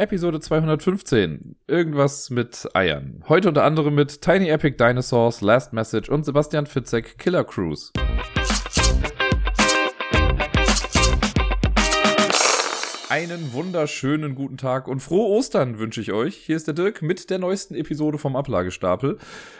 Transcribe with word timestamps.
Episode 0.00 0.40
215. 0.40 1.56
Irgendwas 1.66 2.30
mit 2.30 2.66
Eiern. 2.72 3.22
Heute 3.28 3.48
unter 3.48 3.64
anderem 3.64 3.94
mit 3.94 4.22
Tiny 4.22 4.48
Epic 4.48 4.78
Dinosaurs, 4.78 5.42
Last 5.42 5.74
Message 5.74 6.08
und 6.08 6.24
Sebastian 6.24 6.64
Fitzek 6.64 7.18
Killer 7.18 7.44
Cruise. 7.44 7.92
Einen 13.10 13.52
wunderschönen 13.52 14.34
guten 14.34 14.56
Tag 14.56 14.88
und 14.88 15.00
frohe 15.00 15.28
Ostern 15.36 15.78
wünsche 15.78 16.00
ich 16.00 16.12
euch. 16.12 16.34
Hier 16.34 16.56
ist 16.56 16.66
der 16.66 16.72
Dirk 16.72 17.02
mit 17.02 17.28
der 17.28 17.38
neuesten 17.38 17.74
Episode 17.74 18.16
vom 18.16 18.36
Ablagestapel. 18.36 19.18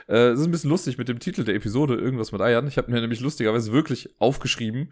Äh, 0.09 0.29
es 0.29 0.41
ist 0.41 0.47
ein 0.47 0.53
bisschen 0.53 0.71
lustig 0.71 0.97
mit 0.97 1.11
dem 1.11 1.19
Titel 1.19 1.45
der 1.45 1.55
Episode, 1.55 1.97
irgendwas 1.97 2.33
mit 2.33 2.41
Eiern. 2.41 2.67
Ich 2.67 2.79
habe 2.79 2.91
mir 2.91 3.03
nämlich 3.03 3.21
lustigerweise 3.21 3.73
wirklich 3.73 4.09
aufgeschrieben, 4.19 4.91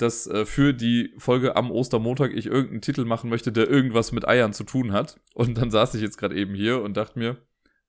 dass 0.00 0.26
äh, 0.26 0.46
für 0.46 0.72
die 0.72 1.12
Folge 1.18 1.56
am 1.56 1.70
Ostermontag 1.70 2.32
ich 2.32 2.46
irgendeinen 2.46 2.80
Titel 2.80 3.04
machen 3.04 3.30
möchte, 3.30 3.52
der 3.52 3.68
irgendwas 3.68 4.12
mit 4.12 4.26
Eiern 4.26 4.52
zu 4.52 4.64
tun 4.64 4.92
hat. 4.92 5.20
Und 5.34 5.58
dann 5.58 5.70
saß 5.70 5.94
ich 5.94 6.02
jetzt 6.02 6.18
gerade 6.18 6.36
eben 6.36 6.54
hier 6.54 6.82
und 6.82 6.96
dachte 6.96 7.18
mir, 7.18 7.36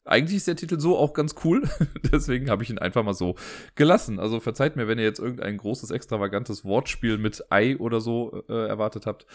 eigentlich 0.04 0.38
ist 0.38 0.48
der 0.48 0.56
Titel 0.56 0.80
so 0.80 0.98
auch 0.98 1.14
ganz 1.14 1.36
cool. 1.44 1.64
Deswegen 2.12 2.50
habe 2.50 2.64
ich 2.64 2.70
ihn 2.70 2.80
einfach 2.80 3.04
mal 3.04 3.14
so 3.14 3.36
gelassen. 3.76 4.20
Also 4.20 4.40
verzeiht 4.40 4.76
mir, 4.76 4.88
wenn 4.88 4.98
ihr 4.98 5.06
jetzt 5.06 5.20
irgendein 5.20 5.58
großes, 5.58 5.92
extravagantes 5.92 6.66
Wortspiel 6.66 7.18
mit 7.18 7.52
Ei 7.52 7.78
oder 7.78 8.02
so 8.02 8.44
äh, 8.50 8.68
erwartet 8.68 9.06
habt. 9.06 9.26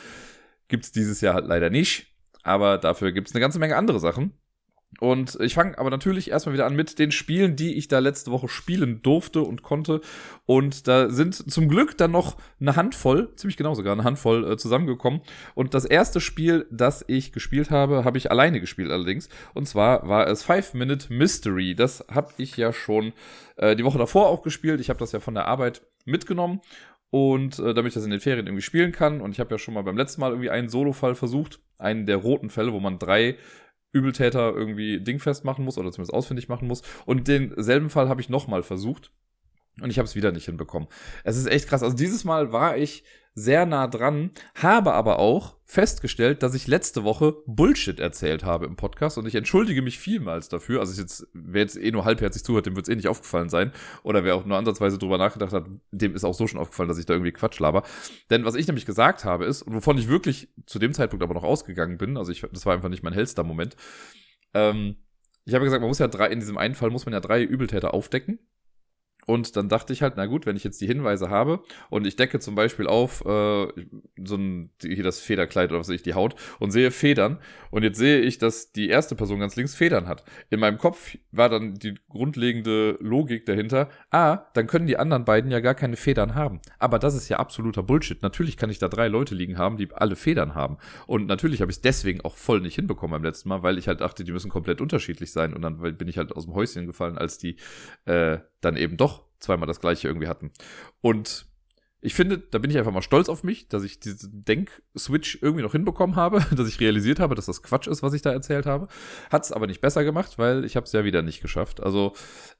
Gibt's 0.68 0.92
dieses 0.92 1.20
Jahr 1.20 1.34
halt 1.34 1.46
leider 1.46 1.70
nicht. 1.70 2.14
Aber 2.42 2.78
dafür 2.78 3.12
gibt's 3.12 3.32
eine 3.32 3.40
ganze 3.40 3.58
Menge 3.58 3.76
andere 3.76 4.00
Sachen. 4.00 4.32
Und 5.00 5.38
ich 5.40 5.54
fange 5.54 5.78
aber 5.78 5.90
natürlich 5.90 6.30
erstmal 6.30 6.54
wieder 6.54 6.66
an 6.66 6.74
mit 6.74 6.98
den 6.98 7.12
Spielen, 7.12 7.56
die 7.56 7.74
ich 7.74 7.88
da 7.88 7.98
letzte 7.98 8.30
Woche 8.30 8.48
spielen 8.48 9.02
durfte 9.02 9.42
und 9.42 9.62
konnte. 9.62 10.00
Und 10.46 10.88
da 10.88 11.10
sind 11.10 11.34
zum 11.34 11.68
Glück 11.68 11.96
dann 11.98 12.12
noch 12.12 12.36
eine 12.60 12.76
Handvoll, 12.76 13.34
ziemlich 13.36 13.56
genau 13.56 13.74
sogar 13.74 13.92
eine 13.92 14.04
Handvoll 14.04 14.52
äh, 14.52 14.56
zusammengekommen. 14.56 15.20
Und 15.54 15.74
das 15.74 15.84
erste 15.84 16.20
Spiel, 16.20 16.66
das 16.70 17.04
ich 17.08 17.32
gespielt 17.32 17.70
habe, 17.70 18.04
habe 18.04 18.18
ich 18.18 18.30
alleine 18.30 18.60
gespielt 18.60 18.90
allerdings. 18.90 19.28
Und 19.54 19.66
zwar 19.66 20.08
war 20.08 20.26
es 20.28 20.42
Five 20.42 20.74
Minute 20.74 21.12
Mystery. 21.12 21.74
Das 21.74 22.04
habe 22.10 22.32
ich 22.38 22.56
ja 22.56 22.72
schon 22.72 23.12
äh, 23.56 23.76
die 23.76 23.84
Woche 23.84 23.98
davor 23.98 24.28
auch 24.28 24.42
gespielt. 24.42 24.80
Ich 24.80 24.88
habe 24.88 24.98
das 24.98 25.12
ja 25.12 25.20
von 25.20 25.34
der 25.34 25.46
Arbeit 25.46 25.82
mitgenommen 26.04 26.60
und 27.10 27.58
äh, 27.58 27.74
damit 27.74 27.90
ich 27.90 27.94
das 27.94 28.04
in 28.04 28.10
den 28.10 28.20
Ferien 28.20 28.46
irgendwie 28.46 28.62
spielen 28.62 28.92
kann. 28.92 29.20
Und 29.20 29.32
ich 29.32 29.40
habe 29.40 29.54
ja 29.54 29.58
schon 29.58 29.74
mal 29.74 29.82
beim 29.82 29.96
letzten 29.96 30.20
Mal 30.20 30.30
irgendwie 30.30 30.50
einen 30.50 30.68
Solo-Fall 30.68 31.14
versucht, 31.14 31.60
einen 31.78 32.06
der 32.06 32.16
roten 32.16 32.50
Fälle, 32.50 32.72
wo 32.72 32.80
man 32.80 32.98
drei 32.98 33.36
Übeltäter 33.96 34.54
irgendwie 34.54 35.00
dingfest 35.00 35.44
machen 35.44 35.64
muss 35.64 35.78
oder 35.78 35.90
zumindest 35.90 36.14
ausfindig 36.14 36.48
machen 36.48 36.68
muss. 36.68 36.82
Und 37.04 37.28
denselben 37.28 37.90
Fall 37.90 38.08
habe 38.08 38.20
ich 38.20 38.28
nochmal 38.28 38.62
versucht. 38.62 39.10
Und 39.80 39.90
ich 39.90 39.98
habe 39.98 40.06
es 40.06 40.14
wieder 40.14 40.32
nicht 40.32 40.46
hinbekommen. 40.46 40.88
Es 41.24 41.36
ist 41.36 41.46
echt 41.46 41.68
krass. 41.68 41.82
Also 41.82 41.96
dieses 41.96 42.24
Mal 42.24 42.52
war 42.52 42.76
ich 42.76 43.04
sehr 43.34 43.66
nah 43.66 43.86
dran, 43.86 44.30
habe 44.54 44.94
aber 44.94 45.18
auch 45.18 45.55
festgestellt, 45.68 46.44
dass 46.44 46.54
ich 46.54 46.68
letzte 46.68 47.02
Woche 47.02 47.34
Bullshit 47.46 47.98
erzählt 47.98 48.44
habe 48.44 48.66
im 48.66 48.76
Podcast 48.76 49.18
und 49.18 49.26
ich 49.26 49.34
entschuldige 49.34 49.82
mich 49.82 49.98
vielmals 49.98 50.48
dafür. 50.48 50.78
Also 50.78 51.00
jetzt, 51.00 51.26
wer 51.32 51.62
jetzt 51.62 51.76
eh 51.76 51.90
nur 51.90 52.04
halbherzig 52.04 52.44
zuhört, 52.44 52.66
dem 52.66 52.76
wird 52.76 52.86
es 52.86 52.92
eh 52.92 52.94
nicht 52.94 53.08
aufgefallen 53.08 53.48
sein. 53.48 53.72
Oder 54.04 54.22
wer 54.22 54.36
auch 54.36 54.46
nur 54.46 54.56
ansatzweise 54.56 54.96
drüber 54.96 55.18
nachgedacht 55.18 55.52
hat, 55.52 55.66
dem 55.90 56.14
ist 56.14 56.24
auch 56.24 56.34
so 56.34 56.46
schon 56.46 56.60
aufgefallen, 56.60 56.88
dass 56.88 56.98
ich 56.98 57.06
da 57.06 57.14
irgendwie 57.14 57.32
Quatsch 57.32 57.58
laber. 57.58 57.82
Denn 58.30 58.44
was 58.44 58.54
ich 58.54 58.68
nämlich 58.68 58.86
gesagt 58.86 59.24
habe 59.24 59.44
ist, 59.44 59.62
und 59.62 59.74
wovon 59.74 59.98
ich 59.98 60.06
wirklich 60.06 60.48
zu 60.66 60.78
dem 60.78 60.94
Zeitpunkt 60.94 61.24
aber 61.24 61.34
noch 61.34 61.44
ausgegangen 61.44 61.98
bin, 61.98 62.16
also 62.16 62.30
ich, 62.30 62.46
das 62.52 62.64
war 62.64 62.72
einfach 62.72 62.88
nicht 62.88 63.02
mein 63.02 63.12
hellster 63.12 63.42
Moment, 63.42 63.76
ähm, 64.54 64.96
ich 65.44 65.54
habe 65.54 65.64
gesagt, 65.64 65.80
man 65.80 65.88
muss 65.88 65.98
ja 65.98 66.08
drei, 66.08 66.28
in 66.28 66.40
diesem 66.40 66.58
einen 66.58 66.74
Fall 66.74 66.90
muss 66.90 67.06
man 67.06 67.12
ja 67.12 67.20
drei 67.20 67.42
Übeltäter 67.42 67.94
aufdecken. 67.94 68.38
Und 69.26 69.56
dann 69.56 69.68
dachte 69.68 69.92
ich 69.92 70.02
halt, 70.02 70.14
na 70.16 70.26
gut, 70.26 70.46
wenn 70.46 70.56
ich 70.56 70.64
jetzt 70.64 70.80
die 70.80 70.86
Hinweise 70.86 71.28
habe 71.28 71.60
und 71.90 72.06
ich 72.06 72.14
decke 72.14 72.38
zum 72.38 72.54
Beispiel 72.54 72.86
auf 72.86 73.24
äh, 73.26 73.66
so 74.24 74.36
ein, 74.36 74.70
hier 74.80 75.02
das 75.02 75.20
Federkleid 75.20 75.70
oder 75.70 75.80
was 75.80 75.88
weiß 75.88 75.96
ich, 75.96 76.02
die 76.02 76.14
Haut 76.14 76.36
und 76.60 76.70
sehe 76.70 76.92
Federn 76.92 77.38
und 77.70 77.82
jetzt 77.82 77.98
sehe 77.98 78.20
ich, 78.20 78.38
dass 78.38 78.72
die 78.72 78.88
erste 78.88 79.16
Person 79.16 79.40
ganz 79.40 79.56
links 79.56 79.74
Federn 79.74 80.06
hat. 80.06 80.24
In 80.48 80.60
meinem 80.60 80.78
Kopf 80.78 81.18
war 81.32 81.48
dann 81.48 81.74
die 81.74 81.94
grundlegende 82.08 82.96
Logik 83.00 83.46
dahinter, 83.46 83.88
ah, 84.10 84.46
dann 84.54 84.68
können 84.68 84.86
die 84.86 84.96
anderen 84.96 85.24
beiden 85.24 85.50
ja 85.50 85.58
gar 85.58 85.74
keine 85.74 85.96
Federn 85.96 86.36
haben. 86.36 86.60
Aber 86.78 87.00
das 87.00 87.14
ist 87.14 87.28
ja 87.28 87.38
absoluter 87.38 87.82
Bullshit. 87.82 88.22
Natürlich 88.22 88.56
kann 88.56 88.70
ich 88.70 88.78
da 88.78 88.88
drei 88.88 89.08
Leute 89.08 89.34
liegen 89.34 89.58
haben, 89.58 89.76
die 89.76 89.92
alle 89.92 90.14
Federn 90.14 90.54
haben. 90.54 90.78
Und 91.06 91.26
natürlich 91.26 91.60
habe 91.60 91.70
ich 91.70 91.78
es 91.78 91.82
deswegen 91.82 92.20
auch 92.20 92.36
voll 92.36 92.60
nicht 92.60 92.76
hinbekommen 92.76 93.12
beim 93.12 93.24
letzten 93.24 93.48
Mal, 93.48 93.64
weil 93.64 93.76
ich 93.76 93.88
halt 93.88 94.00
dachte, 94.00 94.22
die 94.22 94.32
müssen 94.32 94.50
komplett 94.50 94.80
unterschiedlich 94.80 95.32
sein 95.32 95.52
und 95.52 95.62
dann 95.62 95.78
bin 95.78 96.06
ich 96.06 96.16
halt 96.16 96.34
aus 96.36 96.44
dem 96.44 96.54
Häuschen 96.54 96.86
gefallen, 96.86 97.18
als 97.18 97.38
die 97.38 97.56
äh, 98.04 98.38
dann 98.60 98.76
eben 98.76 98.96
doch 98.96 99.25
zweimal 99.40 99.66
das 99.66 99.80
gleiche 99.80 100.08
irgendwie 100.08 100.28
hatten. 100.28 100.52
Und 101.00 101.46
ich 102.06 102.14
finde, 102.14 102.38
da 102.38 102.58
bin 102.58 102.70
ich 102.70 102.78
einfach 102.78 102.92
mal 102.92 103.02
stolz 103.02 103.28
auf 103.28 103.42
mich, 103.42 103.68
dass 103.68 103.82
ich 103.82 103.98
diesen 103.98 104.44
Denk-Switch 104.44 105.38
irgendwie 105.42 105.64
noch 105.64 105.72
hinbekommen 105.72 106.14
habe, 106.14 106.38
dass 106.54 106.68
ich 106.68 106.78
realisiert 106.78 107.18
habe, 107.18 107.34
dass 107.34 107.46
das 107.46 107.64
Quatsch 107.64 107.88
ist, 107.88 108.02
was 108.02 108.12
ich 108.12 108.22
da 108.22 108.30
erzählt 108.30 108.64
habe. 108.64 108.86
Hat 109.28 109.44
es 109.44 109.50
aber 109.50 109.66
nicht 109.66 109.80
besser 109.80 110.04
gemacht, 110.04 110.38
weil 110.38 110.64
ich 110.64 110.76
habe 110.76 110.84
es 110.84 110.92
ja 110.92 111.04
wieder 111.04 111.22
nicht 111.22 111.40
geschafft. 111.40 111.82
Also 111.82 112.12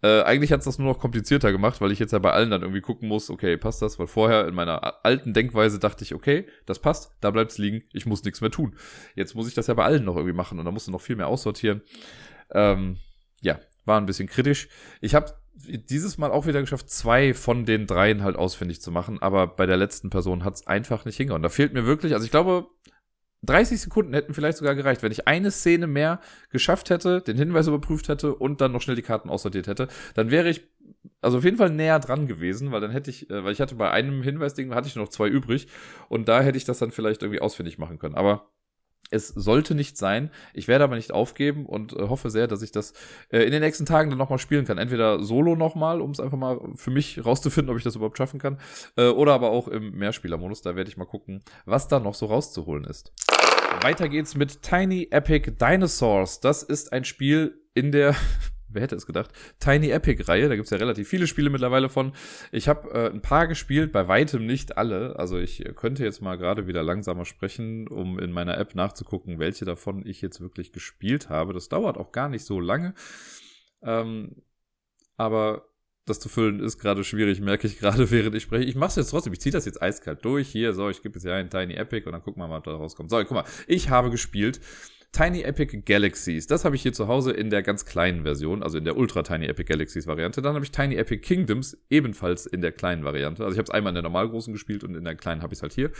äh, 0.03 0.23
eigentlich 0.23 0.51
hat 0.53 0.61
es 0.61 0.65
das 0.65 0.79
nur 0.79 0.89
noch 0.89 0.99
komplizierter 0.99 1.53
gemacht, 1.53 1.81
weil 1.81 1.93
ich 1.93 2.01
jetzt 2.01 2.13
ja 2.13 2.19
bei 2.19 2.33
allen 2.33 2.51
dann 2.51 2.63
irgendwie 2.63 2.81
gucken 2.81 3.09
muss, 3.09 3.31
okay, 3.31 3.57
passt 3.57 3.83
das? 3.83 4.01
Weil 4.01 4.09
vorher 4.09 4.49
in 4.49 4.55
meiner 4.57 5.05
alten 5.05 5.33
Denkweise 5.33 5.79
dachte 5.79 6.03
ich, 6.03 6.15
okay, 6.15 6.47
das 6.65 6.81
passt, 6.81 7.13
da 7.21 7.31
bleibt 7.31 7.53
es 7.53 7.59
liegen, 7.59 7.85
ich 7.93 8.05
muss 8.05 8.25
nichts 8.25 8.41
mehr 8.41 8.51
tun. 8.51 8.75
Jetzt 9.15 9.37
muss 9.37 9.47
ich 9.47 9.55
das 9.55 9.69
ja 9.69 9.75
bei 9.75 9.85
allen 9.85 10.05
noch 10.05 10.17
irgendwie 10.17 10.35
machen 10.35 10.59
und 10.59 10.65
da 10.65 10.73
musst 10.73 10.89
du 10.89 10.91
noch 10.91 11.01
viel 11.01 11.15
mehr 11.15 11.29
aussortieren. 11.29 11.83
Ähm, 12.51 12.97
ja, 13.43 13.61
war 13.85 14.01
ein 14.01 14.07
bisschen 14.07 14.29
kritisch. 14.29 14.69
Ich 15.01 15.15
habe 15.15 15.35
dieses 15.56 16.19
Mal 16.19 16.31
auch 16.31 16.47
wieder 16.47 16.61
geschafft, 16.61 16.91
zwei 16.91 17.34
von 17.34 17.65
den 17.65 17.87
dreien 17.87 18.22
halt 18.22 18.37
ausfindig 18.37 18.81
zu 18.81 18.91
machen, 18.91 19.21
aber 19.22 19.47
bei 19.47 19.67
der 19.67 19.77
letzten 19.77 20.11
Person 20.11 20.44
hat 20.44 20.55
es 20.55 20.67
einfach 20.67 21.05
nicht 21.05 21.17
hingehauen. 21.17 21.43
Da 21.43 21.49
fehlt 21.49 21.72
mir 21.72 21.87
wirklich, 21.87 22.15
also 22.15 22.25
ich 22.25 22.31
glaube, 22.31 22.67
30 23.43 23.81
Sekunden 23.81 24.12
hätten 24.12 24.34
vielleicht 24.34 24.59
sogar 24.59 24.75
gereicht, 24.75 25.03
wenn 25.03 25.12
ich 25.12 25.28
eine 25.28 25.50
Szene 25.50 25.87
mehr 25.87 26.21
geschafft 26.50 26.91
hätte, 26.91 27.21
den 27.21 27.37
Hinweis 27.37 27.69
überprüft 27.69 28.09
hätte 28.09 28.34
und 28.34 28.61
dann 28.61 28.72
noch 28.72 28.83
schnell 28.83 28.97
die 28.97 29.03
Karten 29.03 29.31
aussortiert 29.31 29.66
hätte, 29.66 29.89
dann 30.15 30.31
wäre 30.31 30.49
ich 30.49 30.69
also 31.21 31.39
auf 31.39 31.45
jeden 31.45 31.56
Fall 31.56 31.71
näher 31.71 31.99
dran 31.99 32.27
gewesen, 32.27 32.72
weil 32.72 32.81
dann 32.81 32.91
hätte 32.91 33.11
ich, 33.11 33.31
äh, 33.31 33.45
weil 33.45 33.53
ich 33.53 33.61
hatte 33.61 33.75
bei 33.75 33.91
einem 33.91 34.22
Hinweisding 34.22 34.75
hatte 34.75 34.89
ich 34.89 34.97
noch 34.97 35.09
zwei 35.09 35.28
übrig 35.28 35.69
und 36.09 36.28
da 36.28 36.41
hätte 36.41 36.59
ich 36.59 36.65
das 36.65 36.78
dann 36.78 36.91
vielleicht 36.91 37.22
irgendwie 37.22 37.41
ausfindig 37.41 37.78
machen 37.78 37.99
können. 37.99 38.15
Aber 38.15 38.50
es 39.11 39.28
sollte 39.28 39.75
nicht 39.75 39.97
sein. 39.97 40.31
Ich 40.53 40.69
werde 40.69 40.84
aber 40.84 40.97
nicht 40.97 41.12
aufgeben 41.12 41.67
und 41.67 41.93
äh, 41.93 42.09
hoffe 42.09 42.31
sehr, 42.31 42.47
dass 42.47 42.62
ich 42.62 42.72
das 42.72 42.93
äh, 43.31 43.43
in 43.43 43.53
den 43.53 43.62
nächsten 43.62 43.87
Tagen 43.87 44.11
dann 44.11 44.19
nochmal 44.19 44.39
spielen 44.39 44.65
kann. 44.65 44.78
Entweder 44.78 45.22
solo 45.22 45.55
nochmal, 45.55 46.00
um 46.00 46.11
es 46.11 46.21
einfach 46.21 46.39
mal 46.39 46.61
für 46.75 46.91
mich 46.91 47.25
rauszufinden, 47.25 47.71
ob 47.71 47.78
ich 47.78 47.84
das 47.84 47.97
überhaupt 47.97 48.19
schaffen 48.19 48.41
kann. 48.41 48.59
Äh, 48.97 49.09
oder 49.09 49.34
aber 49.34 49.50
auch 49.50 49.69
im 49.69 49.93
Mehrspielermodus. 49.93 50.62
Da 50.62 50.77
werde 50.77 50.91
ich 50.91 50.97
mal 50.97 51.05
gucken, 51.05 51.43
was 51.65 51.89
da 51.89 52.00
noch 52.00 52.15
so 52.15 52.27
rauszuholen 52.27 52.84
ist. 52.84 53.12
Weiter 53.83 54.09
geht's 54.09 54.34
mit 54.34 54.62
Tiny 54.62 55.09
Epic 55.11 55.53
Dinosaurs. 55.53 56.41
Das 56.41 56.62
ist 56.62 56.93
ein 56.93 57.05
Spiel 57.05 57.61
in 57.75 57.93
der 57.93 58.15
wer 58.77 58.83
hätte 58.83 58.95
es 58.95 59.07
gedacht, 59.07 59.31
Tiny 59.59 59.91
Epic-Reihe. 59.91 60.49
Da 60.49 60.55
gibt 60.55 60.67
es 60.67 60.71
ja 60.71 60.77
relativ 60.77 61.09
viele 61.09 61.27
Spiele 61.27 61.51
mittlerweile 61.51 61.89
von. 61.89 62.13
Ich 62.53 62.69
habe 62.69 62.91
äh, 62.93 63.11
ein 63.11 63.23
paar 63.23 63.49
gespielt, 63.49 63.91
bei 63.91 64.07
weitem 64.07 64.47
nicht 64.47 64.79
alle. 64.79 65.19
Also 65.19 65.39
ich 65.39 65.65
könnte 65.75 66.05
jetzt 66.05 66.23
mal 66.23 66.37
gerade 66.37 66.69
wieder 66.69 66.85
langsamer 66.85 67.25
sprechen, 67.25 67.89
um 67.89 68.21
in 68.21 68.31
meiner 68.31 68.57
App 68.59 68.77
nachzugucken, 68.77 69.41
welche 69.41 69.65
davon 69.65 70.07
ich 70.07 70.23
jetzt 70.23 70.41
wirklich 70.41 70.73
gespielt 70.73 71.29
habe. 71.29 71.53
Das 71.53 71.69
dauert 71.69 71.97
auch 71.97 72.13
gar 72.13 72.29
nicht 72.29 72.45
so 72.45 72.61
lange. 72.61 72.95
Ähm, 73.83 74.43
aber 75.17 75.69
das 76.07 76.21
zu 76.21 76.29
füllen 76.29 76.61
ist 76.61 76.79
gerade 76.79 77.03
schwierig, 77.03 77.41
merke 77.41 77.67
ich 77.67 77.79
gerade, 77.79 78.11
während 78.11 78.35
ich 78.35 78.45
spreche. 78.45 78.65
Ich 78.65 78.77
mache 78.77 78.91
es 78.91 78.97
jetzt 78.97 79.11
trotzdem, 79.11 79.33
ich 79.33 79.41
ziehe 79.41 79.53
das 79.53 79.65
jetzt 79.65 79.83
eiskalt 79.83 80.25
durch. 80.25 80.49
Hier, 80.49 80.73
so, 80.73 80.89
ich 80.89 81.03
gebe 81.03 81.17
jetzt 81.17 81.25
ja 81.25 81.35
einen 81.35 81.51
Tiny 81.51 81.75
Epic 81.75 82.07
und 82.07 82.13
dann 82.13 82.23
gucken 82.23 82.43
wir 82.43 82.49
mal, 82.49 82.59
was 82.59 82.65
da 82.65 82.73
rauskommt. 82.73 83.11
So, 83.11 83.19
guck 83.19 83.33
mal, 83.33 83.45
ich 83.67 83.91
habe 83.91 84.11
gespielt 84.11 84.61
Tiny 85.16 85.44
Epic 85.44 85.78
Galaxies. 85.87 86.47
Das 86.47 86.66
habe 86.66 86.77
ich 86.77 86.82
hier 86.82 86.93
zu 86.93 87.09
Hause 87.09 87.32
in 87.32 87.49
der 87.49 87.62
ganz 87.62 87.87
kleinen 87.87 88.25
Version, 88.25 88.62
also 88.62 88.77
in 88.77 88.84
der 88.84 88.99
Ultra 88.99 89.22
Tiny 89.22 89.47
Epic 89.47 89.65
Galaxies 89.66 90.06
Variante. 90.06 90.43
Dann 90.43 90.54
habe 90.54 90.62
ich 90.62 90.72
Tiny 90.72 90.97
Epic 90.97 91.22
Kingdoms 91.22 91.78
ebenfalls 91.88 92.44
in 92.44 92.60
der 92.60 92.71
kleinen 92.71 93.03
Variante. 93.03 93.43
Also 93.43 93.54
ich 93.54 93.59
habe 93.59 93.65
es 93.65 93.71
einmal 93.71 93.93
in 93.93 93.94
der 93.94 94.03
normalgroßen 94.03 94.53
gespielt 94.53 94.84
und 94.84 94.94
in 94.94 95.04
der 95.04 95.15
kleinen 95.15 95.41
habe 95.41 95.54
ich 95.54 95.60
es 95.60 95.62
halt 95.62 95.72
hier. 95.72 95.91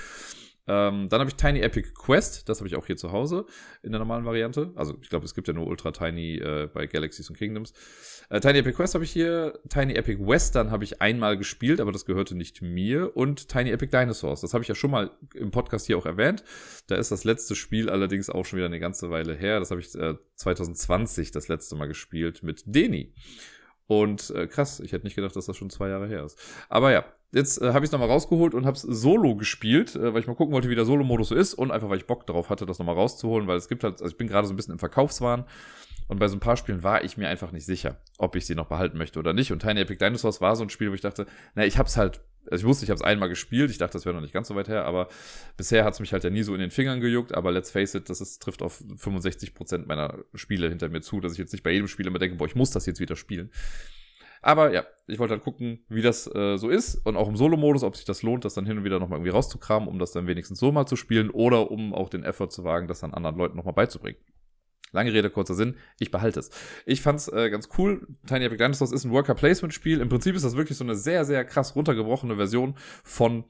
Ähm, 0.69 1.09
dann 1.09 1.21
habe 1.21 1.31
ich 1.31 1.37
Tiny 1.37 1.61
Epic 1.61 1.91
Quest, 1.95 2.49
das 2.49 2.59
habe 2.59 2.69
ich 2.69 2.77
auch 2.77 2.87
hier 2.87 2.97
zu 2.97 3.13
Hause 3.13 3.47
in 3.83 3.93
der 3.93 4.01
normalen 4.01 4.25
Variante. 4.25 4.73
Also 4.75 4.99
ich 5.01 5.09
glaube, 5.09 5.25
es 5.25 5.35
gibt 5.35 5.47
ja 5.47 5.55
nur 5.55 5.67
Ultra 5.67 5.93
Tiny 5.93 6.37
äh, 6.37 6.69
bei 6.73 6.87
Galaxies 6.87 7.31
und 7.31 7.37
Kingdoms. 7.37 7.73
Äh, 8.31 8.41
Tiny 8.41 8.59
Epic 8.59 8.77
Quest 8.77 8.95
habe 8.95 9.05
ich 9.05 9.13
hier. 9.13 9.59
Tiny 9.69 9.95
Epic 9.95 10.21
Western 10.21 10.71
habe 10.71 10.83
ich 10.83 11.01
einmal 11.01 11.37
gespielt, 11.37 11.81
aber 11.81 11.93
das 11.93 12.05
gehörte 12.05 12.35
nicht 12.35 12.63
mir. 12.63 13.17
Und 13.17 13.49
Tiny 13.49 13.71
Epic 13.71 13.97
Dinosaurs, 13.97 14.41
das 14.41 14.55
habe 14.55 14.63
ich 14.63 14.69
ja 14.69 14.75
schon 14.75 14.91
mal 14.91 15.11
im 15.35 15.53
Podcast 15.53 15.87
hier 15.87 15.99
auch 15.99 16.07
erwähnt. 16.07 16.43
Da 16.89 16.97
ist 16.97 17.13
das 17.13 17.23
letzte 17.25 17.55
Spiel 17.55 17.89
allerdings 17.89 18.29
auch 18.29 18.45
schon 18.45 18.57
wieder 18.57 18.67
eine 18.67 18.81
ganze 18.81 19.11
Weile 19.11 19.35
her. 19.35 19.61
Das 19.61 19.71
habe 19.71 19.81
ich 19.81 19.95
äh, 19.95 20.15
2020 20.35 21.31
das 21.31 21.47
letzte 21.47 21.77
Mal 21.77 21.87
gespielt 21.87 22.43
mit 22.43 22.63
Deni. 22.67 23.15
Und 23.87 24.31
äh, 24.31 24.49
krass, 24.49 24.81
ich 24.81 24.93
hätte 24.93 25.07
nicht 25.07 25.15
gedacht, 25.15 25.37
dass 25.37 25.47
das 25.47 25.57
schon 25.57 25.71
zwei 25.71 25.89
Jahre 25.89 26.09
her 26.09 26.25
ist. 26.25 26.39
Aber 26.69 26.91
ja, 26.91 27.05
jetzt 27.33 27.61
äh, 27.61 27.69
habe 27.69 27.85
ich 27.85 27.89
es 27.89 27.93
nochmal 27.93 28.09
rausgeholt 28.09 28.55
und 28.55 28.67
habe 28.67 28.77
es 28.77 28.83
solo 28.83 29.37
gespielt, 29.37 29.95
äh, 29.95 30.13
weil 30.13 30.21
ich 30.21 30.27
mal 30.27 30.35
gucken 30.35 30.55
wollte, 30.55 30.69
wie 30.69 30.75
der 30.75 30.85
Solo-Modus 30.85 31.29
so 31.29 31.35
ist 31.35 31.55
und 31.55 31.71
einfach, 31.71 31.89
weil 31.89 31.99
ich 31.99 32.07
Bock 32.07 32.27
darauf 32.27 32.51
hatte, 32.51 32.67
das 32.67 32.79
nochmal 32.79 32.95
rauszuholen, 32.95 33.47
weil 33.47 33.57
es 33.57 33.69
gibt 33.69 33.85
halt, 33.85 33.95
also 33.95 34.11
ich 34.11 34.17
bin 34.17 34.29
gerade 34.29 34.47
so 34.47 34.53
ein 34.53 34.57
bisschen 34.57 34.73
im 34.73 34.79
Verkaufswahn 34.79 35.45
und 36.09 36.19
bei 36.19 36.29
so 36.29 36.37
ein 36.37 36.41
paar 36.41 36.57
Spielen 36.57 36.83
war 36.83 37.05
ich 37.05 37.17
mir 37.17 37.29
einfach 37.29 37.53
nicht 37.53 37.67
sicher, 37.67 38.01
ob 38.19 38.37
ich 38.37 38.47
sie 38.47 38.55
noch 38.55 38.67
behalten 38.67 38.97
möchte 38.97 39.19
oder 39.19 39.33
nicht. 39.33 39.51
Und 39.51 39.61
Tiny 39.61 39.81
Epic 39.81 39.99
Dinosaurs 39.99 40.41
war 40.41 40.55
so 40.55 40.63
ein 40.63 40.71
Spiel, 40.71 40.91
wo 40.91 40.95
ich 40.95 41.01
dachte, 41.01 41.27
na, 41.55 41.65
ich 41.65 41.79
hab's 41.79 41.97
halt 41.97 42.21
also 42.51 42.63
ich 42.63 42.69
wusste, 42.69 42.85
ich 42.85 42.91
habe 42.91 42.97
es 42.97 43.03
einmal 43.03 43.29
gespielt, 43.29 43.71
ich 43.71 43.79
dachte, 43.79 43.95
das 43.95 44.05
wäre 44.05 44.15
noch 44.15 44.23
nicht 44.23 44.33
ganz 44.33 44.49
so 44.49 44.55
weit 44.55 44.69
her, 44.69 44.85
aber 44.85 45.09
bisher 45.57 45.85
hat 45.85 45.95
es 45.95 46.01
mich 46.01 46.13
halt 46.13 46.25
ja 46.25 46.31
nie 46.31 46.43
so 46.43 46.55
in 46.55 46.61
den 46.61 46.71
Fingern 46.71 47.01
gejuckt, 47.01 47.35
aber 47.35 47.53
let's 47.53 47.71
face 47.71 47.95
it, 47.95 48.09
das 48.09 48.21
ist, 48.21 48.41
trifft 48.43 48.63
auf 48.63 48.81
65% 48.81 49.87
meiner 49.87 50.19
Spiele 50.35 50.69
hinter 50.69 50.89
mir 50.89 51.01
zu, 51.01 51.21
dass 51.21 51.33
ich 51.33 51.39
jetzt 51.39 51.53
nicht 51.53 51.63
bei 51.63 51.73
jedem 51.73 51.89
Spiel 51.89 52.07
immer 52.07 52.19
denke, 52.19 52.37
boah, 52.37 52.47
ich 52.47 52.55
muss 52.55 52.71
das 52.71 52.87
jetzt 52.87 53.01
wieder 53.01 53.17
spielen. 53.17 53.51
Aber 54.43 54.73
ja, 54.73 54.85
ich 55.07 55.19
wollte 55.19 55.35
halt 55.35 55.43
gucken, 55.43 55.85
wie 55.89 56.03
das 56.03 56.27
äh, 56.35 56.57
so 56.57 56.69
ist 56.69 56.97
und 57.07 57.17
auch 57.17 57.29
im 57.29 57.37
Solo-Modus, 57.37 57.83
ob 57.83 57.97
sich 57.97 58.05
das 58.05 58.23
lohnt, 58.23 58.45
das 58.45 58.55
dann 58.55 58.67
hin 58.67 58.79
und 58.79 58.85
wieder 58.85 58.99
nochmal 58.99 59.19
irgendwie 59.19 59.33
rauszukramen, 59.33 59.89
um 59.89 59.99
das 59.99 60.13
dann 60.13 60.27
wenigstens 60.27 60.59
so 60.59 60.73
mal 60.73 60.87
zu 60.87 60.97
spielen 60.97 61.31
oder 61.31 61.71
um 61.71 61.95
auch 61.95 62.09
den 62.09 62.25
Effort 62.25 62.49
zu 62.49 62.65
wagen, 62.65 62.89
das 62.89 63.01
dann 63.01 63.15
anderen 63.15 63.37
Leuten 63.37 63.57
nochmal 63.57 63.75
beizubringen. 63.75 64.19
Lange 64.93 65.13
Rede, 65.13 65.31
kurzer 65.31 65.55
Sinn, 65.55 65.77
ich 65.99 66.11
behalte 66.11 66.41
es. 66.41 66.51
Ich 66.87 67.03
fand's 67.03 67.29
äh, 67.29 67.51
ganz 67.51 67.69
cool. 67.77 68.07
Tiny 68.27 68.45
Epic 68.45 68.63
Dinosaurs 68.63 68.93
ist 68.93 69.05
ein 69.05 69.11
Worker-Placement-Spiel. 69.11 70.01
Im 70.01 70.09
Prinzip 70.09 70.37
ist 70.37 70.45
das 70.45 70.57
wirklich 70.57 70.79
so 70.79 70.85
eine 70.85 70.95
sehr, 70.95 71.25
sehr 71.25 71.45
krass 71.45 71.75
runtergebrochene 71.75 72.37
Version 72.37 72.77
von 73.03 73.45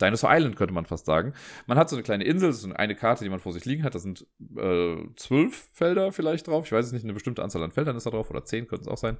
Dinosaur 0.00 0.30
Island, 0.32 0.56
könnte 0.56 0.74
man 0.74 0.86
fast 0.86 1.06
sagen. 1.06 1.32
Man 1.66 1.78
hat 1.78 1.88
so 1.88 1.96
eine 1.96 2.02
kleine 2.02 2.24
Insel, 2.24 2.50
ist 2.50 2.64
eine 2.64 2.94
Karte, 2.94 3.24
die 3.24 3.30
man 3.30 3.40
vor 3.40 3.52
sich 3.52 3.64
liegen 3.64 3.84
hat. 3.84 3.94
Da 3.94 3.98
sind 3.98 4.26
äh, 4.56 4.96
zwölf 5.16 5.68
Felder 5.72 6.12
vielleicht 6.12 6.46
drauf. 6.48 6.66
Ich 6.66 6.72
weiß 6.72 6.86
es 6.86 6.92
nicht, 6.92 7.04
eine 7.04 7.14
bestimmte 7.14 7.42
Anzahl 7.42 7.62
an 7.62 7.72
Feldern 7.72 7.96
ist 7.96 8.06
da 8.06 8.10
drauf 8.10 8.30
oder 8.30 8.44
zehn 8.44 8.66
könnte 8.66 8.82
es 8.82 8.88
auch 8.88 8.98
sein. 8.98 9.18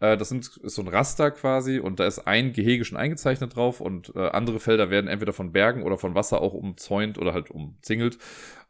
Äh, 0.00 0.16
das 0.16 0.28
sind, 0.28 0.56
ist 0.58 0.74
so 0.74 0.82
ein 0.82 0.88
Raster 0.88 1.30
quasi 1.30 1.78
und 1.78 2.00
da 2.00 2.06
ist 2.06 2.20
ein 2.20 2.52
Gehege 2.52 2.84
schon 2.84 2.98
eingezeichnet 2.98 3.56
drauf 3.56 3.80
und 3.80 4.14
äh, 4.14 4.28
andere 4.28 4.60
Felder 4.60 4.90
werden 4.90 5.08
entweder 5.08 5.32
von 5.32 5.52
Bergen 5.52 5.82
oder 5.82 5.98
von 5.98 6.14
Wasser 6.14 6.40
auch 6.40 6.54
umzäunt 6.54 7.18
oder 7.18 7.32
halt 7.32 7.50
umzingelt 7.50 8.18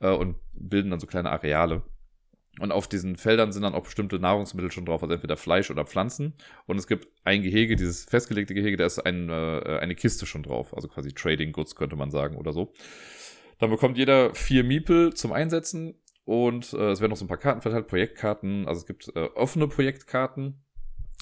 äh, 0.00 0.10
und 0.10 0.36
bilden 0.52 0.90
dann 0.90 1.00
so 1.00 1.06
kleine 1.06 1.30
Areale. 1.30 1.82
Und 2.60 2.70
auf 2.70 2.86
diesen 2.86 3.16
Feldern 3.16 3.50
sind 3.50 3.62
dann 3.62 3.74
auch 3.74 3.82
bestimmte 3.82 4.20
Nahrungsmittel 4.20 4.70
schon 4.70 4.84
drauf, 4.84 5.02
also 5.02 5.12
entweder 5.12 5.36
Fleisch 5.36 5.72
oder 5.72 5.84
Pflanzen. 5.84 6.34
Und 6.66 6.78
es 6.78 6.86
gibt 6.86 7.08
ein 7.24 7.42
Gehege, 7.42 7.74
dieses 7.74 8.04
festgelegte 8.04 8.54
Gehege, 8.54 8.76
da 8.76 8.86
ist 8.86 9.00
ein, 9.00 9.28
äh, 9.28 9.78
eine 9.80 9.96
Kiste 9.96 10.24
schon 10.24 10.44
drauf, 10.44 10.72
also 10.74 10.86
quasi 10.86 11.12
Trading 11.12 11.50
Goods 11.50 11.74
könnte 11.74 11.96
man 11.96 12.10
sagen 12.10 12.36
oder 12.36 12.52
so. 12.52 12.72
Dann 13.58 13.70
bekommt 13.70 13.98
jeder 13.98 14.34
vier 14.34 14.62
Miepel 14.62 15.14
zum 15.14 15.32
Einsetzen 15.32 15.94
und 16.24 16.72
äh, 16.72 16.90
es 16.90 17.00
werden 17.00 17.10
noch 17.10 17.16
so 17.16 17.24
ein 17.24 17.28
paar 17.28 17.38
Karten 17.38 17.60
verteilt, 17.60 17.88
Projektkarten. 17.88 18.68
Also 18.68 18.80
es 18.80 18.86
gibt 18.86 19.10
äh, 19.16 19.28
offene 19.34 19.66
Projektkarten, 19.66 20.64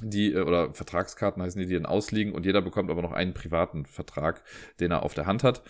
die, 0.03 0.33
äh, 0.33 0.41
oder 0.41 0.73
Vertragskarten 0.75 1.43
heißen 1.43 1.61
die, 1.61 1.69
die 1.69 1.75
dann 1.75 1.87
ausliegen 1.87 2.33
und 2.33 2.47
jeder 2.47 2.62
bekommt 2.62 2.91
aber 2.91 3.03
noch 3.03 3.12
einen 3.12 3.35
privaten 3.35 3.87
Vertrag, 3.87 4.43
den 4.81 4.91
er 4.91 5.03
auf 5.03 5.15
der 5.15 5.27
Hand 5.27 5.44
hat, 5.44 5.62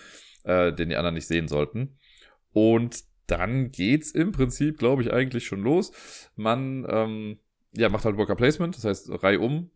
äh, 0.44 0.72
den 0.72 0.88
die 0.88 0.96
anderen 0.96 1.14
nicht 1.14 1.26
sehen 1.26 1.48
sollten. 1.48 1.98
Und 2.52 3.04
dann 3.26 3.70
geht's 3.70 4.10
im 4.10 4.32
Prinzip, 4.32 4.78
glaube 4.78 5.02
ich, 5.02 5.12
eigentlich 5.12 5.46
schon 5.46 5.62
los. 5.62 5.92
Man 6.36 6.86
ähm, 6.88 7.38
ja, 7.74 7.88
macht 7.88 8.04
halt 8.04 8.16
Worker 8.16 8.36
Placement, 8.36 8.76
das 8.76 8.84
heißt 8.84 9.22
Reihe 9.22 9.40
um, 9.40 9.70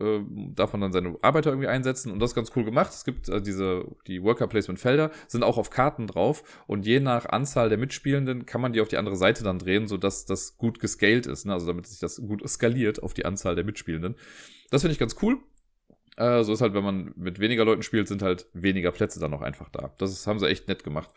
äh, 0.00 0.20
darf 0.54 0.72
man 0.72 0.80
dann 0.80 0.92
seine 0.92 1.16
Arbeiter 1.22 1.50
irgendwie 1.50 1.68
einsetzen 1.68 2.10
und 2.10 2.20
das 2.20 2.30
ist 2.30 2.34
ganz 2.34 2.52
cool 2.56 2.64
gemacht. 2.64 2.90
Es 2.92 3.04
gibt 3.04 3.28
äh, 3.28 3.40
diese, 3.40 3.84
die 4.06 4.22
Worker 4.22 4.46
Placement 4.46 4.80
Felder, 4.80 5.10
sind 5.28 5.44
auch 5.44 5.58
auf 5.58 5.70
Karten 5.70 6.06
drauf 6.06 6.42
und 6.66 6.86
je 6.86 7.00
nach 7.00 7.26
Anzahl 7.26 7.68
der 7.68 7.78
Mitspielenden 7.78 8.46
kann 8.46 8.60
man 8.60 8.72
die 8.72 8.80
auf 8.80 8.88
die 8.88 8.96
andere 8.96 9.16
Seite 9.16 9.44
dann 9.44 9.58
drehen, 9.58 9.86
sodass 9.86 10.26
das 10.26 10.56
gut 10.56 10.80
gescaled 10.80 11.26
ist, 11.26 11.44
ne? 11.44 11.52
also 11.52 11.66
damit 11.66 11.86
sich 11.86 12.00
das 12.00 12.16
gut 12.16 12.48
skaliert 12.48 13.02
auf 13.02 13.14
die 13.14 13.24
Anzahl 13.24 13.54
der 13.54 13.64
Mitspielenden. 13.64 14.16
Das 14.70 14.82
finde 14.82 14.92
ich 14.92 14.98
ganz 14.98 15.16
cool. 15.22 15.38
Äh, 16.16 16.42
so 16.42 16.52
ist 16.52 16.60
halt, 16.60 16.74
wenn 16.74 16.84
man 16.84 17.12
mit 17.16 17.38
weniger 17.38 17.64
Leuten 17.64 17.82
spielt, 17.82 18.08
sind 18.08 18.22
halt 18.22 18.46
weniger 18.52 18.92
Plätze 18.92 19.20
dann 19.20 19.34
auch 19.34 19.42
einfach 19.42 19.68
da. 19.68 19.94
Das 19.98 20.10
ist, 20.10 20.26
haben 20.26 20.38
sie 20.38 20.48
echt 20.48 20.68
nett 20.68 20.84
gemacht. 20.84 21.10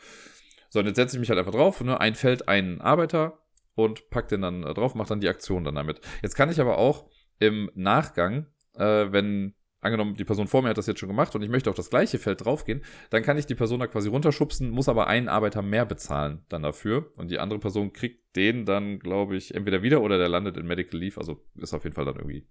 So, 0.70 0.80
und 0.80 0.88
jetzt 0.88 0.96
setze 0.96 1.16
ich 1.16 1.20
mich 1.20 1.30
halt 1.30 1.40
einfach 1.40 1.52
drauf, 1.52 1.82
ne? 1.82 2.00
ein 2.00 2.16
Feld, 2.16 2.48
einen 2.48 2.82
Arbeiter 2.82 3.40
und 3.76 4.10
pack 4.10 4.28
den 4.28 4.42
dann 4.42 4.64
äh, 4.64 4.74
drauf, 4.74 4.96
mach 4.96 5.08
dann 5.08 5.20
die 5.20 5.30
Aktion 5.30 5.64
dann 5.64 5.76
damit. 5.76 6.02
Jetzt 6.22 6.36
kann 6.36 6.50
ich 6.50 6.60
aber 6.60 6.78
auch 6.78 7.10
im 7.40 7.70
Nachgang 7.76 8.48
äh, 8.76 9.12
wenn 9.12 9.54
angenommen, 9.84 10.16
die 10.16 10.24
Person 10.24 10.48
vor 10.48 10.62
mir 10.62 10.70
hat 10.70 10.78
das 10.78 10.88
jetzt 10.88 11.00
schon 11.00 11.10
gemacht 11.10 11.36
und 11.36 11.42
ich 11.42 11.50
möchte 11.50 11.70
auf 11.70 11.76
das 11.76 11.90
gleiche 11.90 12.18
Feld 12.18 12.44
draufgehen, 12.46 12.84
dann 13.10 13.24
kann 13.24 13.38
ich 13.38 13.46
die 13.46 13.56
Person 13.56 13.80
da 13.80 13.88
quasi 13.88 14.10
runterschubsen, 14.10 14.70
muss 14.70 14.90
aber 14.90 15.08
einen 15.08 15.28
Arbeiter 15.28 15.62
mehr 15.62 15.86
bezahlen 15.86 16.46
dann 16.50 16.64
dafür. 16.64 17.12
Und 17.18 17.30
die 17.30 17.40
andere 17.40 17.60
Person 17.60 17.92
kriegt 17.92 18.36
den 18.36 18.66
dann, 18.66 19.00
glaube 19.00 19.36
ich, 19.36 19.54
entweder 19.54 19.84
wieder 19.84 20.02
oder 20.02 20.18
der 20.18 20.30
landet 20.30 20.58
in 20.58 20.66
Medical 20.66 21.00
Leave. 21.00 21.20
Also 21.20 21.44
ist 21.56 21.74
auf 21.74 21.84
jeden 21.84 21.96
Fall 21.96 22.06
dann 22.06 22.16
irgendwie, 22.16 22.48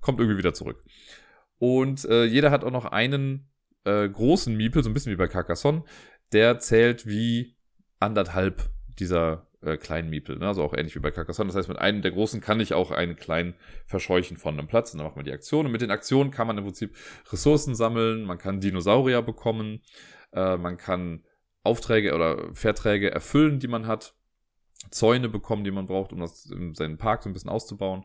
kommt 0.00 0.18
irgendwie 0.18 0.38
wieder 0.38 0.54
zurück. 0.54 0.82
Und 1.58 2.04
äh, 2.06 2.24
jeder 2.24 2.50
hat 2.50 2.64
auch 2.64 2.70
noch 2.70 2.86
einen 2.86 3.48
äh, 3.84 4.08
großen 4.08 4.54
Miepel, 4.56 4.82
so 4.82 4.90
ein 4.90 4.92
bisschen 4.92 5.12
wie 5.12 5.16
bei 5.16 5.28
Carcassonne, 5.28 5.84
der 6.32 6.58
zählt 6.58 7.06
wie 7.06 7.56
anderthalb 8.00 8.68
dieser 8.98 9.46
äh, 9.66 9.76
kleinen 9.76 10.10
Miepel. 10.10 10.38
Ne? 10.38 10.46
Also 10.46 10.62
auch 10.62 10.72
ähnlich 10.72 10.94
wie 10.94 11.00
bei 11.00 11.10
Carcassonne. 11.10 11.48
Das 11.48 11.56
heißt, 11.56 11.68
mit 11.68 11.78
einem 11.78 12.02
der 12.02 12.12
großen 12.12 12.40
kann 12.40 12.60
ich 12.60 12.74
auch 12.74 12.90
einen 12.90 13.16
kleinen 13.16 13.54
verscheuchen 13.86 14.36
von 14.36 14.58
einem 14.58 14.68
Platz. 14.68 14.92
Und 14.92 14.98
dann 14.98 15.06
machen 15.06 15.18
wir 15.18 15.24
die 15.24 15.32
Aktion. 15.32 15.66
Und 15.66 15.72
mit 15.72 15.80
den 15.80 15.90
Aktionen 15.90 16.30
kann 16.30 16.46
man 16.46 16.58
im 16.58 16.64
Prinzip 16.64 16.96
Ressourcen 17.30 17.74
sammeln, 17.74 18.24
man 18.24 18.38
kann 18.38 18.60
Dinosaurier 18.60 19.22
bekommen, 19.22 19.82
äh, 20.32 20.56
man 20.56 20.76
kann 20.76 21.24
Aufträge 21.62 22.14
oder 22.14 22.54
Verträge 22.54 23.10
erfüllen, 23.10 23.58
die 23.58 23.68
man 23.68 23.86
hat, 23.86 24.14
Zäune 24.90 25.28
bekommen, 25.28 25.64
die 25.64 25.70
man 25.70 25.86
braucht, 25.86 26.12
um 26.12 26.20
das 26.20 26.46
in 26.46 26.74
seinen 26.74 26.98
Park 26.98 27.22
so 27.22 27.28
ein 27.28 27.32
bisschen 27.32 27.50
auszubauen. 27.50 28.04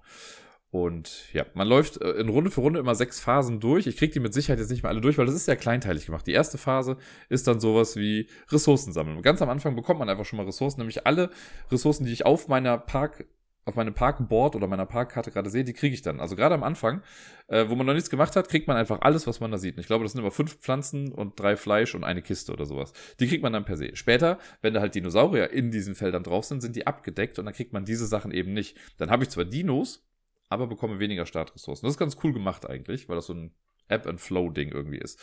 Und 0.71 1.33
ja, 1.33 1.45
man 1.53 1.67
läuft 1.67 2.01
äh, 2.01 2.11
in 2.11 2.29
Runde 2.29 2.49
für 2.49 2.61
Runde 2.61 2.79
immer 2.79 2.95
sechs 2.95 3.19
Phasen 3.19 3.59
durch. 3.59 3.87
Ich 3.87 3.97
kriege 3.97 4.13
die 4.13 4.21
mit 4.21 4.33
Sicherheit 4.33 4.57
jetzt 4.57 4.71
nicht 4.71 4.83
mehr 4.83 4.89
alle 4.89 5.01
durch, 5.01 5.17
weil 5.17 5.25
das 5.25 5.35
ist 5.35 5.47
ja 5.47 5.57
kleinteilig 5.57 6.05
gemacht. 6.05 6.25
Die 6.25 6.31
erste 6.31 6.57
Phase 6.57 6.95
ist 7.27 7.45
dann 7.47 7.59
sowas 7.59 7.97
wie 7.97 8.27
Ressourcen 8.49 8.93
sammeln. 8.93 9.21
Ganz 9.21 9.41
am 9.41 9.49
Anfang 9.49 9.75
bekommt 9.75 9.99
man 9.99 10.07
einfach 10.07 10.23
schon 10.23 10.37
mal 10.37 10.45
Ressourcen, 10.45 10.79
nämlich 10.79 11.05
alle 11.05 11.29
Ressourcen, 11.71 12.05
die 12.05 12.13
ich 12.13 12.25
auf 12.25 12.47
meiner 12.47 12.77
Park 12.77 13.25
auf 13.63 13.75
meinem 13.75 13.93
Parkboard 13.93 14.55
oder 14.55 14.65
meiner 14.65 14.87
Parkkarte 14.87 15.29
gerade 15.29 15.51
sehe, 15.51 15.63
die 15.63 15.73
kriege 15.73 15.93
ich 15.93 16.01
dann. 16.01 16.19
Also 16.19 16.35
gerade 16.35 16.55
am 16.55 16.63
Anfang, 16.63 17.03
äh, 17.47 17.69
wo 17.69 17.75
man 17.75 17.85
noch 17.85 17.93
nichts 17.93 18.09
gemacht 18.09 18.35
hat, 18.35 18.49
kriegt 18.49 18.67
man 18.67 18.75
einfach 18.75 19.01
alles, 19.01 19.27
was 19.27 19.39
man 19.39 19.51
da 19.51 19.59
sieht. 19.59 19.75
Und 19.75 19.81
ich 19.81 19.87
glaube, 19.87 20.03
das 20.03 20.13
sind 20.13 20.21
immer 20.21 20.31
fünf 20.31 20.57
Pflanzen 20.57 21.11
und 21.11 21.39
drei 21.39 21.55
Fleisch 21.55 21.93
und 21.93 22.03
eine 22.03 22.23
Kiste 22.23 22.51
oder 22.53 22.65
sowas. 22.65 22.91
Die 23.19 23.27
kriegt 23.27 23.43
man 23.43 23.53
dann 23.53 23.65
per 23.65 23.77
se. 23.77 23.95
Später, 23.95 24.39
wenn 24.63 24.73
da 24.73 24.81
halt 24.81 24.95
Dinosaurier 24.95 25.51
in 25.51 25.69
diesen 25.69 25.93
Feldern 25.93 26.23
drauf 26.23 26.45
sind, 26.45 26.61
sind 26.61 26.75
die 26.75 26.87
abgedeckt 26.87 27.37
und 27.37 27.45
dann 27.45 27.53
kriegt 27.53 27.71
man 27.71 27.85
diese 27.85 28.07
Sachen 28.07 28.31
eben 28.31 28.53
nicht. 28.53 28.77
Dann 28.97 29.11
habe 29.11 29.23
ich 29.23 29.29
zwar 29.29 29.45
Dinos, 29.45 30.03
aber 30.51 30.67
bekomme 30.67 30.99
weniger 30.99 31.25
Startressourcen. 31.25 31.85
Das 31.85 31.93
ist 31.93 31.99
ganz 31.99 32.17
cool 32.23 32.33
gemacht 32.33 32.69
eigentlich, 32.69 33.07
weil 33.07 33.15
das 33.15 33.27
so 33.27 33.33
ein 33.33 33.55
App-and-Flow-Ding 33.87 34.69
irgendwie 34.69 34.97
ist. 34.97 35.17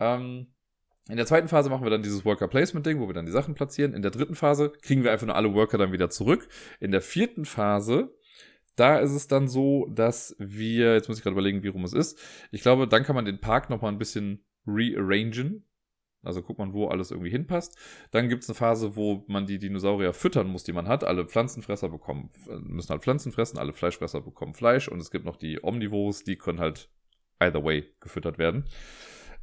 Ähm, 0.00 0.54
in 1.08 1.18
der 1.18 1.26
zweiten 1.26 1.48
Phase 1.48 1.68
machen 1.68 1.84
wir 1.84 1.90
dann 1.90 2.02
dieses 2.02 2.24
Worker-Placement-Ding, 2.24 3.00
wo 3.00 3.06
wir 3.06 3.12
dann 3.12 3.26
die 3.26 3.32
Sachen 3.32 3.54
platzieren. 3.54 3.92
In 3.92 4.00
der 4.00 4.10
dritten 4.10 4.34
Phase 4.34 4.72
kriegen 4.80 5.04
wir 5.04 5.12
einfach 5.12 5.26
nur 5.26 5.36
alle 5.36 5.52
Worker 5.52 5.76
dann 5.76 5.92
wieder 5.92 6.08
zurück. 6.08 6.48
In 6.80 6.90
der 6.90 7.02
vierten 7.02 7.44
Phase, 7.44 8.16
da 8.76 8.98
ist 8.98 9.12
es 9.12 9.28
dann 9.28 9.46
so, 9.46 9.86
dass 9.90 10.34
wir, 10.38 10.94
jetzt 10.94 11.08
muss 11.08 11.18
ich 11.18 11.22
gerade 11.22 11.34
überlegen, 11.34 11.62
wie 11.62 11.68
rum 11.68 11.84
es 11.84 11.92
ist. 11.92 12.18
Ich 12.50 12.62
glaube, 12.62 12.88
dann 12.88 13.04
kann 13.04 13.14
man 13.14 13.26
den 13.26 13.40
Park 13.40 13.68
nochmal 13.68 13.92
ein 13.92 13.98
bisschen 13.98 14.42
rearrangen. 14.66 15.66
Also 16.26 16.42
guckt 16.42 16.58
man, 16.58 16.72
wo 16.72 16.88
alles 16.88 17.10
irgendwie 17.10 17.30
hinpasst. 17.30 17.76
Dann 18.10 18.28
gibt 18.28 18.42
es 18.42 18.48
eine 18.48 18.54
Phase, 18.54 18.96
wo 18.96 19.24
man 19.26 19.46
die 19.46 19.58
Dinosaurier 19.58 20.12
füttern 20.12 20.48
muss, 20.48 20.64
die 20.64 20.72
man 20.72 20.88
hat. 20.88 21.04
Alle 21.04 21.26
Pflanzenfresser 21.26 21.88
bekommen, 21.88 22.30
müssen 22.62 22.90
halt 22.90 23.02
Pflanzen 23.02 23.32
fressen, 23.32 23.58
alle 23.58 23.72
Fleischfresser 23.72 24.20
bekommen 24.20 24.54
Fleisch 24.54 24.88
und 24.88 25.00
es 25.00 25.10
gibt 25.10 25.24
noch 25.24 25.36
die 25.36 25.62
Omnivores, 25.62 26.24
die 26.24 26.36
können 26.36 26.60
halt 26.60 26.88
either 27.38 27.64
way 27.64 27.84
gefüttert 28.00 28.38
werden. 28.38 28.64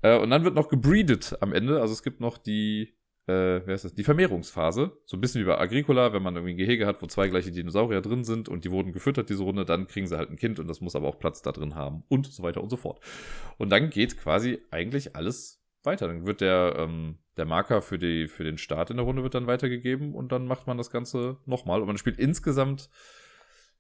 Äh, 0.02 0.18
und 0.18 0.30
dann 0.30 0.44
wird 0.44 0.56
noch 0.56 0.70
gebreedet 0.70 1.36
am 1.42 1.54
Ende. 1.54 1.82
Also 1.82 1.94
es 1.94 2.04
gibt 2.04 2.20
noch 2.20 2.38
die, 2.38 2.94
äh, 3.28 3.62
wer 3.66 3.76
ist 3.76 3.86
das? 3.86 3.94
Die 3.94 4.04
Vermehrungsphase. 4.04 4.98
So 5.06 5.18
ein 5.18 5.22
bisschen 5.22 5.42
wie 5.42 5.46
bei 5.46 5.58
Agricola, 5.58 6.14
wenn 6.14 6.24
man 6.24 6.36
irgendwie 6.36 6.54
ein 6.54 6.58
Gehege 6.58 6.88
hat, 6.88 7.02
wo 7.02 7.08
zwei 7.08 7.28
gleiche 7.28 7.52
Dinosaurier 7.52 8.02
drin 8.02 8.24
sind 8.24 8.50
und 8.50 8.66
die 8.66 8.72
wurden 8.72 8.92
gefüttert 8.92 9.30
diese 9.30 9.44
Runde, 9.44 9.66
dann 9.66 9.88
kriegen 9.88 10.08
sie 10.08 10.18
halt 10.18 10.30
ein 10.30 10.38
Kind 10.38 10.60
und 10.60 10.68
das 10.68 10.82
muss 10.82 10.96
aber 10.96 11.08
auch 11.08 11.20
Platz 11.20 11.42
da 11.42 11.52
drin 11.52 11.76
haben 11.76 12.04
und 12.10 12.28
so 12.28 12.44
weiter 12.44 12.62
und 12.62 12.70
so 12.70 12.78
fort. 12.78 13.00
Und 13.58 13.70
dann 13.70 13.90
geht 13.90 14.18
quasi 14.18 14.60
eigentlich 14.72 15.16
alles 15.16 15.61
weiter. 15.84 16.08
Dann 16.08 16.26
wird 16.26 16.42
der, 16.42 16.76
ähm, 16.78 17.18
der 17.38 17.46
Marker 17.46 17.82
für, 17.82 17.98
die, 17.98 18.28
für 18.28 18.44
den 18.44 18.58
Start 18.58 18.90
in 18.90 18.98
der 18.98 19.06
Runde 19.06 19.24
wird 19.24 19.36
dann 19.36 19.48
weitergegeben 19.48 20.14
und 20.14 20.32
dann 20.32 20.46
macht 20.48 20.68
man 20.68 20.78
das 20.78 20.92
Ganze 20.92 21.38
nochmal. 21.46 21.82
Und 21.82 21.88
man 21.88 21.98
spielt 21.98 22.20
insgesamt 22.20 22.90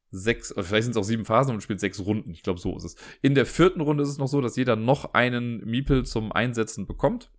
sechs, 0.09 0.51
oder 0.51 0.63
vielleicht 0.63 0.83
sind 0.83 0.91
es 0.91 0.97
auch 0.97 1.03
sieben 1.03 1.25
Phasen 1.25 1.51
und 1.51 1.55
man 1.57 1.61
spielt 1.61 1.79
sechs 1.79 1.99
Runden. 1.99 2.31
Ich 2.31 2.43
glaube, 2.43 2.59
so 2.59 2.75
ist 2.75 2.83
es. 2.83 2.95
In 3.21 3.35
der 3.35 3.45
vierten 3.45 3.81
Runde 3.81 4.03
ist 4.03 4.09
es 4.09 4.17
noch 4.17 4.27
so, 4.27 4.41
dass 4.41 4.55
jeder 4.55 4.75
noch 4.75 5.13
einen 5.13 5.63
Miepel 5.65 6.05
zum 6.05 6.31
Einsetzen 6.31 6.85
bekommt. 6.87 7.31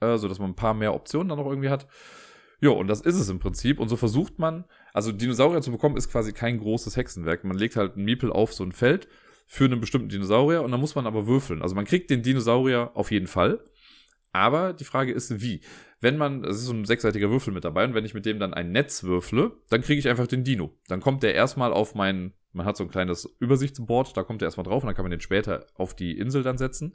Äh, 0.00 0.16
so 0.16 0.28
dass 0.28 0.38
man 0.38 0.50
ein 0.50 0.56
paar 0.56 0.74
mehr 0.74 0.94
Optionen 0.94 1.28
dann 1.28 1.38
noch 1.38 1.46
irgendwie 1.46 1.68
hat. 1.68 1.86
Ja, 2.60 2.70
und 2.70 2.88
das 2.88 3.00
ist 3.00 3.16
es 3.16 3.28
im 3.28 3.38
Prinzip. 3.38 3.78
Und 3.78 3.88
so 3.88 3.96
versucht 3.96 4.38
man, 4.38 4.64
also 4.92 5.12
Dinosaurier 5.12 5.62
zu 5.62 5.70
bekommen, 5.70 5.96
ist 5.96 6.10
quasi 6.10 6.32
kein 6.32 6.58
großes 6.58 6.96
Hexenwerk. 6.96 7.44
Man 7.44 7.56
legt 7.56 7.76
halt 7.76 7.94
einen 7.94 8.04
Miepel 8.04 8.32
auf 8.32 8.52
so 8.52 8.64
ein 8.64 8.72
Feld 8.72 9.08
für 9.46 9.64
einen 9.64 9.80
bestimmten 9.80 10.08
Dinosaurier 10.08 10.62
und 10.62 10.70
dann 10.70 10.80
muss 10.80 10.94
man 10.94 11.06
aber 11.06 11.26
würfeln. 11.26 11.62
Also 11.62 11.74
man 11.74 11.84
kriegt 11.84 12.10
den 12.10 12.22
Dinosaurier 12.22 12.90
auf 12.94 13.10
jeden 13.10 13.26
Fall. 13.26 13.64
Aber 14.32 14.72
die 14.72 14.84
Frage 14.84 15.12
ist, 15.12 15.40
wie? 15.40 15.60
Wenn 16.00 16.16
man, 16.16 16.44
es 16.44 16.58
ist 16.58 16.66
so 16.66 16.72
ein 16.72 16.84
sechsseitiger 16.84 17.30
Würfel 17.30 17.52
mit 17.52 17.64
dabei, 17.64 17.84
und 17.84 17.94
wenn 17.94 18.04
ich 18.04 18.14
mit 18.14 18.26
dem 18.26 18.38
dann 18.38 18.54
ein 18.54 18.72
Netz 18.72 19.02
würfle, 19.04 19.52
dann 19.68 19.82
kriege 19.82 19.98
ich 19.98 20.08
einfach 20.08 20.26
den 20.26 20.44
Dino. 20.44 20.72
Dann 20.88 21.00
kommt 21.00 21.22
der 21.22 21.34
erstmal 21.34 21.72
auf 21.72 21.94
mein, 21.94 22.32
man 22.52 22.66
hat 22.66 22.76
so 22.76 22.84
ein 22.84 22.90
kleines 22.90 23.28
Übersichtsboard, 23.38 24.16
da 24.16 24.22
kommt 24.22 24.40
der 24.40 24.46
erstmal 24.46 24.64
drauf 24.64 24.82
und 24.82 24.86
dann 24.86 24.96
kann 24.96 25.04
man 25.04 25.10
den 25.10 25.20
später 25.20 25.66
auf 25.74 25.94
die 25.94 26.16
Insel 26.16 26.42
dann 26.42 26.58
setzen. 26.58 26.94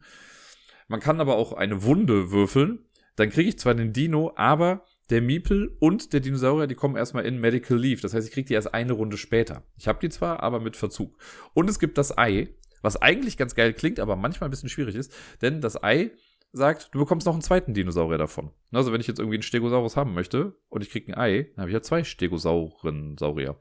Man 0.87 0.99
kann 0.99 1.19
aber 1.19 1.35
auch 1.35 1.53
eine 1.53 1.83
Wunde 1.83 2.31
würfeln, 2.31 2.85
dann 3.15 3.29
kriege 3.29 3.49
ich 3.49 3.59
zwar 3.59 3.73
den 3.73 3.93
Dino, 3.93 4.33
aber 4.35 4.83
der 5.09 5.21
Miepel 5.21 5.75
und 5.79 6.13
der 6.13 6.19
Dinosaurier, 6.19 6.67
die 6.67 6.75
kommen 6.75 6.95
erstmal 6.95 7.25
in 7.25 7.39
Medical 7.39 7.77
Leave. 7.77 8.01
Das 8.01 8.13
heißt, 8.13 8.27
ich 8.27 8.33
kriege 8.33 8.47
die 8.47 8.53
erst 8.53 8.73
eine 8.73 8.93
Runde 8.93 9.17
später. 9.17 9.63
Ich 9.77 9.87
habe 9.87 9.99
die 9.99 10.09
zwar, 10.09 10.41
aber 10.41 10.59
mit 10.59 10.75
Verzug. 10.75 11.17
Und 11.53 11.69
es 11.69 11.79
gibt 11.79 11.97
das 11.97 12.17
Ei, 12.17 12.49
was 12.81 13.01
eigentlich 13.01 13.37
ganz 13.37 13.55
geil 13.55 13.73
klingt, 13.73 13.99
aber 13.99 14.15
manchmal 14.15 14.49
ein 14.49 14.51
bisschen 14.51 14.69
schwierig 14.69 14.95
ist, 14.95 15.13
denn 15.41 15.61
das 15.61 15.81
Ei 15.83 16.11
sagt, 16.55 16.89
du 16.93 16.99
bekommst 16.99 17.27
noch 17.27 17.33
einen 17.33 17.41
zweiten 17.41 17.73
Dinosaurier 17.73 18.17
davon. 18.17 18.51
Also 18.71 18.93
wenn 18.93 19.01
ich 19.01 19.07
jetzt 19.07 19.19
irgendwie 19.19 19.35
einen 19.35 19.43
Stegosaurus 19.43 19.97
haben 19.97 20.13
möchte 20.13 20.55
und 20.69 20.81
ich 20.81 20.89
kriege 20.89 21.11
ein 21.11 21.19
Ei, 21.19 21.49
dann 21.55 21.63
habe 21.63 21.69
ich 21.69 21.73
ja 21.73 21.81
zwei 21.81 22.03
Stegosauren-Saurier. 22.03 23.57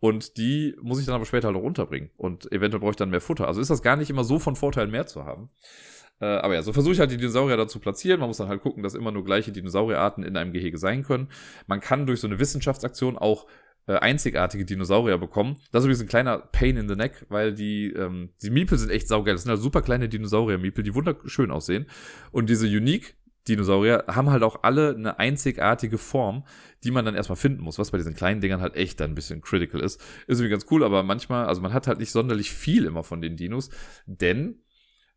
Und 0.00 0.38
die 0.38 0.74
muss 0.80 0.98
ich 0.98 1.06
dann 1.06 1.14
aber 1.14 1.26
später 1.26 1.48
halt 1.48 1.56
auch 1.56 1.62
unterbringen. 1.62 2.10
Und 2.16 2.50
eventuell 2.50 2.80
brauche 2.80 2.92
ich 2.92 2.96
dann 2.96 3.10
mehr 3.10 3.20
Futter. 3.20 3.46
Also 3.46 3.60
ist 3.60 3.70
das 3.70 3.82
gar 3.82 3.96
nicht 3.96 4.08
immer 4.08 4.24
so 4.24 4.38
von 4.38 4.56
Vorteil, 4.56 4.86
mehr 4.86 5.06
zu 5.06 5.24
haben. 5.26 5.50
Äh, 6.20 6.26
aber 6.26 6.54
ja, 6.54 6.62
so 6.62 6.72
versuche 6.72 6.94
ich 6.94 7.00
halt 7.00 7.10
die 7.10 7.18
Dinosaurier 7.18 7.56
da 7.56 7.68
zu 7.68 7.80
platzieren. 7.80 8.20
Man 8.20 8.28
muss 8.28 8.38
dann 8.38 8.48
halt 8.48 8.62
gucken, 8.62 8.82
dass 8.82 8.94
immer 8.94 9.12
nur 9.12 9.24
gleiche 9.24 9.52
Dinosaurierarten 9.52 10.24
in 10.24 10.36
einem 10.36 10.52
Gehege 10.52 10.78
sein 10.78 11.02
können. 11.02 11.28
Man 11.66 11.80
kann 11.80 12.06
durch 12.06 12.20
so 12.20 12.26
eine 12.26 12.38
Wissenschaftsaktion 12.38 13.18
auch 13.18 13.46
äh, 13.88 13.94
einzigartige 13.94 14.64
Dinosaurier 14.64 15.18
bekommen. 15.18 15.56
Das 15.72 15.80
ist 15.80 15.86
übrigens 15.86 16.02
ein 16.02 16.08
kleiner 16.08 16.38
Pain 16.38 16.76
in 16.76 16.88
the 16.88 16.94
Neck, 16.94 17.24
weil 17.30 17.54
die, 17.54 17.90
ähm, 17.92 18.30
die 18.42 18.50
Miepel 18.50 18.78
sind 18.78 18.90
echt 18.90 19.08
saugeil. 19.08 19.34
Das 19.34 19.42
sind 19.42 19.50
halt 19.50 19.60
super 19.60 19.82
kleine 19.82 20.08
Dinosaurier-Miepel, 20.08 20.84
die 20.84 20.94
wunderschön 20.94 21.50
aussehen. 21.50 21.86
Und 22.30 22.50
diese 22.50 22.66
Unique 22.66 23.16
Dinosaurier 23.48 24.04
haben 24.06 24.30
halt 24.30 24.42
auch 24.42 24.62
alle 24.62 24.94
eine 24.94 25.18
einzigartige 25.18 25.96
Form, 25.96 26.44
die 26.84 26.90
man 26.90 27.06
dann 27.06 27.14
erstmal 27.14 27.36
finden 27.36 27.62
muss, 27.62 27.78
was 27.78 27.90
bei 27.90 27.96
diesen 27.96 28.14
kleinen 28.14 28.42
Dingern 28.42 28.60
halt 28.60 28.76
echt 28.76 29.00
dann 29.00 29.12
ein 29.12 29.14
bisschen 29.14 29.40
critical 29.40 29.80
ist. 29.80 30.00
Ist 30.26 30.38
irgendwie 30.38 30.50
ganz 30.50 30.66
cool, 30.70 30.84
aber 30.84 31.02
manchmal, 31.02 31.46
also 31.46 31.62
man 31.62 31.72
hat 31.72 31.86
halt 31.86 31.98
nicht 31.98 32.12
sonderlich 32.12 32.52
viel 32.52 32.84
immer 32.84 33.04
von 33.04 33.22
den 33.22 33.36
Dinos, 33.36 33.70
denn 34.04 34.60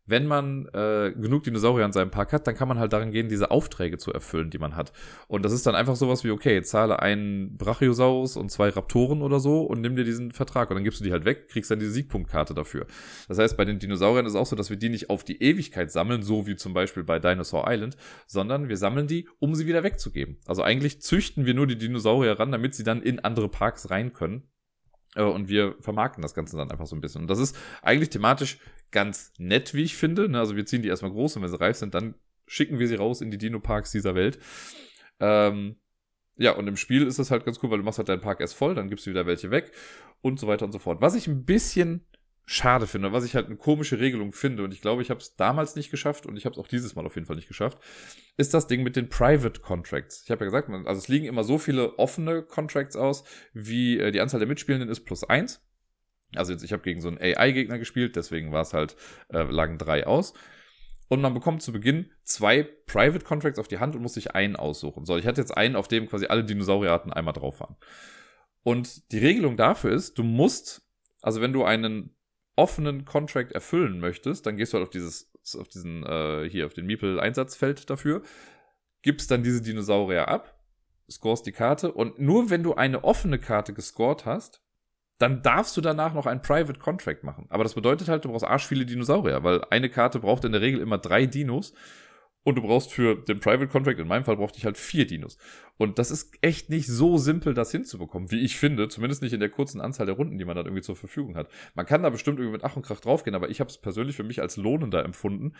wenn 0.04 0.26
man 0.26 0.66
äh, 0.72 1.12
genug 1.16 1.44
Dinosaurier 1.44 1.84
in 1.84 1.92
seinem 1.92 2.10
Park 2.10 2.32
hat, 2.32 2.46
dann 2.46 2.56
kann 2.56 2.68
man 2.68 2.78
halt 2.78 2.92
daran 2.92 3.12
gehen, 3.12 3.28
diese 3.28 3.50
Aufträge 3.50 3.98
zu 3.98 4.12
erfüllen, 4.12 4.50
die 4.50 4.58
man 4.58 4.74
hat. 4.74 4.92
Und 5.28 5.44
das 5.44 5.52
ist 5.52 5.64
dann 5.64 5.74
einfach 5.76 5.94
sowas 5.94 6.24
wie, 6.24 6.30
okay, 6.30 6.62
zahle 6.62 7.00
einen 7.00 7.56
Brachiosaurus 7.56 8.36
und 8.36 8.50
zwei 8.50 8.70
Raptoren 8.70 9.22
oder 9.22 9.38
so 9.38 9.62
und 9.62 9.80
nimm 9.80 9.94
dir 9.94 10.04
diesen 10.04 10.32
Vertrag. 10.32 10.70
Und 10.70 10.76
dann 10.76 10.84
gibst 10.84 11.00
du 11.00 11.04
die 11.04 11.12
halt 11.12 11.24
weg, 11.24 11.48
kriegst 11.48 11.70
dann 11.70 11.78
diese 11.78 11.92
Siegpunktkarte 11.92 12.52
dafür. 12.54 12.86
Das 13.28 13.38
heißt, 13.38 13.56
bei 13.56 13.64
den 13.64 13.78
Dinosauriern 13.78 14.26
ist 14.26 14.32
es 14.32 14.38
auch 14.38 14.46
so, 14.46 14.56
dass 14.56 14.70
wir 14.70 14.76
die 14.76 14.88
nicht 14.88 15.08
auf 15.08 15.22
die 15.22 15.40
Ewigkeit 15.40 15.92
sammeln, 15.92 16.22
so 16.22 16.46
wie 16.46 16.56
zum 16.56 16.74
Beispiel 16.74 17.04
bei 17.04 17.20
Dinosaur 17.20 17.64
Island, 17.68 17.96
sondern 18.26 18.68
wir 18.68 18.76
sammeln 18.76 19.06
die, 19.06 19.28
um 19.38 19.54
sie 19.54 19.66
wieder 19.66 19.84
wegzugeben. 19.84 20.38
Also 20.46 20.62
eigentlich 20.62 21.00
züchten 21.00 21.46
wir 21.46 21.54
nur 21.54 21.68
die 21.68 21.78
Dinosaurier 21.78 22.38
ran, 22.38 22.50
damit 22.50 22.74
sie 22.74 22.84
dann 22.84 23.02
in 23.02 23.20
andere 23.20 23.48
Parks 23.48 23.90
rein 23.90 24.12
können. 24.12 24.48
Äh, 25.14 25.22
und 25.22 25.48
wir 25.48 25.76
vermarkten 25.80 26.22
das 26.22 26.34
Ganze 26.34 26.56
dann 26.56 26.70
einfach 26.70 26.86
so 26.86 26.96
ein 26.96 27.00
bisschen. 27.00 27.22
Und 27.22 27.28
das 27.28 27.38
ist 27.38 27.56
eigentlich 27.82 28.10
thematisch 28.10 28.58
ganz 28.90 29.32
nett, 29.38 29.74
wie 29.74 29.82
ich 29.82 29.96
finde. 29.96 30.28
Ne? 30.28 30.38
Also 30.38 30.56
wir 30.56 30.66
ziehen 30.66 30.82
die 30.82 30.88
erstmal 30.88 31.12
groß 31.12 31.36
und 31.36 31.42
wenn 31.42 31.50
sie 31.50 31.60
reif 31.60 31.76
sind, 31.76 31.94
dann 31.94 32.14
schicken 32.46 32.78
wir 32.78 32.88
sie 32.88 32.96
raus 32.96 33.20
in 33.20 33.30
die 33.30 33.38
Dino-Parks 33.38 33.92
dieser 33.92 34.14
Welt. 34.14 34.38
Ähm, 35.20 35.76
ja, 36.36 36.52
und 36.52 36.66
im 36.66 36.76
Spiel 36.76 37.06
ist 37.06 37.18
das 37.18 37.30
halt 37.30 37.44
ganz 37.44 37.58
cool, 37.62 37.70
weil 37.70 37.78
du 37.78 37.84
machst 37.84 37.98
halt 37.98 38.08
deinen 38.08 38.20
Park 38.20 38.40
erst 38.40 38.54
voll, 38.54 38.74
dann 38.74 38.88
gibst 38.88 39.06
du 39.06 39.10
wieder 39.10 39.26
welche 39.26 39.50
weg 39.50 39.72
und 40.22 40.40
so 40.40 40.46
weiter 40.46 40.64
und 40.64 40.72
so 40.72 40.78
fort. 40.78 41.00
Was 41.00 41.14
ich 41.14 41.26
ein 41.28 41.44
bisschen 41.44 42.06
schade 42.44 42.86
finde, 42.86 43.12
was 43.12 43.24
ich 43.24 43.34
halt 43.34 43.46
eine 43.46 43.56
komische 43.56 44.00
Regelung 44.00 44.32
finde, 44.32 44.64
und 44.64 44.72
ich 44.72 44.80
glaube, 44.80 45.02
ich 45.02 45.10
habe 45.10 45.20
es 45.20 45.36
damals 45.36 45.76
nicht 45.76 45.90
geschafft 45.90 46.26
und 46.26 46.36
ich 46.36 46.44
habe 46.44 46.54
es 46.54 46.58
auch 46.58 46.66
dieses 46.66 46.94
Mal 46.94 47.06
auf 47.06 47.14
jeden 47.14 47.26
Fall 47.26 47.36
nicht 47.36 47.48
geschafft, 47.48 47.78
ist 48.36 48.52
das 48.52 48.66
Ding 48.66 48.82
mit 48.82 48.96
den 48.96 49.08
Private 49.08 49.60
Contracts. 49.60 50.22
Ich 50.24 50.30
habe 50.30 50.44
ja 50.44 50.50
gesagt, 50.50 50.68
also 50.68 50.98
es 50.98 51.08
liegen 51.08 51.26
immer 51.26 51.44
so 51.44 51.58
viele 51.58 51.98
offene 51.98 52.42
Contracts 52.42 52.96
aus, 52.96 53.24
wie 53.52 53.98
äh, 53.98 54.10
die 54.10 54.20
Anzahl 54.20 54.40
der 54.40 54.48
Mitspielenden 54.48 54.90
ist 54.90 55.04
plus 55.04 55.24
eins. 55.24 55.64
Also 56.34 56.52
jetzt, 56.52 56.64
ich 56.64 56.72
habe 56.72 56.82
gegen 56.82 57.00
so 57.00 57.08
einen 57.08 57.18
AI-Gegner 57.18 57.78
gespielt, 57.78 58.16
deswegen 58.16 58.52
war 58.52 58.62
es 58.62 58.72
halt, 58.72 58.96
äh, 59.28 59.42
lagen 59.42 59.78
drei 59.78 60.06
aus. 60.06 60.32
Und 61.08 61.20
man 61.20 61.34
bekommt 61.34 61.62
zu 61.62 61.72
Beginn 61.72 62.10
zwei 62.24 62.62
Private 62.62 63.24
Contracts 63.24 63.58
auf 63.58 63.68
die 63.68 63.78
Hand 63.78 63.94
und 63.94 64.02
muss 64.02 64.14
sich 64.14 64.34
einen 64.34 64.56
aussuchen. 64.56 65.04
So, 65.04 65.18
ich 65.18 65.26
hatte 65.26 65.42
jetzt 65.42 65.54
einen, 65.54 65.76
auf 65.76 65.86
dem 65.86 66.08
quasi 66.08 66.26
alle 66.26 66.42
Dinosaurierarten 66.42 67.12
einmal 67.12 67.34
drauf 67.34 67.60
waren. 67.60 67.76
Und 68.62 69.12
die 69.12 69.18
Regelung 69.18 69.58
dafür 69.58 69.92
ist, 69.92 70.16
du 70.16 70.22
musst, 70.22 70.82
also 71.20 71.42
wenn 71.42 71.52
du 71.52 71.64
einen 71.64 72.16
offenen 72.56 73.04
Contract 73.04 73.52
erfüllen 73.52 73.98
möchtest, 74.00 74.46
dann 74.46 74.56
gehst 74.56 74.72
du 74.72 74.78
halt 74.78 74.86
auf 74.86 74.90
dieses, 74.90 75.32
auf 75.58 75.68
diesen, 75.68 76.04
äh, 76.04 76.48
hier, 76.48 76.66
auf 76.66 76.74
den 76.74 76.86
Meeple-Einsatzfeld 76.86 77.88
dafür, 77.88 78.22
gibst 79.02 79.30
dann 79.30 79.42
diese 79.42 79.62
Dinosaurier 79.62 80.28
ab, 80.28 80.58
scorest 81.10 81.46
die 81.46 81.52
Karte 81.52 81.92
und 81.92 82.18
nur 82.18 82.50
wenn 82.50 82.62
du 82.62 82.74
eine 82.74 83.04
offene 83.04 83.38
Karte 83.38 83.72
gescored 83.72 84.26
hast, 84.26 84.62
dann 85.18 85.42
darfst 85.42 85.76
du 85.76 85.80
danach 85.80 86.14
noch 86.14 86.26
ein 86.26 86.42
Private 86.42 86.80
Contract 86.80 87.22
machen. 87.22 87.46
Aber 87.48 87.62
das 87.62 87.74
bedeutet 87.74 88.08
halt, 88.08 88.24
du 88.24 88.28
brauchst 88.28 88.44
arsch 88.44 88.66
viele 88.66 88.84
Dinosaurier, 88.84 89.44
weil 89.44 89.64
eine 89.70 89.88
Karte 89.88 90.18
braucht 90.18 90.44
in 90.44 90.52
der 90.52 90.60
Regel 90.60 90.80
immer 90.80 90.98
drei 90.98 91.26
Dinos 91.26 91.74
und 92.44 92.56
du 92.56 92.62
brauchst 92.62 92.92
für 92.92 93.14
den 93.14 93.40
Private 93.40 93.68
Contract, 93.68 93.98
in 93.98 94.08
meinem 94.08 94.24
Fall 94.24 94.36
brauchte 94.36 94.58
ich 94.58 94.64
halt 94.64 94.76
vier 94.76 95.06
Dinos. 95.06 95.38
Und 95.76 95.98
das 95.98 96.10
ist 96.10 96.32
echt 96.40 96.70
nicht 96.70 96.88
so 96.88 97.16
simpel, 97.16 97.54
das 97.54 97.70
hinzubekommen, 97.70 98.30
wie 98.30 98.40
ich 98.40 98.56
finde. 98.56 98.88
Zumindest 98.88 99.22
nicht 99.22 99.32
in 99.32 99.40
der 99.40 99.48
kurzen 99.48 99.80
Anzahl 99.80 100.06
der 100.06 100.16
Runden, 100.16 100.38
die 100.38 100.44
man 100.44 100.56
dann 100.56 100.66
irgendwie 100.66 100.82
zur 100.82 100.96
Verfügung 100.96 101.36
hat. 101.36 101.48
Man 101.74 101.86
kann 101.86 102.02
da 102.02 102.10
bestimmt 102.10 102.38
irgendwie 102.38 102.56
mit 102.56 102.64
Ach 102.64 102.76
und 102.76 102.82
Krach 102.82 103.00
draufgehen, 103.00 103.36
aber 103.36 103.50
ich 103.50 103.60
habe 103.60 103.70
es 103.70 103.78
persönlich 103.78 104.16
für 104.16 104.24
mich 104.24 104.40
als 104.40 104.56
lohnender 104.56 105.04
empfunden, 105.04 105.54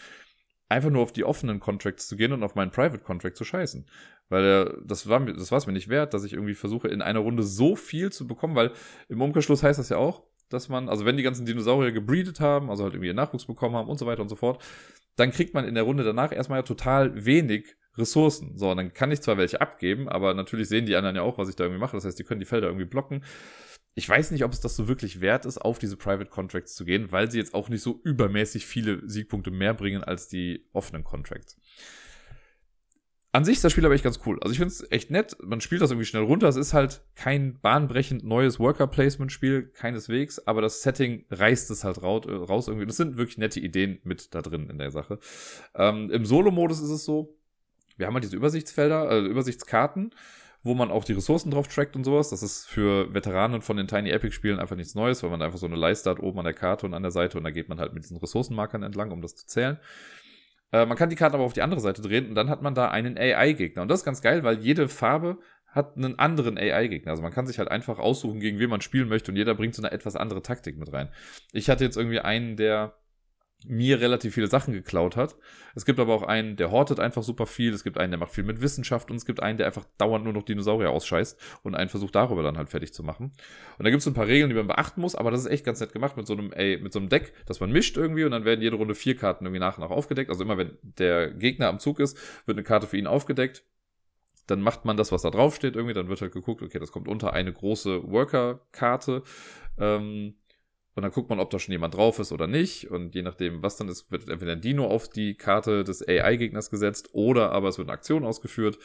einfach 0.68 0.90
nur 0.90 1.02
auf 1.02 1.12
die 1.12 1.24
offenen 1.24 1.60
Contracts 1.60 2.08
zu 2.08 2.16
gehen 2.16 2.32
und 2.32 2.42
auf 2.42 2.54
meinen 2.54 2.70
Private 2.70 3.02
Contract 3.02 3.36
zu 3.36 3.44
scheißen. 3.44 3.86
Weil 4.28 4.44
äh, 4.44 4.74
das 4.84 5.08
war 5.08 5.20
mir, 5.20 5.34
das 5.34 5.52
war 5.52 5.58
es 5.58 5.66
mir 5.66 5.72
nicht 5.72 5.88
wert, 5.88 6.14
dass 6.14 6.24
ich 6.24 6.32
irgendwie 6.32 6.54
versuche, 6.54 6.88
in 6.88 7.02
einer 7.02 7.20
Runde 7.20 7.42
so 7.42 7.76
viel 7.76 8.10
zu 8.10 8.26
bekommen, 8.26 8.56
weil 8.56 8.72
im 9.08 9.20
Umkehrschluss 9.20 9.62
heißt 9.62 9.78
das 9.78 9.90
ja 9.90 9.98
auch, 9.98 10.24
dass 10.52 10.68
man, 10.68 10.88
also 10.88 11.04
wenn 11.04 11.16
die 11.16 11.22
ganzen 11.22 11.46
Dinosaurier 11.46 11.92
gebreedet 11.92 12.40
haben, 12.40 12.70
also 12.70 12.84
halt 12.84 12.94
irgendwie 12.94 13.08
ihren 13.08 13.16
Nachwuchs 13.16 13.46
bekommen 13.46 13.76
haben 13.76 13.88
und 13.88 13.98
so 13.98 14.06
weiter 14.06 14.22
und 14.22 14.28
so 14.28 14.36
fort, 14.36 14.62
dann 15.16 15.30
kriegt 15.30 15.54
man 15.54 15.66
in 15.66 15.74
der 15.74 15.84
Runde 15.84 16.04
danach 16.04 16.32
erstmal 16.32 16.60
ja 16.60 16.62
total 16.62 17.24
wenig 17.24 17.76
Ressourcen. 17.96 18.56
So, 18.56 18.70
und 18.70 18.78
dann 18.78 18.92
kann 18.92 19.12
ich 19.12 19.20
zwar 19.20 19.36
welche 19.36 19.60
abgeben, 19.60 20.08
aber 20.08 20.34
natürlich 20.34 20.68
sehen 20.68 20.86
die 20.86 20.96
anderen 20.96 21.16
ja 21.16 21.22
auch, 21.22 21.38
was 21.38 21.48
ich 21.48 21.56
da 21.56 21.64
irgendwie 21.64 21.80
mache. 21.80 21.96
Das 21.96 22.04
heißt, 22.04 22.18
die 22.18 22.24
können 22.24 22.40
die 22.40 22.46
Felder 22.46 22.68
irgendwie 22.68 22.86
blocken. 22.86 23.24
Ich 23.94 24.08
weiß 24.08 24.30
nicht, 24.30 24.44
ob 24.44 24.52
es 24.52 24.60
das 24.60 24.74
so 24.74 24.88
wirklich 24.88 25.20
wert 25.20 25.44
ist, 25.44 25.58
auf 25.58 25.78
diese 25.78 25.98
Private 25.98 26.30
Contracts 26.30 26.74
zu 26.74 26.86
gehen, 26.86 27.12
weil 27.12 27.30
sie 27.30 27.38
jetzt 27.38 27.52
auch 27.52 27.68
nicht 27.68 27.82
so 27.82 28.00
übermäßig 28.04 28.64
viele 28.64 29.06
Siegpunkte 29.06 29.50
mehr 29.50 29.74
bringen 29.74 30.02
als 30.02 30.28
die 30.28 30.66
offenen 30.72 31.04
Contracts. 31.04 31.60
An 33.34 33.46
sich 33.46 33.54
ist 33.54 33.64
das 33.64 33.72
Spiel 33.72 33.86
aber 33.86 33.94
echt 33.94 34.04
ganz 34.04 34.20
cool. 34.26 34.38
Also 34.42 34.52
ich 34.52 34.58
finde 34.58 34.74
es 34.74 34.92
echt 34.92 35.10
nett. 35.10 35.38
Man 35.42 35.62
spielt 35.62 35.80
das 35.80 35.90
irgendwie 35.90 36.04
schnell 36.04 36.22
runter. 36.22 36.48
Es 36.48 36.56
ist 36.56 36.74
halt 36.74 37.00
kein 37.14 37.58
bahnbrechend 37.60 38.24
neues 38.24 38.60
Worker-Placement-Spiel, 38.60 39.72
keineswegs, 39.72 40.46
aber 40.46 40.60
das 40.60 40.82
Setting 40.82 41.24
reißt 41.30 41.70
es 41.70 41.82
halt 41.82 42.02
raus, 42.02 42.26
äh, 42.26 42.32
raus 42.32 42.68
irgendwie. 42.68 42.86
Das 42.86 42.98
sind 42.98 43.16
wirklich 43.16 43.38
nette 43.38 43.58
Ideen 43.58 44.00
mit 44.04 44.34
da 44.34 44.42
drin 44.42 44.68
in 44.68 44.76
der 44.76 44.90
Sache. 44.90 45.18
Ähm, 45.74 46.10
Im 46.10 46.26
Solo-Modus 46.26 46.80
ist 46.80 46.90
es 46.90 47.06
so, 47.06 47.34
wir 47.96 48.06
haben 48.06 48.12
halt 48.12 48.24
diese 48.24 48.36
Übersichtsfelder, 48.36 49.10
äh, 49.10 49.20
Übersichtskarten, 49.20 50.14
wo 50.62 50.74
man 50.74 50.90
auch 50.90 51.04
die 51.04 51.14
Ressourcen 51.14 51.50
drauf 51.50 51.68
trackt 51.68 51.96
und 51.96 52.04
sowas. 52.04 52.28
Das 52.28 52.42
ist 52.42 52.68
für 52.68 53.14
Veteranen 53.14 53.62
von 53.62 53.78
den 53.78 53.88
Tiny 53.88 54.10
Epic 54.10 54.34
Spielen 54.34 54.58
einfach 54.58 54.76
nichts 54.76 54.94
Neues, 54.94 55.22
weil 55.22 55.30
man 55.30 55.40
einfach 55.40 55.58
so 55.58 55.66
eine 55.66 55.76
Leiste 55.76 56.10
hat 56.10 56.20
oben 56.20 56.38
an 56.40 56.44
der 56.44 56.54
Karte 56.54 56.84
und 56.84 56.92
an 56.92 57.02
der 57.02 57.10
Seite 57.10 57.38
und 57.38 57.44
da 57.44 57.50
geht 57.50 57.70
man 57.70 57.80
halt 57.80 57.94
mit 57.94 58.04
diesen 58.04 58.18
Ressourcenmarkern 58.18 58.82
entlang, 58.82 59.10
um 59.10 59.22
das 59.22 59.36
zu 59.36 59.46
zählen. 59.46 59.78
Äh, 60.72 60.86
man 60.86 60.96
kann 60.96 61.10
die 61.10 61.16
Karten 61.16 61.34
aber 61.34 61.44
auf 61.44 61.52
die 61.52 61.62
andere 61.62 61.80
Seite 61.80 62.02
drehen 62.02 62.28
und 62.28 62.34
dann 62.34 62.48
hat 62.48 62.62
man 62.62 62.74
da 62.74 62.90
einen 62.90 63.16
AI-Gegner. 63.16 63.82
Und 63.82 63.88
das 63.88 64.00
ist 64.00 64.04
ganz 64.04 64.22
geil, 64.22 64.42
weil 64.42 64.58
jede 64.58 64.88
Farbe 64.88 65.38
hat 65.68 65.96
einen 65.96 66.18
anderen 66.18 66.58
AI-Gegner. 66.58 67.10
Also 67.10 67.22
man 67.22 67.32
kann 67.32 67.46
sich 67.46 67.58
halt 67.58 67.70
einfach 67.70 67.98
aussuchen, 67.98 68.40
gegen 68.40 68.58
wen 68.58 68.70
man 68.70 68.80
spielen 68.80 69.08
möchte 69.08 69.30
und 69.30 69.36
jeder 69.36 69.54
bringt 69.54 69.74
so 69.74 69.82
eine 69.82 69.92
etwas 69.92 70.16
andere 70.16 70.42
Taktik 70.42 70.78
mit 70.78 70.92
rein. 70.92 71.08
Ich 71.52 71.70
hatte 71.70 71.84
jetzt 71.84 71.96
irgendwie 71.96 72.20
einen, 72.20 72.56
der 72.56 72.94
mir 73.66 74.00
relativ 74.00 74.34
viele 74.34 74.46
Sachen 74.46 74.72
geklaut 74.74 75.16
hat. 75.16 75.36
Es 75.74 75.84
gibt 75.84 75.98
aber 76.00 76.14
auch 76.14 76.22
einen, 76.22 76.56
der 76.56 76.70
hortet 76.70 77.00
einfach 77.00 77.22
super 77.22 77.46
viel. 77.46 77.72
Es 77.72 77.84
gibt 77.84 77.98
einen, 77.98 78.10
der 78.10 78.18
macht 78.18 78.32
viel 78.32 78.44
mit 78.44 78.60
Wissenschaft 78.60 79.10
und 79.10 79.16
es 79.16 79.24
gibt 79.24 79.42
einen, 79.42 79.58
der 79.58 79.66
einfach 79.66 79.84
dauernd 79.98 80.24
nur 80.24 80.32
noch 80.32 80.42
Dinosaurier 80.42 80.90
ausscheißt 80.90 81.38
und 81.62 81.74
einen 81.74 81.88
versucht 81.88 82.14
darüber 82.14 82.42
dann 82.42 82.58
halt 82.58 82.68
fertig 82.68 82.92
zu 82.92 83.02
machen. 83.02 83.32
Und 83.78 83.84
da 83.84 83.90
gibt 83.90 84.00
es 84.00 84.06
ein 84.06 84.14
paar 84.14 84.26
Regeln, 84.26 84.50
die 84.50 84.56
man 84.56 84.66
beachten 84.66 85.00
muss, 85.00 85.14
aber 85.14 85.30
das 85.30 85.40
ist 85.40 85.46
echt 85.46 85.64
ganz 85.64 85.80
nett 85.80 85.92
gemacht 85.92 86.16
mit 86.16 86.26
so 86.26 86.34
einem, 86.34 86.52
ey, 86.52 86.78
mit 86.78 86.92
so 86.92 86.98
einem 86.98 87.08
Deck, 87.08 87.32
dass 87.46 87.60
man 87.60 87.70
mischt 87.70 87.96
irgendwie 87.96 88.24
und 88.24 88.30
dann 88.30 88.44
werden 88.44 88.62
jede 88.62 88.76
Runde 88.76 88.94
vier 88.94 89.16
Karten 89.16 89.44
irgendwie 89.44 89.60
nach 89.60 89.78
und 89.78 89.84
nach 89.84 89.90
aufgedeckt. 89.90 90.30
Also 90.30 90.44
immer 90.44 90.58
wenn 90.58 90.76
der 90.82 91.30
Gegner 91.30 91.68
am 91.68 91.78
Zug 91.78 92.00
ist, 92.00 92.16
wird 92.46 92.58
eine 92.58 92.64
Karte 92.64 92.86
für 92.86 92.96
ihn 92.96 93.06
aufgedeckt. 93.06 93.64
Dann 94.46 94.60
macht 94.60 94.84
man 94.84 94.96
das, 94.96 95.12
was 95.12 95.22
da 95.22 95.30
drauf 95.30 95.54
steht 95.54 95.76
irgendwie. 95.76 95.94
Dann 95.94 96.08
wird 96.08 96.20
halt 96.20 96.32
geguckt, 96.32 96.62
okay, 96.62 96.78
das 96.78 96.90
kommt 96.90 97.08
unter 97.08 97.32
eine 97.32 97.52
große 97.52 98.10
Worker-Karte. 98.10 99.22
Ähm, 99.78 100.34
und 100.94 101.02
dann 101.02 101.12
guckt 101.12 101.30
man, 101.30 101.40
ob 101.40 101.50
da 101.50 101.58
schon 101.58 101.72
jemand 101.72 101.94
drauf 101.94 102.18
ist 102.18 102.32
oder 102.32 102.46
nicht. 102.46 102.90
Und 102.90 103.14
je 103.14 103.22
nachdem, 103.22 103.62
was 103.62 103.76
dann 103.76 103.88
ist, 103.88 104.10
wird 104.10 104.28
entweder 104.28 104.52
ein 104.52 104.60
Dino 104.60 104.86
auf 104.86 105.08
die 105.08 105.34
Karte 105.34 105.84
des 105.84 106.06
AI-Gegners 106.06 106.70
gesetzt 106.70 107.10
oder 107.12 107.52
aber 107.52 107.68
es 107.68 107.78
wird 107.78 107.88
eine 107.88 107.94
Aktion 107.94 108.24
ausgeführt. 108.24 108.78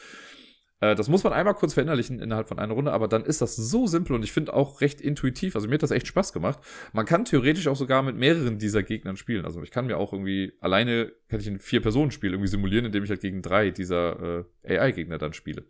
Äh, 0.80 0.94
das 0.94 1.08
muss 1.08 1.24
man 1.24 1.34
einmal 1.34 1.54
kurz 1.54 1.74
verinnerlichen 1.74 2.20
innerhalb 2.20 2.48
von 2.48 2.58
einer 2.58 2.72
Runde, 2.72 2.92
aber 2.92 3.08
dann 3.08 3.24
ist 3.24 3.42
das 3.42 3.56
so 3.56 3.86
simpel 3.86 4.14
und 4.16 4.22
ich 4.22 4.32
finde 4.32 4.54
auch 4.54 4.80
recht 4.80 5.02
intuitiv. 5.02 5.54
Also 5.54 5.68
mir 5.68 5.74
hat 5.74 5.82
das 5.82 5.90
echt 5.90 6.06
Spaß 6.06 6.32
gemacht. 6.32 6.60
Man 6.94 7.04
kann 7.04 7.26
theoretisch 7.26 7.68
auch 7.68 7.76
sogar 7.76 8.02
mit 8.02 8.16
mehreren 8.16 8.58
dieser 8.58 8.82
Gegnern 8.82 9.16
spielen. 9.16 9.44
Also 9.44 9.62
ich 9.62 9.70
kann 9.70 9.86
mir 9.86 9.98
auch 9.98 10.12
irgendwie 10.14 10.54
alleine, 10.60 11.12
kann 11.28 11.40
ich 11.40 11.46
ein 11.46 11.60
Vier-Personen-Spiel 11.60 12.30
irgendwie 12.30 12.48
simulieren, 12.48 12.86
indem 12.86 13.04
ich 13.04 13.10
halt 13.10 13.20
gegen 13.20 13.42
drei 13.42 13.70
dieser 13.70 14.44
äh, 14.64 14.78
AI-Gegner 14.78 15.18
dann 15.18 15.34
spiele. 15.34 15.64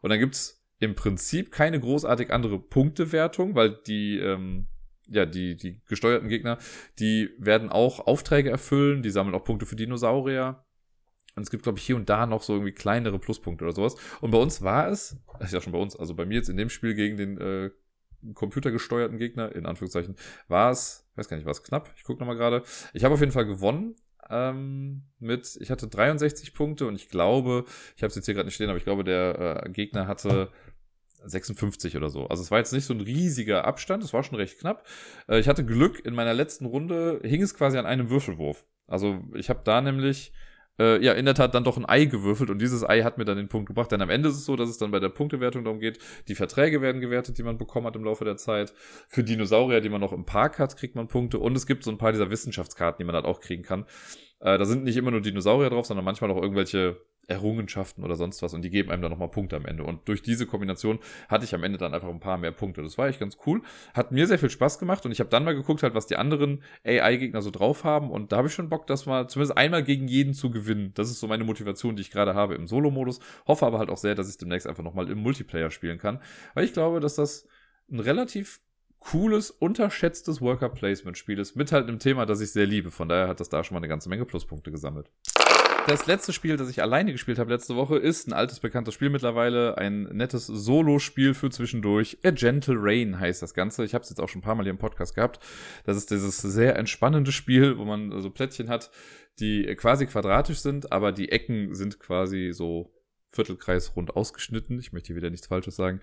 Und 0.00 0.10
dann 0.10 0.18
gibt's 0.18 0.64
im 0.80 0.94
Prinzip 0.94 1.50
keine 1.50 1.78
großartig 1.78 2.32
andere 2.32 2.58
Punktewertung, 2.58 3.54
weil 3.54 3.78
die 3.86 4.18
ähm, 4.18 4.68
ja, 5.08 5.26
die, 5.26 5.56
die 5.56 5.80
gesteuerten 5.86 6.28
Gegner, 6.28 6.58
die 6.98 7.30
werden 7.38 7.70
auch 7.70 8.06
Aufträge 8.06 8.50
erfüllen, 8.50 9.02
die 9.02 9.10
sammeln 9.10 9.34
auch 9.34 9.44
Punkte 9.44 9.66
für 9.66 9.76
Dinosaurier. 9.76 10.64
Und 11.34 11.42
es 11.42 11.50
gibt, 11.50 11.62
glaube 11.62 11.78
ich, 11.78 11.86
hier 11.86 11.96
und 11.96 12.08
da 12.08 12.26
noch 12.26 12.42
so 12.42 12.54
irgendwie 12.54 12.72
kleinere 12.72 13.18
Pluspunkte 13.18 13.64
oder 13.64 13.74
sowas. 13.74 13.96
Und 14.20 14.32
bei 14.32 14.38
uns 14.38 14.62
war 14.62 14.88
es, 14.88 15.16
das 15.38 15.48
ist 15.48 15.54
ja 15.54 15.60
schon 15.60 15.72
bei 15.72 15.78
uns, 15.78 15.94
also 15.96 16.14
bei 16.14 16.26
mir 16.26 16.34
jetzt 16.34 16.48
in 16.48 16.56
dem 16.56 16.68
Spiel 16.68 16.94
gegen 16.94 17.16
den 17.16 17.38
äh, 17.38 17.70
computergesteuerten 18.34 19.18
Gegner, 19.18 19.54
in 19.54 19.66
Anführungszeichen, 19.66 20.16
war 20.48 20.72
es, 20.72 21.08
weiß 21.14 21.28
gar 21.28 21.36
nicht, 21.36 21.46
war 21.46 21.52
es 21.52 21.62
knapp, 21.62 21.92
ich 21.96 22.02
gucke 22.02 22.20
nochmal 22.20 22.36
gerade. 22.36 22.62
Ich 22.92 23.04
habe 23.04 23.14
auf 23.14 23.20
jeden 23.20 23.32
Fall 23.32 23.46
gewonnen, 23.46 23.94
ähm, 24.30 25.04
mit, 25.18 25.56
ich 25.60 25.70
hatte 25.70 25.88
63 25.88 26.54
Punkte 26.54 26.86
und 26.86 26.96
ich 26.96 27.08
glaube, 27.08 27.64
ich 27.96 28.02
habe 28.02 28.08
es 28.08 28.16
jetzt 28.16 28.26
hier 28.26 28.34
gerade 28.34 28.46
nicht 28.46 28.56
stehen, 28.56 28.68
aber 28.68 28.78
ich 28.78 28.84
glaube, 28.84 29.04
der 29.04 29.64
äh, 29.64 29.70
Gegner 29.70 30.06
hatte 30.06 30.50
56 31.24 31.96
oder 31.96 32.10
so. 32.10 32.26
Also 32.26 32.42
es 32.42 32.50
war 32.50 32.58
jetzt 32.58 32.72
nicht 32.72 32.84
so 32.84 32.94
ein 32.94 33.00
riesiger 33.00 33.64
Abstand, 33.64 34.02
es 34.02 34.12
war 34.12 34.22
schon 34.22 34.36
recht 34.36 34.58
knapp. 34.58 34.86
Äh, 35.28 35.40
ich 35.40 35.48
hatte 35.48 35.64
Glück, 35.64 36.04
in 36.04 36.14
meiner 36.14 36.34
letzten 36.34 36.66
Runde 36.66 37.20
hing 37.22 37.42
es 37.42 37.54
quasi 37.54 37.78
an 37.78 37.86
einem 37.86 38.10
Würfelwurf. 38.10 38.64
Also 38.86 39.22
ich 39.34 39.50
habe 39.50 39.60
da 39.64 39.80
nämlich 39.80 40.32
äh, 40.78 41.02
ja 41.04 41.12
in 41.12 41.24
der 41.24 41.34
Tat 41.34 41.54
dann 41.54 41.64
doch 41.64 41.76
ein 41.76 41.88
Ei 41.88 42.04
gewürfelt 42.04 42.50
und 42.50 42.60
dieses 42.60 42.88
Ei 42.88 43.02
hat 43.02 43.18
mir 43.18 43.24
dann 43.24 43.36
den 43.36 43.48
Punkt 43.48 43.66
gebracht. 43.66 43.92
Denn 43.92 44.00
am 44.00 44.10
Ende 44.10 44.28
ist 44.28 44.36
es 44.36 44.44
so, 44.44 44.56
dass 44.56 44.68
es 44.68 44.78
dann 44.78 44.90
bei 44.90 45.00
der 45.00 45.08
Punktewertung 45.08 45.64
darum 45.64 45.80
geht, 45.80 45.98
die 46.28 46.34
Verträge 46.34 46.80
werden 46.80 47.00
gewertet, 47.00 47.38
die 47.38 47.42
man 47.42 47.58
bekommen 47.58 47.86
hat 47.86 47.96
im 47.96 48.04
Laufe 48.04 48.24
der 48.24 48.36
Zeit. 48.36 48.72
Für 49.08 49.24
Dinosaurier, 49.24 49.80
die 49.80 49.88
man 49.88 50.00
noch 50.00 50.12
im 50.12 50.24
Park 50.24 50.58
hat, 50.58 50.76
kriegt 50.76 50.94
man 50.94 51.08
Punkte 51.08 51.38
und 51.38 51.56
es 51.56 51.66
gibt 51.66 51.84
so 51.84 51.90
ein 51.90 51.98
paar 51.98 52.12
dieser 52.12 52.30
Wissenschaftskarten, 52.30 52.98
die 52.98 53.04
man 53.04 53.14
halt 53.14 53.24
auch 53.24 53.40
kriegen 53.40 53.62
kann. 53.62 53.84
Äh, 54.40 54.58
da 54.58 54.64
sind 54.64 54.84
nicht 54.84 54.96
immer 54.96 55.10
nur 55.10 55.20
Dinosaurier 55.20 55.70
drauf, 55.70 55.86
sondern 55.86 56.04
manchmal 56.04 56.30
auch 56.30 56.40
irgendwelche 56.40 57.00
Errungenschaften 57.28 58.02
oder 58.02 58.16
sonst 58.16 58.42
was 58.42 58.54
und 58.54 58.62
die 58.62 58.70
geben 58.70 58.90
einem 58.90 59.02
dann 59.02 59.10
nochmal 59.10 59.28
Punkte 59.28 59.56
am 59.56 59.66
Ende. 59.66 59.84
Und 59.84 60.08
durch 60.08 60.22
diese 60.22 60.46
Kombination 60.46 60.98
hatte 61.28 61.44
ich 61.44 61.54
am 61.54 61.62
Ende 61.62 61.78
dann 61.78 61.94
einfach 61.94 62.08
ein 62.08 62.20
paar 62.20 62.38
mehr 62.38 62.52
Punkte. 62.52 62.82
Das 62.82 62.96
war 62.96 63.08
echt 63.08 63.20
ganz 63.20 63.36
cool. 63.46 63.62
Hat 63.94 64.12
mir 64.12 64.26
sehr 64.26 64.38
viel 64.38 64.50
Spaß 64.50 64.78
gemacht 64.78 65.04
und 65.04 65.12
ich 65.12 65.20
habe 65.20 65.28
dann 65.28 65.44
mal 65.44 65.54
geguckt, 65.54 65.82
halt, 65.82 65.94
was 65.94 66.06
die 66.06 66.16
anderen 66.16 66.62
AI-Gegner 66.84 67.42
so 67.42 67.50
drauf 67.50 67.84
haben. 67.84 68.10
Und 68.10 68.32
da 68.32 68.38
habe 68.38 68.48
ich 68.48 68.54
schon 68.54 68.70
Bock, 68.70 68.86
das 68.86 69.06
mal 69.06 69.28
zumindest 69.28 69.58
einmal 69.58 69.84
gegen 69.84 70.08
jeden 70.08 70.32
zu 70.32 70.50
gewinnen. 70.50 70.92
Das 70.94 71.10
ist 71.10 71.20
so 71.20 71.26
meine 71.28 71.44
Motivation, 71.44 71.96
die 71.96 72.02
ich 72.02 72.10
gerade 72.10 72.34
habe 72.34 72.54
im 72.54 72.66
Solo-Modus. 72.66 73.20
Hoffe 73.46 73.66
aber 73.66 73.78
halt 73.78 73.90
auch 73.90 73.98
sehr, 73.98 74.14
dass 74.14 74.30
ich 74.30 74.38
demnächst 74.38 74.66
einfach 74.66 74.82
nochmal 74.82 75.10
im 75.10 75.18
Multiplayer 75.18 75.70
spielen 75.70 75.98
kann. 75.98 76.20
Weil 76.54 76.64
ich 76.64 76.72
glaube, 76.72 77.00
dass 77.00 77.14
das 77.14 77.46
ein 77.90 78.00
relativ 78.00 78.60
cooles, 79.00 79.50
unterschätztes 79.50 80.40
Worker-Placement-Spiel 80.40 81.38
ist, 81.38 81.56
mit 81.56 81.72
halt 81.72 81.88
einem 81.88 81.98
Thema, 81.98 82.26
das 82.26 82.40
ich 82.40 82.52
sehr 82.52 82.66
liebe. 82.66 82.90
Von 82.90 83.08
daher 83.08 83.28
hat 83.28 83.40
das 83.40 83.48
da 83.48 83.62
schon 83.62 83.74
mal 83.74 83.80
eine 83.80 83.88
ganze 83.88 84.08
Menge 84.08 84.24
Pluspunkte 84.24 84.70
gesammelt. 84.70 85.10
Das 85.88 86.06
letzte 86.06 86.34
Spiel, 86.34 86.58
das 86.58 86.68
ich 86.68 86.82
alleine 86.82 87.12
gespielt 87.12 87.38
habe 87.38 87.50
letzte 87.50 87.74
Woche, 87.74 87.96
ist 87.96 88.28
ein 88.28 88.34
altes, 88.34 88.60
bekanntes 88.60 88.92
Spiel 88.92 89.08
mittlerweile. 89.08 89.78
Ein 89.78 90.02
nettes 90.02 90.46
Solo-Spiel 90.46 91.32
für 91.32 91.48
zwischendurch. 91.48 92.18
A 92.22 92.30
Gentle 92.30 92.76
Rain 92.78 93.18
heißt 93.18 93.40
das 93.40 93.54
Ganze. 93.54 93.86
Ich 93.86 93.94
habe 93.94 94.02
es 94.02 94.10
jetzt 94.10 94.20
auch 94.20 94.28
schon 94.28 94.40
ein 94.40 94.44
paar 94.44 94.54
Mal 94.54 94.64
hier 94.64 94.70
im 94.70 94.76
Podcast 94.76 95.14
gehabt. 95.14 95.40
Das 95.84 95.96
ist 95.96 96.10
dieses 96.10 96.36
sehr 96.42 96.76
entspannende 96.76 97.32
Spiel, 97.32 97.78
wo 97.78 97.86
man 97.86 98.20
so 98.20 98.28
Plättchen 98.28 98.68
hat, 98.68 98.90
die 99.40 99.64
quasi 99.76 100.04
quadratisch 100.04 100.58
sind, 100.58 100.92
aber 100.92 101.10
die 101.10 101.32
Ecken 101.32 101.74
sind 101.74 101.98
quasi 101.98 102.50
so 102.52 102.92
viertelkreisrund 103.28 104.14
ausgeschnitten. 104.14 104.78
Ich 104.78 104.92
möchte 104.92 105.06
hier 105.06 105.16
wieder 105.16 105.30
nichts 105.30 105.46
Falsches 105.46 105.76
sagen. 105.76 106.02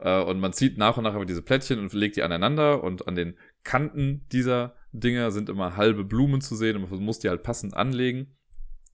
Äh, 0.00 0.20
und 0.20 0.40
man 0.40 0.52
zieht 0.52 0.78
nach 0.78 0.96
und 0.96 1.04
nach 1.04 1.14
aber 1.14 1.26
diese 1.26 1.42
Plättchen 1.42 1.78
und 1.78 1.92
legt 1.92 2.16
die 2.16 2.24
aneinander 2.24 2.82
und 2.82 3.06
an 3.06 3.14
den 3.14 3.38
Kanten 3.62 4.26
dieser 4.32 4.74
Dinger 4.90 5.30
sind 5.30 5.48
immer 5.48 5.76
halbe 5.76 6.02
Blumen 6.02 6.40
zu 6.40 6.56
sehen 6.56 6.74
und 6.74 6.90
man 6.90 7.04
muss 7.04 7.20
die 7.20 7.28
halt 7.28 7.44
passend 7.44 7.76
anlegen. 7.76 8.36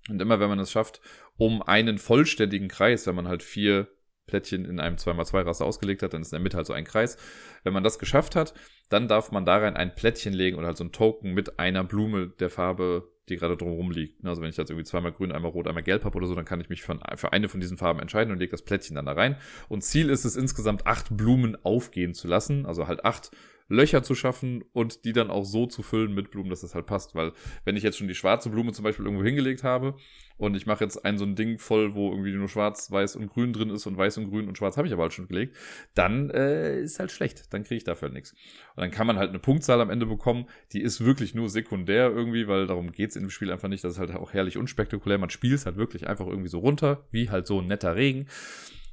Und 0.09 0.21
immer 0.21 0.41
wenn 0.41 0.49
man 0.49 0.59
es 0.59 0.71
schafft, 0.71 1.00
um 1.37 1.62
einen 1.62 1.99
vollständigen 1.99 2.69
Kreis, 2.69 3.07
wenn 3.07 3.15
man 3.15 3.29
halt 3.29 3.43
vier 3.43 3.88
Plättchen 4.29 4.65
in 4.65 4.79
einem 4.79 4.97
2x2-Raster 4.97 5.65
ausgelegt 5.65 6.03
hat, 6.03 6.12
dann 6.12 6.23
ist 6.23 6.33
in 6.33 6.37
der 6.37 6.43
Mitte 6.43 6.57
halt 6.57 6.67
so 6.67 6.73
ein 6.73 6.85
Kreis. 6.85 7.17
Wenn 7.65 7.73
man 7.73 7.83
das 7.83 7.99
geschafft 7.99 8.37
hat, 8.37 8.55
dann 8.88 9.09
darf 9.09 9.33
man 9.33 9.45
da 9.45 9.57
rein 9.57 9.77
ein 9.77 9.95
Plättchen 9.95 10.33
legen 10.33 10.57
oder 10.57 10.69
halt 10.69 10.77
so 10.77 10.85
ein 10.85 10.93
Token 10.93 11.35
mit 11.35 11.59
einer 11.59 11.83
Blume 11.83 12.29
der 12.38 12.50
Farbe, 12.50 13.11
die 13.29 13.37
gerade 13.37 13.57
drumherum 13.57 13.91
liegt. 13.91 14.25
Also 14.25 14.41
wenn 14.41 14.50
ich 14.50 14.57
jetzt 14.57 14.71
irgendwie 14.71 14.85
zweimal 14.85 15.12
grün, 15.12 15.33
einmal 15.33 15.50
rot, 15.50 15.67
einmal 15.67 15.83
gelb 15.83 16.05
habe 16.05 16.17
oder 16.17 16.27
so, 16.27 16.35
dann 16.35 16.45
kann 16.45 16.61
ich 16.61 16.69
mich 16.69 16.83
für, 16.83 16.99
für 17.17 17.33
eine 17.33 17.49
von 17.49 17.61
diesen 17.61 17.79
Farben 17.79 18.00
entscheiden 18.00 18.33
und 18.33 18.38
lege 18.38 18.53
das 18.53 18.62
Plättchen 18.62 18.97
dann 18.97 19.07
da 19.07 19.12
rein. 19.12 19.37
Und 19.69 19.83
Ziel 19.83 20.11
ist 20.11 20.25
es 20.25 20.37
insgesamt 20.37 20.87
acht 20.87 21.17
Blumen 21.17 21.57
aufgehen 21.65 22.15
zu 22.15 22.29
lassen, 22.29 22.67
also 22.67 22.87
halt 22.87 23.05
acht 23.05 23.31
Löcher 23.69 24.03
zu 24.03 24.15
schaffen 24.15 24.65
und 24.73 25.05
die 25.05 25.13
dann 25.13 25.31
auch 25.31 25.45
so 25.45 25.67
zu 25.67 25.83
füllen 25.83 26.15
mit 26.15 26.31
Blumen, 26.31 26.51
dass 26.51 26.63
das 26.63 26.75
halt 26.75 26.87
passt. 26.87 27.15
Weil 27.15 27.33
wenn 27.65 27.77
ich 27.77 27.83
jetzt 27.83 27.99
schon 27.99 28.09
die 28.09 28.15
schwarze 28.15 28.49
Blume 28.51 28.73
zum 28.73 28.83
Beispiel 28.83 29.05
irgendwo 29.05 29.25
hingelegt 29.25 29.63
habe 29.63 29.95
und 30.39 30.57
ich 30.57 30.67
mache 30.67 30.85
jetzt 30.85 31.05
ein 31.05 31.19
so 31.19 31.25
ein 31.25 31.35
Ding 31.35 31.59
voll, 31.59 31.95
wo 31.95 32.11
irgendwie 32.11 32.33
nur 32.33 32.49
schwarz, 32.49 32.91
weiß 32.91 33.17
und 33.17 33.29
grün 33.29 33.53
drin 33.53 33.71
ist 33.71 33.87
und 33.87 33.97
weiß 33.97 34.19
und 34.19 34.31
grün 34.31 34.49
und 34.49 34.57
schwarz 34.57 34.77
habe 34.79 34.87
ich 34.87 34.95
aber 34.95 35.03
halt 35.03 35.13
schon 35.13 35.29
gelegt, 35.29 35.57
dann 35.95 36.31
äh, 36.31 36.81
ist 36.81 36.99
halt 36.99 37.13
schlecht. 37.13 37.53
Dann 37.53 37.63
kriege 37.63 37.77
ich 37.77 37.85
dafür 37.85 38.09
nichts. 38.09 38.33
Und 38.75 38.83
dann 38.83 38.91
kann 38.91 39.07
man 39.07 39.19
halt 39.19 39.31
eine 39.31 39.39
Punktzahl 39.39 39.81
am 39.81 39.91
Ende 39.91 40.07
bekommen, 40.07 40.47
die 40.73 40.81
ist 40.81 41.04
wirklich 41.04 41.35
nur 41.35 41.50
sekundär 41.50 42.11
irgendwie, 42.11 42.49
weil 42.49 42.67
darum 42.67 42.93
geht's 42.93 43.17
in 43.17 43.25
dem 43.25 43.31
Spiel 43.31 43.52
einfach 43.52 43.69
nicht. 43.69 43.85
Das 43.85 43.95
ist 43.95 43.99
halt 43.99 44.15
auch 44.15 44.33
herrlich 44.33 44.57
unspektakulär. 44.57 45.19
Man 45.19 45.31
spielt 45.31 45.67
halt 45.67 45.76
wirklich 45.76 46.07
einfach 46.07 46.26
irgendwie 46.26 46.49
so 46.49 46.59
runter, 46.61 47.07
wie 47.11 47.31
halt 47.31 47.47
so 47.47 47.61
ein 47.61 47.67
netter 47.67 47.97
Regen. 47.97 48.28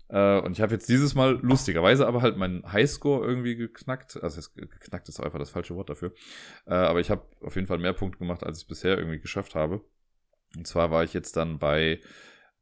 Äh, 0.09 0.39
und 0.39 0.53
ich 0.53 0.61
habe 0.61 0.73
jetzt 0.73 0.87
dieses 0.89 1.15
Mal 1.15 1.39
lustigerweise 1.41 2.07
aber 2.07 2.21
halt 2.21 2.37
meinen 2.37 2.71
Highscore 2.71 3.25
irgendwie 3.25 3.55
geknackt. 3.55 4.21
Also 4.21 4.41
geknackt 4.55 5.09
ist 5.09 5.19
einfach 5.19 5.39
das 5.39 5.49
falsche 5.49 5.75
Wort 5.75 5.89
dafür. 5.89 6.13
Äh, 6.65 6.73
aber 6.73 6.99
ich 6.99 7.09
habe 7.09 7.23
auf 7.41 7.55
jeden 7.55 7.67
Fall 7.67 7.79
mehr 7.79 7.93
Punkte 7.93 8.19
gemacht, 8.19 8.43
als 8.43 8.61
ich 8.61 8.67
bisher 8.67 8.97
irgendwie 8.97 9.19
geschafft 9.19 9.55
habe. 9.55 9.81
Und 10.55 10.67
zwar 10.67 10.91
war 10.91 11.03
ich 11.03 11.13
jetzt 11.13 11.35
dann 11.37 11.59
bei 11.59 11.99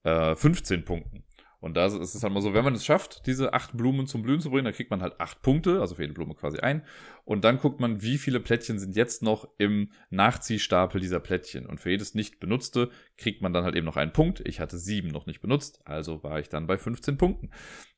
äh, 0.04 0.36
15 0.36 0.86
Punkten. 0.86 1.24
Und 1.64 1.76
da 1.76 1.86
ist 1.86 1.94
es 1.94 2.22
halt 2.24 2.34
mal 2.34 2.42
so, 2.42 2.54
wenn 2.54 2.66
man 2.66 2.76
es 2.76 2.84
schafft, 2.84 3.26
diese 3.26 3.54
acht 3.54 3.78
Blumen 3.78 4.06
zum 4.06 4.22
Blühen 4.22 4.42
zu 4.42 4.50
bringen, 4.50 4.66
dann 4.66 4.74
kriegt 4.74 4.92
man 4.92 5.02
halt 5.02 5.22
acht 5.22 5.42
Punkte, 5.42 5.80
also 5.80 5.96
für 5.96 6.02
jede 6.02 6.14
Blume 6.14 6.36
quasi 6.36 6.58
ein. 6.60 6.84
Und 7.24 7.46
dann 7.46 7.58
guckt 7.58 7.80
man, 7.80 8.02
wie 8.02 8.18
viele 8.18 8.42
Plättchen 8.42 8.80
sind 8.80 8.98
jetzt 8.98 9.24
noch 9.24 9.48
im 9.60 9.90
Nachziehstapel 10.10 11.00
dieser 11.00 11.22
Plättchen. 11.22 11.66
Und 11.66 11.80
für 11.80 11.90
jedes 11.90 12.16
nicht 12.16 12.42
benutzte 12.42 12.90
kriegt 13.18 13.42
man 13.42 13.54
dann 13.54 13.64
halt 13.64 13.78
eben 13.78 13.86
noch 13.86 13.96
einen 13.96 14.12
Punkt. 14.12 14.42
Ich 14.46 14.60
hatte 14.60 14.78
sieben 14.78 15.08
noch 15.08 15.26
nicht 15.26 15.40
benutzt, 15.40 15.80
also 15.86 16.22
war 16.22 16.38
ich 16.38 16.50
dann 16.50 16.68
bei 16.68 16.78
15 16.78 17.18
Punkten. 17.18 17.50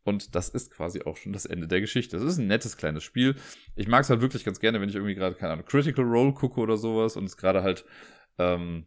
Und 0.04 0.36
das 0.36 0.49
ist 0.49 0.69
quasi 0.69 1.01
auch 1.01 1.17
schon 1.17 1.34
das 1.34 1.47
Ende 1.47 1.67
der 1.67 1.82
Geschichte. 1.82 2.17
Das 2.17 2.25
ist 2.25 2.38
ein 2.38 2.45
nettes 2.45 2.78
kleines 2.78 3.04
Spiel. 3.04 3.34
Ich 3.75 3.88
mag 3.88 4.04
es 4.04 4.12
halt 4.12 4.21
wirklich 4.21 4.45
ganz 4.45 4.60
gerne, 4.60 4.80
wenn 4.80 4.89
ich 4.89 4.95
irgendwie 4.95 5.15
gerade, 5.15 5.34
keine 5.34 5.54
Ahnung, 5.54 5.65
Critical 5.65 6.06
Role 6.06 6.34
gucke 6.34 6.62
oder 6.62 6.78
sowas 6.78 7.17
und 7.17 7.23
es 7.23 7.36
gerade 7.36 7.63
halt, 7.63 7.84
ähm, 8.38 8.86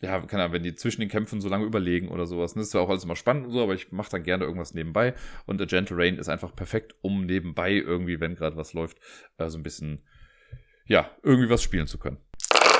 ja, 0.00 0.20
keine 0.20 0.44
Ahnung, 0.44 0.54
wenn 0.54 0.62
die 0.62 0.74
zwischen 0.74 1.00
den 1.00 1.10
Kämpfen 1.10 1.40
so 1.40 1.48
lange 1.48 1.64
überlegen 1.64 2.08
oder 2.08 2.26
sowas. 2.26 2.54
Das 2.54 2.64
ist 2.64 2.70
zwar 2.70 2.82
auch 2.82 2.88
alles 2.88 3.04
immer 3.04 3.16
spannend 3.16 3.46
und 3.46 3.52
so, 3.52 3.62
aber 3.62 3.74
ich 3.74 3.90
mache 3.90 4.10
dann 4.10 4.22
gerne 4.22 4.44
irgendwas 4.44 4.74
nebenbei. 4.74 5.14
Und 5.46 5.60
A 5.60 5.64
Gentle 5.64 5.96
Rain 5.96 6.18
ist 6.18 6.28
einfach 6.28 6.54
perfekt, 6.54 6.94
um 7.00 7.26
nebenbei 7.26 7.72
irgendwie, 7.72 8.20
wenn 8.20 8.36
gerade 8.36 8.56
was 8.56 8.74
läuft, 8.74 8.98
äh, 9.38 9.48
so 9.48 9.58
ein 9.58 9.64
bisschen, 9.64 10.04
ja, 10.86 11.10
irgendwie 11.22 11.50
was 11.50 11.62
spielen 11.62 11.88
zu 11.88 11.98
können. 11.98 12.18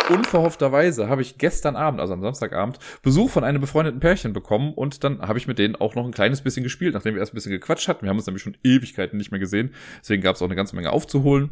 Unverhoffterweise 0.09 1.09
habe 1.09 1.21
ich 1.21 1.37
gestern 1.37 1.77
Abend, 1.77 2.01
also 2.01 2.15
am 2.15 2.23
Samstagabend, 2.23 2.79
Besuch 3.03 3.31
von 3.31 3.45
einem 3.45 3.61
befreundeten 3.61 4.01
Pärchen 4.01 4.33
bekommen 4.33 4.73
und 4.73 5.05
dann 5.05 5.21
habe 5.21 5.39
ich 5.39 5.47
mit 5.47 5.59
denen 5.59 5.77
auch 5.77 5.97
noch 5.97 6.05
ein 6.05 6.13
kleines 6.13 6.41
bisschen 6.41 6.63
gespielt, 6.63 6.95
nachdem 6.95 7.15
wir 7.15 7.21
erst 7.21 7.33
ein 7.33 7.35
bisschen 7.35 7.53
gequatscht 7.53 7.89
hatten. 7.89 8.03
Wir 8.03 8.11
haben 8.11 8.17
uns 8.17 8.27
nämlich 8.27 8.43
schon 8.43 8.57
Ewigkeiten 8.63 9.19
nicht 9.19 9.33
mehr 9.33 9.41
gesehen. 9.41 9.75
Deswegen 10.01 10.23
gab 10.23 10.37
es 10.37 10.41
auch 10.41 10.47
eine 10.47 10.57
ganze 10.57 10.77
Menge 10.77 10.93
aufzuholen. 10.93 11.51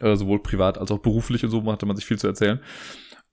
Äh, 0.00 0.16
sowohl 0.16 0.42
privat 0.42 0.76
als 0.76 0.90
auch 0.90 0.98
beruflich 0.98 1.44
und 1.44 1.50
so 1.50 1.64
hatte 1.72 1.86
man 1.86 1.96
sich 1.96 2.04
viel 2.04 2.18
zu 2.18 2.26
erzählen. 2.26 2.60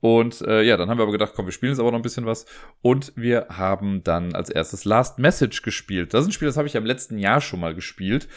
Und 0.00 0.42
äh, 0.42 0.62
ja, 0.62 0.76
dann 0.76 0.90
haben 0.90 0.98
wir 0.98 1.02
aber 1.02 1.12
gedacht, 1.12 1.32
komm, 1.34 1.46
wir 1.46 1.52
spielen 1.52 1.72
jetzt 1.72 1.80
aber 1.80 1.90
noch 1.90 1.98
ein 1.98 2.02
bisschen 2.02 2.26
was. 2.26 2.46
Und 2.82 3.12
wir 3.16 3.46
haben 3.50 4.04
dann 4.04 4.34
als 4.34 4.50
erstes 4.50 4.84
Last 4.84 5.18
Message 5.18 5.62
gespielt. 5.62 6.12
Das 6.12 6.22
ist 6.22 6.28
ein 6.28 6.32
Spiel, 6.32 6.46
das 6.46 6.56
habe 6.56 6.68
ich 6.68 6.74
ja 6.74 6.80
im 6.80 6.86
letzten 6.86 7.18
Jahr 7.18 7.40
schon 7.40 7.60
mal 7.60 7.74
gespielt. 7.74 8.28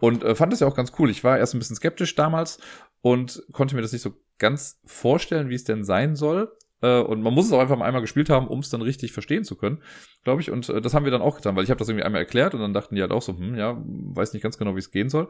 Und 0.00 0.22
äh, 0.22 0.34
fand 0.34 0.52
das 0.52 0.60
ja 0.60 0.66
auch 0.66 0.76
ganz 0.76 0.92
cool. 0.98 1.10
Ich 1.10 1.24
war 1.24 1.38
erst 1.38 1.54
ein 1.54 1.58
bisschen 1.58 1.76
skeptisch 1.76 2.14
damals 2.14 2.60
und 3.00 3.42
konnte 3.52 3.74
mir 3.74 3.82
das 3.82 3.92
nicht 3.92 4.02
so 4.02 4.14
ganz 4.38 4.80
vorstellen, 4.84 5.48
wie 5.48 5.54
es 5.54 5.64
denn 5.64 5.84
sein 5.84 6.14
soll. 6.14 6.52
Äh, 6.80 7.00
und 7.00 7.22
man 7.22 7.34
muss 7.34 7.46
es 7.46 7.52
auch 7.52 7.60
einfach 7.60 7.76
mal 7.76 7.86
einmal 7.86 8.02
gespielt 8.02 8.30
haben, 8.30 8.46
um 8.46 8.60
es 8.60 8.70
dann 8.70 8.82
richtig 8.82 9.12
verstehen 9.12 9.44
zu 9.44 9.56
können, 9.56 9.82
glaube 10.24 10.40
ich. 10.40 10.50
Und 10.50 10.68
äh, 10.68 10.80
das 10.80 10.94
haben 10.94 11.04
wir 11.04 11.12
dann 11.12 11.22
auch 11.22 11.36
getan, 11.36 11.56
weil 11.56 11.64
ich 11.64 11.70
habe 11.70 11.78
das 11.78 11.88
irgendwie 11.88 12.04
einmal 12.04 12.20
erklärt 12.20 12.54
und 12.54 12.60
dann 12.60 12.72
dachten 12.72 12.94
die 12.94 13.00
halt 13.00 13.10
auch 13.10 13.22
so, 13.22 13.36
hm, 13.36 13.56
ja, 13.56 13.76
weiß 13.84 14.32
nicht 14.32 14.42
ganz 14.42 14.58
genau, 14.58 14.74
wie 14.76 14.80
es 14.80 14.90
gehen 14.90 15.08
soll. 15.08 15.28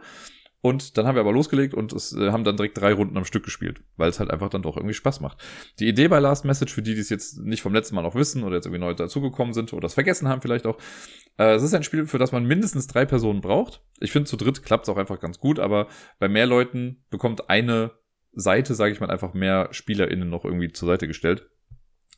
Und 0.61 0.99
dann 0.99 1.07
haben 1.07 1.15
wir 1.15 1.21
aber 1.21 1.33
losgelegt 1.33 1.73
und 1.73 1.93
es 1.93 2.13
äh, 2.17 2.33
haben 2.33 2.43
dann 2.43 2.57
direkt 2.57 2.79
drei 2.79 2.93
Runden 2.93 3.17
am 3.17 3.25
Stück 3.25 3.45
gespielt, 3.45 3.81
weil 3.97 4.11
es 4.11 4.19
halt 4.19 4.31
einfach 4.31 4.49
dann 4.49 4.63
doch 4.63 4.77
irgendwie 4.77 4.95
Spaß 4.95 5.21
macht. 5.21 5.39
Die 5.79 5.87
Idee 5.87 6.09
bei 6.09 6.19
Last 6.19 6.45
Message, 6.45 6.75
für 6.75 6.83
die, 6.83 6.95
die 6.95 7.01
es 7.01 7.11
jetzt 7.11 7.39
nicht 7.39 7.63
vom 7.63 7.73
letzten 7.73 7.95
Mal 7.95 8.03
noch 8.03 8.17
wissen 8.17 8.43
oder 8.43 8.57
jetzt 8.57 8.67
irgendwie 8.67 8.81
neu 8.81 8.95
dazugekommen 8.95 9.55
sind 9.55 9.73
oder 9.73 9.87
es 9.87 9.95
vergessen 9.95 10.27
haben 10.29 10.43
vielleicht 10.43 10.67
auch, 10.67 10.77
äh, 11.39 11.55
es 11.55 11.63
ist 11.63 11.75
ein 11.75 11.85
Spiel, 11.85 12.07
für 12.07 12.19
das 12.19 12.33
man 12.33 12.45
mindestens 12.45 12.89
drei 12.89 13.05
Personen 13.05 13.41
braucht. 13.41 13.83
Ich 14.01 14.11
finde, 14.11 14.29
zu 14.29 14.37
dritt 14.37 14.65
klappt 14.65 14.87
es 14.87 14.89
auch 14.89 14.97
einfach 14.97 15.21
ganz 15.21 15.39
gut, 15.39 15.61
aber 15.61 15.87
bei 16.19 16.29
mehr 16.29 16.47
Leuten 16.47 17.05
bekommt 17.09 17.49
eine 17.49 17.93
Seite, 18.33 18.75
sage 18.75 18.93
ich 18.93 19.01
mal, 19.01 19.11
einfach 19.11 19.35
mehr 19.35 19.69
SpielerInnen 19.71 20.29
noch 20.29 20.45
irgendwie 20.45 20.73
zur 20.73 20.89
Seite 20.89 21.07
gestellt. 21.07 21.49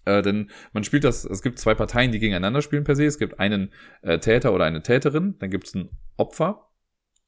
Äh, 0.07 0.23
denn 0.23 0.51
man 0.73 0.85
spielt 0.85 1.05
das, 1.05 1.27
es 1.27 1.43
gibt 1.43 1.59
zwei 1.59 1.75
Parteien, 1.75 2.11
die 2.11 2.19
gegeneinander 2.19 2.63
spielen 2.63 2.85
per 2.85 2.97
se. 2.97 3.05
Es 3.05 3.19
gibt 3.19 3.39
einen 3.39 3.73
äh, 4.01 4.19
Täter 4.19 4.55
oder 4.55 4.65
eine 4.65 4.83
Täterin, 4.83 5.37
dann 5.39 5.51
gibt 5.51 5.67
es 5.67 5.75
ein 5.75 5.91
Opfer 6.17 6.71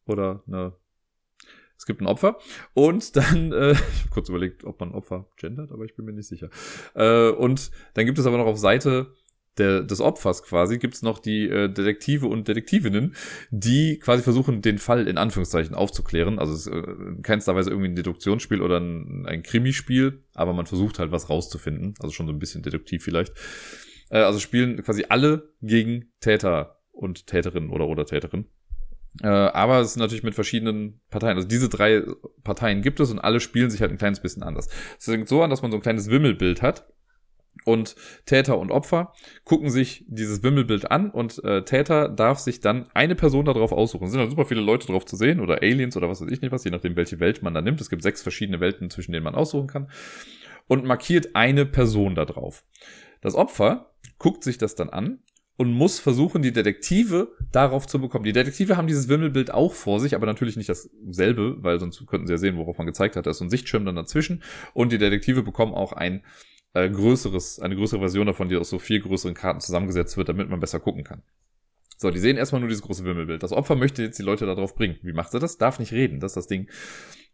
oder 0.06 0.42
eine 0.46 0.74
es 1.82 1.86
gibt 1.86 2.00
ein 2.00 2.06
Opfer 2.06 2.38
und 2.74 3.16
dann, 3.16 3.52
äh, 3.52 3.72
ich 3.72 3.78
habe 3.78 4.10
kurz 4.10 4.28
überlegt, 4.28 4.62
ob 4.62 4.78
man 4.78 4.92
Opfer 4.92 5.26
gendert, 5.36 5.72
aber 5.72 5.84
ich 5.84 5.96
bin 5.96 6.04
mir 6.04 6.12
nicht 6.12 6.28
sicher. 6.28 6.48
Äh, 6.94 7.30
und 7.30 7.72
dann 7.94 8.06
gibt 8.06 8.20
es 8.20 8.26
aber 8.26 8.38
noch 8.38 8.46
auf 8.46 8.56
Seite 8.56 9.12
der, 9.58 9.82
des 9.82 10.00
Opfers 10.00 10.44
quasi, 10.44 10.78
gibt 10.78 10.94
es 10.94 11.02
noch 11.02 11.18
die 11.18 11.48
äh, 11.48 11.68
Detektive 11.68 12.28
und 12.28 12.46
Detektivinnen, 12.46 13.16
die 13.50 13.98
quasi 13.98 14.22
versuchen, 14.22 14.62
den 14.62 14.78
Fall 14.78 15.08
in 15.08 15.18
Anführungszeichen 15.18 15.74
aufzuklären. 15.74 16.38
Also 16.38 16.54
es 16.54 16.66
ist 16.68 16.72
äh, 16.72 16.78
in 16.78 17.22
keinster 17.22 17.56
Weise 17.56 17.70
irgendwie 17.70 17.88
ein 17.88 17.96
Deduktionsspiel 17.96 18.62
oder 18.62 18.78
ein, 18.78 19.26
ein 19.26 19.42
Krimispiel, 19.42 20.22
aber 20.34 20.52
man 20.52 20.66
versucht 20.66 21.00
halt 21.00 21.10
was 21.10 21.28
rauszufinden. 21.28 21.94
Also 21.98 22.14
schon 22.14 22.28
so 22.28 22.32
ein 22.32 22.38
bisschen 22.38 22.62
Detektiv 22.62 23.02
vielleicht. 23.02 23.34
Äh, 24.08 24.18
also 24.18 24.38
spielen 24.38 24.80
quasi 24.84 25.06
alle 25.08 25.52
gegen 25.60 26.12
Täter 26.20 26.78
und 26.92 27.26
Täterinnen 27.26 27.70
oder 27.70 27.88
oder 27.88 28.06
Täterin. 28.06 28.46
Äh, 29.20 29.26
aber 29.26 29.80
es 29.80 29.90
ist 29.90 29.96
natürlich 29.96 30.22
mit 30.22 30.34
verschiedenen 30.34 31.00
Parteien. 31.10 31.36
Also 31.36 31.48
diese 31.48 31.68
drei 31.68 32.02
Parteien 32.44 32.82
gibt 32.82 33.00
es 33.00 33.10
und 33.10 33.18
alle 33.18 33.40
spielen 33.40 33.70
sich 33.70 33.80
halt 33.80 33.90
ein 33.90 33.98
kleines 33.98 34.20
bisschen 34.20 34.42
anders. 34.42 34.68
Es 34.98 35.04
fängt 35.04 35.28
so 35.28 35.42
an, 35.42 35.50
dass 35.50 35.62
man 35.62 35.70
so 35.70 35.76
ein 35.76 35.82
kleines 35.82 36.08
Wimmelbild 36.08 36.62
hat. 36.62 36.86
Und 37.64 37.94
Täter 38.26 38.58
und 38.58 38.72
Opfer 38.72 39.12
gucken 39.44 39.70
sich 39.70 40.04
dieses 40.08 40.42
Wimmelbild 40.42 40.90
an 40.90 41.10
und 41.10 41.44
äh, 41.44 41.62
Täter 41.64 42.08
darf 42.08 42.40
sich 42.40 42.60
dann 42.60 42.88
eine 42.92 43.14
Person 43.14 43.44
darauf 43.44 43.70
aussuchen. 43.70 44.06
Es 44.06 44.10
sind 44.10 44.20
halt 44.20 44.30
super 44.30 44.46
viele 44.46 44.62
Leute 44.62 44.88
drauf 44.88 45.04
zu 45.04 45.14
sehen 45.14 45.38
oder 45.38 45.62
Aliens 45.62 45.96
oder 45.96 46.08
was 46.08 46.20
weiß 46.20 46.30
ich 46.30 46.40
nicht 46.40 46.50
was, 46.50 46.64
je 46.64 46.72
nachdem, 46.72 46.96
welche 46.96 47.20
Welt 47.20 47.42
man 47.42 47.54
da 47.54 47.62
nimmt. 47.62 47.80
Es 47.80 47.90
gibt 47.90 48.02
sechs 48.02 48.20
verschiedene 48.20 48.58
Welten, 48.58 48.90
zwischen 48.90 49.12
denen 49.12 49.22
man 49.22 49.36
aussuchen 49.36 49.68
kann. 49.68 49.90
Und 50.66 50.84
markiert 50.84 51.36
eine 51.36 51.64
Person 51.64 52.16
da 52.16 52.24
drauf. 52.24 52.64
Das 53.20 53.36
Opfer 53.36 53.92
guckt 54.18 54.42
sich 54.42 54.58
das 54.58 54.74
dann 54.74 54.90
an 54.90 55.20
und 55.62 55.72
muss 55.72 56.00
versuchen, 56.00 56.42
die 56.42 56.52
Detektive 56.52 57.36
darauf 57.52 57.86
zu 57.86 58.00
bekommen. 58.00 58.24
Die 58.24 58.32
Detektive 58.32 58.76
haben 58.76 58.88
dieses 58.88 59.08
Wimmelbild 59.08 59.54
auch 59.54 59.74
vor 59.74 60.00
sich, 60.00 60.16
aber 60.16 60.26
natürlich 60.26 60.56
nicht 60.56 60.68
dasselbe, 60.68 61.62
weil 61.62 61.78
sonst 61.78 62.04
könnten 62.08 62.26
sie 62.26 62.32
ja 62.32 62.36
sehen, 62.38 62.56
worauf 62.56 62.78
man 62.78 62.86
gezeigt 62.88 63.14
hat. 63.14 63.26
Da 63.26 63.30
ist 63.30 63.38
so 63.38 63.44
ein 63.44 63.50
Sichtschirm 63.50 63.84
dann 63.84 63.94
dazwischen. 63.94 64.42
Und 64.74 64.90
die 64.90 64.98
Detektive 64.98 65.44
bekommen 65.44 65.72
auch 65.72 65.92
ein 65.92 66.24
äh, 66.74 66.90
größeres, 66.90 67.60
eine 67.60 67.76
größere 67.76 68.00
Version 68.00 68.26
davon, 68.26 68.48
die 68.48 68.56
aus 68.56 68.70
so 68.70 68.80
vier 68.80 68.98
größeren 68.98 69.34
Karten 69.34 69.60
zusammengesetzt 69.60 70.16
wird, 70.16 70.28
damit 70.28 70.50
man 70.50 70.58
besser 70.58 70.80
gucken 70.80 71.04
kann. 71.04 71.22
So, 71.96 72.10
die 72.10 72.18
sehen 72.18 72.36
erstmal 72.36 72.60
nur 72.60 72.68
dieses 72.68 72.82
große 72.82 73.04
Wimmelbild. 73.04 73.44
Das 73.44 73.52
Opfer 73.52 73.76
möchte 73.76 74.02
jetzt 74.02 74.18
die 74.18 74.24
Leute 74.24 74.44
darauf 74.46 74.74
bringen. 74.74 74.96
Wie 75.02 75.12
macht 75.12 75.32
er 75.32 75.38
das? 75.38 75.58
Darf 75.58 75.78
nicht 75.78 75.92
reden, 75.92 76.18
das 76.18 76.32
ist 76.32 76.36
das 76.36 76.46
Ding. 76.48 76.68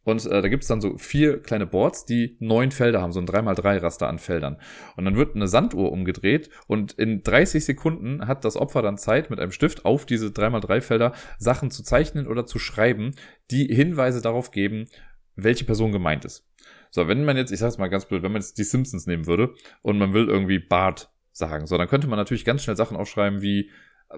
Und 0.04 0.24
äh, 0.26 0.40
da 0.42 0.48
gibt 0.48 0.62
es 0.62 0.68
dann 0.68 0.80
so 0.80 0.96
vier 0.96 1.42
kleine 1.42 1.66
Boards, 1.66 2.06
die 2.06 2.36
neun 2.40 2.70
Felder 2.70 3.02
haben, 3.02 3.12
so 3.12 3.20
ein 3.20 3.26
3x3-Raster 3.26 4.08
an 4.08 4.18
Feldern. 4.18 4.56
Und 4.96 5.04
dann 5.04 5.16
wird 5.16 5.36
eine 5.36 5.48
Sanduhr 5.48 5.92
umgedreht 5.92 6.48
und 6.66 6.92
in 6.92 7.22
30 7.22 7.64
Sekunden 7.64 8.26
hat 8.26 8.44
das 8.44 8.56
Opfer 8.56 8.80
dann 8.80 8.96
Zeit, 8.96 9.28
mit 9.28 9.38
einem 9.38 9.52
Stift 9.52 9.84
auf 9.84 10.06
diese 10.06 10.28
3x3-Felder 10.28 11.12
Sachen 11.38 11.70
zu 11.70 11.82
zeichnen 11.82 12.26
oder 12.26 12.46
zu 12.46 12.58
schreiben, 12.58 13.14
die 13.50 13.66
Hinweise 13.66 14.22
darauf 14.22 14.50
geben, 14.50 14.86
welche 15.36 15.64
Person 15.64 15.92
gemeint 15.92 16.24
ist. 16.24 16.48
So, 16.90 17.06
wenn 17.06 17.24
man 17.24 17.36
jetzt, 17.36 17.52
ich 17.52 17.58
sag's 17.58 17.78
mal 17.78 17.88
ganz 17.88 18.06
blöd, 18.06 18.22
wenn 18.22 18.32
man 18.32 18.40
jetzt 18.40 18.58
die 18.58 18.64
Simpsons 18.64 19.06
nehmen 19.06 19.26
würde 19.26 19.54
und 19.82 19.98
man 19.98 20.14
will 20.14 20.28
irgendwie 20.28 20.58
Bart 20.58 21.10
sagen, 21.32 21.66
so, 21.66 21.76
dann 21.78 21.88
könnte 21.88 22.08
man 22.08 22.18
natürlich 22.18 22.44
ganz 22.44 22.62
schnell 22.62 22.76
Sachen 22.76 22.96
aufschreiben 22.96 23.42
wie, 23.42 23.70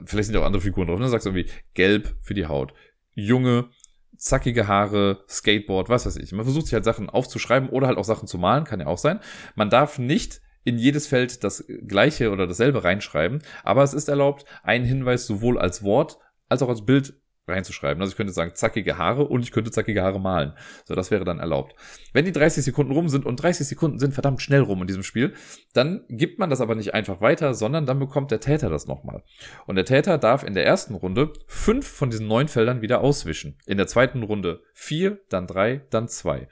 vielleicht 0.05 0.27
sind 0.27 0.35
ja 0.35 0.41
auch 0.41 0.47
andere 0.47 0.63
Figuren 0.63 0.87
drauf, 0.87 0.99
ne? 0.99 1.09
Sagst 1.09 1.27
irgendwie 1.27 1.51
gelb 1.75 2.15
für 2.21 2.35
die 2.35 2.47
Haut, 2.47 2.73
junge, 3.15 3.71
zackige 4.21 4.69
Haare, 4.69 5.25
Skateboard, 5.29 5.89
was 5.89 6.07
weiß 6.07 6.17
ich. 6.17 6.33
Man 6.33 6.45
versucht 6.45 6.67
sich 6.67 6.75
halt 6.75 6.85
Sachen 6.85 7.09
aufzuschreiben 7.11 7.69
oder 7.71 7.87
halt 7.87 7.99
auch 7.99 8.05
Sachen 8.05 8.29
zu 8.29 8.39
malen, 8.39 8.65
kann 8.65 8.81
ja 8.81 8.87
auch 8.87 8.99
sein. 8.99 9.21
Man 9.55 9.71
darf 9.71 9.99
nicht 9.99 10.41
in 10.63 10.79
jedes 10.79 11.07
Feld 11.07 11.43
das 11.43 11.65
gleiche 11.87 12.31
oder 12.31 12.47
dasselbe 12.47 12.85
reinschreiben, 12.85 13.43
aber 13.65 13.83
es 13.83 13.95
ist 13.95 14.09
erlaubt, 14.09 14.45
einen 14.63 14.85
Hinweis 14.85 15.27
sowohl 15.27 15.59
als 15.59 15.83
Wort 15.83 16.19
als 16.51 16.63
auch 16.63 16.69
als 16.69 16.85
Bild 16.85 17.15
reinzuschreiben. 17.51 18.01
Also 18.01 18.13
ich 18.13 18.17
könnte 18.17 18.33
sagen 18.33 18.53
zackige 18.55 18.99
Haare 18.99 19.25
und 19.27 19.43
ich 19.43 19.53
könnte 19.53 19.71
zackige 19.71 20.03
Haare 20.03 20.21
malen. 20.21 20.53
So, 20.85 20.95
das 20.95 21.11
wäre 21.11 21.25
dann 21.25 21.39
erlaubt. 21.39 21.75
Wenn 22.13 22.25
die 22.25 22.33
30 22.33 22.65
Sekunden 22.65 22.93
rum 22.93 23.09
sind 23.09 23.27
und 23.27 23.37
30 23.37 23.67
Sekunden 23.67 23.99
sind 23.99 24.15
verdammt 24.15 24.43
schnell 24.43 24.61
rum 24.61 24.81
in 24.81 24.87
diesem 24.87 25.03
Spiel, 25.03 25.35
dann 25.73 26.05
gibt 26.09 26.39
man 26.39 26.51
das 26.51 26.61
aber 26.61 26.75
nicht 26.75 26.95
einfach 26.95 27.21
weiter, 27.21 27.55
sondern 27.55 27.87
dann 27.87 27.99
bekommt 27.99 28.31
der 28.31 28.41
Täter 28.41 28.71
das 28.71 28.87
nochmal. 28.87 29.23
Und 29.67 29.77
der 29.77 29.85
Täter 29.85 30.19
darf 30.19 30.45
in 30.45 30.55
der 30.55 30.67
ersten 30.67 30.95
Runde 30.95 31.33
fünf 31.47 31.87
von 31.87 32.11
diesen 32.11 32.27
neun 32.27 32.49
Feldern 32.49 32.83
wieder 32.83 33.01
auswischen. 33.01 33.59
In 33.67 33.77
der 33.77 33.87
zweiten 33.87 34.23
Runde 34.23 34.63
vier, 34.73 35.21
dann 35.29 35.47
drei, 35.47 35.83
dann 35.91 36.09
zwei. 36.09 36.49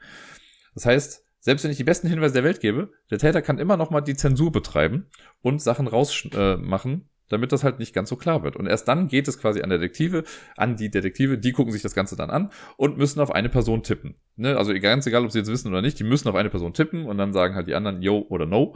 Das 0.75 0.87
heißt, 0.87 1.25
selbst 1.41 1.65
wenn 1.65 1.71
ich 1.71 1.77
die 1.77 1.85
besten 1.85 2.09
Hinweise 2.09 2.35
der 2.35 2.45
Welt 2.45 2.61
gebe, 2.61 2.93
der 3.11 3.19
Täter 3.19 3.43
kann 3.43 3.59
immer 3.59 3.77
nochmal 3.77 4.03
die 4.03 4.17
Zensur 4.17 4.53
betreiben 4.53 5.07
und 5.41 5.63
Sachen 5.63 5.87
rausmachen, 5.87 6.93
äh, 7.01 7.05
damit 7.29 7.53
das 7.53 7.65
halt 7.65 7.79
nicht 7.79 7.95
ganz 7.95 8.09
so 8.09 8.17
klar 8.17 8.43
wird. 8.43 8.57
Und 8.57 8.67
erst 8.67 8.89
dann 8.89 9.09
geht 9.09 9.29
es 9.29 9.39
quasi 9.39 9.63
an 9.63 9.71
Detektive, 9.71 10.25
an 10.57 10.77
die 10.77 10.91
Detektive, 10.91 11.39
die 11.39 11.53
gucken 11.53 11.73
sich 11.73 11.83
das 11.83 11.95
Ganze 11.95 12.17
dann 12.17 12.31
an 12.31 12.51
und 12.77 12.99
müssen 12.99 13.21
auf 13.21 13.31
eine 13.31 13.49
Person 13.49 13.83
tippen. 13.83 14.17
Ne? 14.37 14.57
Also 14.57 14.73
ganz 14.81 15.07
egal, 15.07 15.25
ob 15.25 15.33
sie 15.33 15.39
jetzt 15.39 15.51
wissen 15.51 15.69
oder 15.69 15.83
nicht, 15.83 15.99
die 15.99 16.05
müssen 16.05 16.29
auf 16.29 16.35
eine 16.35 16.51
Person 16.51 16.75
tippen 16.75 17.07
und 17.07 17.19
dann 17.19 17.33
sagen 17.33 17.55
halt 17.55 17.69
die 17.69 17.75
anderen 17.75 18.03
Yo 18.03 18.27
oder 18.29 18.47
No. 18.47 18.75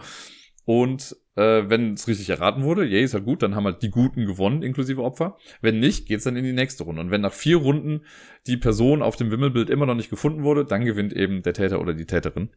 Und 0.65 1.17
äh, 1.35 1.65
wenn 1.69 1.95
es 1.95 2.07
richtig 2.07 2.31
erraten 2.31 2.62
wurde, 2.62 2.85
yay, 2.85 3.03
ist 3.03 3.15
halt 3.15 3.25
gut, 3.25 3.43
dann 3.43 3.57
haben 3.57 3.65
halt 3.65 3.83
die 3.83 3.91
Guten 3.91 4.27
gewonnen, 4.27 4.62
inklusive 4.62 5.03
Opfer. 5.03 5.37
Wenn 5.61 5.81
nicht, 5.81 6.07
geht's 6.07 6.25
dann 6.25 6.37
in 6.37 6.45
die 6.45 6.53
nächste 6.53 6.85
Runde. 6.85 7.01
Und 7.01 7.11
wenn 7.11 7.21
nach 7.21 7.33
vier 7.33 7.57
Runden 7.57 8.05
die 8.47 8.57
Person 8.57 9.03
auf 9.03 9.17
dem 9.17 9.31
Wimmelbild 9.31 9.71
immer 9.71 9.87
noch 9.87 9.95
nicht 9.95 10.11
gefunden 10.11 10.45
wurde, 10.45 10.65
dann 10.65 10.85
gewinnt 10.85 11.12
eben 11.12 11.43
der 11.43 11.55
Täter 11.55 11.81
oder 11.81 11.95
die 11.95 12.07
Täterin. 12.07 12.51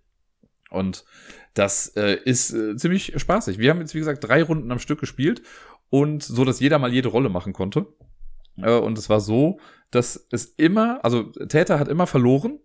Und 0.69 1.05
das 1.53 1.88
äh, 1.95 2.17
ist 2.25 2.53
äh, 2.53 2.75
ziemlich 2.75 3.13
spaßig. 3.15 3.60
Wir 3.60 3.69
haben 3.69 3.79
jetzt, 3.79 3.95
wie 3.95 3.99
gesagt, 3.99 4.23
drei 4.23 4.43
Runden 4.43 4.71
am 4.71 4.79
Stück 4.79 4.99
gespielt 4.99 5.41
und 5.89 6.23
so, 6.23 6.45
dass 6.45 6.59
jeder 6.59 6.79
mal 6.79 6.93
jede 6.93 7.09
Rolle 7.09 7.29
machen 7.29 7.53
konnte. 7.53 7.87
Äh, 8.57 8.77
und 8.77 8.97
es 8.97 9.09
war 9.09 9.19
so, 9.19 9.59
dass 9.91 10.27
es 10.31 10.45
immer, 10.45 11.03
also 11.03 11.23
Täter 11.23 11.79
hat 11.79 11.87
immer 11.87 12.07
verloren. 12.07 12.59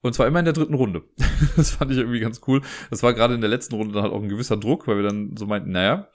Und 0.00 0.14
zwar 0.14 0.28
immer 0.28 0.38
in 0.38 0.44
der 0.44 0.54
dritten 0.54 0.74
Runde. 0.74 1.02
das 1.56 1.70
fand 1.70 1.90
ich 1.90 1.98
irgendwie 1.98 2.20
ganz 2.20 2.40
cool. 2.46 2.62
Das 2.90 3.02
war 3.02 3.14
gerade 3.14 3.34
in 3.34 3.40
der 3.40 3.50
letzten 3.50 3.74
Runde 3.74 3.94
dann 3.94 4.04
halt 4.04 4.12
auch 4.12 4.22
ein 4.22 4.28
gewisser 4.28 4.56
Druck, 4.56 4.86
weil 4.86 4.96
wir 4.96 5.02
dann 5.02 5.36
so 5.36 5.46
meinten, 5.46 5.72
naja, 5.72 6.08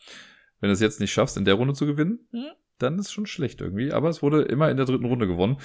wenn 0.61 0.69
du 0.69 0.73
es 0.73 0.79
jetzt 0.79 1.01
nicht 1.01 1.11
schaffst, 1.11 1.35
in 1.35 1.43
der 1.43 1.55
Runde 1.55 1.73
zu 1.73 1.85
gewinnen, 1.85 2.19
hm, 2.31 2.45
dann 2.77 2.97
ist 2.97 3.11
schon 3.11 3.25
schlecht 3.25 3.59
irgendwie. 3.59 3.91
Aber 3.91 4.07
es 4.07 4.21
wurde 4.21 4.43
immer 4.43 4.71
in 4.71 4.77
der 4.77 4.85
dritten 4.85 5.05
Runde 5.05 5.27
gewonnen. 5.27 5.57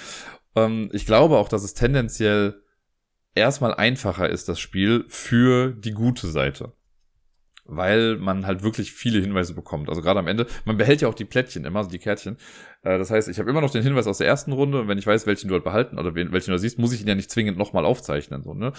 Ähm, 0.55 0.89
ich 0.91 1.05
glaube 1.05 1.37
auch, 1.37 1.47
dass 1.47 1.63
es 1.63 1.73
tendenziell 1.73 2.61
erstmal 3.35 3.73
einfacher 3.73 4.29
ist, 4.29 4.49
das 4.49 4.59
Spiel 4.59 5.05
für 5.07 5.71
die 5.71 5.93
gute 5.93 6.27
Seite 6.27 6.73
weil 7.69 8.17
man 8.17 8.45
halt 8.45 8.63
wirklich 8.63 8.91
viele 8.91 9.19
Hinweise 9.19 9.53
bekommt. 9.53 9.89
Also 9.89 10.01
gerade 10.01 10.19
am 10.19 10.27
Ende, 10.27 10.47
man 10.65 10.77
behält 10.77 11.01
ja 11.01 11.07
auch 11.07 11.13
die 11.13 11.25
Plättchen 11.25 11.65
immer, 11.65 11.79
also 11.79 11.91
die 11.91 11.99
Kärtchen. 11.99 12.37
Äh, 12.83 12.97
das 12.97 13.11
heißt, 13.11 13.29
ich 13.29 13.39
habe 13.39 13.49
immer 13.49 13.61
noch 13.61 13.71
den 13.71 13.83
Hinweis 13.83 14.07
aus 14.07 14.17
der 14.17 14.27
ersten 14.27 14.51
Runde 14.51 14.81
und 14.81 14.87
wenn 14.87 14.97
ich 14.97 15.07
weiß, 15.07 15.27
welchen 15.27 15.47
du 15.47 15.53
halt 15.53 15.63
behalten 15.63 15.97
oder 15.97 16.15
welchen 16.15 16.51
du 16.51 16.57
siehst, 16.57 16.79
muss 16.79 16.93
ich 16.93 17.01
ihn 17.01 17.07
ja 17.07 17.15
nicht 17.15 17.31
zwingend 17.31 17.57
nochmal 17.57 17.85
aufzeichnen. 17.85 18.43
So, 18.43 18.53
ne? 18.53 18.73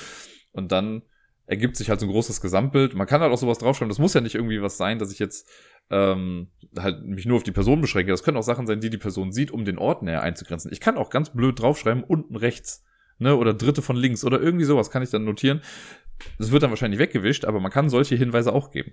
Und 0.52 0.72
dann 0.72 1.02
ergibt 1.46 1.76
sich 1.76 1.90
halt 1.90 2.00
so 2.00 2.06
ein 2.06 2.12
großes 2.12 2.40
Gesamtbild. 2.40 2.94
Man 2.94 3.06
kann 3.06 3.20
halt 3.20 3.32
auch 3.32 3.38
sowas 3.38 3.58
draufschreiben. 3.58 3.88
Das 3.88 3.98
muss 3.98 4.14
ja 4.14 4.20
nicht 4.20 4.36
irgendwie 4.36 4.62
was 4.62 4.76
sein, 4.76 4.98
dass 4.98 5.12
ich 5.12 5.18
jetzt 5.18 5.48
ähm, 5.90 6.48
halt 6.78 7.04
mich 7.04 7.26
nur 7.26 7.36
auf 7.36 7.42
die 7.42 7.50
Person 7.50 7.80
beschränke. 7.80 8.12
Das 8.12 8.22
können 8.22 8.36
auch 8.36 8.42
Sachen 8.42 8.66
sein, 8.66 8.80
die 8.80 8.90
die 8.90 8.98
Person 8.98 9.32
sieht, 9.32 9.50
um 9.50 9.64
den 9.64 9.78
Ort 9.78 10.02
näher 10.02 10.22
einzugrenzen. 10.22 10.72
Ich 10.72 10.80
kann 10.80 10.96
auch 10.96 11.10
ganz 11.10 11.30
blöd 11.30 11.60
draufschreiben, 11.60 12.04
unten 12.04 12.36
rechts. 12.36 12.84
Ne, 13.22 13.36
oder 13.36 13.52
dritte 13.52 13.82
von 13.82 13.96
links 13.96 14.24
oder 14.24 14.40
irgendwie 14.40 14.64
sowas 14.64 14.90
kann 14.90 15.02
ich 15.02 15.10
dann 15.10 15.24
notieren. 15.24 15.60
Das 16.38 16.50
wird 16.50 16.62
dann 16.62 16.70
wahrscheinlich 16.70 16.98
weggewischt, 16.98 17.44
aber 17.44 17.60
man 17.60 17.70
kann 17.70 17.88
solche 17.88 18.16
Hinweise 18.16 18.52
auch 18.52 18.70
geben. 18.70 18.92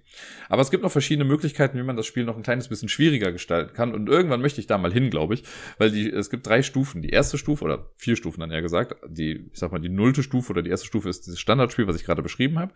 Aber 0.49 0.61
es 0.61 0.71
gibt 0.71 0.83
noch 0.83 0.91
verschiedene 0.91 1.25
Möglichkeiten, 1.25 1.77
wie 1.77 1.83
man 1.83 1.95
das 1.95 2.05
Spiel 2.05 2.23
noch 2.23 2.35
ein 2.35 2.43
kleines 2.43 2.67
bisschen 2.67 2.89
schwieriger 2.89 3.31
gestalten 3.31 3.73
kann. 3.73 3.93
Und 3.93 4.09
irgendwann 4.09 4.41
möchte 4.41 4.61
ich 4.61 4.67
da 4.67 4.77
mal 4.77 4.91
hin, 4.91 5.09
glaube 5.09 5.33
ich, 5.33 5.43
weil 5.77 5.91
die, 5.91 6.09
es 6.09 6.29
gibt 6.29 6.47
drei 6.47 6.61
Stufen. 6.61 7.01
Die 7.01 7.09
erste 7.09 7.37
Stufe, 7.37 7.63
oder 7.63 7.91
vier 7.95 8.15
Stufen 8.15 8.39
dann 8.39 8.51
eher 8.51 8.61
gesagt, 8.61 8.95
die, 9.07 9.49
ich 9.51 9.59
sag 9.59 9.71
mal, 9.71 9.79
die 9.79 9.89
nullte 9.89 10.23
Stufe 10.23 10.51
oder 10.51 10.61
die 10.61 10.69
erste 10.69 10.87
Stufe 10.87 11.09
ist 11.09 11.25
dieses 11.25 11.39
Standardspiel, 11.39 11.87
was 11.87 11.95
ich 11.95 12.03
gerade 12.03 12.23
beschrieben 12.23 12.59
habe. 12.59 12.73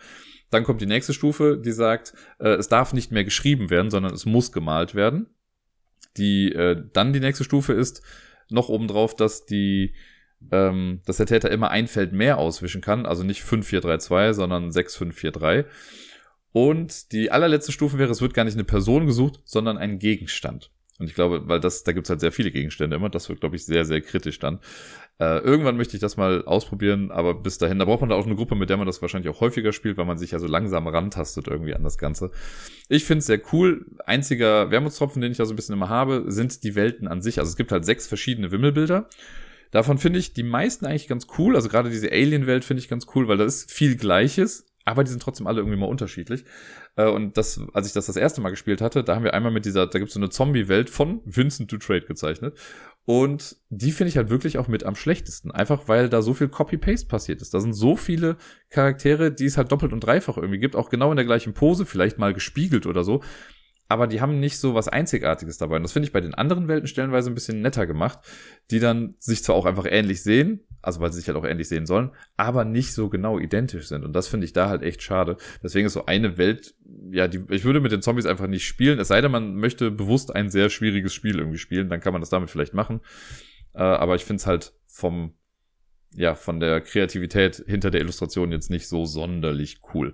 Dann 0.50 0.64
kommt 0.64 0.82
die 0.82 0.86
nächste 0.86 1.14
Stufe, 1.14 1.58
die 1.64 1.72
sagt, 1.72 2.14
äh, 2.40 2.50
es 2.50 2.68
darf 2.68 2.94
nicht 2.94 3.12
mehr 3.12 3.24
geschrieben 3.24 3.70
werden, 3.70 3.90
sondern 3.90 4.14
es 4.14 4.26
muss 4.26 4.52
gemalt 4.52 4.96
werden. 4.96 5.28
Die, 6.18 6.52
äh, 6.52 6.84
dann 6.94 7.14
die 7.14 7.20
nächste 7.20 7.44
Stufe 7.44 7.74
ist 7.74 8.02
noch 8.50 8.70
obendrauf, 8.70 9.16
dass 9.16 9.46
die, 9.46 9.94
ähm, 10.51 11.01
dass 11.06 11.17
der 11.17 11.25
Täter 11.25 11.51
immer 11.51 11.69
ein 11.71 11.88
Feld 11.88 12.13
mehr 12.13 12.38
auswischen 12.38 12.82
kann, 12.82 13.06
also 13.06 13.23
nicht 13.23 13.41
5-4-3-2, 13.41 14.34
sondern 14.34 14.69
6-5-4-3. 14.69 15.65
Und 16.54 17.12
die 17.12 17.32
allerletzte 17.32 17.71
Stufe 17.71 17.97
wäre, 17.97 18.12
es 18.12 18.21
wird 18.21 18.34
gar 18.34 18.43
nicht 18.43 18.56
eine 18.56 18.65
Person 18.65 19.06
gesucht, 19.06 19.39
sondern 19.45 19.77
ein 19.77 19.99
Gegenstand. 19.99 20.71
Und 20.99 21.08
ich 21.08 21.15
glaube, 21.15 21.47
weil 21.47 21.60
das, 21.60 21.84
da 21.84 21.93
gibt's 21.93 22.12
halt 22.12 22.19
sehr 22.19 22.32
viele 22.32 22.51
Gegenstände 22.51 22.95
immer, 22.95 23.10
das 23.10 23.27
wird, 23.27 23.39
glaube 23.39 23.56
ich, 23.56 23.65
sehr, 23.65 23.86
sehr 23.86 24.01
kritisch 24.01 24.38
dann. 24.38 24.60
Äh, 25.19 25.39
irgendwann 25.39 25.75
möchte 25.75 25.97
ich 25.97 26.01
das 26.01 26.15
mal 26.15 26.43
ausprobieren, 26.45 27.10
aber 27.10 27.34
bis 27.34 27.58
dahin, 27.58 27.80
da 27.80 27.86
braucht 27.86 28.01
man 28.01 28.10
da 28.10 28.15
auch 28.15 28.27
eine 28.27 28.36
Gruppe, 28.36 28.54
mit 28.54 28.69
der 28.69 28.77
man 28.77 28.86
das 28.86 29.01
wahrscheinlich 29.01 29.34
auch 29.34 29.41
häufiger 29.41 29.73
spielt, 29.73 29.97
weil 29.97 30.06
man 30.06 30.19
sich 30.19 30.32
ja 30.32 30.39
so 30.39 30.45
langsam 30.45 30.88
rantastet 30.88 31.47
irgendwie 31.47 31.73
an 31.73 31.84
das 31.84 31.97
Ganze. 31.97 32.30
Ich 32.88 33.06
finde 33.06 33.19
es 33.19 33.25
sehr 33.25 33.41
cool. 33.51 33.86
Einziger 34.06 34.69
Wermutstropfen, 34.69 35.21
den 35.21 35.32
ich 35.32 35.39
da 35.39 35.45
so 35.45 35.54
ein 35.54 35.56
bisschen 35.56 35.73
immer 35.73 35.89
habe, 35.89 36.25
sind 36.27 36.63
die 36.63 36.75
Welten 36.75 37.08
an 37.08 37.21
sich. 37.23 37.39
Also 37.39 37.49
es 37.49 37.56
gibt 37.56 37.71
halt 37.71 37.84
sechs 37.84 38.06
verschiedene 38.06 38.51
Wimmelbilder. 38.51 39.08
Davon 39.71 39.97
finde 39.97 40.19
ich 40.19 40.34
die 40.34 40.43
meisten 40.43 40.86
eigentlich 40.86 41.07
ganz 41.07 41.27
cool. 41.38 41.55
Also 41.55 41.69
gerade 41.69 41.89
diese 41.89 42.12
Alien-Welt 42.12 42.65
finde 42.65 42.81
ich 42.81 42.89
ganz 42.89 43.07
cool, 43.15 43.27
weil 43.27 43.38
da 43.38 43.45
ist 43.45 43.71
viel 43.71 43.95
Gleiches, 43.95 44.65
aber 44.86 45.03
die 45.03 45.10
sind 45.10 45.21
trotzdem 45.21 45.47
alle 45.47 45.60
irgendwie 45.62 45.77
mal 45.77 45.88
unterschiedlich. 45.88 46.43
Äh, 46.95 47.07
und 47.07 47.38
das, 47.38 47.62
als 47.73 47.88
ich 47.88 47.93
das 47.93 48.05
das 48.05 48.17
erste 48.17 48.41
Mal 48.41 48.49
gespielt 48.49 48.81
hatte, 48.81 49.03
da 49.03 49.15
haben 49.15 49.23
wir 49.23 49.34
einmal 49.34 49.51
mit 49.51 49.65
dieser, 49.65 49.88
da 49.88 49.99
gibt 49.99 50.10
es 50.10 50.13
so 50.13 50.19
eine 50.19 50.29
Zombie-Welt 50.29 50.89
von 50.89 51.21
Vincent 51.25 51.71
Dutrade 51.71 52.05
gezeichnet. 52.05 52.57
Und 53.05 53.55
die 53.69 53.91
finde 53.91 54.10
ich 54.10 54.17
halt 54.17 54.29
wirklich 54.29 54.57
auch 54.57 54.67
mit 54.67 54.84
am 54.84 54.95
schlechtesten. 54.95 55.51
Einfach 55.51 55.88
weil 55.88 56.10
da 56.10 56.21
so 56.21 56.34
viel 56.34 56.49
Copy-Paste 56.49 57.07
passiert 57.07 57.41
ist. 57.41 57.53
Da 57.53 57.60
sind 57.60 57.73
so 57.73 57.95
viele 57.95 58.38
Charaktere, 58.69 59.31
die 59.31 59.45
es 59.45 59.57
halt 59.57 59.71
doppelt 59.71 59.93
und 59.93 60.01
dreifach 60.01 60.38
irgendwie 60.38 60.60
gibt, 60.60 60.75
auch 60.75 60.89
genau 60.89 61.10
in 61.12 61.15
der 61.15 61.25
gleichen 61.25 61.53
Pose, 61.53 61.86
vielleicht 61.86 62.19
mal 62.19 62.34
gespiegelt 62.34 62.86
oder 62.86 63.03
so 63.03 63.21
aber 63.91 64.08
die 64.08 64.21
haben 64.21 64.39
nicht 64.39 64.58
so 64.58 64.73
was 64.73 64.88
Einzigartiges 64.88 65.58
dabei. 65.58 65.75
Und 65.75 65.84
das 65.84 65.91
finde 65.91 66.08
ich 66.08 66.13
bei 66.13 66.21
den 66.21 66.34
anderen 66.34 66.69
Welten 66.69 66.88
stellenweise 66.88 67.30
ein 67.30 67.34
bisschen 67.34 67.62
netter 67.62 67.86
gemacht, 67.86 68.19
die 68.71 68.80
dann 68.80 69.15
sich 69.19 69.43
zwar 69.43 69.58
auch 69.58 69.65
einfach 69.65 69.86
ähnlich 69.86 70.23
sehen, 70.23 70.62
also 70.82 71.01
weil 71.01 71.12
sie 71.12 71.19
sich 71.19 71.27
halt 71.27 71.38
auch 71.38 71.43
ähnlich 71.43 71.67
sehen 71.67 71.86
sollen, 71.86 72.12
aber 72.38 72.63
nicht 72.63 72.93
so 72.93 73.10
genau 73.10 73.38
identisch 73.38 73.89
sind. 73.89 74.06
Und 74.06 74.13
das 74.13 74.30
finde 74.30 74.45
ich 74.45 74.54
da 74.54 74.69
halt 74.69 74.82
echt 74.82 75.04
schade. 75.04 75.36
Deswegen 75.62 75.88
ist 75.88 75.93
so 75.93 76.06
eine 76.06 76.38
Welt, 76.38 76.73
ja, 77.12 77.27
die, 77.27 77.43
ich 77.49 77.65
würde 77.65 77.82
mit 77.82 77.91
den 77.91 78.01
Zombies 78.01 78.25
einfach 78.25 78.47
nicht 78.47 78.65
spielen, 78.65 78.97
es 78.97 79.10
sei 79.10 79.19
denn, 79.19 79.32
man 79.32 79.56
möchte 79.56 79.91
bewusst 79.91 80.34
ein 80.34 80.49
sehr 80.49 80.69
schwieriges 80.69 81.13
Spiel 81.13 81.38
irgendwie 81.38 81.58
spielen, 81.58 81.89
dann 81.89 81.99
kann 81.99 82.13
man 82.13 82.21
das 82.21 82.30
damit 82.30 82.49
vielleicht 82.49 82.73
machen. 82.73 83.01
Äh, 83.73 83.80
aber 83.82 84.15
ich 84.15 84.23
finde 84.23 84.39
es 84.39 84.47
halt 84.47 84.71
vom, 84.88 85.34
ja, 86.15 86.34
von 86.34 86.62
der 86.62 86.80
Kreativität 86.80 87.62
hinter 87.67 87.91
der 87.91 87.99
Illustration 87.99 88.54
jetzt 88.54 88.69
nicht 88.69 88.88
so 88.88 89.04
sonderlich 89.04 89.82
cool. 89.93 90.13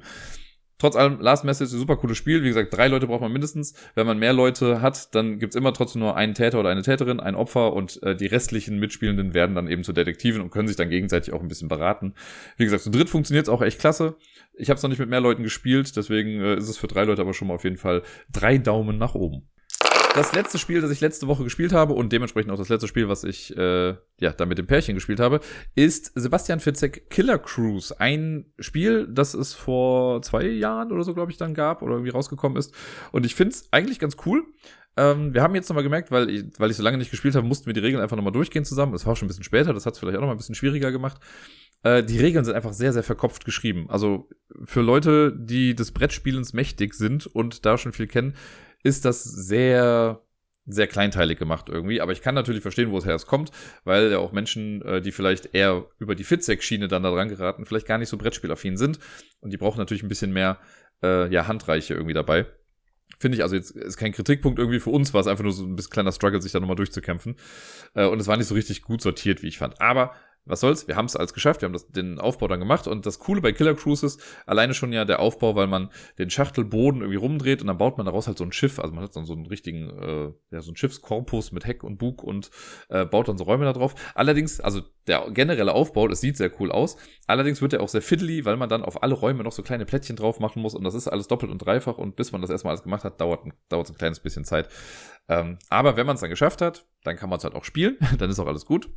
Trotz 0.80 0.96
allem, 0.96 1.20
Last 1.20 1.44
Message 1.44 1.70
ist 1.70 1.74
ein 1.74 1.80
super 1.80 1.98
cooles 1.98 2.18
Spiel. 2.18 2.44
Wie 2.44 2.48
gesagt, 2.48 2.76
drei 2.76 2.88
Leute 2.88 3.08
braucht 3.08 3.22
man 3.22 3.32
mindestens. 3.32 3.74
Wenn 3.96 4.06
man 4.06 4.20
mehr 4.20 4.34
Leute 4.34 4.82
hat, 4.82 5.16
dann 5.16 5.40
gibt's 5.40 5.56
immer 5.56 5.74
trotzdem 5.74 6.02
nur 6.02 6.16
einen 6.16 6.36
Täter 6.36 6.60
oder 6.60 6.70
eine 6.70 6.84
Täterin, 6.84 7.20
ein 7.20 7.36
Opfer 7.36 7.74
und 7.74 8.02
äh, 8.04 8.16
die 8.16 8.28
restlichen 8.28 8.80
Mitspielenden 8.80 9.34
werden 9.34 9.56
dann 9.56 9.68
eben 9.68 9.84
zu 9.84 9.92
Detektiven 9.92 10.42
und 10.42 10.52
können 10.52 10.68
sich 10.68 10.78
dann 10.78 10.90
gegenseitig 10.90 11.34
auch 11.34 11.42
ein 11.42 11.48
bisschen 11.48 11.68
beraten. 11.68 12.14
Wie 12.58 12.66
gesagt, 12.66 12.84
zu 12.84 12.92
dritt 12.92 13.10
funktioniert's 13.10 13.50
auch 13.50 13.62
echt 13.62 13.80
klasse. 13.80 14.18
Ich 14.54 14.70
habe 14.70 14.78
es 14.78 14.84
noch 14.84 14.90
nicht 14.90 15.00
mit 15.00 15.10
mehr 15.10 15.22
Leuten 15.22 15.44
gespielt, 15.44 15.96
deswegen 15.98 16.42
äh, 16.42 16.56
ist 16.56 16.70
es 16.70 16.78
für 16.78 16.88
drei 16.88 17.06
Leute 17.06 17.22
aber 17.22 17.34
schon 17.34 17.48
mal 17.48 17.56
auf 17.56 17.64
jeden 17.64 17.78
Fall 17.78 18.04
drei 18.32 18.58
Daumen 18.60 18.98
nach 18.98 19.16
oben 19.16 19.48
das 20.18 20.34
letzte 20.34 20.58
Spiel, 20.58 20.82
das 20.82 20.92
ich 20.92 21.00
letzte 21.00 21.28
Woche 21.28 21.44
gespielt 21.44 21.74
habe 21.74 21.94
und 21.94 22.12
dementsprechend 22.12 22.52
auch 22.52 22.58
das 22.58 22.70
letzte 22.70 22.88
Spiel, 22.88 23.08
was 23.08 23.24
ich 23.24 23.56
äh, 23.56 23.96
ja 24.20 24.34
da 24.36 24.46
mit 24.46 24.58
dem 24.58 24.66
Pärchen 24.66 24.96
gespielt 24.96 25.20
habe, 25.20 25.40
ist 25.76 26.12
Sebastian 26.16 26.60
Fitzek 26.60 27.10
Killer 27.10 27.38
Cruise. 27.38 27.98
Ein 28.00 28.46
Spiel, 28.60 29.08
das 29.10 29.34
es 29.34 29.54
vor 29.54 30.22
zwei 30.24 30.48
Jahren 30.48 30.92
oder 30.92 31.04
so, 31.04 31.14
glaube 31.14 31.32
ich, 31.32 31.38
dann 31.38 31.54
gab 31.54 31.82
oder 31.82 31.94
irgendwie 31.94 32.12
rausgekommen 32.12 32.58
ist. 32.58 32.74
Und 33.12 33.26
ich 33.26 33.36
finde 33.36 33.54
es 33.54 33.68
eigentlich 33.72 34.00
ganz 34.00 34.18
cool. 34.26 34.44
Ähm, 34.98 35.36
wir 35.36 35.44
haben 35.44 35.54
jetzt 35.54 35.70
nochmal 35.70 35.84
gemerkt, 35.84 36.10
weil 36.10 36.30
ich, 36.30 36.46
weil 36.58 36.72
ich 36.72 36.78
so 36.78 36.84
lange 36.84 36.98
nicht 36.98 37.12
gespielt 37.12 37.36
habe, 37.36 37.46
mussten 37.46 37.68
wir 37.68 37.74
die 37.74 37.80
Regeln 37.80 38.02
einfach 38.02 38.18
nochmal 38.18 38.34
durchgehen 38.34 38.66
zusammen. 38.66 38.96
Es 38.96 39.06
war 39.06 39.16
schon 39.16 39.28
ein 39.28 39.30
bisschen 39.30 39.44
später, 39.44 39.74
das 39.74 39.86
hat 39.86 39.94
es 39.94 40.00
vielleicht 40.00 40.18
auch 40.18 40.22
nochmal 40.22 40.36
ein 40.36 40.40
bisschen 40.40 40.56
schwieriger 40.56 40.92
gemacht. 40.92 41.22
Äh, 41.84 42.04
die 42.04 42.20
Regeln 42.20 42.44
sind 42.44 42.56
einfach 42.56 42.74
sehr, 42.74 42.92
sehr 42.92 43.04
verkopft 43.04 43.46
geschrieben. 43.46 43.86
Also 43.90 44.28
für 44.66 44.82
Leute, 44.82 45.32
die 45.38 45.76
des 45.76 45.92
Brettspielens 45.92 46.54
mächtig 46.54 46.96
sind 46.96 47.28
und 47.28 47.68
da 47.68 47.78
schon 47.78 47.92
viel 47.92 48.08
kennen, 48.08 48.34
ist 48.84 49.06
das 49.06 49.24
sehr, 49.24 50.22
sehr 50.66 50.88
kleinteilig 50.88 51.40
gemacht 51.40 51.70
irgendwie. 51.70 52.02
Aber 52.02 52.12
ich 52.12 52.22
kann 52.22 52.36
natürlich 52.36 52.62
verstehen, 52.62 52.92
wo 52.92 52.98
es 52.98 53.06
her 53.06 53.18
kommt, 53.26 53.52
weil 53.84 54.12
ja 54.12 54.20
auch 54.20 54.32
Menschen, 54.32 54.82
äh, 54.84 55.02
die 55.02 55.12
vielleicht 55.12 55.54
eher 55.54 55.86
über 56.00 56.16
die 56.16 56.24
Fitzek-Schiene 56.24 56.88
dann 56.88 57.04
da 57.04 57.12
dran 57.12 57.30
geraten, 57.30 57.66
vielleicht 57.66 57.88
gar 57.88 57.98
nicht 57.98 58.10
so 58.10 58.18
Brettspielaffin 58.18 58.78
sind. 58.78 59.00
Und 59.40 59.52
die 59.52 59.58
brauchen 59.58 59.80
natürlich 59.80 60.04
ein 60.04 60.10
bisschen 60.10 60.34
mehr 60.34 60.60
äh, 61.04 61.32
ja, 61.32 61.48
Handreiche 61.48 61.94
irgendwie 61.94 62.14
dabei. 62.14 62.46
Finde 63.20 63.38
ich, 63.38 63.44
also 63.44 63.56
jetzt 63.56 63.72
ist 63.72 63.98
kein 63.98 64.12
Kritikpunkt 64.12 64.60
irgendwie 64.60 64.80
für 64.80 64.92
uns, 64.92 65.14
war 65.14 65.22
es 65.22 65.28
einfach 65.28 65.44
nur 65.44 65.54
so 65.54 65.64
ein 65.64 65.76
bisschen 65.76 65.92
kleiner 65.92 66.12
Struggle, 66.12 66.42
sich 66.42 66.52
da 66.52 66.60
nochmal 66.60 66.76
durchzukämpfen. 66.76 67.36
Äh, 67.96 68.06
und 68.06 68.20
es 68.20 68.28
war 68.28 68.38
nicht 68.38 68.48
so 68.48 68.56
richtig 68.56 68.84
gut 68.84 69.02
sortiert, 69.02 69.42
wie 69.42 69.48
ich 69.48 69.58
fand. 69.58 69.82
Aber 69.82 70.14
was 70.48 70.60
soll's, 70.60 70.88
wir 70.88 70.96
haben 70.96 71.06
es 71.06 71.16
alles 71.16 71.34
geschafft, 71.34 71.62
wir 71.62 71.68
haben 71.68 71.74
das, 71.74 71.88
den 71.88 72.20
Aufbau 72.20 72.48
dann 72.48 72.60
gemacht 72.60 72.88
und 72.88 73.06
das 73.06 73.20
Coole 73.20 73.42
bei 73.42 73.52
Killer 73.52 73.76
Cruises, 73.76 74.18
alleine 74.46 74.74
schon 74.74 74.94
ja 74.94 75.06
der 75.06 75.20
Aufbau, 75.20 75.56
weil 75.56 75.68
man 75.68 75.90
den 76.18 76.30
Schachtelboden 76.30 77.02
irgendwie 77.02 77.18
rumdreht 77.18 77.62
und 77.62 77.68
dann 77.68 77.78
baut 77.78 77.98
man 77.98 78.06
daraus 78.06 78.28
halt 78.28 78.38
so 78.38 78.44
ein 78.44 78.52
Schiff, 78.52 78.80
also 78.80 78.94
man 78.94 79.04
hat 79.04 79.16
dann 79.16 79.26
so 79.26 79.34
einen 79.34 79.46
richtigen, 79.46 79.90
äh, 79.90 80.32
ja, 80.52 80.62
so 80.62 80.72
ein 80.72 80.76
Schiffskorpus 80.76 81.52
mit 81.52 81.66
Heck 81.66 81.84
und 81.84 81.98
Bug 81.98 82.24
und 82.24 82.50
äh, 82.90 83.06
baut 83.06 83.28
dann 83.28 83.38
so 83.38 83.44
Räume 83.44 83.66
da 83.66 83.74
drauf. 83.74 83.96
Allerdings, 84.16 84.60
also 84.60 84.82
der 85.08 85.30
generelle 85.32 85.74
Aufbau, 85.74 86.08
das 86.08 86.22
sieht 86.22 86.38
sehr 86.38 86.52
cool 86.60 86.72
aus, 86.72 86.98
allerdings 87.28 87.62
wird 87.62 87.74
er 87.74 87.82
auch 87.82 87.90
sehr 87.90 88.02
fiddly, 88.02 88.46
weil 88.46 88.58
man 88.58 88.70
dann 88.70 88.84
auf 88.84 89.04
alle 89.04 89.14
Räume 89.14 89.44
noch 89.44 89.52
so 89.52 89.64
kleine 89.64 89.86
Plättchen 89.86 90.16
drauf 90.16 90.40
machen 90.40 90.62
muss 90.62 90.76
und 90.76 90.84
das 90.84 90.94
ist 90.94 91.08
alles 91.08 91.28
doppelt 91.28 91.52
und 91.52 91.60
dreifach 91.60 91.98
und 91.98 92.16
bis 92.16 92.32
man 92.32 92.42
das 92.42 92.50
erstmal 92.50 92.72
alles 92.72 92.84
gemacht 92.84 93.04
hat, 93.04 93.22
dauert, 93.22 93.46
dauert 93.70 93.90
ein 93.90 93.98
kleines 93.98 94.20
bisschen 94.20 94.46
Zeit. 94.46 94.70
Ähm, 95.30 95.58
aber 95.70 95.98
wenn 95.98 96.06
man 96.06 96.16
es 96.16 96.22
dann 96.22 96.30
geschafft 96.30 96.62
hat, 96.62 96.86
dann 97.04 97.18
kann 97.18 97.30
man 97.30 97.38
es 97.38 97.44
halt 97.44 97.56
auch 97.56 97.64
spielen, 97.64 97.98
dann 98.18 98.30
ist 98.30 98.40
auch 98.40 98.48
alles 98.48 98.66
gut. 98.66 98.90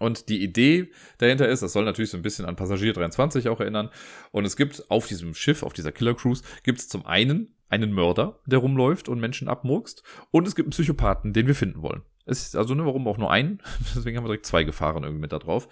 Und 0.00 0.30
die 0.30 0.42
Idee 0.42 0.90
dahinter 1.18 1.46
ist, 1.48 1.62
das 1.62 1.74
soll 1.74 1.84
natürlich 1.84 2.10
so 2.10 2.16
ein 2.16 2.22
bisschen 2.22 2.46
an 2.46 2.56
Passagier 2.56 2.94
23 2.94 3.48
auch 3.48 3.60
erinnern. 3.60 3.90
Und 4.32 4.46
es 4.46 4.56
gibt 4.56 4.90
auf 4.90 5.06
diesem 5.06 5.34
Schiff, 5.34 5.62
auf 5.62 5.74
dieser 5.74 5.92
Killer 5.92 6.14
Cruise, 6.14 6.42
gibt 6.62 6.80
es 6.80 6.88
zum 6.88 7.04
einen 7.06 7.54
einen 7.68 7.92
Mörder, 7.92 8.40
der 8.46 8.60
rumläuft 8.60 9.10
und 9.10 9.20
Menschen 9.20 9.46
abmurkst. 9.46 10.02
Und 10.30 10.48
es 10.48 10.56
gibt 10.56 10.66
einen 10.66 10.72
Psychopathen, 10.72 11.34
den 11.34 11.46
wir 11.46 11.54
finden 11.54 11.82
wollen. 11.82 12.02
Es 12.24 12.42
ist 12.42 12.56
also, 12.56 12.74
ne, 12.74 12.86
warum 12.86 13.06
auch 13.06 13.18
nur 13.18 13.30
einen? 13.30 13.62
Deswegen 13.94 14.16
haben 14.16 14.24
wir 14.24 14.28
direkt 14.28 14.46
zwei 14.46 14.64
Gefahren 14.64 15.02
irgendwie 15.02 15.20
mit 15.20 15.32
da 15.32 15.38
drauf. 15.38 15.68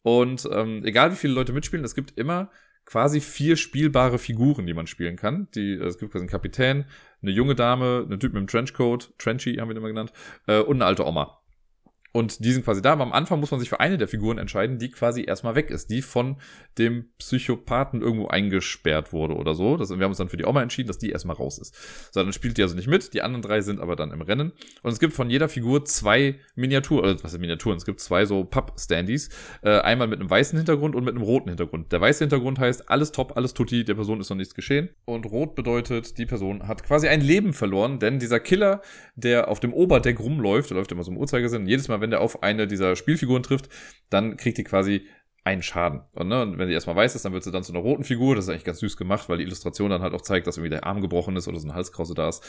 Und 0.00 0.48
ähm, 0.50 0.82
egal 0.84 1.12
wie 1.12 1.16
viele 1.16 1.34
Leute 1.34 1.52
mitspielen, 1.52 1.84
es 1.84 1.94
gibt 1.94 2.18
immer 2.18 2.50
quasi 2.86 3.20
vier 3.20 3.56
spielbare 3.56 4.18
Figuren, 4.18 4.66
die 4.66 4.74
man 4.74 4.86
spielen 4.86 5.16
kann. 5.16 5.48
Die, 5.54 5.74
es 5.74 5.98
gibt 5.98 6.12
quasi 6.12 6.22
einen 6.22 6.30
Kapitän, 6.30 6.86
eine 7.20 7.30
junge 7.30 7.54
Dame, 7.54 8.06
einen 8.06 8.18
Typ 8.18 8.32
mit 8.32 8.38
einem 8.38 8.46
Trenchcoat, 8.48 9.12
Trenchy 9.18 9.56
haben 9.56 9.68
wir 9.68 9.74
den 9.74 9.82
immer 9.82 9.88
genannt, 9.88 10.12
äh, 10.46 10.60
und 10.60 10.76
eine 10.76 10.86
alte 10.86 11.06
Oma. 11.06 11.41
Und 12.12 12.44
die 12.44 12.52
sind 12.52 12.64
quasi 12.64 12.82
da, 12.82 12.92
aber 12.92 13.02
am 13.02 13.12
Anfang 13.12 13.40
muss 13.40 13.50
man 13.50 13.58
sich 13.58 13.70
für 13.70 13.80
eine 13.80 13.96
der 13.96 14.06
Figuren 14.06 14.36
entscheiden, 14.36 14.78
die 14.78 14.90
quasi 14.90 15.24
erstmal 15.24 15.54
weg 15.54 15.70
ist, 15.70 15.90
die 15.90 16.02
von 16.02 16.36
dem 16.76 17.06
Psychopathen 17.18 18.02
irgendwo 18.02 18.28
eingesperrt 18.28 19.14
wurde 19.14 19.34
oder 19.34 19.54
so. 19.54 19.78
Das, 19.78 19.88
wir 19.88 19.96
haben 19.96 20.10
uns 20.10 20.18
dann 20.18 20.28
für 20.28 20.36
die 20.36 20.44
Oma 20.44 20.62
entschieden, 20.62 20.88
dass 20.88 20.98
die 20.98 21.10
erstmal 21.10 21.36
raus 21.36 21.58
ist. 21.58 21.74
So, 22.12 22.22
dann 22.22 22.34
spielt 22.34 22.58
die 22.58 22.62
also 22.62 22.76
nicht 22.76 22.86
mit, 22.86 23.14
die 23.14 23.22
anderen 23.22 23.40
drei 23.40 23.62
sind 23.62 23.80
aber 23.80 23.96
dann 23.96 24.10
im 24.10 24.20
Rennen. 24.20 24.52
Und 24.82 24.92
es 24.92 25.00
gibt 25.00 25.14
von 25.14 25.30
jeder 25.30 25.48
Figur 25.48 25.86
zwei 25.86 26.38
Miniaturen, 26.54 27.04
oder 27.04 27.24
was 27.24 27.32
sind 27.32 27.40
Miniaturen? 27.40 27.78
Es 27.78 27.86
gibt 27.86 28.00
zwei 28.00 28.26
so 28.26 28.44
Papp-Standys, 28.44 29.30
äh, 29.62 29.78
einmal 29.80 30.06
mit 30.06 30.20
einem 30.20 30.28
weißen 30.28 30.58
Hintergrund 30.58 30.94
und 30.94 31.04
mit 31.04 31.14
einem 31.14 31.24
roten 31.24 31.48
Hintergrund. 31.48 31.92
Der 31.92 32.00
weiße 32.00 32.24
Hintergrund 32.24 32.58
heißt, 32.58 32.90
alles 32.90 33.12
top, 33.12 33.36
alles 33.36 33.54
tutti, 33.54 33.84
der 33.84 33.94
Person 33.94 34.20
ist 34.20 34.28
noch 34.28 34.36
nichts 34.36 34.54
geschehen. 34.54 34.90
Und 35.06 35.24
rot 35.24 35.54
bedeutet, 35.54 36.18
die 36.18 36.26
Person 36.26 36.68
hat 36.68 36.84
quasi 36.84 37.08
ein 37.08 37.22
Leben 37.22 37.54
verloren, 37.54 38.00
denn 38.00 38.18
dieser 38.18 38.38
Killer, 38.38 38.82
der 39.14 39.48
auf 39.48 39.60
dem 39.60 39.72
Oberdeck 39.72 40.20
rumläuft, 40.20 40.68
der 40.68 40.76
läuft 40.76 40.92
immer 40.92 41.04
so 41.04 41.10
im 41.10 41.16
Uhrzeigersinn, 41.16 41.66
jedes 41.66 41.88
Mal, 41.88 42.01
wenn 42.02 42.10
der 42.10 42.20
auf 42.20 42.42
eine 42.42 42.66
dieser 42.66 42.96
Spielfiguren 42.96 43.42
trifft, 43.42 43.70
dann 44.10 44.36
kriegt 44.36 44.58
die 44.58 44.64
quasi 44.64 45.06
einen 45.44 45.62
Schaden. 45.62 46.02
Und, 46.12 46.28
ne, 46.28 46.42
und 46.42 46.58
wenn 46.58 46.68
sie 46.68 46.74
erstmal 46.74 46.96
weiß 46.96 47.14
ist, 47.14 47.24
dann 47.24 47.32
wird 47.32 47.42
sie 47.42 47.50
dann 47.50 47.64
zu 47.64 47.72
einer 47.72 47.80
roten 47.80 48.04
Figur. 48.04 48.36
Das 48.36 48.44
ist 48.44 48.48
eigentlich 48.50 48.64
ganz 48.64 48.80
süß 48.80 48.96
gemacht, 48.96 49.28
weil 49.28 49.38
die 49.38 49.44
Illustration 49.44 49.90
dann 49.90 50.02
halt 50.02 50.14
auch 50.14 50.20
zeigt, 50.20 50.46
dass 50.46 50.56
irgendwie 50.56 50.70
der 50.70 50.84
Arm 50.84 51.00
gebrochen 51.00 51.36
ist 51.36 51.48
oder 51.48 51.58
so 51.58 51.66
eine 51.66 51.74
Halskrause 51.74 52.14
da 52.14 52.28
ist. 52.28 52.44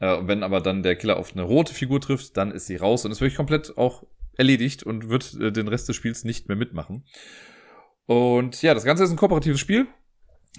Äh, 0.00 0.18
wenn 0.22 0.42
aber 0.42 0.60
dann 0.60 0.82
der 0.82 0.96
Killer 0.96 1.18
auf 1.18 1.32
eine 1.32 1.42
rote 1.42 1.74
Figur 1.74 2.00
trifft, 2.00 2.36
dann 2.36 2.50
ist 2.50 2.66
sie 2.66 2.76
raus 2.76 3.04
und 3.04 3.12
ist 3.12 3.20
wirklich 3.20 3.36
komplett 3.36 3.76
auch 3.76 4.04
erledigt 4.36 4.82
und 4.82 5.08
wird 5.08 5.34
äh, 5.34 5.52
den 5.52 5.68
Rest 5.68 5.88
des 5.88 5.96
Spiels 5.96 6.24
nicht 6.24 6.48
mehr 6.48 6.56
mitmachen. 6.56 7.04
Und 8.06 8.60
ja, 8.62 8.74
das 8.74 8.84
Ganze 8.84 9.04
ist 9.04 9.10
ein 9.10 9.16
kooperatives 9.16 9.60
Spiel. 9.60 9.86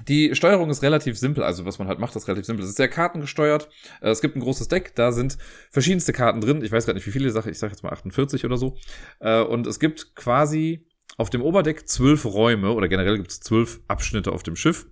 Die 0.07 0.33
Steuerung 0.33 0.71
ist 0.71 0.81
relativ 0.81 1.19
simpel, 1.19 1.43
also 1.43 1.65
was 1.65 1.77
man 1.77 1.87
halt 1.87 1.99
macht, 1.99 2.15
ist 2.15 2.27
relativ 2.27 2.45
simpel. 2.45 2.63
Es 2.63 2.71
ist 2.71 2.77
sehr 2.77 2.87
kartengesteuert. 2.87 3.69
Äh, 4.01 4.09
es 4.09 4.21
gibt 4.21 4.35
ein 4.35 4.39
großes 4.41 4.67
Deck, 4.67 4.95
da 4.95 5.11
sind 5.11 5.37
verschiedenste 5.69 6.13
Karten 6.13 6.41
drin. 6.41 6.63
Ich 6.63 6.71
weiß 6.71 6.85
gerade 6.85 6.97
nicht, 6.97 7.05
wie 7.05 7.11
viele 7.11 7.29
Sachen, 7.29 7.51
ich 7.51 7.59
sage 7.59 7.73
jetzt 7.73 7.83
mal 7.83 7.91
48 7.91 8.43
oder 8.43 8.57
so. 8.57 8.75
Äh, 9.19 9.41
und 9.41 9.67
es 9.67 9.79
gibt 9.79 10.15
quasi 10.15 10.87
auf 11.17 11.29
dem 11.29 11.43
Oberdeck 11.43 11.87
zwölf 11.87 12.25
Räume 12.25 12.71
oder 12.71 12.87
generell 12.87 13.17
gibt 13.17 13.31
es 13.31 13.39
zwölf 13.39 13.81
Abschnitte 13.87 14.31
auf 14.31 14.41
dem 14.41 14.55
Schiff. 14.55 14.87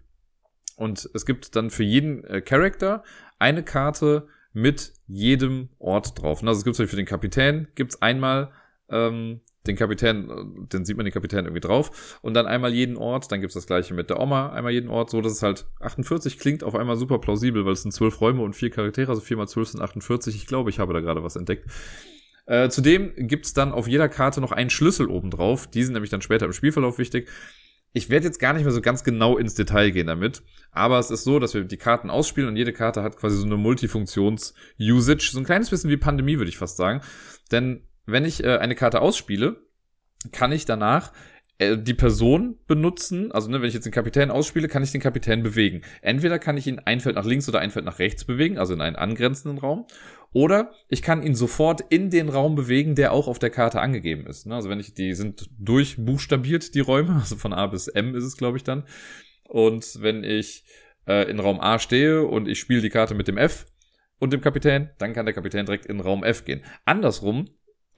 Und 0.75 1.09
es 1.13 1.25
gibt 1.25 1.55
dann 1.55 1.71
für 1.71 1.83
jeden 1.83 2.23
äh, 2.23 2.41
Charakter 2.41 3.03
eine 3.39 3.63
Karte 3.63 4.27
mit 4.53 4.93
jedem 5.07 5.69
Ort 5.79 6.21
drauf. 6.21 6.43
Also 6.43 6.59
es 6.59 6.63
gibt 6.63 6.89
für 6.89 6.95
den 6.95 7.05
Kapitän 7.05 7.67
gibt's 7.75 8.01
einmal 8.01 8.51
ähm, 8.89 9.41
den 9.67 9.75
Kapitän, 9.75 10.67
den 10.73 10.85
sieht 10.85 10.97
man 10.97 11.05
den 11.05 11.13
Kapitän 11.13 11.45
irgendwie 11.45 11.61
drauf 11.61 12.19
und 12.21 12.33
dann 12.33 12.47
einmal 12.47 12.73
jeden 12.73 12.97
Ort, 12.97 13.31
dann 13.31 13.41
gibt's 13.41 13.53
das 13.53 13.67
gleiche 13.67 13.93
mit 13.93 14.09
der 14.09 14.19
Oma, 14.19 14.49
einmal 14.49 14.71
jeden 14.71 14.89
Ort, 14.89 15.11
so 15.11 15.21
dass 15.21 15.33
es 15.33 15.43
halt 15.43 15.67
48 15.79 16.39
klingt 16.39 16.63
auf 16.63 16.75
einmal 16.75 16.97
super 16.97 17.19
plausibel, 17.19 17.65
weil 17.65 17.73
es 17.73 17.83
sind 17.83 17.91
zwölf 17.91 18.21
Räume 18.21 18.41
und 18.41 18.55
vier 18.55 18.71
Charaktere, 18.71 19.09
also 19.09 19.21
vier 19.21 19.37
mal 19.37 19.47
zwölf 19.47 19.67
sind 19.67 19.81
48. 19.81 20.35
Ich 20.35 20.47
glaube, 20.47 20.69
ich 20.71 20.79
habe 20.79 20.93
da 20.93 20.99
gerade 20.99 21.23
was 21.23 21.35
entdeckt. 21.35 21.69
Äh, 22.47 22.69
zudem 22.69 23.13
gibt's 23.15 23.53
dann 23.53 23.71
auf 23.71 23.87
jeder 23.87 24.09
Karte 24.09 24.41
noch 24.41 24.51
einen 24.51 24.69
Schlüssel 24.69 25.07
oben 25.07 25.29
drauf. 25.29 25.67
Die 25.67 25.83
sind 25.83 25.93
nämlich 25.93 26.09
dann 26.09 26.21
später 26.21 26.45
im 26.45 26.53
Spielverlauf 26.53 26.97
wichtig. 26.97 27.29
Ich 27.93 28.09
werde 28.09 28.25
jetzt 28.25 28.39
gar 28.39 28.53
nicht 28.53 28.63
mehr 28.63 28.71
so 28.71 28.81
ganz 28.81 29.03
genau 29.03 29.37
ins 29.37 29.53
Detail 29.53 29.91
gehen 29.91 30.07
damit, 30.07 30.43
aber 30.71 30.97
es 30.97 31.11
ist 31.11 31.25
so, 31.25 31.39
dass 31.39 31.53
wir 31.53 31.65
die 31.65 31.77
Karten 31.77 32.09
ausspielen 32.09 32.49
und 32.49 32.55
jede 32.55 32.71
Karte 32.71 33.03
hat 33.03 33.17
quasi 33.17 33.35
so 33.35 33.45
eine 33.45 33.57
Multifunktions-Usage, 33.57 35.29
so 35.31 35.39
ein 35.39 35.43
kleines 35.43 35.69
bisschen 35.69 35.89
wie 35.89 35.97
Pandemie, 35.97 36.37
würde 36.37 36.49
ich 36.49 36.57
fast 36.57 36.77
sagen. 36.77 37.01
Denn 37.51 37.85
wenn 38.05 38.25
ich 38.25 38.43
äh, 38.43 38.57
eine 38.57 38.75
Karte 38.75 39.01
ausspiele, 39.01 39.57
kann 40.31 40.51
ich 40.51 40.65
danach 40.65 41.11
äh, 41.57 41.77
die 41.77 41.93
Person 41.93 42.57
benutzen, 42.67 43.31
also 43.31 43.49
ne, 43.49 43.61
wenn 43.61 43.67
ich 43.67 43.73
jetzt 43.73 43.85
den 43.85 43.93
Kapitän 43.93 44.31
ausspiele, 44.31 44.67
kann 44.67 44.83
ich 44.83 44.91
den 44.91 45.01
Kapitän 45.01 45.43
bewegen. 45.43 45.81
Entweder 46.01 46.39
kann 46.39 46.57
ich 46.57 46.67
ihn 46.67 46.79
ein 46.79 46.99
Feld 46.99 47.15
nach 47.15 47.25
links 47.25 47.47
oder 47.47 47.59
ein 47.59 47.71
Feld 47.71 47.85
nach 47.85 47.99
rechts 47.99 48.25
bewegen, 48.25 48.57
also 48.57 48.73
in 48.73 48.81
einen 48.81 48.95
angrenzenden 48.95 49.59
Raum, 49.59 49.85
oder 50.33 50.71
ich 50.87 51.01
kann 51.01 51.23
ihn 51.23 51.35
sofort 51.35 51.81
in 51.89 52.09
den 52.09 52.29
Raum 52.29 52.55
bewegen, 52.55 52.95
der 52.95 53.11
auch 53.11 53.27
auf 53.27 53.37
der 53.37 53.49
Karte 53.49 53.81
angegeben 53.81 54.25
ist. 54.25 54.47
Ne? 54.47 54.55
Also 54.55 54.69
wenn 54.69 54.79
ich, 54.79 54.93
die 54.93 55.13
sind 55.13 55.49
durchbuchstabiert, 55.59 56.73
die 56.73 56.79
Räume, 56.79 57.15
also 57.19 57.35
von 57.35 57.53
A 57.53 57.67
bis 57.67 57.87
M 57.87 58.15
ist 58.15 58.23
es, 58.23 58.37
glaube 58.37 58.57
ich, 58.57 58.63
dann. 58.63 58.85
Und 59.43 60.01
wenn 60.01 60.23
ich 60.23 60.63
äh, 61.07 61.29
in 61.29 61.39
Raum 61.39 61.59
A 61.59 61.79
stehe 61.79 62.25
und 62.25 62.47
ich 62.47 62.59
spiele 62.59 62.81
die 62.81 62.89
Karte 62.89 63.13
mit 63.13 63.27
dem 63.27 63.37
F 63.37 63.65
und 64.19 64.31
dem 64.31 64.41
Kapitän, 64.41 64.89
dann 64.97 65.13
kann 65.13 65.25
der 65.25 65.35
Kapitän 65.35 65.65
direkt 65.65 65.85
in 65.85 65.99
Raum 65.99 66.23
F 66.23 66.45
gehen. 66.45 66.63
Andersrum 66.85 67.45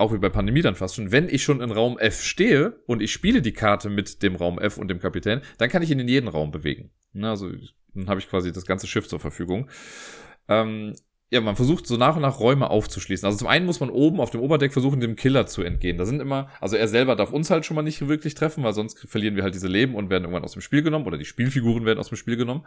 auch 0.03 0.13
wie 0.13 0.17
bei 0.17 0.29
Pandemie 0.29 0.61
dann 0.61 0.75
fast 0.75 0.95
schon, 0.95 1.11
wenn 1.11 1.29
ich 1.29 1.43
schon 1.43 1.61
in 1.61 1.71
Raum 1.71 1.97
F 1.97 2.21
stehe 2.21 2.79
und 2.85 3.01
ich 3.01 3.11
spiele 3.11 3.41
die 3.41 3.53
Karte 3.53 3.89
mit 3.89 4.21
dem 4.21 4.35
Raum 4.35 4.59
F 4.59 4.77
und 4.77 4.89
dem 4.89 4.99
Kapitän, 4.99 5.41
dann 5.57 5.69
kann 5.69 5.81
ich 5.81 5.89
ihn 5.89 5.99
in 5.99 6.07
jeden 6.07 6.27
Raum 6.27 6.51
bewegen. 6.51 6.91
Na, 7.13 7.31
also 7.31 7.49
dann 7.93 8.07
habe 8.07 8.19
ich 8.19 8.29
quasi 8.29 8.51
das 8.51 8.65
ganze 8.65 8.87
Schiff 8.87 9.07
zur 9.07 9.19
Verfügung. 9.19 9.69
Ähm, 10.47 10.93
ja, 11.33 11.41
man 11.41 11.55
versucht 11.55 11.87
so 11.87 11.97
nach 11.97 12.15
und 12.15 12.21
nach 12.21 12.39
Räume 12.39 12.69
aufzuschließen. 12.69 13.25
Also 13.25 13.39
zum 13.39 13.47
einen 13.47 13.65
muss 13.65 13.79
man 13.79 13.89
oben 13.89 14.19
auf 14.19 14.29
dem 14.29 14.41
Oberdeck 14.41 14.71
versuchen, 14.71 14.99
dem 14.99 15.15
Killer 15.15 15.47
zu 15.47 15.63
entgehen. 15.63 15.97
Da 15.97 16.05
sind 16.05 16.19
immer, 16.19 16.49
also 16.61 16.75
er 16.75 16.87
selber 16.87 17.15
darf 17.15 17.33
uns 17.33 17.49
halt 17.49 17.65
schon 17.65 17.73
mal 17.75 17.81
nicht 17.81 18.07
wirklich 18.07 18.35
treffen, 18.35 18.63
weil 18.63 18.73
sonst 18.73 18.99
verlieren 19.09 19.35
wir 19.35 19.41
halt 19.41 19.55
diese 19.55 19.67
Leben 19.67 19.95
und 19.95 20.11
werden 20.11 20.25
irgendwann 20.25 20.43
aus 20.43 20.53
dem 20.53 20.61
Spiel 20.61 20.83
genommen 20.83 21.07
oder 21.07 21.17
die 21.17 21.25
Spielfiguren 21.25 21.85
werden 21.85 21.97
aus 21.97 22.09
dem 22.09 22.17
Spiel 22.17 22.37
genommen. 22.37 22.65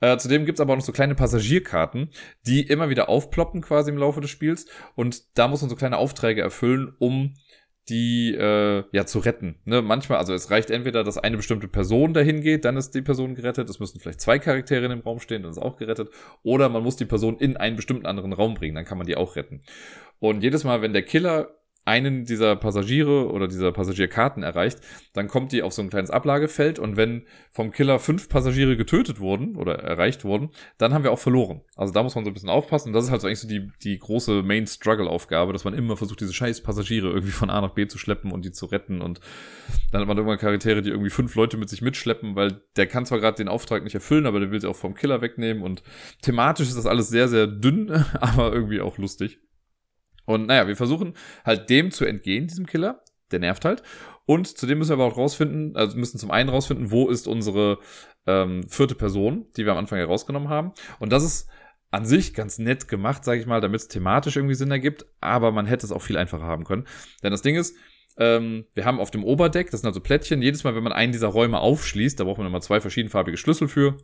Äh, 0.00 0.18
zudem 0.18 0.44
gibt's 0.44 0.60
aber 0.60 0.72
auch 0.72 0.76
noch 0.76 0.84
so 0.84 0.92
kleine 0.92 1.14
Passagierkarten, 1.14 2.10
die 2.46 2.62
immer 2.62 2.88
wieder 2.88 3.08
aufploppen 3.08 3.62
quasi 3.62 3.90
im 3.90 3.98
Laufe 3.98 4.20
des 4.20 4.30
Spiels. 4.30 4.66
Und 4.94 5.38
da 5.38 5.48
muss 5.48 5.62
man 5.62 5.70
so 5.70 5.76
kleine 5.76 5.98
Aufträge 5.98 6.42
erfüllen, 6.42 6.94
um 6.98 7.34
die 7.88 8.34
äh, 8.34 8.84
ja 8.90 9.06
zu 9.06 9.20
retten. 9.20 9.60
Ne? 9.64 9.80
Manchmal, 9.80 10.18
also 10.18 10.34
es 10.34 10.50
reicht 10.50 10.70
entweder, 10.70 11.04
dass 11.04 11.18
eine 11.18 11.36
bestimmte 11.36 11.68
Person 11.68 12.14
dahin 12.14 12.40
geht, 12.40 12.64
dann 12.64 12.76
ist 12.76 12.94
die 12.94 13.02
Person 13.02 13.34
gerettet. 13.34 13.70
Es 13.70 13.78
müssen 13.78 14.00
vielleicht 14.00 14.20
zwei 14.20 14.38
Charaktere 14.38 14.84
in 14.84 14.90
dem 14.90 15.00
Raum 15.00 15.20
stehen, 15.20 15.42
dann 15.42 15.52
ist 15.52 15.58
auch 15.58 15.76
gerettet. 15.76 16.10
Oder 16.42 16.68
man 16.68 16.82
muss 16.82 16.96
die 16.96 17.04
Person 17.04 17.38
in 17.38 17.56
einen 17.56 17.76
bestimmten 17.76 18.06
anderen 18.06 18.32
Raum 18.32 18.54
bringen, 18.54 18.74
dann 18.74 18.84
kann 18.84 18.98
man 18.98 19.06
die 19.06 19.16
auch 19.16 19.36
retten. 19.36 19.62
Und 20.18 20.42
jedes 20.42 20.64
Mal, 20.64 20.82
wenn 20.82 20.92
der 20.92 21.02
Killer 21.02 21.56
einen 21.86 22.24
dieser 22.24 22.56
Passagiere 22.56 23.30
oder 23.30 23.46
dieser 23.46 23.70
Passagierkarten 23.70 24.42
erreicht, 24.42 24.80
dann 25.12 25.28
kommt 25.28 25.52
die 25.52 25.62
auf 25.62 25.72
so 25.72 25.82
ein 25.82 25.88
kleines 25.88 26.10
Ablagefeld 26.10 26.80
und 26.80 26.96
wenn 26.96 27.26
vom 27.52 27.70
Killer 27.70 28.00
fünf 28.00 28.28
Passagiere 28.28 28.76
getötet 28.76 29.20
wurden 29.20 29.54
oder 29.54 29.76
erreicht 29.76 30.24
wurden, 30.24 30.50
dann 30.78 30.92
haben 30.92 31.04
wir 31.04 31.12
auch 31.12 31.18
verloren. 31.18 31.60
Also 31.76 31.92
da 31.92 32.02
muss 32.02 32.16
man 32.16 32.24
so 32.24 32.30
ein 32.30 32.34
bisschen 32.34 32.48
aufpassen 32.48 32.88
und 32.88 32.94
das 32.94 33.04
ist 33.04 33.10
halt 33.12 33.20
so 33.20 33.28
eigentlich 33.28 33.40
so 33.40 33.48
die, 33.48 33.70
die 33.84 33.98
große 33.98 34.42
Main-Struggle-Aufgabe, 34.42 35.52
dass 35.52 35.64
man 35.64 35.74
immer 35.74 35.96
versucht, 35.96 36.20
diese 36.20 36.34
scheiß 36.34 36.62
Passagiere 36.62 37.08
irgendwie 37.08 37.30
von 37.30 37.50
A 37.50 37.60
nach 37.60 37.74
B 37.74 37.86
zu 37.86 37.98
schleppen 37.98 38.32
und 38.32 38.44
die 38.44 38.52
zu 38.52 38.66
retten 38.66 39.00
und 39.00 39.20
dann 39.92 40.00
hat 40.00 40.08
man 40.08 40.16
irgendwann 40.16 40.38
Charaktere, 40.38 40.82
die 40.82 40.90
irgendwie 40.90 41.10
fünf 41.10 41.36
Leute 41.36 41.56
mit 41.56 41.68
sich 41.68 41.82
mitschleppen, 41.82 42.34
weil 42.34 42.62
der 42.76 42.88
kann 42.88 43.06
zwar 43.06 43.20
gerade 43.20 43.36
den 43.36 43.48
Auftrag 43.48 43.84
nicht 43.84 43.94
erfüllen, 43.94 44.26
aber 44.26 44.40
der 44.40 44.50
will 44.50 44.60
sie 44.60 44.68
auch 44.68 44.76
vom 44.76 44.94
Killer 44.94 45.22
wegnehmen 45.22 45.62
und 45.62 45.84
thematisch 46.20 46.66
ist 46.66 46.76
das 46.76 46.86
alles 46.86 47.08
sehr, 47.08 47.28
sehr 47.28 47.46
dünn, 47.46 47.90
aber 48.20 48.52
irgendwie 48.52 48.80
auch 48.80 48.98
lustig. 48.98 49.38
Und 50.26 50.46
naja, 50.46 50.68
wir 50.68 50.76
versuchen 50.76 51.14
halt 51.44 51.70
dem 51.70 51.90
zu 51.90 52.04
entgehen, 52.04 52.46
diesem 52.46 52.66
Killer. 52.66 53.02
Der 53.32 53.40
nervt 53.40 53.64
halt. 53.64 53.82
Und 54.26 54.58
zudem 54.58 54.78
müssen 54.78 54.90
wir 54.90 54.94
aber 54.94 55.06
auch 55.06 55.16
rausfinden, 55.16 55.76
also 55.76 55.96
müssen 55.96 56.18
zum 56.18 56.30
einen 56.30 56.48
rausfinden, 56.48 56.90
wo 56.90 57.08
ist 57.08 57.26
unsere 57.26 57.78
ähm, 58.26 58.68
vierte 58.68 58.94
Person, 58.94 59.46
die 59.56 59.64
wir 59.64 59.72
am 59.72 59.78
Anfang 59.78 59.98
herausgenommen 59.98 60.48
haben. 60.48 60.72
Und 60.98 61.12
das 61.12 61.24
ist 61.24 61.48
an 61.90 62.04
sich 62.04 62.34
ganz 62.34 62.58
nett 62.58 62.88
gemacht, 62.88 63.24
sage 63.24 63.40
ich 63.40 63.46
mal, 63.46 63.60
damit 63.60 63.80
es 63.80 63.88
thematisch 63.88 64.36
irgendwie 64.36 64.54
Sinn 64.54 64.70
ergibt, 64.70 65.06
aber 65.20 65.52
man 65.52 65.66
hätte 65.66 65.86
es 65.86 65.92
auch 65.92 66.02
viel 66.02 66.16
einfacher 66.16 66.44
haben 66.44 66.64
können. 66.64 66.86
Denn 67.22 67.30
das 67.30 67.42
Ding 67.42 67.56
ist, 67.56 67.76
ähm, 68.18 68.66
wir 68.74 68.84
haben 68.84 68.98
auf 68.98 69.10
dem 69.10 69.24
Oberdeck, 69.24 69.70
das 69.70 69.80
sind 69.80 69.88
also 69.88 70.00
Plättchen, 70.00 70.42
jedes 70.42 70.64
Mal, 70.64 70.74
wenn 70.74 70.82
man 70.82 70.92
einen 70.92 71.12
dieser 71.12 71.28
Räume 71.28 71.60
aufschließt, 71.60 72.18
da 72.18 72.24
braucht 72.24 72.38
man 72.38 72.46
immer 72.46 72.60
zwei 72.60 72.80
verschiedenfarbige 72.80 73.36
Schlüssel 73.36 73.68
für. 73.68 73.96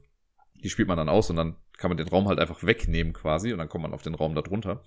Die 0.63 0.71
spielt 0.71 0.89
man 0.89 0.97
dann 0.97 1.09
aus 1.09 1.31
und 1.31 1.37
dann 1.37 1.57
kann 1.77 1.91
man 1.91 1.97
den 1.97 2.09
Raum 2.09 2.29
halt 2.29 2.39
einfach 2.39 2.65
wegnehmen 2.65 3.13
quasi 3.13 3.53
und 3.53 3.59
dann 3.59 3.69
kommt 3.69 3.83
man 3.83 3.93
auf 3.93 4.03
den 4.03 4.15
Raum 4.15 4.35
darunter. 4.35 4.83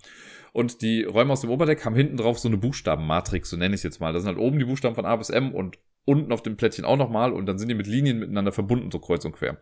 Und 0.52 0.80
die 0.82 1.04
Räume 1.04 1.32
aus 1.32 1.42
dem 1.42 1.50
Oberdeck 1.50 1.84
haben 1.84 1.94
hinten 1.94 2.16
drauf 2.16 2.38
so 2.38 2.48
eine 2.48 2.56
Buchstabenmatrix, 2.56 3.50
so 3.50 3.56
nenne 3.56 3.74
ich 3.74 3.80
es 3.80 3.82
jetzt 3.82 4.00
mal. 4.00 4.12
Da 4.12 4.20
sind 4.20 4.28
halt 4.28 4.38
oben 4.38 4.58
die 4.58 4.64
Buchstaben 4.64 4.94
von 4.94 5.04
A 5.04 5.16
bis 5.16 5.30
M 5.30 5.54
und 5.54 5.78
unten 6.06 6.32
auf 6.32 6.42
dem 6.42 6.56
Plättchen 6.56 6.84
auch 6.84 6.96
nochmal 6.96 7.32
und 7.32 7.46
dann 7.46 7.58
sind 7.58 7.68
die 7.68 7.74
mit 7.74 7.86
Linien 7.86 8.18
miteinander 8.18 8.52
verbunden, 8.52 8.90
so 8.90 8.98
kreuz 8.98 9.24
und 9.24 9.32
quer. 9.32 9.58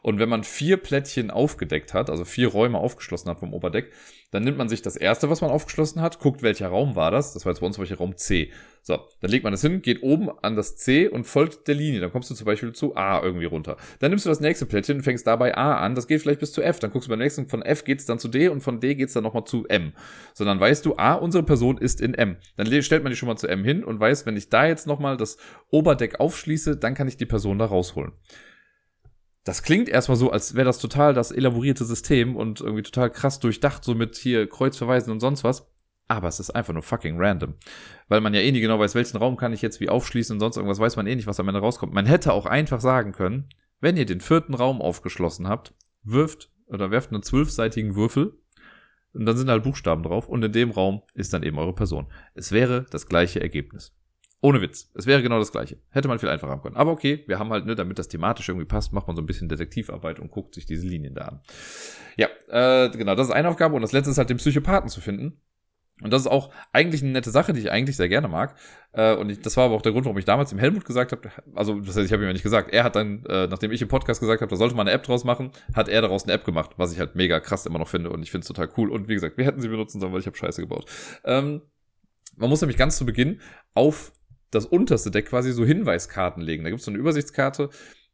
Und 0.00 0.18
wenn 0.18 0.28
man 0.28 0.42
vier 0.42 0.78
Plättchen 0.78 1.30
aufgedeckt 1.30 1.94
hat, 1.94 2.10
also 2.10 2.24
vier 2.24 2.48
Räume 2.48 2.78
aufgeschlossen 2.78 3.30
hat 3.30 3.38
vom 3.38 3.52
Oberdeck, 3.52 3.92
dann 4.32 4.44
nimmt 4.44 4.56
man 4.56 4.68
sich 4.68 4.80
das 4.80 4.96
erste, 4.96 5.28
was 5.28 5.42
man 5.42 5.50
aufgeschlossen 5.50 6.00
hat, 6.00 6.18
guckt, 6.18 6.42
welcher 6.42 6.68
Raum 6.68 6.96
war 6.96 7.10
das. 7.10 7.34
Das 7.34 7.44
war 7.44 7.52
jetzt 7.52 7.60
bei 7.60 7.66
uns 7.66 7.78
welcher 7.78 7.98
Raum 7.98 8.16
C. 8.16 8.50
So, 8.82 8.98
dann 9.20 9.30
legt 9.30 9.44
man 9.44 9.52
das 9.52 9.60
hin, 9.60 9.82
geht 9.82 10.02
oben 10.02 10.30
an 10.40 10.56
das 10.56 10.76
C 10.76 11.06
und 11.06 11.24
folgt 11.24 11.68
der 11.68 11.74
Linie. 11.74 12.00
Dann 12.00 12.10
kommst 12.10 12.30
du 12.30 12.34
zum 12.34 12.46
Beispiel 12.46 12.72
zu 12.72 12.96
A 12.96 13.22
irgendwie 13.22 13.44
runter. 13.44 13.76
Dann 14.00 14.10
nimmst 14.10 14.24
du 14.24 14.30
das 14.30 14.40
nächste 14.40 14.64
Plättchen 14.64 14.96
und 14.96 15.02
fängst 15.02 15.26
dabei 15.26 15.54
A 15.54 15.76
an. 15.76 15.94
Das 15.94 16.08
geht 16.08 16.22
vielleicht 16.22 16.40
bis 16.40 16.52
zu 16.52 16.62
F. 16.62 16.80
Dann 16.80 16.90
guckst 16.90 17.08
du 17.08 17.10
beim 17.10 17.18
nächsten, 17.18 17.46
von 17.46 17.60
F 17.60 17.84
geht's 17.84 18.06
dann 18.06 18.18
zu 18.18 18.28
D 18.28 18.48
und 18.48 18.62
von 18.62 18.80
D 18.80 18.94
geht's 18.94 19.12
dann 19.12 19.22
nochmal 19.22 19.44
zu 19.44 19.66
M. 19.68 19.92
So, 20.32 20.46
dann 20.46 20.58
weißt 20.58 20.86
du, 20.86 20.96
A, 20.96 21.12
unsere 21.12 21.44
Person 21.44 21.76
ist 21.76 22.00
in 22.00 22.14
M. 22.14 22.38
Dann 22.56 22.82
stellt 22.82 23.02
man 23.02 23.12
die 23.12 23.16
schon 23.16 23.28
mal 23.28 23.36
zu 23.36 23.48
M 23.48 23.62
hin 23.62 23.84
und 23.84 24.00
weiß, 24.00 24.24
wenn 24.24 24.38
ich 24.38 24.48
da 24.48 24.66
jetzt 24.66 24.86
nochmal 24.86 25.18
das 25.18 25.36
Oberdeck 25.70 26.20
aufschließe, 26.20 26.78
dann 26.78 26.94
kann 26.94 27.06
ich 27.06 27.18
die 27.18 27.26
Person 27.26 27.58
da 27.58 27.66
rausholen 27.66 28.12
das 29.44 29.62
klingt 29.62 29.88
erstmal 29.88 30.16
so, 30.16 30.30
als 30.30 30.54
wäre 30.54 30.66
das 30.66 30.78
total 30.78 31.14
das 31.14 31.32
elaborierte 31.32 31.84
System 31.84 32.36
und 32.36 32.60
irgendwie 32.60 32.82
total 32.82 33.10
krass 33.10 33.40
durchdacht, 33.40 33.84
so 33.84 33.94
mit 33.94 34.16
hier 34.16 34.48
Kreuzverweisen 34.48 35.12
und 35.12 35.20
sonst 35.20 35.42
was. 35.42 35.68
Aber 36.08 36.28
es 36.28 36.40
ist 36.40 36.50
einfach 36.50 36.72
nur 36.72 36.82
fucking 36.82 37.18
random. 37.18 37.54
Weil 38.08 38.20
man 38.20 38.34
ja 38.34 38.40
eh 38.40 38.52
nie 38.52 38.60
genau 38.60 38.78
weiß, 38.78 38.94
welchen 38.94 39.16
Raum 39.16 39.36
kann 39.36 39.52
ich 39.52 39.62
jetzt 39.62 39.80
wie 39.80 39.88
aufschließen 39.88 40.36
und 40.36 40.40
sonst 40.40 40.56
irgendwas 40.56 40.78
weiß 40.78 40.96
man 40.96 41.06
eh 41.06 41.16
nicht, 41.16 41.26
was 41.26 41.40
am 41.40 41.48
Ende 41.48 41.60
rauskommt. 41.60 41.92
Man 41.92 42.06
hätte 42.06 42.32
auch 42.32 42.46
einfach 42.46 42.80
sagen 42.80 43.12
können, 43.12 43.48
wenn 43.80 43.96
ihr 43.96 44.06
den 44.06 44.20
vierten 44.20 44.54
Raum 44.54 44.80
aufgeschlossen 44.80 45.48
habt, 45.48 45.74
wirft 46.02 46.50
oder 46.66 46.90
werft 46.90 47.12
einen 47.12 47.22
zwölfseitigen 47.22 47.96
Würfel 47.96 48.38
und 49.12 49.26
dann 49.26 49.36
sind 49.36 49.50
halt 49.50 49.64
Buchstaben 49.64 50.02
drauf 50.02 50.28
und 50.28 50.44
in 50.44 50.52
dem 50.52 50.70
Raum 50.70 51.02
ist 51.14 51.32
dann 51.32 51.42
eben 51.42 51.58
eure 51.58 51.74
Person. 51.74 52.06
Es 52.34 52.52
wäre 52.52 52.86
das 52.90 53.06
gleiche 53.06 53.40
Ergebnis. 53.40 53.94
Ohne 54.44 54.60
Witz. 54.60 54.90
Es 54.94 55.06
wäre 55.06 55.22
genau 55.22 55.38
das 55.38 55.52
gleiche. 55.52 55.78
Hätte 55.90 56.08
man 56.08 56.18
viel 56.18 56.28
einfacher 56.28 56.50
haben 56.50 56.62
können. 56.62 56.76
Aber 56.76 56.90
okay, 56.90 57.22
wir 57.28 57.38
haben 57.38 57.50
halt, 57.50 57.64
ne, 57.64 57.76
damit 57.76 58.00
das 58.00 58.08
thematisch 58.08 58.48
irgendwie 58.48 58.66
passt, 58.66 58.92
macht 58.92 59.06
man 59.06 59.14
so 59.14 59.22
ein 59.22 59.26
bisschen 59.26 59.48
Detektivarbeit 59.48 60.18
und 60.18 60.32
guckt 60.32 60.56
sich 60.56 60.66
diese 60.66 60.84
Linien 60.84 61.14
da 61.14 61.22
an. 61.22 61.40
Ja, 62.16 62.26
äh, 62.48 62.90
genau, 62.90 63.14
das 63.14 63.28
ist 63.28 63.32
eine 63.32 63.48
Aufgabe. 63.48 63.76
Und 63.76 63.82
das 63.82 63.92
letzte 63.92 64.10
ist 64.10 64.18
halt 64.18 64.30
den 64.30 64.38
Psychopathen 64.38 64.88
zu 64.88 65.00
finden. 65.00 65.40
Und 66.02 66.12
das 66.12 66.22
ist 66.22 66.26
auch 66.26 66.50
eigentlich 66.72 67.02
eine 67.02 67.12
nette 67.12 67.30
Sache, 67.30 67.52
die 67.52 67.60
ich 67.60 67.70
eigentlich 67.70 67.96
sehr 67.96 68.08
gerne 68.08 68.26
mag. 68.26 68.56
Äh, 68.92 69.14
und 69.14 69.30
ich, 69.30 69.40
das 69.40 69.56
war 69.56 69.66
aber 69.66 69.76
auch 69.76 69.82
der 69.82 69.92
Grund, 69.92 70.06
warum 70.06 70.18
ich 70.18 70.24
damals 70.24 70.50
dem 70.50 70.58
Helmut 70.58 70.84
gesagt 70.84 71.12
habe, 71.12 71.30
also 71.54 71.78
das 71.78 71.96
heißt, 71.96 72.06
ich 72.06 72.12
habe 72.12 72.24
ihm 72.24 72.26
ja 72.26 72.32
nicht 72.32 72.42
gesagt, 72.42 72.72
er 72.72 72.82
hat 72.82 72.96
dann, 72.96 73.24
äh, 73.26 73.46
nachdem 73.46 73.70
ich 73.70 73.80
im 73.80 73.86
Podcast 73.86 74.20
gesagt 74.20 74.40
habe, 74.40 74.50
da 74.50 74.56
sollte 74.56 74.74
man 74.74 74.88
eine 74.88 74.96
App 74.96 75.04
draus 75.04 75.22
machen, 75.22 75.52
hat 75.74 75.88
er 75.88 76.02
daraus 76.02 76.24
eine 76.24 76.32
App 76.32 76.44
gemacht, 76.44 76.72
was 76.76 76.92
ich 76.92 76.98
halt 76.98 77.14
mega 77.14 77.38
krass 77.38 77.66
immer 77.66 77.78
noch 77.78 77.86
finde 77.86 78.10
und 78.10 78.22
ich 78.22 78.32
finde 78.32 78.42
es 78.42 78.48
total 78.48 78.68
cool. 78.76 78.90
Und 78.90 79.06
wie 79.06 79.14
gesagt, 79.14 79.38
wir 79.38 79.44
hätten 79.44 79.60
sie 79.60 79.68
benutzen 79.68 80.00
sollen, 80.00 80.12
weil 80.12 80.20
ich 80.20 80.26
habe 80.26 80.36
Scheiße 80.36 80.60
gebaut. 80.60 80.86
Ähm, 81.24 81.62
man 82.36 82.50
muss 82.50 82.60
nämlich 82.60 82.78
ganz 82.78 82.96
zu 82.96 83.06
Beginn 83.06 83.40
auf 83.74 84.12
das 84.52 84.66
unterste 84.66 85.10
Deck 85.10 85.26
quasi 85.26 85.52
so 85.52 85.64
Hinweiskarten 85.64 86.42
legen. 86.42 86.62
Da 86.62 86.70
gibt 86.70 86.80
es 86.80 86.84
so 86.84 86.92
eine 86.92 86.98
Übersichtskarte, 86.98 87.70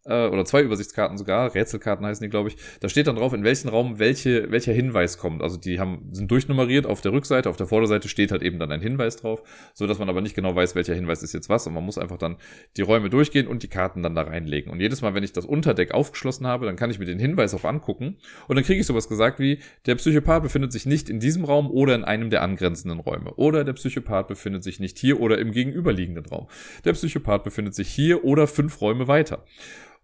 äh, 0.08 0.28
oder 0.28 0.44
zwei 0.44 0.62
Übersichtskarten 0.62 1.18
sogar, 1.18 1.54
Rätselkarten 1.54 2.04
heißen 2.06 2.24
die, 2.24 2.30
glaube 2.30 2.48
ich. 2.48 2.56
Da 2.80 2.88
steht 2.88 3.06
dann 3.06 3.16
drauf, 3.16 3.32
in 3.32 3.44
welchen 3.44 3.68
Raum 3.68 3.98
welche, 3.98 4.50
welcher 4.50 4.72
Hinweis 4.72 5.18
kommt. 5.18 5.42
Also 5.42 5.56
die 5.56 5.78
haben, 5.78 6.08
sind 6.12 6.30
durchnummeriert 6.30 6.86
auf 6.86 7.00
der 7.00 7.12
Rückseite, 7.12 7.48
auf 7.50 7.56
der 7.56 7.66
Vorderseite 7.66 8.08
steht 8.08 8.32
halt 8.32 8.42
eben 8.42 8.58
dann 8.58 8.72
ein 8.72 8.80
Hinweis 8.80 9.16
drauf, 9.16 9.42
so 9.74 9.86
man 9.98 10.08
aber 10.08 10.20
nicht 10.20 10.34
genau 10.34 10.54
weiß, 10.54 10.74
welcher 10.74 10.94
Hinweis 10.94 11.22
ist 11.22 11.32
jetzt 11.32 11.48
was 11.48 11.66
und 11.66 11.74
man 11.74 11.84
muss 11.84 11.98
einfach 11.98 12.18
dann 12.18 12.36
die 12.76 12.82
Räume 12.82 13.10
durchgehen 13.10 13.46
und 13.46 13.62
die 13.62 13.68
Karten 13.68 14.02
dann 14.02 14.14
da 14.14 14.22
reinlegen. 14.22 14.70
Und 14.70 14.80
jedes 14.80 15.02
Mal, 15.02 15.14
wenn 15.14 15.24
ich 15.24 15.32
das 15.32 15.44
Unterdeck 15.44 15.92
aufgeschlossen 15.92 16.46
habe, 16.46 16.66
dann 16.66 16.76
kann 16.76 16.90
ich 16.90 16.98
mir 16.98 17.06
den 17.06 17.18
Hinweis 17.18 17.54
auch 17.54 17.64
angucken 17.64 18.16
und 18.46 18.56
dann 18.56 18.64
kriege 18.64 18.80
ich 18.80 18.86
sowas 18.86 19.08
gesagt 19.08 19.40
wie, 19.40 19.58
der 19.86 19.96
Psychopath 19.96 20.42
befindet 20.42 20.72
sich 20.72 20.86
nicht 20.86 21.10
in 21.10 21.20
diesem 21.20 21.44
Raum 21.44 21.70
oder 21.70 21.94
in 21.94 22.04
einem 22.04 22.30
der 22.30 22.42
angrenzenden 22.42 23.00
Räume. 23.00 23.34
Oder 23.34 23.64
der 23.64 23.72
Psychopath 23.72 24.28
befindet 24.28 24.62
sich 24.62 24.80
nicht 24.80 24.98
hier 24.98 25.20
oder 25.20 25.38
im 25.38 25.52
gegenüberliegenden 25.52 26.26
Raum. 26.26 26.48
Der 26.84 26.92
Psychopath 26.92 27.44
befindet 27.44 27.74
sich 27.74 27.88
hier 27.88 28.24
oder 28.24 28.46
fünf 28.46 28.80
Räume 28.80 29.08
weiter. 29.08 29.44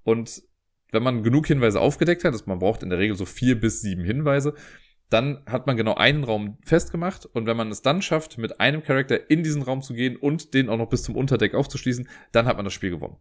Und 0.04 0.42
wenn 0.92 1.02
man 1.02 1.22
genug 1.22 1.46
Hinweise 1.46 1.80
aufgedeckt 1.80 2.24
hat, 2.24 2.34
dass 2.34 2.46
man 2.46 2.60
braucht 2.60 2.82
in 2.82 2.90
der 2.90 2.98
Regel 2.98 3.16
so 3.16 3.24
vier 3.24 3.60
bis 3.60 3.80
sieben 3.80 4.04
Hinweise, 4.04 4.54
dann 5.10 5.42
hat 5.46 5.66
man 5.66 5.76
genau 5.76 5.94
einen 5.94 6.24
Raum 6.24 6.58
festgemacht 6.64 7.26
und 7.26 7.46
wenn 7.46 7.56
man 7.56 7.70
es 7.70 7.82
dann 7.82 8.00
schafft, 8.00 8.38
mit 8.38 8.60
einem 8.60 8.82
Charakter 8.82 9.30
in 9.30 9.42
diesen 9.42 9.62
Raum 9.62 9.82
zu 9.82 9.94
gehen 9.94 10.16
und 10.16 10.54
den 10.54 10.68
auch 10.68 10.78
noch 10.78 10.88
bis 10.88 11.02
zum 11.02 11.16
Unterdeck 11.16 11.54
aufzuschließen, 11.54 12.08
dann 12.32 12.46
hat 12.46 12.56
man 12.56 12.64
das 12.64 12.74
Spiel 12.74 12.90
gewonnen. 12.90 13.16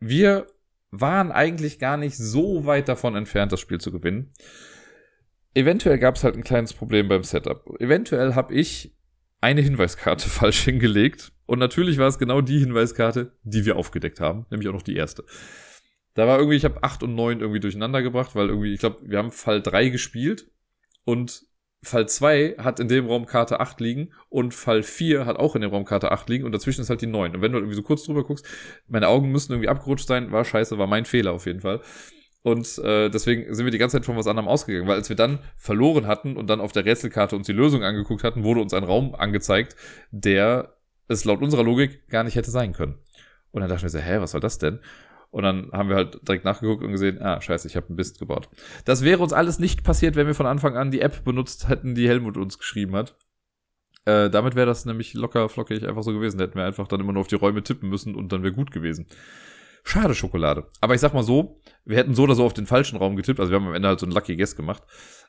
Wir 0.00 0.46
waren 0.90 1.32
eigentlich 1.32 1.78
gar 1.78 1.96
nicht 1.96 2.16
so 2.16 2.66
weit 2.66 2.88
davon 2.88 3.14
entfernt, 3.14 3.52
das 3.52 3.60
Spiel 3.60 3.80
zu 3.80 3.92
gewinnen. 3.92 4.32
Eventuell 5.54 5.98
gab 5.98 6.16
es 6.16 6.24
halt 6.24 6.36
ein 6.36 6.44
kleines 6.44 6.72
Problem 6.72 7.08
beim 7.08 7.22
Setup. 7.22 7.64
Eventuell 7.78 8.34
habe 8.34 8.54
ich 8.54 8.94
eine 9.42 9.60
Hinweiskarte 9.60 10.28
falsch 10.30 10.62
hingelegt 10.62 11.32
und 11.44 11.58
natürlich 11.58 11.98
war 11.98 12.08
es 12.08 12.18
genau 12.18 12.40
die 12.40 12.58
Hinweiskarte, 12.58 13.32
die 13.42 13.66
wir 13.66 13.76
aufgedeckt 13.76 14.20
haben, 14.20 14.46
nämlich 14.50 14.68
auch 14.68 14.72
noch 14.72 14.82
die 14.82 14.96
erste. 14.96 15.24
Da 16.14 16.26
war 16.26 16.38
irgendwie, 16.38 16.56
ich 16.56 16.64
habe 16.64 16.82
8 16.82 17.02
und 17.02 17.14
9 17.14 17.40
irgendwie 17.40 17.60
durcheinander 17.60 18.02
gebracht, 18.02 18.34
weil 18.34 18.48
irgendwie, 18.48 18.72
ich 18.72 18.80
glaube, 18.80 18.98
wir 19.02 19.18
haben 19.18 19.30
Fall 19.30 19.62
3 19.62 19.88
gespielt 19.88 20.50
und 21.04 21.44
Fall 21.82 22.08
2 22.08 22.56
hat 22.58 22.80
in 22.80 22.88
dem 22.88 23.06
Raum 23.06 23.26
Karte 23.26 23.60
8 23.60 23.80
liegen 23.80 24.12
und 24.28 24.54
Fall 24.54 24.82
4 24.82 25.26
hat 25.26 25.36
auch 25.36 25.56
in 25.56 25.62
dem 25.62 25.70
Raum 25.70 25.84
Karte 25.84 26.12
8 26.12 26.28
liegen 26.28 26.44
und 26.44 26.52
dazwischen 26.52 26.82
ist 26.82 26.90
halt 26.90 27.00
die 27.00 27.06
9. 27.06 27.34
Und 27.34 27.42
wenn 27.42 27.50
du 27.50 27.56
halt 27.56 27.64
irgendwie 27.64 27.76
so 27.76 27.82
kurz 27.82 28.04
drüber 28.04 28.24
guckst, 28.24 28.46
meine 28.86 29.08
Augen 29.08 29.32
müssen 29.32 29.52
irgendwie 29.52 29.68
abgerutscht 29.68 30.06
sein, 30.06 30.30
war 30.30 30.44
scheiße, 30.44 30.78
war 30.78 30.86
mein 30.86 31.06
Fehler 31.06 31.32
auf 31.32 31.46
jeden 31.46 31.60
Fall. 31.60 31.80
Und 32.42 32.78
äh, 32.78 33.08
deswegen 33.08 33.54
sind 33.54 33.64
wir 33.64 33.70
die 33.70 33.78
ganze 33.78 33.96
Zeit 33.96 34.04
von 34.04 34.16
was 34.16 34.26
anderem 34.26 34.48
ausgegangen, 34.48 34.88
weil 34.88 34.96
als 34.96 35.08
wir 35.08 35.16
dann 35.16 35.38
verloren 35.56 36.06
hatten 36.06 36.36
und 36.36 36.48
dann 36.48 36.60
auf 36.60 36.72
der 36.72 36.84
Rätselkarte 36.84 37.36
uns 37.36 37.46
die 37.46 37.52
Lösung 37.52 37.84
angeguckt 37.84 38.24
hatten, 38.24 38.42
wurde 38.42 38.60
uns 38.60 38.74
ein 38.74 38.82
Raum 38.82 39.14
angezeigt, 39.14 39.76
der 40.10 40.74
es 41.06 41.24
laut 41.24 41.40
unserer 41.40 41.62
Logik 41.62 42.08
gar 42.08 42.24
nicht 42.24 42.34
hätte 42.34 42.50
sein 42.50 42.72
können. 42.72 42.98
Und 43.52 43.60
dann 43.60 43.70
dachten 43.70 43.82
wir 43.82 43.90
so, 43.90 43.98
hä, 43.98 44.18
was 44.18 44.32
soll 44.32 44.40
das 44.40 44.58
denn? 44.58 44.80
Und 45.30 45.44
dann 45.44 45.70
haben 45.72 45.88
wir 45.88 45.96
halt 45.96 46.26
direkt 46.26 46.44
nachgeguckt 46.44 46.82
und 46.82 46.90
gesehen, 46.90 47.22
ah, 47.22 47.40
scheiße, 47.40 47.68
ich 47.68 47.76
habe 47.76 47.86
einen 47.86 47.96
Mist 47.96 48.18
gebaut. 48.18 48.48
Das 48.84 49.02
wäre 49.02 49.22
uns 49.22 49.32
alles 49.32 49.58
nicht 49.58 49.84
passiert, 49.84 50.16
wenn 50.16 50.26
wir 50.26 50.34
von 50.34 50.46
Anfang 50.46 50.76
an 50.76 50.90
die 50.90 51.00
App 51.00 51.24
benutzt 51.24 51.68
hätten, 51.68 51.94
die 51.94 52.08
Helmut 52.08 52.36
uns 52.36 52.58
geschrieben 52.58 52.94
hat. 52.96 53.16
Äh, 54.04 54.30
damit 54.30 54.56
wäre 54.56 54.66
das 54.66 54.84
nämlich 54.84 55.14
locker 55.14 55.48
flockig 55.48 55.86
einfach 55.86 56.02
so 56.02 56.12
gewesen. 56.12 56.40
Hätten 56.40 56.56
wir 56.56 56.64
einfach 56.64 56.88
dann 56.88 57.00
immer 57.00 57.12
nur 57.12 57.20
auf 57.20 57.28
die 57.28 57.36
Räume 57.36 57.62
tippen 57.62 57.88
müssen 57.88 58.14
und 58.14 58.32
dann 58.32 58.42
wäre 58.42 58.52
gut 58.52 58.72
gewesen. 58.72 59.06
Schade 59.82 60.14
Schokolade. 60.14 60.68
Aber 60.80 60.94
ich 60.94 61.00
sag 61.00 61.14
mal 61.14 61.22
so, 61.22 61.60
wir 61.84 61.96
hätten 61.96 62.14
so 62.14 62.22
oder 62.22 62.34
so 62.34 62.44
auf 62.44 62.54
den 62.54 62.66
falschen 62.66 62.96
Raum 62.96 63.16
getippt. 63.16 63.40
Also 63.40 63.50
wir 63.50 63.58
haben 63.58 63.66
am 63.66 63.74
Ende 63.74 63.88
halt 63.88 64.00
so 64.00 64.06
einen 64.06 64.14
Lucky 64.14 64.36
Guess 64.36 64.56
gemacht. 64.56 64.82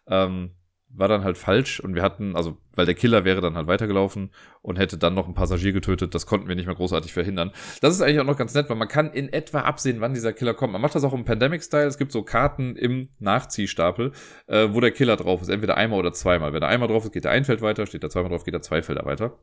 Ähm, 0.08 0.52
war 0.96 1.08
dann 1.08 1.24
halt 1.24 1.38
falsch 1.38 1.80
und 1.80 1.96
wir 1.96 2.04
hatten, 2.04 2.36
also, 2.36 2.58
weil 2.76 2.86
der 2.86 2.94
Killer 2.96 3.26
wäre 3.26 3.42
dann 3.42 3.56
halt 3.56 3.68
weitergelaufen 3.68 4.32
und 4.62 4.78
hätte 4.78 4.98
dann 4.98 5.16
noch 5.16 5.26
einen 5.26 5.34
Passagier 5.34 5.74
getötet, 5.74 6.14
das 6.14 6.26
konnten 6.26 6.48
wir 6.48 6.56
nicht 6.56 6.68
mehr 6.68 6.76
großartig 6.76 7.12
verhindern. 7.14 7.52
Das 7.82 7.96
ist 7.96 8.02
eigentlich 8.02 8.20
auch 8.20 8.26
noch 8.26 8.38
ganz 8.38 8.54
nett, 8.54 8.70
weil 8.70 8.78
man 8.78 8.88
kann 8.88 9.12
in 9.12 9.32
etwa 9.32 9.62
absehen, 9.62 10.02
wann 10.02 10.14
dieser 10.14 10.34
Killer 10.34 10.54
kommt. 10.54 10.74
Man 10.74 10.82
macht 10.82 10.96
das 10.96 11.04
auch 11.04 11.14
im 11.14 11.26
Pandemic-Style. 11.26 11.88
Es 11.88 11.98
gibt 11.98 12.12
so 12.12 12.24
Karten 12.24 12.76
im 12.76 13.10
Nachziehstapel, 13.20 14.12
äh, 14.48 14.70
wo 14.72 14.80
der 14.80 14.92
Killer 14.92 15.16
drauf 15.16 15.42
ist. 15.42 15.50
Entweder 15.50 15.78
einmal 15.78 16.00
oder 16.00 16.14
zweimal. 16.14 16.54
Wenn 16.54 16.62
er 16.62 16.70
einmal 16.70 16.88
drauf 16.88 17.06
ist, 17.06 17.12
geht 17.12 17.26
er 17.26 17.32
ein 17.32 17.46
Feld 17.46 17.62
weiter, 17.62 17.88
steht 17.88 18.04
er 18.04 18.10
zweimal 18.10 18.30
drauf, 18.30 18.44
geht 18.44 18.54
er 18.54 18.62
zwei 18.62 18.84
Felder 18.84 19.06
weiter. 19.06 19.40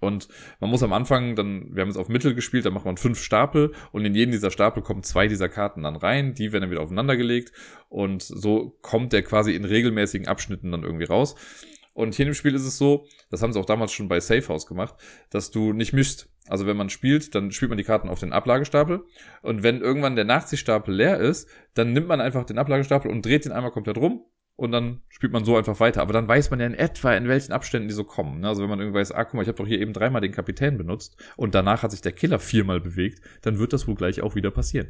Und 0.00 0.28
man 0.60 0.70
muss 0.70 0.82
am 0.82 0.92
Anfang 0.92 1.36
dann, 1.36 1.74
wir 1.74 1.82
haben 1.82 1.88
jetzt 1.88 1.98
auf 1.98 2.08
Mittel 2.08 2.34
gespielt, 2.34 2.64
da 2.64 2.70
macht 2.70 2.86
man 2.86 2.96
fünf 2.96 3.22
Stapel 3.22 3.72
und 3.92 4.04
in 4.04 4.14
jeden 4.14 4.32
dieser 4.32 4.50
Stapel 4.50 4.82
kommen 4.82 5.02
zwei 5.02 5.28
dieser 5.28 5.48
Karten 5.48 5.82
dann 5.82 5.96
rein, 5.96 6.34
die 6.34 6.52
werden 6.52 6.62
dann 6.62 6.70
wieder 6.70 6.80
aufeinander 6.80 7.16
gelegt 7.16 7.52
und 7.88 8.22
so 8.22 8.76
kommt 8.80 9.12
der 9.12 9.22
quasi 9.22 9.54
in 9.54 9.64
regelmäßigen 9.64 10.26
Abschnitten 10.26 10.72
dann 10.72 10.82
irgendwie 10.82 11.04
raus. 11.04 11.36
Und 11.92 12.14
hier 12.14 12.26
im 12.26 12.34
Spiel 12.34 12.54
ist 12.54 12.64
es 12.64 12.78
so, 12.78 13.06
das 13.30 13.42
haben 13.42 13.52
sie 13.52 13.60
auch 13.60 13.66
damals 13.66 13.92
schon 13.92 14.08
bei 14.08 14.20
Safe 14.20 14.48
House 14.48 14.66
gemacht, 14.66 14.94
dass 15.28 15.50
du 15.50 15.72
nicht 15.72 15.92
mischst. 15.92 16.28
Also 16.48 16.66
wenn 16.66 16.76
man 16.76 16.88
spielt, 16.88 17.34
dann 17.34 17.50
spielt 17.52 17.68
man 17.68 17.78
die 17.78 17.84
Karten 17.84 18.08
auf 18.08 18.20
den 18.20 18.32
Ablagestapel 18.32 19.04
und 19.42 19.62
wenn 19.62 19.80
irgendwann 19.80 20.16
der 20.16 20.24
Nachziehstapel 20.24 20.94
leer 20.94 21.18
ist, 21.18 21.48
dann 21.74 21.92
nimmt 21.92 22.08
man 22.08 22.20
einfach 22.20 22.44
den 22.44 22.58
Ablagestapel 22.58 23.10
und 23.10 23.26
dreht 23.26 23.44
den 23.44 23.52
einmal 23.52 23.70
komplett 23.70 23.98
rum 23.98 24.24
und 24.60 24.72
dann 24.72 25.00
spielt 25.08 25.32
man 25.32 25.46
so 25.46 25.56
einfach 25.56 25.80
weiter. 25.80 26.02
Aber 26.02 26.12
dann 26.12 26.28
weiß 26.28 26.50
man 26.50 26.60
ja 26.60 26.66
in 26.66 26.74
etwa, 26.74 27.14
in 27.14 27.28
welchen 27.28 27.52
Abständen 27.52 27.88
die 27.88 27.94
so 27.94 28.04
kommen. 28.04 28.40
Ne? 28.40 28.48
Also 28.48 28.62
wenn 28.62 28.68
man 28.68 28.78
irgendwie 28.78 28.98
weiß, 28.98 29.12
ah, 29.12 29.24
guck 29.24 29.34
mal, 29.34 29.42
ich 29.42 29.48
habe 29.48 29.56
doch 29.56 29.66
hier 29.66 29.80
eben 29.80 29.94
dreimal 29.94 30.20
den 30.20 30.32
Kapitän 30.32 30.76
benutzt 30.76 31.16
und 31.38 31.54
danach 31.54 31.82
hat 31.82 31.92
sich 31.92 32.02
der 32.02 32.12
Killer 32.12 32.38
viermal 32.38 32.78
bewegt, 32.78 33.22
dann 33.40 33.58
wird 33.58 33.72
das 33.72 33.88
wohl 33.88 33.94
gleich 33.94 34.20
auch 34.20 34.34
wieder 34.34 34.50
passieren. 34.50 34.88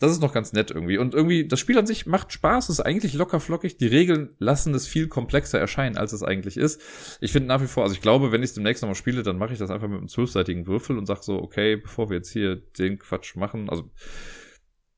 Das 0.00 0.10
ist 0.10 0.20
noch 0.20 0.32
ganz 0.32 0.52
nett 0.52 0.72
irgendwie. 0.72 0.98
Und 0.98 1.14
irgendwie, 1.14 1.46
das 1.46 1.60
Spiel 1.60 1.78
an 1.78 1.86
sich 1.86 2.06
macht 2.06 2.32
Spaß, 2.32 2.70
ist 2.70 2.80
eigentlich 2.80 3.14
locker 3.14 3.38
flockig. 3.38 3.76
Die 3.76 3.86
Regeln 3.86 4.30
lassen 4.40 4.74
es 4.74 4.88
viel 4.88 5.06
komplexer 5.06 5.60
erscheinen, 5.60 5.96
als 5.96 6.12
es 6.12 6.24
eigentlich 6.24 6.56
ist. 6.56 6.82
Ich 7.20 7.30
finde 7.30 7.46
nach 7.46 7.62
wie 7.62 7.68
vor, 7.68 7.84
also 7.84 7.94
ich 7.94 8.00
glaube, 8.00 8.32
wenn 8.32 8.42
ich 8.42 8.50
es 8.50 8.54
demnächst 8.54 8.82
nochmal 8.82 8.96
spiele, 8.96 9.22
dann 9.22 9.38
mache 9.38 9.52
ich 9.52 9.60
das 9.60 9.70
einfach 9.70 9.86
mit 9.86 9.98
einem 9.98 10.08
zwölfseitigen 10.08 10.66
Würfel 10.66 10.98
und 10.98 11.06
sage 11.06 11.20
so, 11.22 11.40
okay, 11.40 11.76
bevor 11.76 12.10
wir 12.10 12.16
jetzt 12.16 12.32
hier 12.32 12.56
den 12.56 12.98
Quatsch 12.98 13.36
machen, 13.36 13.70
also 13.70 13.92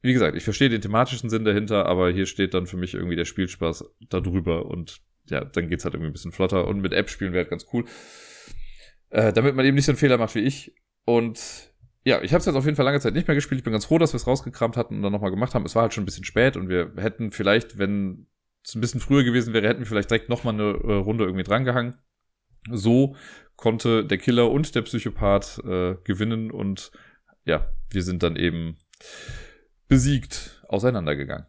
wie 0.04 0.12
gesagt, 0.12 0.36
ich 0.36 0.44
verstehe 0.44 0.68
den 0.68 0.82
thematischen 0.82 1.30
Sinn 1.30 1.46
dahinter, 1.46 1.86
aber 1.86 2.10
hier 2.10 2.26
steht 2.26 2.52
dann 2.52 2.66
für 2.66 2.76
mich 2.76 2.92
irgendwie 2.92 3.16
der 3.16 3.24
Spielspaß 3.24 3.86
darüber 4.10 4.66
und 4.66 5.00
ja, 5.30 5.42
dann 5.42 5.70
geht's 5.70 5.84
halt 5.84 5.94
irgendwie 5.94 6.10
ein 6.10 6.12
bisschen 6.12 6.30
flotter 6.30 6.68
und 6.68 6.82
mit 6.82 6.92
App 6.92 7.08
spielen 7.08 7.32
wäre 7.32 7.44
halt 7.44 7.50
ganz 7.50 7.64
cool. 7.72 7.86
Äh, 9.08 9.32
damit 9.32 9.54
man 9.54 9.64
eben 9.64 9.74
nicht 9.74 9.86
so 9.86 9.92
einen 9.92 9.98
Fehler 9.98 10.18
macht 10.18 10.34
wie 10.34 10.40
ich. 10.40 10.74
Und 11.06 11.72
ja, 12.04 12.20
ich 12.20 12.34
habe 12.34 12.40
es 12.40 12.44
jetzt 12.44 12.54
auf 12.54 12.66
jeden 12.66 12.76
Fall 12.76 12.84
lange 12.84 13.00
Zeit 13.00 13.14
nicht 13.14 13.26
mehr 13.26 13.34
gespielt. 13.34 13.60
Ich 13.60 13.64
bin 13.64 13.72
ganz 13.72 13.86
froh, 13.86 13.96
dass 13.96 14.12
wir 14.12 14.16
es 14.16 14.26
rausgekramt 14.26 14.76
hatten 14.76 14.96
und 14.96 15.02
dann 15.02 15.12
nochmal 15.12 15.30
gemacht 15.30 15.54
haben. 15.54 15.64
Es 15.64 15.74
war 15.74 15.82
halt 15.82 15.94
schon 15.94 16.02
ein 16.02 16.06
bisschen 16.06 16.24
spät 16.24 16.58
und 16.58 16.68
wir 16.68 16.92
hätten 16.96 17.30
vielleicht, 17.30 17.78
wenn 17.78 18.26
es 18.62 18.74
ein 18.74 18.82
bisschen 18.82 19.00
früher 19.00 19.24
gewesen 19.24 19.54
wäre, 19.54 19.66
hätten 19.66 19.80
wir 19.80 19.86
vielleicht 19.86 20.10
direkt 20.10 20.28
nochmal 20.28 20.52
eine 20.52 20.64
äh, 20.64 20.92
Runde 20.96 21.24
irgendwie 21.24 21.44
drangehangen. 21.44 21.94
So 22.70 23.16
konnte 23.56 24.04
der 24.04 24.18
Killer 24.18 24.50
und 24.50 24.74
der 24.74 24.82
Psychopath 24.82 25.62
äh, 25.64 25.96
gewinnen 26.04 26.50
und 26.50 26.90
ja, 27.46 27.70
wir 27.88 28.02
sind 28.02 28.22
dann 28.22 28.36
eben 28.36 28.76
besiegt 29.94 30.60
auseinandergegangen. 30.66 31.46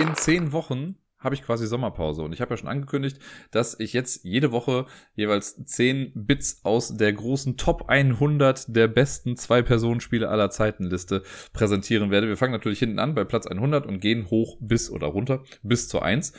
In 0.00 0.16
zehn 0.16 0.50
Wochen 0.50 0.96
habe 1.20 1.36
ich 1.36 1.42
quasi 1.42 1.68
Sommerpause 1.68 2.22
und 2.22 2.32
ich 2.32 2.40
habe 2.40 2.50
ja 2.50 2.56
schon 2.56 2.68
angekündigt, 2.68 3.20
dass 3.52 3.78
ich 3.78 3.92
jetzt 3.92 4.24
jede 4.24 4.50
Woche 4.50 4.86
jeweils 5.14 5.64
zehn 5.66 6.10
Bits 6.16 6.64
aus 6.64 6.96
der 6.96 7.12
großen 7.12 7.56
Top 7.56 7.88
100 7.88 8.74
der 8.74 8.88
besten 8.88 9.36
Zwei-Personen-Spiele 9.36 10.28
aller 10.28 10.50
Zeiten 10.50 10.82
Liste 10.82 11.22
präsentieren 11.52 12.10
werde. 12.10 12.26
Wir 12.26 12.36
fangen 12.36 12.52
natürlich 12.52 12.80
hinten 12.80 12.98
an 12.98 13.14
bei 13.14 13.22
Platz 13.22 13.46
100 13.46 13.86
und 13.86 14.00
gehen 14.00 14.30
hoch 14.30 14.58
bis 14.60 14.90
oder 14.90 15.06
runter 15.06 15.44
bis 15.62 15.86
zur 15.86 16.04
1 16.04 16.32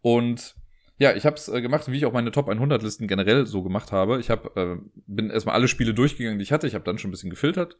und 0.00 0.56
ja, 0.98 1.14
ich 1.14 1.26
habe 1.26 1.36
es 1.36 1.48
äh, 1.48 1.60
gemacht, 1.60 1.90
wie 1.90 1.96
ich 1.96 2.06
auch 2.06 2.12
meine 2.12 2.30
Top 2.30 2.48
100 2.48 2.82
Listen 2.82 3.08
generell 3.08 3.46
so 3.46 3.62
gemacht 3.62 3.92
habe. 3.92 4.20
Ich 4.20 4.30
hab, 4.30 4.56
äh, 4.56 4.76
bin 5.06 5.30
erstmal 5.30 5.54
alle 5.54 5.68
Spiele 5.68 5.94
durchgegangen, 5.94 6.38
die 6.38 6.44
ich 6.44 6.52
hatte. 6.52 6.66
Ich 6.66 6.74
habe 6.74 6.84
dann 6.84 6.98
schon 6.98 7.08
ein 7.08 7.12
bisschen 7.12 7.30
gefiltert 7.30 7.78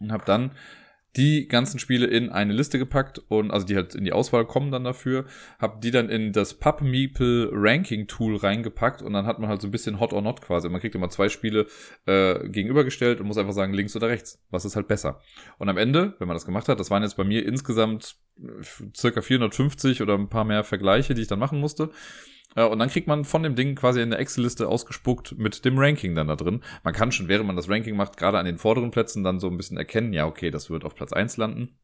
und 0.00 0.12
habe 0.12 0.24
dann 0.26 0.52
die 1.16 1.46
ganzen 1.46 1.78
Spiele 1.78 2.06
in 2.06 2.30
eine 2.30 2.52
Liste 2.52 2.78
gepackt 2.78 3.22
und 3.28 3.50
also 3.50 3.66
die 3.66 3.76
halt 3.76 3.94
in 3.94 4.04
die 4.04 4.12
Auswahl 4.12 4.44
kommen 4.44 4.70
dann 4.70 4.84
dafür, 4.84 5.26
habe 5.58 5.78
die 5.80 5.90
dann 5.90 6.08
in 6.08 6.32
das 6.32 6.54
PubMeeple 6.54 7.50
Ranking 7.52 8.06
Tool 8.06 8.36
reingepackt 8.36 9.02
und 9.02 9.12
dann 9.12 9.26
hat 9.26 9.38
man 9.38 9.48
halt 9.48 9.60
so 9.60 9.68
ein 9.68 9.70
bisschen 9.70 10.00
Hot 10.00 10.12
or 10.12 10.22
Not 10.22 10.40
quasi. 10.40 10.68
Man 10.68 10.80
kriegt 10.80 10.94
immer 10.94 11.10
zwei 11.10 11.28
Spiele 11.28 11.66
äh, 12.06 12.48
gegenübergestellt 12.48 13.20
und 13.20 13.26
muss 13.26 13.38
einfach 13.38 13.52
sagen 13.52 13.74
links 13.74 13.94
oder 13.94 14.08
rechts, 14.08 14.42
was 14.50 14.64
ist 14.64 14.76
halt 14.76 14.88
besser. 14.88 15.20
Und 15.58 15.68
am 15.68 15.78
Ende, 15.78 16.14
wenn 16.18 16.28
man 16.28 16.34
das 16.34 16.46
gemacht 16.46 16.68
hat, 16.68 16.80
das 16.80 16.90
waren 16.90 17.02
jetzt 17.02 17.16
bei 17.16 17.24
mir 17.24 17.46
insgesamt 17.46 18.16
äh, 18.38 18.62
circa 18.96 19.22
450 19.22 20.02
oder 20.02 20.14
ein 20.14 20.28
paar 20.28 20.44
mehr 20.44 20.64
Vergleiche, 20.64 21.14
die 21.14 21.22
ich 21.22 21.28
dann 21.28 21.38
machen 21.38 21.60
musste. 21.60 21.90
Ja, 22.56 22.66
und 22.66 22.78
dann 22.78 22.88
kriegt 22.88 23.08
man 23.08 23.24
von 23.24 23.42
dem 23.42 23.56
Ding 23.56 23.74
quasi 23.74 24.00
eine 24.00 24.16
Excel-Liste 24.16 24.68
ausgespuckt 24.68 25.36
mit 25.36 25.64
dem 25.64 25.78
Ranking 25.78 26.14
dann 26.14 26.28
da 26.28 26.36
drin. 26.36 26.62
Man 26.84 26.94
kann 26.94 27.10
schon, 27.10 27.28
während 27.28 27.46
man 27.46 27.56
das 27.56 27.68
Ranking 27.68 27.96
macht, 27.96 28.16
gerade 28.16 28.38
an 28.38 28.46
den 28.46 28.58
vorderen 28.58 28.90
Plätzen 28.90 29.24
dann 29.24 29.40
so 29.40 29.48
ein 29.48 29.56
bisschen 29.56 29.76
erkennen, 29.76 30.12
ja, 30.12 30.26
okay, 30.26 30.50
das 30.50 30.70
wird 30.70 30.84
auf 30.84 30.94
Platz 30.94 31.12
eins 31.12 31.36
landen. 31.36 31.76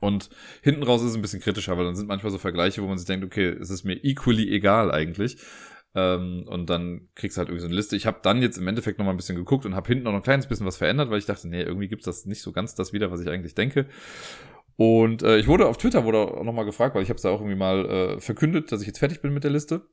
Und 0.00 0.30
hinten 0.62 0.82
raus 0.82 1.02
ist 1.02 1.10
es 1.10 1.16
ein 1.16 1.22
bisschen 1.22 1.40
kritischer, 1.40 1.76
weil 1.76 1.84
dann 1.84 1.96
sind 1.96 2.08
manchmal 2.08 2.32
so 2.32 2.38
Vergleiche, 2.38 2.82
wo 2.82 2.86
man 2.86 2.98
sich 2.98 3.06
denkt, 3.06 3.24
okay, 3.24 3.48
es 3.48 3.70
ist 3.70 3.84
mir 3.84 4.02
equally 4.04 4.48
egal 4.48 4.90
eigentlich. 4.90 5.36
Ähm, 5.94 6.44
und 6.46 6.70
dann 6.70 7.08
kriegst 7.14 7.36
du 7.36 7.40
halt 7.40 7.48
irgendwie 7.48 7.62
so 7.62 7.66
eine 7.66 7.74
Liste. 7.74 7.96
Ich 7.96 8.06
habe 8.06 8.20
dann 8.22 8.40
jetzt 8.40 8.58
im 8.58 8.68
Endeffekt 8.68 8.98
noch 8.98 9.04
mal 9.06 9.10
ein 9.12 9.16
bisschen 9.16 9.36
geguckt 9.36 9.66
und 9.66 9.74
habe 9.74 9.88
hinten 9.88 10.04
noch 10.04 10.14
ein 10.14 10.22
kleines 10.22 10.46
bisschen 10.46 10.66
was 10.66 10.76
verändert, 10.76 11.10
weil 11.10 11.18
ich 11.18 11.26
dachte, 11.26 11.48
nee, 11.48 11.62
irgendwie 11.62 11.88
gibt's 11.88 12.04
das 12.04 12.26
nicht 12.26 12.42
so 12.42 12.52
ganz 12.52 12.74
das 12.74 12.92
wieder, 12.92 13.10
was 13.10 13.20
ich 13.20 13.28
eigentlich 13.28 13.54
denke. 13.54 13.86
Und 14.76 15.24
äh, 15.24 15.38
ich 15.38 15.48
wurde 15.48 15.66
auf 15.66 15.76
Twitter 15.76 16.04
wurde 16.04 16.18
auch 16.18 16.44
noch 16.44 16.52
mal 16.52 16.64
gefragt, 16.64 16.94
weil 16.94 17.02
ich 17.02 17.08
habe 17.08 17.16
es 17.16 17.22
da 17.22 17.30
auch 17.30 17.40
irgendwie 17.40 17.58
mal 17.58 17.86
äh, 17.86 18.20
verkündet, 18.20 18.70
dass 18.70 18.80
ich 18.80 18.86
jetzt 18.86 19.00
fertig 19.00 19.20
bin 19.20 19.34
mit 19.34 19.42
der 19.42 19.50
Liste. 19.50 19.88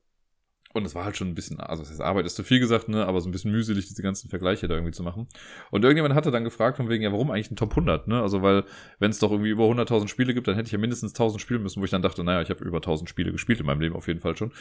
Und 0.76 0.84
es 0.84 0.94
war 0.94 1.06
halt 1.06 1.16
schon 1.16 1.30
ein 1.30 1.36
bisschen, 1.36 1.58
also 1.62 1.84
das 1.84 1.90
heißt, 1.90 2.02
Arbeit 2.02 2.26
ist 2.26 2.36
zu 2.36 2.44
viel 2.44 2.60
gesagt, 2.60 2.90
ne, 2.90 3.06
aber 3.06 3.22
so 3.22 3.30
ein 3.30 3.32
bisschen 3.32 3.50
mühselig, 3.50 3.88
diese 3.88 4.02
ganzen 4.02 4.30
Vergleiche 4.30 4.68
da 4.68 4.74
irgendwie 4.74 4.92
zu 4.92 5.04
machen. 5.04 5.30
Und 5.72 5.86
irgendjemand 5.86 6.16
hatte 6.16 6.32
dann 6.32 6.44
gefragt 6.44 6.76
von 6.76 6.90
wegen, 6.90 7.02
ja, 7.02 7.14
warum 7.14 7.32
eigentlich 7.32 7.50
ein 7.50 7.56
Top 7.56 7.70
100, 7.70 8.10
ne? 8.10 8.22
Also, 8.22 8.42
weil, 8.42 8.66
wenn 9.00 9.10
es 9.10 9.20
doch 9.20 9.32
irgendwie 9.32 9.52
über 9.52 9.64
100.000 9.64 10.10
Spiele 10.10 10.34
gibt, 10.34 10.50
dann 10.50 10.56
hätte 10.56 10.66
ich 10.66 10.74
ja 10.74 10.78
mindestens 10.78 11.14
1000 11.14 11.42
spielen 11.42 11.64
müssen, 11.64 11.80
wo 11.80 11.86
ich 11.86 11.92
dann 11.92 12.02
dachte, 12.02 12.26
naja, 12.26 12.42
ich 12.42 12.50
habe 12.50 12.62
über 12.66 12.80
1000 12.80 13.10
Spiele 13.10 13.32
gespielt 13.32 13.62
in 13.62 13.66
meinem 13.66 13.80
Leben 13.80 13.96
auf 13.96 14.08
jeden 14.10 14.20
Fall 14.20 14.36
schon. 14.36 14.52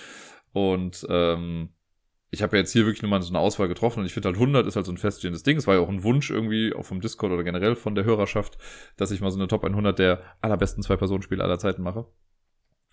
Und, 0.52 1.04
ähm, 1.10 1.70
ich 2.30 2.42
habe 2.42 2.56
ja 2.56 2.60
jetzt 2.60 2.70
hier 2.70 2.86
wirklich 2.86 3.02
nur 3.02 3.10
mal 3.10 3.20
so 3.20 3.30
eine 3.30 3.40
Auswahl 3.40 3.66
getroffen 3.66 4.00
und 4.00 4.06
ich 4.06 4.14
finde 4.14 4.28
halt 4.28 4.36
100 4.36 4.68
ist 4.68 4.76
halt 4.76 4.86
so 4.86 4.92
ein 4.92 4.98
feststehendes 4.98 5.42
Ding. 5.42 5.56
Es 5.56 5.66
war 5.66 5.74
ja 5.74 5.80
auch 5.80 5.88
ein 5.88 6.04
Wunsch 6.04 6.30
irgendwie, 6.30 6.74
auch 6.74 6.84
vom 6.84 7.00
Discord 7.00 7.32
oder 7.32 7.42
generell 7.42 7.74
von 7.74 7.96
der 7.96 8.04
Hörerschaft, 8.04 8.56
dass 8.96 9.10
ich 9.10 9.20
mal 9.20 9.32
so 9.32 9.38
eine 9.38 9.48
Top 9.48 9.64
100 9.64 9.98
der 9.98 10.22
allerbesten 10.40 10.84
Zwei-Personen-Spiele 10.84 11.42
aller 11.42 11.58
Zeiten 11.58 11.82
mache. 11.82 12.06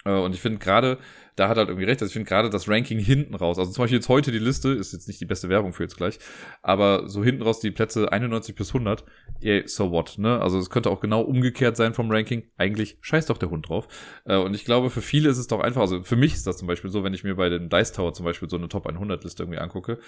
Äh, 0.05 0.11
und 0.11 0.33
ich 0.33 0.41
finde 0.41 0.59
gerade, 0.59 0.97
da 1.35 1.47
hat 1.47 1.57
er 1.57 1.61
halt 1.61 1.69
irgendwie 1.69 1.85
recht, 1.85 2.01
also 2.01 2.09
ich 2.09 2.13
finde 2.13 2.27
gerade 2.27 2.49
das 2.49 2.67
Ranking 2.67 2.99
hinten 2.99 3.35
raus, 3.35 3.57
also 3.57 3.71
zum 3.71 3.83
Beispiel 3.83 3.97
jetzt 3.97 4.09
heute 4.09 4.31
die 4.31 4.39
Liste, 4.39 4.69
ist 4.69 4.93
jetzt 4.93 5.07
nicht 5.07 5.21
die 5.21 5.25
beste 5.25 5.49
Werbung 5.49 5.73
für 5.73 5.83
jetzt 5.83 5.97
gleich, 5.97 6.19
aber 6.61 7.07
so 7.07 7.23
hinten 7.23 7.41
raus 7.43 7.59
die 7.59 7.71
Plätze 7.71 8.11
91 8.11 8.55
bis 8.55 8.69
100, 8.69 9.05
yeah, 9.41 9.63
so 9.65 9.91
what, 9.91 10.17
ne? 10.17 10.41
Also 10.41 10.59
es 10.59 10.69
könnte 10.69 10.89
auch 10.89 10.99
genau 10.99 11.21
umgekehrt 11.21 11.77
sein 11.77 11.93
vom 11.93 12.11
Ranking, 12.11 12.43
eigentlich 12.57 12.97
scheißt 13.01 13.29
doch 13.29 13.37
der 13.37 13.49
Hund 13.49 13.69
drauf. 13.69 13.87
Äh, 14.25 14.37
und 14.37 14.53
ich 14.53 14.65
glaube, 14.65 14.89
für 14.89 15.01
viele 15.01 15.29
ist 15.29 15.37
es 15.37 15.47
doch 15.47 15.59
einfach, 15.59 15.81
also 15.81 16.03
für 16.03 16.15
mich 16.15 16.33
ist 16.33 16.47
das 16.47 16.57
zum 16.57 16.67
Beispiel 16.67 16.89
so, 16.89 17.03
wenn 17.03 17.13
ich 17.13 17.23
mir 17.23 17.35
bei 17.35 17.49
dem 17.49 17.69
Dice 17.69 17.93
Tower 17.93 18.13
zum 18.13 18.25
Beispiel 18.25 18.49
so 18.49 18.57
eine 18.57 18.69
Top 18.69 18.87
100 18.87 19.23
Liste 19.23 19.43
irgendwie 19.43 19.59
angucke, 19.59 19.99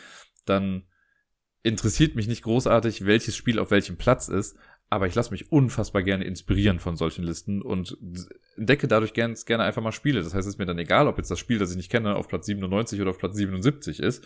dann 0.46 0.84
interessiert 1.64 2.16
mich 2.16 2.28
nicht 2.28 2.44
großartig, 2.44 3.06
welches 3.06 3.38
Spiel 3.38 3.58
auf 3.58 3.72
welchem 3.72 3.98
Platz 3.98 4.28
ist, 4.28 4.58
aber 4.94 5.08
ich 5.08 5.16
lasse 5.16 5.32
mich 5.32 5.52
unfassbar 5.52 6.04
gerne 6.04 6.24
inspirieren 6.24 6.78
von 6.78 6.96
solchen 6.96 7.24
Listen 7.24 7.64
und 7.64 7.98
entdecke 8.58 8.88
dadurch 8.88 9.14
gerne, 9.14 9.34
gerne 9.44 9.64
einfach 9.64 9.82
mal 9.82 9.92
Spiele. 9.92 10.22
Das 10.22 10.36
heißt, 10.36 10.48
es 10.48 10.54
ist 10.54 10.60
mir 10.60 10.68
dann 10.68 10.78
egal, 10.78 11.08
ob 11.08 11.18
jetzt 11.18 11.32
das 11.32 11.40
Spiel, 11.40 11.58
das 11.58 11.72
ich 11.72 11.78
nicht 11.78 11.90
kenne, 11.90 12.16
auf 12.16 12.28
Platz 12.28 12.46
97 12.46 13.02
oder 13.02 13.10
auf 13.10 13.18
Platz 13.18 13.36
77 13.36 14.00
ist. 14.00 14.24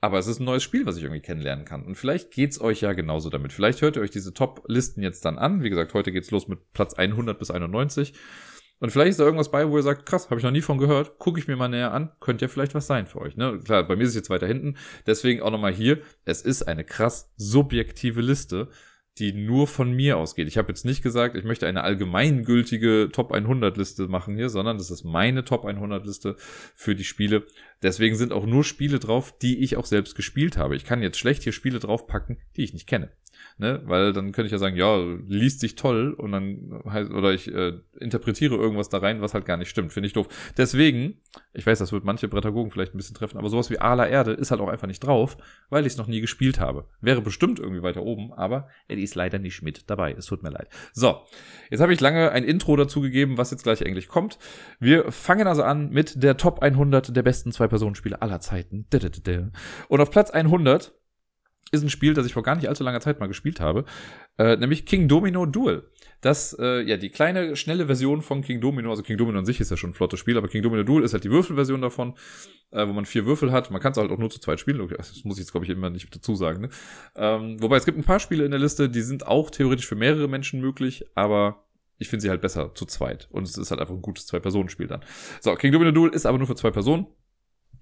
Aber 0.00 0.18
es 0.18 0.26
ist 0.26 0.40
ein 0.40 0.46
neues 0.46 0.62
Spiel, 0.62 0.86
was 0.86 0.96
ich 0.96 1.02
irgendwie 1.02 1.20
kennenlernen 1.20 1.66
kann. 1.66 1.84
Und 1.84 1.96
vielleicht 1.96 2.30
geht's 2.30 2.62
euch 2.62 2.80
ja 2.80 2.94
genauso 2.94 3.28
damit. 3.28 3.52
Vielleicht 3.52 3.82
hört 3.82 3.96
ihr 3.96 4.00
euch 4.00 4.10
diese 4.10 4.32
Top-Listen 4.32 5.02
jetzt 5.02 5.22
dann 5.26 5.36
an. 5.36 5.62
Wie 5.62 5.68
gesagt, 5.68 5.92
heute 5.92 6.12
geht's 6.12 6.30
los 6.30 6.48
mit 6.48 6.72
Platz 6.72 6.94
100 6.94 7.38
bis 7.38 7.50
91. 7.50 8.14
Und 8.78 8.88
vielleicht 8.88 9.10
ist 9.10 9.20
da 9.20 9.24
irgendwas 9.24 9.50
bei, 9.50 9.68
wo 9.68 9.76
ihr 9.76 9.82
sagt, 9.82 10.06
krass, 10.06 10.30
habe 10.30 10.40
ich 10.40 10.44
noch 10.44 10.50
nie 10.50 10.62
von 10.62 10.78
gehört, 10.78 11.18
gucke 11.18 11.38
ich 11.38 11.46
mir 11.46 11.56
mal 11.56 11.68
näher 11.68 11.92
an, 11.92 12.12
könnte 12.20 12.46
ja 12.46 12.48
vielleicht 12.48 12.74
was 12.74 12.86
sein 12.86 13.06
für 13.06 13.20
euch. 13.20 13.36
Ne? 13.36 13.60
Klar, 13.62 13.86
bei 13.86 13.96
mir 13.96 14.04
ist 14.04 14.10
es 14.10 14.14
jetzt 14.14 14.30
weiter 14.30 14.46
hinten, 14.46 14.78
deswegen 15.06 15.42
auch 15.42 15.50
nochmal 15.50 15.74
hier, 15.74 15.98
es 16.24 16.40
ist 16.40 16.62
eine 16.62 16.84
krass 16.84 17.30
subjektive 17.36 18.22
Liste 18.22 18.70
die 19.18 19.32
nur 19.32 19.66
von 19.66 19.92
mir 19.92 20.16
ausgeht. 20.16 20.48
Ich 20.48 20.56
habe 20.56 20.68
jetzt 20.68 20.84
nicht 20.84 21.02
gesagt, 21.02 21.36
ich 21.36 21.44
möchte 21.44 21.66
eine 21.66 21.82
allgemeingültige 21.82 23.10
Top 23.12 23.32
100 23.32 23.76
Liste 23.76 24.08
machen 24.08 24.36
hier, 24.36 24.48
sondern 24.48 24.78
das 24.78 24.90
ist 24.90 25.04
meine 25.04 25.44
Top 25.44 25.64
100 25.64 26.06
Liste 26.06 26.36
für 26.74 26.94
die 26.94 27.04
Spiele. 27.04 27.46
Deswegen 27.82 28.16
sind 28.16 28.32
auch 28.32 28.46
nur 28.46 28.64
Spiele 28.64 28.98
drauf, 28.98 29.36
die 29.36 29.62
ich 29.62 29.76
auch 29.76 29.86
selbst 29.86 30.14
gespielt 30.14 30.56
habe. 30.56 30.76
Ich 30.76 30.84
kann 30.84 31.02
jetzt 31.02 31.18
schlecht 31.18 31.42
hier 31.42 31.52
Spiele 31.52 31.80
draufpacken, 31.80 32.38
die 32.56 32.62
ich 32.62 32.72
nicht 32.72 32.86
kenne. 32.86 33.10
Ne? 33.60 33.82
Weil 33.84 34.12
dann 34.12 34.32
könnte 34.32 34.46
ich 34.46 34.52
ja 34.52 34.58
sagen, 34.58 34.74
ja, 34.74 34.96
liest 35.28 35.60
sich 35.60 35.76
toll 35.76 36.14
und 36.14 36.32
dann 36.32 36.80
heißt, 36.88 37.10
oder 37.10 37.32
ich 37.32 37.52
äh, 37.54 37.74
interpretiere 38.00 38.56
irgendwas 38.56 38.88
da 38.88 38.98
rein, 38.98 39.20
was 39.20 39.34
halt 39.34 39.44
gar 39.44 39.58
nicht 39.58 39.68
stimmt. 39.68 39.92
Finde 39.92 40.06
ich 40.06 40.14
doof. 40.14 40.26
Deswegen, 40.56 41.20
ich 41.52 41.66
weiß, 41.66 41.78
das 41.78 41.92
wird 41.92 42.04
manche 42.04 42.26
Prädagogen 42.26 42.70
vielleicht 42.70 42.94
ein 42.94 42.96
bisschen 42.96 43.14
treffen, 43.14 43.38
aber 43.38 43.48
sowas 43.48 43.70
wie 43.70 43.78
Ala 43.78 44.06
Erde 44.06 44.32
ist 44.32 44.50
halt 44.50 44.60
auch 44.60 44.68
einfach 44.68 44.88
nicht 44.88 45.00
drauf, 45.00 45.36
weil 45.68 45.86
ich 45.86 45.92
es 45.92 45.98
noch 45.98 46.06
nie 46.06 46.20
gespielt 46.20 46.58
habe. 46.58 46.86
Wäre 47.00 47.20
bestimmt 47.20 47.60
irgendwie 47.60 47.82
weiter 47.82 48.02
oben, 48.02 48.32
aber 48.32 48.68
er 48.88 48.96
ist 48.96 49.14
leider 49.14 49.38
nicht 49.38 49.62
mit 49.62 49.90
dabei. 49.90 50.12
Es 50.12 50.26
tut 50.26 50.42
mir 50.42 50.50
leid. 50.50 50.68
So, 50.92 51.20
jetzt 51.70 51.80
habe 51.80 51.92
ich 51.92 52.00
lange 52.00 52.32
ein 52.32 52.44
Intro 52.44 52.74
dazu 52.76 53.02
gegeben, 53.02 53.36
was 53.36 53.50
jetzt 53.50 53.62
gleich 53.62 53.84
eigentlich 53.86 54.08
kommt. 54.08 54.38
Wir 54.78 55.12
fangen 55.12 55.46
also 55.46 55.62
an 55.62 55.90
mit 55.90 56.22
der 56.22 56.38
Top 56.38 56.60
100 56.60 57.14
der 57.14 57.22
besten 57.22 57.52
Zwei-Personen-Spiele 57.52 58.22
aller 58.22 58.40
Zeiten. 58.40 58.86
Und 59.88 60.00
auf 60.00 60.10
Platz 60.10 60.30
100 60.30 60.94
ist 61.72 61.82
ein 61.82 61.90
Spiel, 61.90 62.14
das 62.14 62.26
ich 62.26 62.32
vor 62.32 62.42
gar 62.42 62.56
nicht 62.56 62.68
allzu 62.68 62.82
langer 62.82 63.00
Zeit 63.00 63.20
mal 63.20 63.26
gespielt 63.26 63.60
habe, 63.60 63.84
äh, 64.38 64.56
nämlich 64.56 64.86
King 64.86 65.08
Domino 65.08 65.46
Duel. 65.46 65.88
Das, 66.20 66.54
äh, 66.58 66.82
ja, 66.82 66.96
die 66.96 67.08
kleine, 67.08 67.56
schnelle 67.56 67.86
Version 67.86 68.20
von 68.20 68.42
King 68.42 68.60
Domino, 68.60 68.90
also 68.90 69.02
King 69.02 69.16
Domino 69.16 69.38
an 69.38 69.46
sich 69.46 69.60
ist 69.60 69.70
ja 69.70 69.76
schon 69.76 69.90
ein 69.90 69.94
flottes 69.94 70.20
Spiel, 70.20 70.36
aber 70.36 70.48
King 70.48 70.62
Domino 70.62 70.82
Duel 70.82 71.02
ist 71.02 71.14
halt 71.14 71.24
die 71.24 71.30
Würfelversion 71.30 71.80
davon, 71.80 72.14
äh, 72.72 72.86
wo 72.86 72.92
man 72.92 73.06
vier 73.06 73.24
Würfel 73.24 73.52
hat. 73.52 73.70
Man 73.70 73.80
kann 73.80 73.92
es 73.92 73.98
halt 73.98 74.10
auch 74.10 74.18
nur 74.18 74.30
zu 74.30 74.38
zweit 74.38 74.60
spielen, 74.60 74.86
das 74.96 75.24
muss 75.24 75.36
ich 75.36 75.44
jetzt, 75.44 75.52
glaube 75.52 75.64
ich, 75.64 75.70
immer 75.70 75.88
nicht 75.88 76.14
dazu 76.14 76.34
sagen. 76.34 76.62
Ne? 76.62 76.68
Ähm, 77.16 77.62
wobei 77.62 77.76
es 77.76 77.86
gibt 77.86 77.96
ein 77.96 78.04
paar 78.04 78.20
Spiele 78.20 78.44
in 78.44 78.50
der 78.50 78.60
Liste, 78.60 78.90
die 78.90 79.02
sind 79.02 79.26
auch 79.26 79.50
theoretisch 79.50 79.86
für 79.86 79.94
mehrere 79.94 80.28
Menschen 80.28 80.60
möglich, 80.60 81.06
aber 81.14 81.64
ich 81.96 82.08
finde 82.08 82.22
sie 82.22 82.30
halt 82.30 82.40
besser 82.40 82.74
zu 82.74 82.86
zweit. 82.86 83.28
Und 83.30 83.44
es 83.44 83.56
ist 83.56 83.70
halt 83.70 83.80
einfach 83.80 83.94
ein 83.94 84.02
gutes 84.02 84.26
Zwei-Personen-Spiel 84.26 84.88
dann. 84.88 85.02
So, 85.40 85.54
King 85.54 85.70
Domino 85.72 85.90
Duel 85.92 86.12
ist 86.12 86.26
aber 86.26 86.38
nur 86.38 86.46
für 86.46 86.56
zwei 86.56 86.70
Personen. 86.70 87.06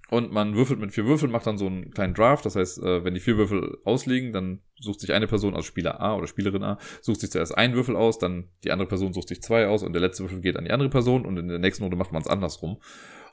Und 0.09 0.31
man 0.31 0.55
würfelt 0.55 0.79
mit 0.79 0.91
vier 0.91 1.05
Würfeln, 1.05 1.31
macht 1.31 1.45
dann 1.45 1.57
so 1.57 1.67
einen 1.67 1.91
kleinen 1.91 2.15
Draft. 2.15 2.45
Das 2.45 2.55
heißt, 2.55 2.79
äh, 2.79 3.03
wenn 3.03 3.13
die 3.13 3.19
vier 3.19 3.37
Würfel 3.37 3.77
ausliegen, 3.85 4.33
dann 4.33 4.61
sucht 4.79 5.01
sich 5.01 5.13
eine 5.13 5.27
Person, 5.27 5.53
also 5.53 5.65
Spieler 5.65 6.01
A 6.01 6.15
oder 6.15 6.25
Spielerin 6.25 6.63
A, 6.63 6.79
sucht 7.01 7.19
sich 7.19 7.29
zuerst 7.29 7.55
einen 7.55 7.75
Würfel 7.75 7.95
aus, 7.95 8.17
dann 8.17 8.49
die 8.63 8.71
andere 8.71 8.87
Person 8.87 9.13
sucht 9.13 9.27
sich 9.27 9.41
zwei 9.41 9.67
aus 9.67 9.83
und 9.83 9.93
der 9.93 10.01
letzte 10.01 10.23
Würfel 10.23 10.41
geht 10.41 10.57
an 10.57 10.65
die 10.65 10.71
andere 10.71 10.89
Person 10.89 11.25
und 11.25 11.37
in 11.37 11.47
der 11.47 11.59
nächsten 11.59 11.83
Runde 11.83 11.97
macht 11.97 12.11
man 12.11 12.21
es 12.21 12.27
andersrum. 12.27 12.77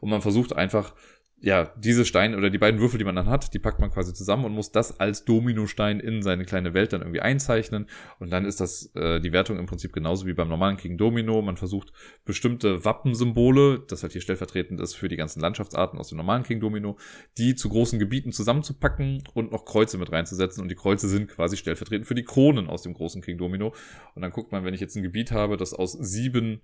Und 0.01 0.11
man 0.11 0.21
versucht 0.21 0.55
einfach 0.55 0.95
ja, 1.39 1.71
diese 1.77 2.07
Steine 2.07 2.37
oder 2.39 2.49
die 2.49 2.57
beiden 2.57 2.81
Würfel, 2.81 2.99
die 2.99 3.05
man 3.05 3.15
dann 3.15 3.29
hat, 3.29 3.53
die 3.53 3.59
packt 3.59 3.79
man 3.79 3.91
quasi 3.91 4.15
zusammen 4.15 4.47
und 4.47 4.53
muss 4.53 4.73
das 4.73 4.99
als 4.99 5.27
Dominostein 5.27 6.01
in 6.01 6.23
seine 6.23 6.47
kleine 6.47 6.73
Welt 6.73 6.95
dann 6.95 7.03
irgendwie 7.03 7.21
einzeichnen. 7.21 7.87
Und 8.19 8.31
dann 8.31 8.47
ist 8.47 8.59
das 8.59 8.91
äh, 8.95 9.21
die 9.21 9.33
Wertung 9.33 9.59
im 9.59 9.67
Prinzip 9.67 9.93
genauso 9.93 10.27
wie 10.27 10.33
beim 10.33 10.49
normalen 10.49 10.79
King 10.79 10.97
Domino. 10.97 11.43
Man 11.43 11.59
versucht 11.59 11.93
bestimmte 12.25 12.87
Wappensymbole, 12.87 13.85
das 13.87 14.03
halt 14.03 14.13
hier 14.13 14.23
stellvertretend 14.23 14.81
ist 14.81 14.95
für 14.95 15.09
die 15.09 15.17
ganzen 15.17 15.41
Landschaftsarten 15.41 15.99
aus 15.99 16.09
dem 16.09 16.17
normalen 16.17 16.43
King 16.43 16.61
Domino, 16.61 16.97
die 17.37 17.55
zu 17.55 17.69
großen 17.69 17.99
Gebieten 17.99 18.33
zusammenzupacken 18.33 19.23
und 19.35 19.53
noch 19.53 19.67
Kreuze 19.67 19.99
mit 19.99 20.11
reinzusetzen. 20.11 20.63
Und 20.63 20.71
die 20.71 20.75
Kreuze 20.75 21.07
sind 21.07 21.29
quasi 21.29 21.59
stellvertretend 21.59 22.07
für 22.07 22.15
die 22.15 22.25
Kronen 22.25 22.67
aus 22.67 22.81
dem 22.81 22.95
großen 22.95 23.21
King 23.21 23.37
Domino. 23.37 23.75
Und 24.15 24.23
dann 24.23 24.31
guckt 24.31 24.53
man, 24.53 24.65
wenn 24.65 24.73
ich 24.73 24.81
jetzt 24.81 24.97
ein 24.97 25.03
Gebiet 25.03 25.33
habe, 25.33 25.59
das 25.59 25.75
aus 25.75 25.93
sieben 25.93 26.63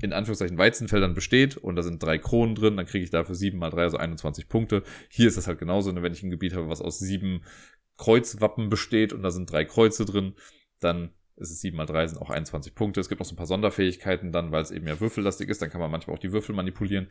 in 0.00 0.12
Anführungszeichen 0.12 0.58
Weizenfeldern 0.58 1.14
besteht 1.14 1.56
und 1.56 1.76
da 1.76 1.82
sind 1.82 2.02
drei 2.02 2.18
Kronen 2.18 2.54
drin, 2.54 2.76
dann 2.76 2.86
kriege 2.86 3.04
ich 3.04 3.10
dafür 3.10 3.34
sieben 3.34 3.58
mal 3.58 3.70
drei, 3.70 3.82
also 3.82 3.98
21 3.98 4.48
Punkte. 4.48 4.82
Hier 5.08 5.28
ist 5.28 5.36
das 5.36 5.46
halt 5.46 5.58
genauso, 5.58 5.92
ne? 5.92 6.02
wenn 6.02 6.12
ich 6.12 6.22
ein 6.22 6.30
Gebiet 6.30 6.54
habe, 6.54 6.68
was 6.68 6.80
aus 6.80 6.98
sieben 6.98 7.42
Kreuzwappen 7.98 8.68
besteht 8.68 9.12
und 9.12 9.22
da 9.22 9.30
sind 9.30 9.50
drei 9.50 9.64
Kreuze 9.64 10.04
drin, 10.04 10.34
dann 10.80 11.10
ist 11.36 11.50
es 11.50 11.60
sieben 11.60 11.76
mal 11.76 11.86
drei, 11.86 12.06
sind 12.06 12.20
auch 12.20 12.30
21 12.30 12.74
Punkte. 12.74 13.00
Es 13.00 13.08
gibt 13.08 13.20
noch 13.20 13.26
so 13.26 13.34
ein 13.34 13.36
paar 13.36 13.46
Sonderfähigkeiten 13.46 14.32
dann, 14.32 14.52
weil 14.52 14.62
es 14.62 14.70
eben 14.70 14.86
ja 14.86 15.00
würfellastig 15.00 15.48
ist, 15.48 15.62
dann 15.62 15.70
kann 15.70 15.80
man 15.80 15.90
manchmal 15.90 16.16
auch 16.16 16.20
die 16.20 16.32
Würfel 16.32 16.54
manipulieren. 16.54 17.08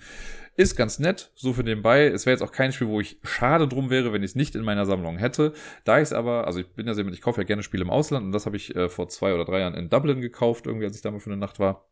Ist 0.56 0.76
ganz 0.76 1.00
nett, 1.00 1.32
so 1.36 1.54
für 1.54 1.64
nebenbei. 1.64 2.06
Es 2.06 2.26
wäre 2.26 2.34
jetzt 2.34 2.44
auch 2.44 2.52
kein 2.52 2.72
Spiel, 2.72 2.88
wo 2.88 3.00
ich 3.00 3.20
schade 3.24 3.68
drum 3.68 3.90
wäre, 3.90 4.14
wenn 4.14 4.24
ich 4.24 4.32
es 4.32 4.36
nicht 4.36 4.56
in 4.56 4.64
meiner 4.64 4.86
Sammlung 4.86 5.18
hätte. 5.18 5.54
Da 5.86 5.98
ich 5.98 6.04
es 6.04 6.14
aber, 6.14 6.46
also 6.46 6.60
ich 6.60 6.68
bin 6.68 6.88
ja 6.88 6.94
sehr 6.94 7.06
ich 7.08 7.22
kaufe 7.22 7.42
ja 7.42 7.46
gerne 7.46 7.64
Spiele 7.64 7.84
im 7.84 7.90
Ausland 7.90 8.26
und 8.26 8.32
das 8.32 8.46
habe 8.46 8.58
ich 8.58 8.76
äh, 8.76 8.90
vor 8.90 9.10
zwei 9.10 9.34
oder 9.34 9.46
drei 9.46 9.60
Jahren 9.60 9.74
in 9.74 9.90
Dublin 9.90 10.22
gekauft, 10.22 10.68
irgendwie 10.68 10.86
als 10.86 10.96
ich 10.96 11.02
da 11.02 11.12
mal 11.12 11.20
für 11.20 11.32
eine 11.32 11.40
Nacht 11.40 11.60
war. 11.60 11.91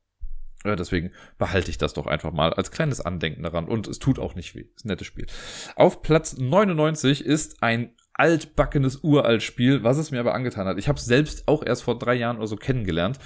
Ja, 0.66 0.76
deswegen 0.76 1.12
behalte 1.38 1.72
ich 1.72 1.78
das 1.78 1.93
doch 1.93 2.05
einfach 2.05 2.34
mal 2.34 2.53
als 2.53 2.72
kleines 2.72 2.99
Andenken 2.99 3.43
daran. 3.43 3.68
Und 3.68 3.88
es 3.88 3.99
tut 3.99 4.20
auch 4.20 4.36
nicht 4.36 4.55
weh. 4.55 4.66
Ist 4.76 4.86
ein 4.86 4.89
nettes 4.89 5.07
Spiel. 5.07 5.26
Auf 5.76 6.01
Platz 6.01 6.38
99 6.38 7.26
ist 7.26 7.64
ein 7.64 7.95
altbackenes 8.14 8.97
Uralt-Spiel, 9.01 9.84
was 9.84 9.97
es 9.97 10.12
mir 10.12 10.20
aber 10.20 10.34
angetan 10.34 10.68
hat. 10.68 10.78
Ich 10.78 10.89
habe 10.89 10.99
es 10.99 11.05
selbst 11.05 11.47
auch 11.47 11.66
erst 11.66 11.84
vor 11.84 11.97
drei 11.97 12.16
Jahren 12.16 12.38
oder 12.38 12.47
so 12.47 12.57
kennengelernt. 12.57 13.18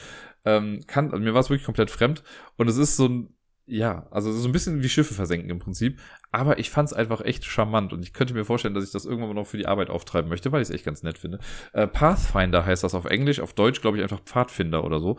Ähm, 0.45 0.81
kann, 0.85 1.11
also 1.11 1.23
mir 1.23 1.33
war 1.33 1.41
es 1.41 1.49
wirklich 1.49 1.65
komplett 1.65 1.89
fremd. 1.89 2.23
Und 2.57 2.67
es 2.67 2.77
ist 2.77 2.97
so 2.97 3.07
ein, 3.07 3.35
ja, 3.65 4.05
also 4.11 4.31
so 4.31 4.47
ein 4.47 4.51
bisschen 4.51 4.83
wie 4.83 4.89
Schiffe 4.89 5.15
versenken 5.15 5.49
im 5.49 5.57
Prinzip. 5.57 5.99
Aber 6.31 6.59
ich 6.59 6.69
fand 6.69 6.89
es 6.89 6.93
einfach 6.93 7.21
echt 7.21 7.45
charmant. 7.45 7.93
Und 7.93 8.03
ich 8.03 8.13
könnte 8.13 8.35
mir 8.35 8.45
vorstellen, 8.45 8.75
dass 8.75 8.83
ich 8.83 8.91
das 8.91 9.05
irgendwann 9.05 9.29
mal 9.29 9.41
noch 9.41 9.47
für 9.47 9.57
die 9.57 9.65
Arbeit 9.65 9.89
auftreiben 9.89 10.29
möchte, 10.29 10.51
weil 10.51 10.61
ich 10.61 10.69
es 10.69 10.75
echt 10.75 10.85
ganz 10.85 11.01
nett 11.01 11.17
finde. 11.17 11.39
Äh, 11.71 11.87
Pathfinder 11.87 12.63
heißt 12.63 12.83
das 12.83 12.93
auf 12.93 13.05
Englisch. 13.05 13.39
Auf 13.39 13.53
Deutsch 13.53 13.81
glaube 13.81 13.97
ich 13.97 14.03
einfach 14.03 14.19
Pfadfinder 14.19 14.83
oder 14.83 14.99
so. 14.99 15.17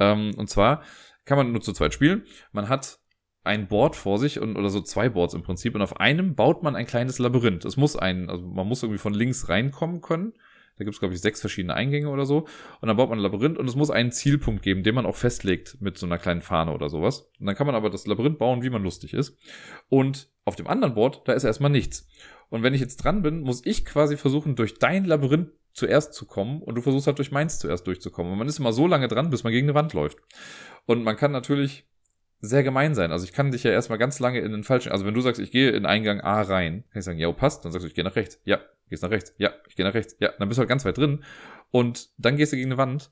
Ähm, 0.00 0.32
und 0.36 0.50
zwar 0.50 0.82
kann 1.24 1.38
man 1.38 1.52
nur 1.52 1.60
zu 1.60 1.72
zweit 1.72 1.94
spielen. 1.94 2.24
Man 2.52 2.68
hat 2.68 2.98
ein 3.44 3.68
Board 3.68 3.94
vor 3.94 4.18
sich 4.18 4.40
und, 4.40 4.56
oder 4.56 4.70
so 4.70 4.80
zwei 4.80 5.08
Boards 5.10 5.34
im 5.34 5.42
Prinzip 5.42 5.74
und 5.74 5.82
auf 5.82 6.00
einem 6.00 6.34
baut 6.34 6.62
man 6.62 6.76
ein 6.76 6.86
kleines 6.86 7.18
Labyrinth. 7.18 7.64
Es 7.64 7.76
muss 7.76 7.94
ein, 7.94 8.30
also 8.30 8.46
man 8.46 8.66
muss 8.66 8.82
irgendwie 8.82 8.98
von 8.98 9.14
links 9.14 9.48
reinkommen 9.48 10.00
können. 10.00 10.32
Da 10.76 10.84
gibt 10.84 10.94
es, 10.94 10.98
glaube 10.98 11.14
ich, 11.14 11.20
sechs 11.20 11.40
verschiedene 11.40 11.74
Eingänge 11.74 12.08
oder 12.08 12.26
so. 12.26 12.48
Und 12.80 12.88
dann 12.88 12.96
baut 12.96 13.08
man 13.08 13.18
ein 13.18 13.22
Labyrinth 13.22 13.58
und 13.58 13.68
es 13.68 13.76
muss 13.76 13.90
einen 13.90 14.10
Zielpunkt 14.10 14.62
geben, 14.62 14.82
den 14.82 14.94
man 14.94 15.06
auch 15.06 15.14
festlegt 15.14 15.80
mit 15.80 15.98
so 15.98 16.06
einer 16.06 16.18
kleinen 16.18 16.40
Fahne 16.40 16.72
oder 16.72 16.88
sowas. 16.88 17.30
Und 17.38 17.46
dann 17.46 17.54
kann 17.54 17.66
man 17.66 17.76
aber 17.76 17.90
das 17.90 18.06
Labyrinth 18.06 18.38
bauen, 18.38 18.62
wie 18.62 18.70
man 18.70 18.82
lustig 18.82 19.14
ist. 19.14 19.38
Und 19.88 20.30
auf 20.44 20.56
dem 20.56 20.66
anderen 20.66 20.94
Board, 20.94 21.28
da 21.28 21.32
ist 21.32 21.44
erstmal 21.44 21.70
nichts. 21.70 22.08
Und 22.48 22.62
wenn 22.62 22.74
ich 22.74 22.80
jetzt 22.80 22.96
dran 22.96 23.22
bin, 23.22 23.40
muss 23.40 23.64
ich 23.64 23.84
quasi 23.84 24.16
versuchen, 24.16 24.56
durch 24.56 24.78
dein 24.78 25.04
Labyrinth 25.04 25.50
zuerst 25.74 26.14
zu 26.14 26.24
kommen 26.24 26.62
und 26.62 26.76
du 26.76 26.82
versuchst 26.82 27.06
halt 27.06 27.18
durch 27.18 27.32
meins 27.32 27.58
zuerst 27.58 27.86
durchzukommen. 27.86 28.32
Und 28.32 28.38
man 28.38 28.48
ist 28.48 28.58
immer 28.58 28.72
so 28.72 28.86
lange 28.86 29.08
dran, 29.08 29.30
bis 29.30 29.44
man 29.44 29.52
gegen 29.52 29.66
eine 29.66 29.74
Wand 29.74 29.92
läuft. 29.92 30.18
Und 30.86 31.02
man 31.02 31.16
kann 31.16 31.32
natürlich 31.32 31.86
sehr 32.40 32.62
gemein 32.62 32.94
sein. 32.94 33.10
Also 33.10 33.24
ich 33.24 33.32
kann 33.32 33.50
dich 33.50 33.64
ja 33.64 33.70
erstmal 33.70 33.98
ganz 33.98 34.20
lange 34.20 34.40
in 34.40 34.52
den 34.52 34.64
falschen, 34.64 34.92
also 34.92 35.04
wenn 35.04 35.14
du 35.14 35.20
sagst, 35.20 35.40
ich 35.40 35.50
gehe 35.50 35.70
in 35.70 35.86
Eingang 35.86 36.20
A 36.20 36.42
rein, 36.42 36.84
kann 36.90 37.00
ich 37.00 37.04
sagen, 37.04 37.18
ja, 37.18 37.30
passt, 37.32 37.64
dann 37.64 37.72
sagst 37.72 37.84
du, 37.84 37.88
ich 37.88 37.94
gehe 37.94 38.04
nach 38.04 38.16
rechts. 38.16 38.40
Ja, 38.44 38.60
gehst 38.88 39.02
nach 39.02 39.10
rechts. 39.10 39.34
Ja, 39.38 39.52
ich 39.68 39.76
gehe 39.76 39.84
nach 39.84 39.94
rechts. 39.94 40.16
Ja, 40.20 40.30
dann 40.38 40.48
bist 40.48 40.58
du 40.58 40.60
halt 40.60 40.68
ganz 40.68 40.84
weit 40.84 40.98
drin 40.98 41.24
und 41.70 42.10
dann 42.18 42.36
gehst 42.36 42.52
du 42.52 42.56
gegen 42.56 42.70
eine 42.70 42.78
Wand 42.78 43.10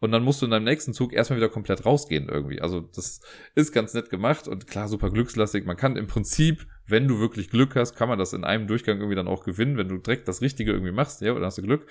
und 0.00 0.12
dann 0.12 0.22
musst 0.22 0.42
du 0.42 0.46
in 0.46 0.50
deinem 0.50 0.64
nächsten 0.64 0.92
Zug 0.92 1.12
erstmal 1.12 1.38
wieder 1.38 1.48
komplett 1.48 1.86
rausgehen 1.86 2.28
irgendwie. 2.28 2.60
Also 2.60 2.80
das 2.80 3.20
ist 3.54 3.72
ganz 3.72 3.94
nett 3.94 4.10
gemacht 4.10 4.46
und 4.46 4.66
klar, 4.66 4.86
super 4.88 5.10
glückslastig. 5.10 5.64
Man 5.64 5.76
kann 5.76 5.96
im 5.96 6.06
Prinzip, 6.06 6.66
wenn 6.86 7.08
du 7.08 7.18
wirklich 7.18 7.50
Glück 7.50 7.76
hast, 7.76 7.94
kann 7.94 8.08
man 8.08 8.18
das 8.18 8.32
in 8.32 8.44
einem 8.44 8.66
Durchgang 8.66 8.98
irgendwie 8.98 9.16
dann 9.16 9.28
auch 9.28 9.44
gewinnen, 9.44 9.76
wenn 9.76 9.88
du 9.88 9.98
direkt 9.98 10.28
das 10.28 10.40
Richtige 10.40 10.72
irgendwie 10.72 10.92
machst, 10.92 11.20
ja, 11.20 11.32
oder 11.32 11.46
hast 11.46 11.58
du 11.58 11.62
Glück. 11.62 11.86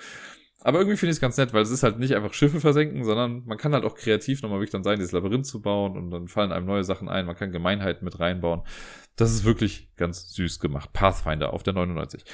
Aber 0.60 0.78
irgendwie 0.78 0.96
finde 0.96 1.10
ich 1.10 1.16
es 1.16 1.20
ganz 1.20 1.36
nett, 1.36 1.52
weil 1.52 1.62
es 1.62 1.70
ist 1.70 1.82
halt 1.82 1.98
nicht 1.98 2.14
einfach 2.14 2.32
Schiffe 2.32 2.58
versenken, 2.58 3.04
sondern 3.04 3.44
man 3.44 3.58
kann 3.58 3.74
halt 3.74 3.84
auch 3.84 3.96
kreativ 3.96 4.40
nochmal 4.40 4.60
wirklich 4.60 4.72
dann 4.72 4.82
sein, 4.82 4.98
dieses 4.98 5.12
Labyrinth 5.12 5.46
zu 5.46 5.60
bauen 5.60 5.96
und 5.96 6.10
dann 6.10 6.26
fallen 6.26 6.52
einem 6.52 6.64
neue 6.64 6.84
Sachen 6.84 7.08
ein. 7.08 7.26
Man 7.26 7.36
kann 7.36 7.52
Gemeinheiten 7.52 8.04
mit 8.04 8.18
reinbauen. 8.18 8.62
Das 9.16 9.30
ist 9.30 9.44
wirklich 9.44 9.94
ganz 9.96 10.32
süß 10.32 10.60
gemacht. 10.60 10.92
Pathfinder 10.94 11.52
auf 11.52 11.62
der 11.62 11.74
99. 11.74 12.24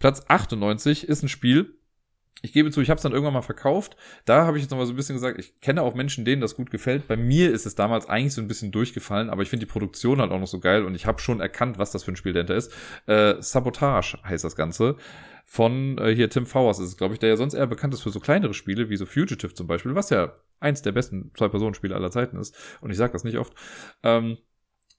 Platz 0.00 0.24
98 0.26 1.08
ist 1.08 1.22
ein 1.22 1.28
Spiel, 1.28 1.77
ich 2.42 2.52
gebe 2.52 2.70
zu, 2.70 2.80
ich 2.80 2.90
habe 2.90 2.98
es 2.98 3.02
dann 3.02 3.12
irgendwann 3.12 3.34
mal 3.34 3.42
verkauft. 3.42 3.96
Da 4.24 4.46
habe 4.46 4.56
ich 4.56 4.62
jetzt 4.62 4.70
noch 4.70 4.78
mal 4.78 4.86
so 4.86 4.92
ein 4.92 4.96
bisschen 4.96 5.16
gesagt, 5.16 5.38
ich 5.38 5.60
kenne 5.60 5.82
auch 5.82 5.94
Menschen, 5.94 6.24
denen 6.24 6.40
das 6.40 6.56
gut 6.56 6.70
gefällt. 6.70 7.08
Bei 7.08 7.16
mir 7.16 7.50
ist 7.52 7.66
es 7.66 7.74
damals 7.74 8.08
eigentlich 8.08 8.34
so 8.34 8.40
ein 8.40 8.48
bisschen 8.48 8.70
durchgefallen, 8.70 9.30
aber 9.30 9.42
ich 9.42 9.50
finde 9.50 9.66
die 9.66 9.72
Produktion 9.72 10.20
halt 10.20 10.30
auch 10.30 10.38
noch 10.38 10.46
so 10.46 10.60
geil 10.60 10.84
und 10.84 10.94
ich 10.94 11.06
habe 11.06 11.20
schon 11.20 11.40
erkannt, 11.40 11.78
was 11.78 11.90
das 11.90 12.04
für 12.04 12.12
ein 12.12 12.16
Spiel 12.16 12.32
dahinter 12.32 12.54
ist. 12.54 12.72
Äh, 13.06 13.36
Sabotage 13.40 14.18
heißt 14.24 14.44
das 14.44 14.56
Ganze 14.56 14.96
von 15.50 15.96
äh, 15.96 16.14
hier 16.14 16.28
Tim 16.28 16.44
Fowers 16.44 16.78
ist 16.78 16.88
es, 16.88 16.96
glaube 16.98 17.14
ich, 17.14 17.20
der 17.20 17.30
ja 17.30 17.36
sonst 17.38 17.54
eher 17.54 17.66
bekannt 17.66 17.94
ist 17.94 18.02
für 18.02 18.10
so 18.10 18.20
kleinere 18.20 18.52
Spiele, 18.52 18.90
wie 18.90 18.98
so 18.98 19.06
Fugitive 19.06 19.54
zum 19.54 19.66
Beispiel, 19.66 19.94
was 19.94 20.10
ja 20.10 20.34
eins 20.60 20.82
der 20.82 20.92
besten 20.92 21.32
Zwei-Personen-Spiele 21.38 21.94
aller 21.94 22.10
Zeiten 22.10 22.36
ist. 22.36 22.54
Und 22.82 22.90
ich 22.90 22.98
sage 22.98 23.14
das 23.14 23.24
nicht 23.24 23.38
oft. 23.38 23.54
Ähm, 24.02 24.36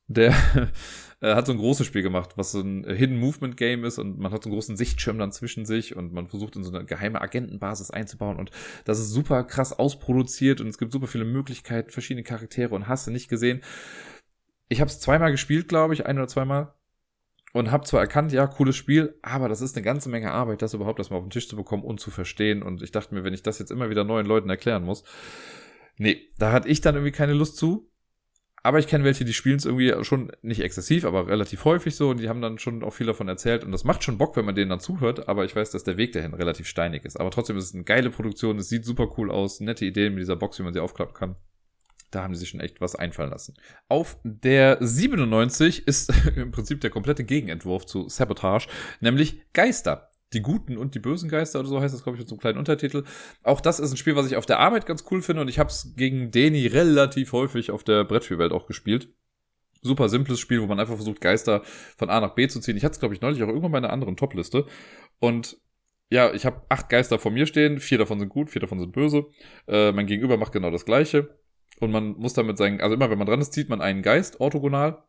der 0.09 0.33
äh, 1.21 1.35
hat 1.35 1.45
so 1.45 1.53
ein 1.53 1.57
großes 1.57 1.87
Spiel 1.87 2.01
gemacht, 2.01 2.31
was 2.35 2.51
so 2.51 2.59
ein 2.59 2.83
Hidden 2.83 3.19
Movement 3.19 3.55
Game 3.55 3.85
ist 3.85 3.99
und 3.99 4.19
man 4.19 4.31
hat 4.31 4.43
so 4.43 4.49
einen 4.49 4.55
großen 4.55 4.75
Sichtschirm 4.75 5.17
dann 5.17 5.31
zwischen 5.31 5.65
sich 5.65 5.95
und 5.95 6.11
man 6.11 6.27
versucht 6.27 6.55
in 6.55 6.63
so 6.63 6.71
eine 6.73 6.83
geheime 6.83 7.21
Agentenbasis 7.21 7.91
einzubauen 7.91 8.37
und 8.37 8.51
das 8.85 8.99
ist 8.99 9.11
super 9.11 9.43
krass 9.43 9.71
ausproduziert 9.71 10.59
und 10.59 10.67
es 10.67 10.77
gibt 10.77 10.91
super 10.91 11.07
viele 11.07 11.25
Möglichkeiten, 11.25 11.91
verschiedene 11.91 12.23
Charaktere 12.23 12.75
und 12.75 12.87
hast 12.87 13.07
du 13.07 13.11
nicht 13.11 13.29
gesehen. 13.29 13.61
Ich 14.67 14.81
habe 14.81 14.89
es 14.89 14.99
zweimal 14.99 15.31
gespielt, 15.31 15.67
glaube 15.67 15.93
ich, 15.93 16.05
ein 16.05 16.17
oder 16.17 16.27
zweimal 16.27 16.73
und 17.53 17.71
habe 17.71 17.85
zwar 17.85 18.01
erkannt, 18.01 18.31
ja, 18.31 18.45
cooles 18.47 18.75
Spiel, 18.75 19.17
aber 19.21 19.49
das 19.49 19.61
ist 19.61 19.75
eine 19.75 19.83
ganze 19.83 20.09
Menge 20.09 20.31
Arbeit, 20.31 20.61
das 20.61 20.73
überhaupt 20.73 20.99
erstmal 20.99 21.19
auf 21.19 21.25
den 21.25 21.31
Tisch 21.31 21.47
zu 21.47 21.55
bekommen 21.55 21.83
und 21.83 21.99
zu 21.99 22.11
verstehen. 22.11 22.61
Und 22.61 22.83
ich 22.83 22.91
dachte 22.91 23.15
mir, 23.15 23.23
wenn 23.23 23.33
ich 23.33 23.41
das 23.41 23.57
jetzt 23.57 23.71
immer 23.71 23.89
wieder 23.89 24.03
neuen 24.03 24.27
Leuten 24.27 24.49
erklären 24.49 24.83
muss, 24.83 25.03
nee, 25.97 26.29
da 26.37 26.51
hatte 26.51 26.67
ich 26.67 26.81
dann 26.81 26.95
irgendwie 26.95 27.11
keine 27.11 27.33
Lust 27.33 27.57
zu. 27.57 27.88
Aber 28.63 28.79
ich 28.79 28.87
kenne 28.87 29.03
welche, 29.03 29.25
die 29.25 29.33
spielen 29.33 29.57
es 29.57 29.65
irgendwie 29.65 29.93
schon 30.03 30.31
nicht 30.41 30.61
exzessiv, 30.61 31.05
aber 31.05 31.27
relativ 31.27 31.65
häufig 31.65 31.95
so 31.95 32.09
und 32.09 32.19
die 32.19 32.29
haben 32.29 32.41
dann 32.41 32.59
schon 32.59 32.83
auch 32.83 32.93
viel 32.93 33.07
davon 33.07 33.27
erzählt 33.27 33.63
und 33.63 33.71
das 33.71 33.83
macht 33.83 34.03
schon 34.03 34.17
Bock, 34.17 34.35
wenn 34.35 34.45
man 34.45 34.55
denen 34.55 34.69
dann 34.69 34.79
zuhört, 34.79 35.27
aber 35.27 35.45
ich 35.45 35.55
weiß, 35.55 35.71
dass 35.71 35.83
der 35.83 35.97
Weg 35.97 36.11
dahin 36.11 36.33
relativ 36.33 36.67
steinig 36.67 37.05
ist. 37.05 37.19
Aber 37.19 37.31
trotzdem 37.31 37.57
ist 37.57 37.65
es 37.65 37.73
eine 37.73 37.83
geile 37.83 38.09
Produktion, 38.09 38.57
es 38.57 38.69
sieht 38.69 38.85
super 38.85 39.09
cool 39.17 39.31
aus, 39.31 39.59
nette 39.59 39.85
Ideen 39.85 40.13
mit 40.13 40.21
dieser 40.21 40.35
Box, 40.35 40.59
wie 40.59 40.63
man 40.63 40.73
sie 40.73 40.79
aufklappen 40.79 41.15
kann. 41.15 41.35
Da 42.11 42.23
haben 42.23 42.33
sie 42.33 42.39
sich 42.39 42.49
schon 42.49 42.59
echt 42.59 42.81
was 42.81 42.95
einfallen 42.95 43.29
lassen. 43.29 43.53
Auf 43.87 44.17
der 44.23 44.77
97 44.81 45.87
ist 45.87 46.11
im 46.35 46.51
Prinzip 46.51 46.81
der 46.81 46.89
komplette 46.89 47.23
Gegenentwurf 47.23 47.85
zu 47.85 48.09
Sabotage, 48.09 48.67
nämlich 48.99 49.41
Geister. 49.53 50.08
Die 50.33 50.41
guten 50.41 50.77
und 50.77 50.95
die 50.95 50.99
bösen 50.99 51.29
Geister 51.29 51.59
oder 51.59 51.69
so 51.69 51.81
heißt 51.81 51.93
das, 51.93 52.03
glaube 52.03 52.17
ich, 52.17 52.21
mit 52.21 52.29
so 52.29 52.35
einem 52.35 52.41
kleinen 52.41 52.57
Untertitel. 52.57 53.03
Auch 53.43 53.61
das 53.61 53.79
ist 53.79 53.91
ein 53.91 53.97
Spiel, 53.97 54.15
was 54.15 54.27
ich 54.27 54.35
auf 54.35 54.45
der 54.45 54.59
Arbeit 54.59 54.85
ganz 54.85 55.03
cool 55.09 55.21
finde 55.21 55.41
und 55.41 55.47
ich 55.47 55.59
habe 55.59 55.69
es 55.69 55.93
gegen 55.95 56.31
Deni 56.31 56.67
relativ 56.67 57.33
häufig 57.33 57.71
auf 57.71 57.83
der 57.83 58.03
Brettspielwelt 58.03 58.51
auch 58.51 58.67
gespielt. 58.67 59.09
Super 59.81 60.09
simples 60.09 60.39
Spiel, 60.39 60.61
wo 60.61 60.67
man 60.67 60.79
einfach 60.79 60.95
versucht, 60.95 61.21
Geister 61.21 61.63
von 61.97 62.09
A 62.09 62.19
nach 62.19 62.35
B 62.35 62.47
zu 62.47 62.59
ziehen. 62.59 62.75
Ich 62.77 62.83
hatte 62.83 62.93
es, 62.93 62.99
glaube 62.99 63.15
ich, 63.15 63.21
neulich 63.21 63.41
auch 63.43 63.47
irgendwann 63.47 63.71
bei 63.71 63.77
einer 63.77 63.93
anderen 63.93 64.17
Topliste. 64.17 64.65
Und 65.19 65.57
ja, 66.09 66.33
ich 66.33 66.45
habe 66.45 66.63
acht 66.69 66.89
Geister 66.89 67.17
vor 67.17 67.31
mir 67.31 67.45
stehen, 67.45 67.79
vier 67.79 67.97
davon 67.97 68.19
sind 68.19 68.29
gut, 68.29 68.49
vier 68.49 68.61
davon 68.61 68.79
sind 68.79 68.91
böse. 68.91 69.27
Äh, 69.67 69.93
mein 69.93 70.07
Gegenüber 70.07 70.37
macht 70.37 70.51
genau 70.51 70.69
das 70.69 70.85
gleiche. 70.85 71.39
Und 71.79 71.91
man 71.91 72.17
muss 72.17 72.33
damit 72.33 72.57
sein, 72.57 72.81
also 72.81 72.93
immer 72.93 73.09
wenn 73.09 73.17
man 73.17 73.27
dran 73.27 73.39
ist, 73.39 73.53
zieht 73.53 73.69
man 73.69 73.79
einen 73.79 74.01
Geist 74.01 74.41
orthogonal 74.41 75.03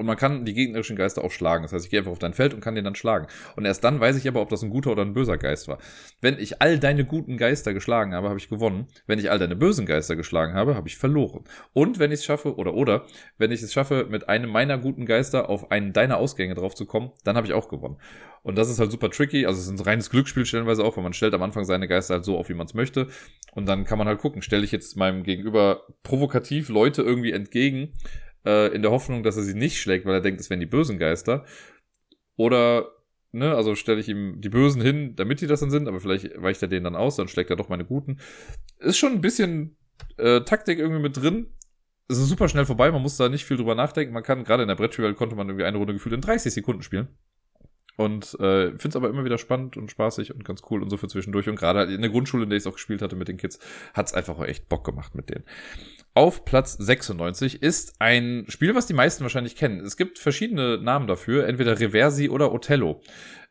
und 0.00 0.06
man 0.06 0.16
kann 0.16 0.46
die 0.46 0.54
gegnerischen 0.54 0.96
Geister 0.96 1.22
auch 1.22 1.30
schlagen. 1.30 1.62
Das 1.62 1.74
heißt, 1.74 1.84
ich 1.84 1.90
gehe 1.90 2.00
einfach 2.00 2.12
auf 2.12 2.18
dein 2.18 2.32
Feld 2.32 2.54
und 2.54 2.60
kann 2.60 2.74
den 2.74 2.84
dann 2.84 2.94
schlagen. 2.94 3.26
Und 3.54 3.66
erst 3.66 3.84
dann 3.84 4.00
weiß 4.00 4.16
ich 4.16 4.26
aber, 4.26 4.40
ob 4.40 4.48
das 4.48 4.62
ein 4.62 4.70
guter 4.70 4.92
oder 4.92 5.02
ein 5.02 5.12
böser 5.12 5.36
Geist 5.36 5.68
war. 5.68 5.76
Wenn 6.22 6.38
ich 6.38 6.62
all 6.62 6.78
deine 6.78 7.04
guten 7.04 7.36
Geister 7.36 7.74
geschlagen 7.74 8.14
habe, 8.14 8.30
habe 8.30 8.38
ich 8.38 8.48
gewonnen. 8.48 8.86
Wenn 9.06 9.18
ich 9.18 9.30
all 9.30 9.38
deine 9.38 9.56
bösen 9.56 9.84
Geister 9.84 10.16
geschlagen 10.16 10.54
habe, 10.54 10.74
habe 10.74 10.88
ich 10.88 10.96
verloren. 10.96 11.44
Und 11.74 11.98
wenn 11.98 12.12
ich 12.12 12.20
es 12.20 12.24
schaffe, 12.24 12.56
oder 12.56 12.72
oder, 12.72 13.04
wenn 13.36 13.52
ich 13.52 13.60
es 13.60 13.74
schaffe, 13.74 14.06
mit 14.08 14.26
einem 14.30 14.48
meiner 14.48 14.78
guten 14.78 15.04
Geister 15.04 15.50
auf 15.50 15.70
einen 15.70 15.92
deiner 15.92 16.16
Ausgänge 16.16 16.54
drauf 16.54 16.74
zu 16.74 16.86
kommen, 16.86 17.10
dann 17.24 17.36
habe 17.36 17.46
ich 17.46 17.52
auch 17.52 17.68
gewonnen. 17.68 17.98
Und 18.42 18.56
das 18.56 18.70
ist 18.70 18.80
halt 18.80 18.90
super 18.90 19.10
tricky. 19.10 19.44
Also 19.44 19.60
es 19.60 19.66
ist 19.66 19.78
ein 19.78 19.84
reines 19.84 20.08
Glücksspiel 20.08 20.46
stellenweise 20.46 20.82
auch, 20.82 20.96
weil 20.96 21.04
man 21.04 21.12
stellt 21.12 21.34
am 21.34 21.42
Anfang 21.42 21.64
seine 21.64 21.88
Geister 21.88 22.14
halt 22.14 22.24
so 22.24 22.38
auf, 22.38 22.48
wie 22.48 22.54
man 22.54 22.66
es 22.66 22.72
möchte. 22.72 23.08
Und 23.52 23.68
dann 23.68 23.84
kann 23.84 23.98
man 23.98 24.06
halt 24.06 24.18
gucken, 24.18 24.40
stelle 24.40 24.64
ich 24.64 24.72
jetzt 24.72 24.96
meinem 24.96 25.24
Gegenüber 25.24 25.82
provokativ 26.02 26.70
Leute 26.70 27.02
irgendwie 27.02 27.32
entgegen, 27.32 27.92
äh, 28.44 28.74
in 28.74 28.82
der 28.82 28.90
Hoffnung, 28.90 29.22
dass 29.22 29.36
er 29.36 29.42
sie 29.42 29.54
nicht 29.54 29.80
schlägt, 29.80 30.06
weil 30.06 30.14
er 30.14 30.20
denkt, 30.20 30.40
es 30.40 30.50
wären 30.50 30.60
die 30.60 30.66
bösen 30.66 30.98
Geister. 30.98 31.44
Oder, 32.36 32.88
ne, 33.32 33.54
also 33.54 33.74
stelle 33.74 34.00
ich 34.00 34.08
ihm 34.08 34.40
die 34.40 34.48
Bösen 34.48 34.80
hin, 34.80 35.14
damit 35.16 35.40
die 35.40 35.46
das 35.46 35.60
dann 35.60 35.70
sind, 35.70 35.88
aber 35.88 36.00
vielleicht 36.00 36.40
weicht 36.40 36.62
er 36.62 36.68
denen 36.68 36.84
dann 36.84 36.96
aus, 36.96 37.16
dann 37.16 37.28
schlägt 37.28 37.50
er 37.50 37.56
doch 37.56 37.68
meine 37.68 37.84
Guten. 37.84 38.18
Ist 38.78 38.98
schon 38.98 39.12
ein 39.12 39.20
bisschen 39.20 39.76
äh, 40.16 40.40
Taktik 40.40 40.78
irgendwie 40.78 41.02
mit 41.02 41.16
drin. 41.16 41.48
Es 42.08 42.18
ist 42.18 42.28
super 42.28 42.48
schnell 42.48 42.66
vorbei, 42.66 42.90
man 42.90 43.02
muss 43.02 43.16
da 43.16 43.28
nicht 43.28 43.44
viel 43.44 43.56
drüber 43.56 43.74
nachdenken. 43.74 44.12
Man 44.12 44.22
kann, 44.22 44.44
gerade 44.44 44.62
in 44.62 44.68
der 44.68 44.74
Brettspielwelt 44.74 45.16
konnte 45.16 45.36
man 45.36 45.48
irgendwie 45.48 45.64
eine 45.64 45.78
Runde 45.78 45.92
gefühlt 45.92 46.14
in 46.14 46.20
30 46.20 46.52
Sekunden 46.52 46.82
spielen. 46.82 47.08
Und 47.96 48.32
äh, 48.40 48.70
finde 48.70 48.88
es 48.88 48.96
aber 48.96 49.10
immer 49.10 49.26
wieder 49.26 49.36
spannend 49.36 49.76
und 49.76 49.90
spaßig 49.90 50.34
und 50.34 50.42
ganz 50.42 50.62
cool 50.70 50.82
und 50.82 50.88
so 50.88 50.96
für 50.96 51.08
zwischendurch. 51.08 51.50
Und 51.50 51.56
gerade 51.56 51.82
in 51.92 52.00
der 52.00 52.10
Grundschule, 52.10 52.44
in 52.44 52.48
der 52.48 52.56
ich 52.56 52.62
es 52.62 52.66
auch 52.66 52.72
gespielt 52.72 53.02
hatte 53.02 53.14
mit 53.14 53.28
den 53.28 53.36
Kids, 53.36 53.58
hat 53.92 54.06
es 54.06 54.14
einfach 54.14 54.38
auch 54.38 54.44
echt 54.44 54.70
Bock 54.70 54.84
gemacht 54.84 55.14
mit 55.14 55.28
denen. 55.28 55.44
Auf 56.12 56.44
Platz 56.44 56.72
96 56.72 57.62
ist 57.62 57.94
ein 58.00 58.44
Spiel, 58.48 58.74
was 58.74 58.88
die 58.88 58.94
meisten 58.94 59.22
wahrscheinlich 59.22 59.54
kennen. 59.54 59.78
Es 59.78 59.96
gibt 59.96 60.18
verschiedene 60.18 60.76
Namen 60.76 61.06
dafür, 61.06 61.46
entweder 61.46 61.78
Reversi 61.78 62.28
oder 62.28 62.52
Othello. 62.52 63.00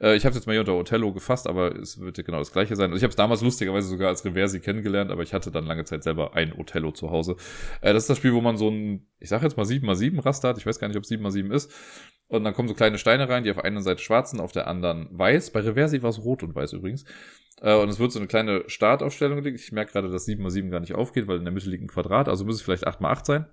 Äh, 0.01 0.18
ich 0.18 0.26
habe 0.26 0.32
es 0.32 0.36
jetzt 0.36 0.45
mal 0.45 0.51
hier 0.51 0.60
unter 0.60 0.76
Othello 0.76 1.14
gefasst, 1.14 1.47
aber 1.47 1.74
es 1.78 2.01
wird 2.01 2.18
genau 2.26 2.39
das 2.39 2.51
gleiche 2.51 2.76
sein. 2.76 2.89
Also 2.91 2.97
ich 2.97 3.03
habe 3.03 3.12
es 3.12 3.16
damals 3.16 3.41
lustigerweise 3.41 3.88
sogar 3.88 4.10
als 4.10 4.26
Reversi 4.26 4.60
kennengelernt, 4.60 5.10
aber 5.10 5.24
ich 5.24 5.34
hatte 5.34 5.51
dann 5.51 5.68
lange 5.68 5.86
Zeit 5.86 6.03
selber 6.03 6.36
ein 6.36 6.51
Othello 6.51 6.91
zu 6.91 7.12
Hause. 7.12 7.38
Äh, 7.80 7.93
das 7.93 8.03
ist 8.03 8.10
das 8.10 8.18
Spiel, 8.18 8.34
wo 8.34 8.41
man 8.41 8.57
so 8.57 8.70
ein, 8.70 9.07
ich 9.22 9.30
sage 9.30 9.45
jetzt 9.45 9.55
mal 9.55 9.66
7x7 9.66 10.26
Raster 10.26 10.49
hat. 10.49 10.57
Ich 10.57 10.66
weiß 10.66 10.80
gar 10.80 10.89
nicht, 10.89 10.97
ob 10.97 11.03
es 11.03 11.10
7x7 11.10 11.53
ist. 11.53 11.72
Und 12.28 12.43
dann 12.43 12.53
kommen 12.53 12.68
so 12.68 12.74
kleine 12.74 12.97
Steine 12.97 13.30
rein, 13.30 13.45
die 13.45 13.51
auf 13.51 13.60
einer 13.60 13.82
Seite 13.82 14.01
schwarz 14.01 14.32
sind, 14.32 14.41
auf 14.41 14.51
der 14.51 14.68
anderen 14.68 15.07
weiß. 15.12 15.51
Bei 15.51 15.62
Reversi 15.62 16.03
war 16.03 16.10
es 16.10 16.20
rot 16.20 16.43
und 16.43 16.55
weiß 16.55 16.74
übrigens. 16.74 17.05
Äh, 17.62 17.76
und 17.76 17.89
es 17.89 17.99
wird 17.99 18.12
so 18.12 18.20
eine 18.20 18.28
kleine 18.28 18.64
Startaufstellung 18.68 19.38
gelegt. 19.38 19.60
Ich 19.60 19.72
merke 19.72 19.91
gerade, 19.91 20.10
dass 20.10 20.28
7x7 20.28 20.70
gar 20.70 20.80
nicht 20.80 20.95
aufgeht, 20.95 21.28
weil 21.28 21.38
in 21.38 21.43
der 21.43 21.53
Mitte 21.53 21.70
liegt 21.70 21.84
ein 21.84 21.88
Quadrat. 21.88 22.30
Also 22.30 22.45
muss 22.50 22.58
es 22.58 22.62
vielleicht 22.64 22.88
8x8 22.88 23.26
sein. 23.26 23.45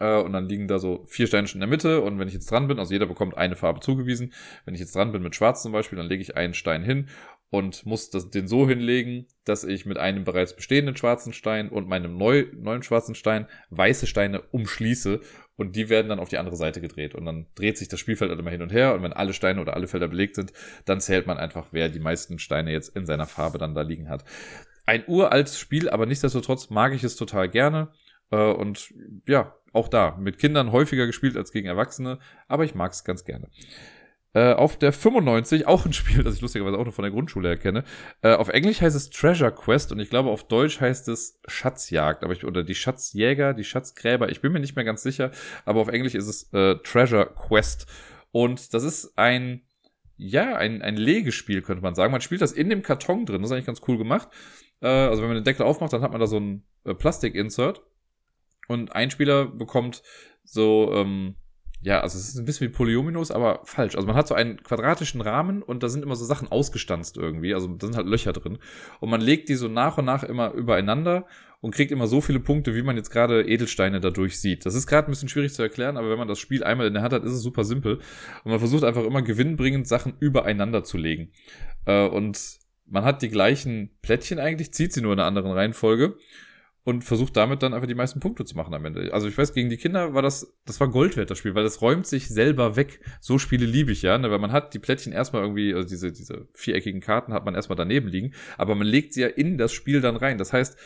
Äh, 0.00 0.20
und 0.20 0.32
dann 0.32 0.48
liegen 0.48 0.66
da 0.66 0.78
so 0.78 1.04
vier 1.06 1.26
Steine 1.26 1.46
in 1.52 1.60
der 1.60 1.68
Mitte. 1.68 2.00
Und 2.00 2.18
wenn 2.18 2.26
ich 2.26 2.34
jetzt 2.34 2.50
dran 2.50 2.66
bin, 2.66 2.78
also 2.78 2.92
jeder 2.92 3.06
bekommt 3.06 3.36
eine 3.36 3.54
Farbe 3.54 3.80
zugewiesen. 3.80 4.32
Wenn 4.64 4.74
ich 4.74 4.80
jetzt 4.80 4.96
dran 4.96 5.12
bin 5.12 5.22
mit 5.22 5.36
Schwarz 5.36 5.62
zum 5.62 5.72
Beispiel, 5.72 5.98
dann 5.98 6.08
lege 6.08 6.22
ich 6.22 6.36
einen 6.36 6.54
Stein 6.54 6.82
hin 6.82 7.08
und 7.50 7.84
muss 7.86 8.10
das, 8.10 8.30
den 8.30 8.48
so 8.48 8.66
hinlegen, 8.66 9.26
dass 9.44 9.64
ich 9.64 9.86
mit 9.86 9.98
einem 9.98 10.24
bereits 10.24 10.56
bestehenden 10.56 10.96
schwarzen 10.96 11.32
Stein 11.32 11.68
und 11.68 11.88
meinem 11.88 12.16
neu, 12.16 12.46
neuen 12.54 12.82
schwarzen 12.82 13.14
Stein 13.14 13.46
weiße 13.70 14.06
Steine 14.06 14.42
umschließe 14.42 15.20
und 15.56 15.74
die 15.74 15.88
werden 15.88 16.08
dann 16.08 16.20
auf 16.20 16.28
die 16.28 16.36
andere 16.36 16.56
Seite 16.56 16.80
gedreht 16.80 17.14
und 17.14 17.24
dann 17.24 17.46
dreht 17.54 17.78
sich 17.78 17.88
das 17.88 18.00
Spielfeld 18.00 18.30
halt 18.30 18.40
immer 18.40 18.50
hin 18.50 18.60
und 18.60 18.72
her 18.72 18.94
und 18.94 19.02
wenn 19.02 19.14
alle 19.14 19.32
Steine 19.32 19.62
oder 19.62 19.74
alle 19.74 19.88
Felder 19.88 20.08
belegt 20.08 20.34
sind, 20.34 20.52
dann 20.84 21.00
zählt 21.00 21.26
man 21.26 21.38
einfach, 21.38 21.68
wer 21.70 21.88
die 21.88 22.00
meisten 22.00 22.38
Steine 22.38 22.70
jetzt 22.70 22.94
in 22.94 23.06
seiner 23.06 23.26
Farbe 23.26 23.56
dann 23.56 23.74
da 23.74 23.80
liegen 23.80 24.10
hat. 24.10 24.24
Ein 24.88 25.04
uraltes 25.06 25.58
Spiel, 25.58 25.90
aber 25.90 26.06
nichtsdestotrotz 26.06 26.70
mag 26.70 26.94
ich 26.94 27.04
es 27.04 27.14
total 27.14 27.50
gerne 27.50 27.92
äh, 28.30 28.36
und 28.36 28.94
ja, 29.26 29.54
auch 29.74 29.86
da 29.88 30.16
mit 30.18 30.38
Kindern 30.38 30.72
häufiger 30.72 31.06
gespielt 31.06 31.36
als 31.36 31.52
gegen 31.52 31.68
Erwachsene, 31.68 32.18
aber 32.46 32.64
ich 32.64 32.74
mag 32.74 32.92
es 32.92 33.04
ganz 33.04 33.26
gerne. 33.26 33.50
Äh, 34.32 34.54
auf 34.54 34.78
der 34.78 34.94
95, 34.94 35.66
auch 35.66 35.84
ein 35.84 35.92
Spiel, 35.92 36.22
das 36.22 36.36
ich 36.36 36.40
lustigerweise 36.40 36.78
auch 36.78 36.86
noch 36.86 36.94
von 36.94 37.02
der 37.02 37.12
Grundschule 37.12 37.50
erkenne. 37.50 37.84
Äh, 38.22 38.32
auf 38.32 38.48
Englisch 38.48 38.80
heißt 38.80 38.96
es 38.96 39.10
Treasure 39.10 39.52
Quest 39.52 39.92
und 39.92 40.00
ich 40.00 40.08
glaube 40.08 40.30
auf 40.30 40.48
Deutsch 40.48 40.80
heißt 40.80 41.06
es 41.08 41.38
Schatzjagd, 41.46 42.24
aber 42.24 42.32
ich, 42.32 42.46
oder 42.46 42.64
die 42.64 42.74
Schatzjäger, 42.74 43.52
die 43.52 43.64
Schatzgräber, 43.64 44.30
ich 44.30 44.40
bin 44.40 44.52
mir 44.52 44.60
nicht 44.60 44.74
mehr 44.74 44.86
ganz 44.86 45.02
sicher, 45.02 45.32
aber 45.66 45.82
auf 45.82 45.88
Englisch 45.88 46.14
ist 46.14 46.28
es 46.28 46.50
äh, 46.54 46.76
Treasure 46.76 47.26
Quest. 47.34 47.86
Und 48.30 48.72
das 48.72 48.84
ist 48.84 49.18
ein, 49.18 49.66
ja, 50.16 50.56
ein, 50.56 50.80
ein 50.80 50.96
Legespiel, 50.96 51.60
könnte 51.60 51.82
man 51.82 51.94
sagen. 51.94 52.10
Man 52.10 52.22
spielt 52.22 52.40
das 52.40 52.52
in 52.52 52.70
dem 52.70 52.80
Karton 52.80 53.26
drin, 53.26 53.42
das 53.42 53.50
ist 53.50 53.54
eigentlich 53.54 53.66
ganz 53.66 53.82
cool 53.86 53.98
gemacht. 53.98 54.28
Äh, 54.80 54.88
also 54.88 55.22
wenn 55.22 55.28
man 55.28 55.36
den 55.36 55.44
Deckel 55.44 55.64
aufmacht, 55.64 55.92
dann 55.92 56.02
hat 56.02 56.12
man 56.12 56.20
da 56.20 56.26
so 56.26 56.38
ein 56.38 56.64
äh, 56.84 56.94
Plastik-Insert. 56.94 57.82
Und 58.68 58.94
ein 58.94 59.10
Spieler 59.10 59.46
bekommt 59.46 60.02
so, 60.44 60.92
ähm, 60.94 61.36
ja, 61.80 62.00
also 62.00 62.18
es 62.18 62.28
ist 62.28 62.38
ein 62.38 62.44
bisschen 62.44 62.68
wie 62.68 62.72
Polyominos, 62.72 63.30
aber 63.30 63.60
falsch. 63.64 63.94
Also 63.94 64.06
man 64.06 64.16
hat 64.16 64.26
so 64.26 64.34
einen 64.34 64.62
quadratischen 64.62 65.20
Rahmen 65.20 65.62
und 65.62 65.82
da 65.82 65.88
sind 65.88 66.02
immer 66.02 66.16
so 66.16 66.24
Sachen 66.24 66.50
ausgestanzt 66.50 67.16
irgendwie. 67.16 67.54
Also 67.54 67.68
da 67.68 67.86
sind 67.86 67.96
halt 67.96 68.06
Löcher 68.06 68.32
drin. 68.32 68.58
Und 69.00 69.10
man 69.10 69.20
legt 69.20 69.48
die 69.48 69.54
so 69.54 69.68
nach 69.68 69.96
und 69.96 70.04
nach 70.04 70.24
immer 70.24 70.52
übereinander 70.52 71.26
und 71.60 71.74
kriegt 71.74 71.92
immer 71.92 72.08
so 72.08 72.20
viele 72.20 72.40
Punkte, 72.40 72.74
wie 72.74 72.82
man 72.82 72.96
jetzt 72.96 73.10
gerade 73.10 73.46
Edelsteine 73.46 74.00
dadurch 74.00 74.40
sieht. 74.40 74.66
Das 74.66 74.74
ist 74.74 74.86
gerade 74.86 75.08
ein 75.08 75.10
bisschen 75.10 75.28
schwierig 75.28 75.54
zu 75.54 75.62
erklären, 75.62 75.96
aber 75.96 76.10
wenn 76.10 76.18
man 76.18 76.28
das 76.28 76.38
Spiel 76.38 76.64
einmal 76.64 76.86
in 76.86 76.94
der 76.94 77.02
Hand 77.02 77.12
hat, 77.12 77.24
ist 77.24 77.32
es 77.32 77.42
super 77.42 77.64
simpel. 77.64 78.00
Und 78.44 78.50
man 78.50 78.58
versucht 78.58 78.84
einfach 78.84 79.04
immer 79.04 79.22
gewinnbringend 79.22 79.86
Sachen 79.86 80.14
übereinander 80.18 80.82
zu 80.82 80.98
legen. 80.98 81.30
Äh, 81.86 82.06
und 82.08 82.58
man 82.90 83.04
hat 83.04 83.22
die 83.22 83.28
gleichen 83.28 83.90
Plättchen 84.02 84.38
eigentlich, 84.38 84.72
zieht 84.72 84.92
sie 84.92 85.00
nur 85.00 85.12
in 85.12 85.18
einer 85.18 85.28
anderen 85.28 85.52
Reihenfolge 85.52 86.16
und 86.88 87.02
versucht 87.02 87.36
damit 87.36 87.62
dann 87.62 87.74
einfach 87.74 87.86
die 87.86 87.94
meisten 87.94 88.18
Punkte 88.18 88.46
zu 88.46 88.56
machen 88.56 88.72
am 88.72 88.84
Ende. 88.84 89.12
Also 89.12 89.28
ich 89.28 89.36
weiß, 89.36 89.52
gegen 89.52 89.68
die 89.68 89.76
Kinder 89.76 90.14
war 90.14 90.22
das, 90.22 90.56
das 90.64 90.80
war 90.80 90.88
Gold 90.88 91.18
wert, 91.18 91.30
das 91.30 91.36
Spiel, 91.36 91.54
weil 91.54 91.64
das 91.64 91.82
räumt 91.82 92.06
sich 92.06 92.28
selber 92.28 92.76
weg. 92.76 93.00
So 93.20 93.38
Spiele 93.38 93.66
liebe 93.66 93.92
ich 93.92 94.00
ja, 94.00 94.16
ne? 94.16 94.30
weil 94.30 94.38
man 94.38 94.52
hat 94.52 94.72
die 94.72 94.78
Plättchen 94.78 95.12
erstmal 95.12 95.42
irgendwie, 95.42 95.74
also 95.74 95.86
diese, 95.86 96.12
diese 96.12 96.48
viereckigen 96.54 97.02
Karten 97.02 97.34
hat 97.34 97.44
man 97.44 97.54
erstmal 97.54 97.76
daneben 97.76 98.08
liegen, 98.08 98.32
aber 98.56 98.74
man 98.74 98.86
legt 98.86 99.12
sie 99.12 99.20
ja 99.20 99.28
in 99.28 99.58
das 99.58 99.72
Spiel 99.72 100.00
dann 100.00 100.16
rein. 100.16 100.38
Das 100.38 100.54
heißt, 100.54 100.78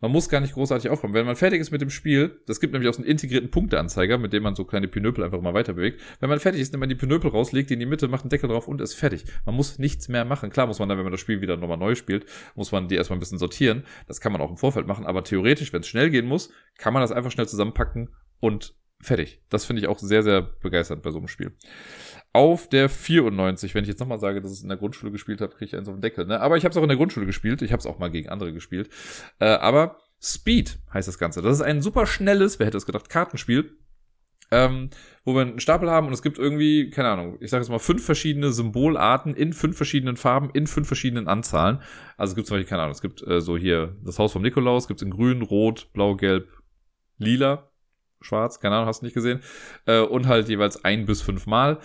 man 0.00 0.10
muss 0.10 0.28
gar 0.28 0.40
nicht 0.40 0.54
großartig 0.54 0.90
aufräumen. 0.90 1.14
Wenn 1.14 1.26
man 1.26 1.36
fertig 1.36 1.60
ist 1.60 1.70
mit 1.70 1.82
dem 1.82 1.90
Spiel, 1.90 2.40
das 2.46 2.58
gibt 2.58 2.72
nämlich 2.72 2.88
auch 2.88 2.94
so 2.94 3.02
einen 3.02 3.10
integrierten 3.10 3.50
Punkteanzeiger, 3.50 4.16
mit 4.18 4.32
dem 4.32 4.42
man 4.42 4.54
so 4.54 4.64
kleine 4.64 4.88
Pinöpel 4.88 5.22
einfach 5.24 5.40
mal 5.40 5.54
weiter 5.54 5.74
bewegt. 5.74 6.00
Wenn 6.20 6.30
man 6.30 6.40
fertig 6.40 6.62
ist, 6.62 6.72
nimmt 6.72 6.80
man 6.80 6.88
die 6.88 6.94
Pinöpel 6.94 7.30
raus, 7.30 7.52
legt 7.52 7.70
die 7.70 7.74
in 7.74 7.80
die 7.80 7.86
Mitte, 7.86 8.08
macht 8.08 8.22
einen 8.24 8.30
Deckel 8.30 8.48
drauf 8.48 8.66
und 8.66 8.80
ist 8.80 8.94
fertig. 8.94 9.24
Man 9.44 9.54
muss 9.54 9.78
nichts 9.78 10.08
mehr 10.08 10.24
machen. 10.24 10.50
Klar 10.50 10.66
muss 10.66 10.78
man 10.78 10.88
dann, 10.88 10.98
wenn 10.98 11.04
man 11.04 11.12
das 11.12 11.20
Spiel 11.20 11.40
wieder 11.40 11.56
nochmal 11.56 11.76
neu 11.76 11.94
spielt, 11.94 12.24
muss 12.54 12.72
man 12.72 12.88
die 12.88 12.96
erstmal 12.96 13.18
ein 13.18 13.20
bisschen 13.20 13.38
sortieren. 13.38 13.84
Das 14.06 14.20
kann 14.20 14.32
man 14.32 14.40
auch 14.40 14.50
im 14.50 14.56
Vorfeld 14.56 14.86
machen, 14.86 15.04
aber 15.04 15.22
theoretisch, 15.22 15.72
wenn 15.72 15.80
es 15.80 15.88
schnell 15.88 16.10
gehen 16.10 16.26
muss, 16.26 16.50
kann 16.78 16.94
man 16.94 17.02
das 17.02 17.12
einfach 17.12 17.30
schnell 17.30 17.48
zusammenpacken 17.48 18.08
und 18.40 18.74
fertig. 19.00 19.40
Das 19.48 19.64
finde 19.64 19.82
ich 19.82 19.88
auch 19.88 19.98
sehr, 19.98 20.22
sehr 20.22 20.42
begeisternd 20.42 21.02
bei 21.02 21.10
so 21.10 21.18
einem 21.18 21.28
Spiel 21.28 21.52
auf 22.32 22.68
der 22.68 22.88
94. 22.88 23.74
Wenn 23.74 23.82
ich 23.82 23.88
jetzt 23.88 24.00
nochmal 24.00 24.18
sage, 24.18 24.40
dass 24.40 24.52
ich 24.52 24.58
es 24.58 24.62
in 24.62 24.68
der 24.68 24.78
Grundschule 24.78 25.10
gespielt 25.10 25.40
habe, 25.40 25.52
kriege 25.52 25.66
ich 25.66 25.76
eins 25.76 25.88
auf 25.88 25.94
den 25.94 26.02
Deckel. 26.02 26.26
Ne? 26.26 26.40
Aber 26.40 26.56
ich 26.56 26.64
habe 26.64 26.70
es 26.70 26.76
auch 26.76 26.82
in 26.82 26.88
der 26.88 26.96
Grundschule 26.96 27.26
gespielt. 27.26 27.62
Ich 27.62 27.72
habe 27.72 27.80
es 27.80 27.86
auch 27.86 27.98
mal 27.98 28.10
gegen 28.10 28.28
andere 28.28 28.52
gespielt. 28.52 28.88
Äh, 29.40 29.46
aber 29.46 29.98
Speed 30.22 30.78
heißt 30.92 31.08
das 31.08 31.18
Ganze. 31.18 31.42
Das 31.42 31.56
ist 31.56 31.62
ein 31.62 31.82
super 31.82 32.06
schnelles, 32.06 32.58
wer 32.58 32.66
hätte 32.66 32.76
es 32.76 32.86
gedacht, 32.86 33.08
Kartenspiel. 33.08 33.76
Ähm, 34.52 34.90
wo 35.24 35.32
wir 35.34 35.42
einen 35.42 35.60
Stapel 35.60 35.88
haben 35.88 36.08
und 36.08 36.12
es 36.12 36.22
gibt 36.22 36.36
irgendwie, 36.36 36.90
keine 36.90 37.08
Ahnung, 37.08 37.38
ich 37.38 37.50
sage 37.50 37.62
jetzt 37.62 37.70
mal 37.70 37.78
fünf 37.78 38.04
verschiedene 38.04 38.50
Symbolarten 38.50 39.32
in 39.32 39.52
fünf 39.52 39.76
verschiedenen 39.76 40.16
Farben, 40.16 40.50
in 40.50 40.66
fünf 40.66 40.88
verschiedenen 40.88 41.28
Anzahlen. 41.28 41.80
Also 42.16 42.32
es 42.32 42.34
gibt 42.34 42.48
zum 42.48 42.56
Beispiel, 42.56 42.68
keine 42.68 42.82
Ahnung, 42.82 42.92
es 42.92 43.00
gibt 43.00 43.24
äh, 43.24 43.40
so 43.40 43.56
hier 43.56 43.96
das 44.02 44.18
Haus 44.18 44.32
vom 44.32 44.42
Nikolaus, 44.42 44.88
gibt 44.88 44.98
es 44.98 45.04
in 45.04 45.12
grün, 45.12 45.42
rot, 45.42 45.92
blau, 45.92 46.16
gelb, 46.16 46.48
lila, 47.18 47.69
schwarz, 48.20 48.60
keine 48.60 48.76
Ahnung, 48.76 48.88
hast 48.88 49.02
du 49.02 49.06
nicht 49.06 49.14
gesehen. 49.14 49.40
Äh, 49.86 50.00
und 50.00 50.26
halt 50.26 50.48
jeweils 50.48 50.84
ein 50.84 51.06
bis 51.06 51.22
fünf 51.22 51.46
Mal 51.46 51.78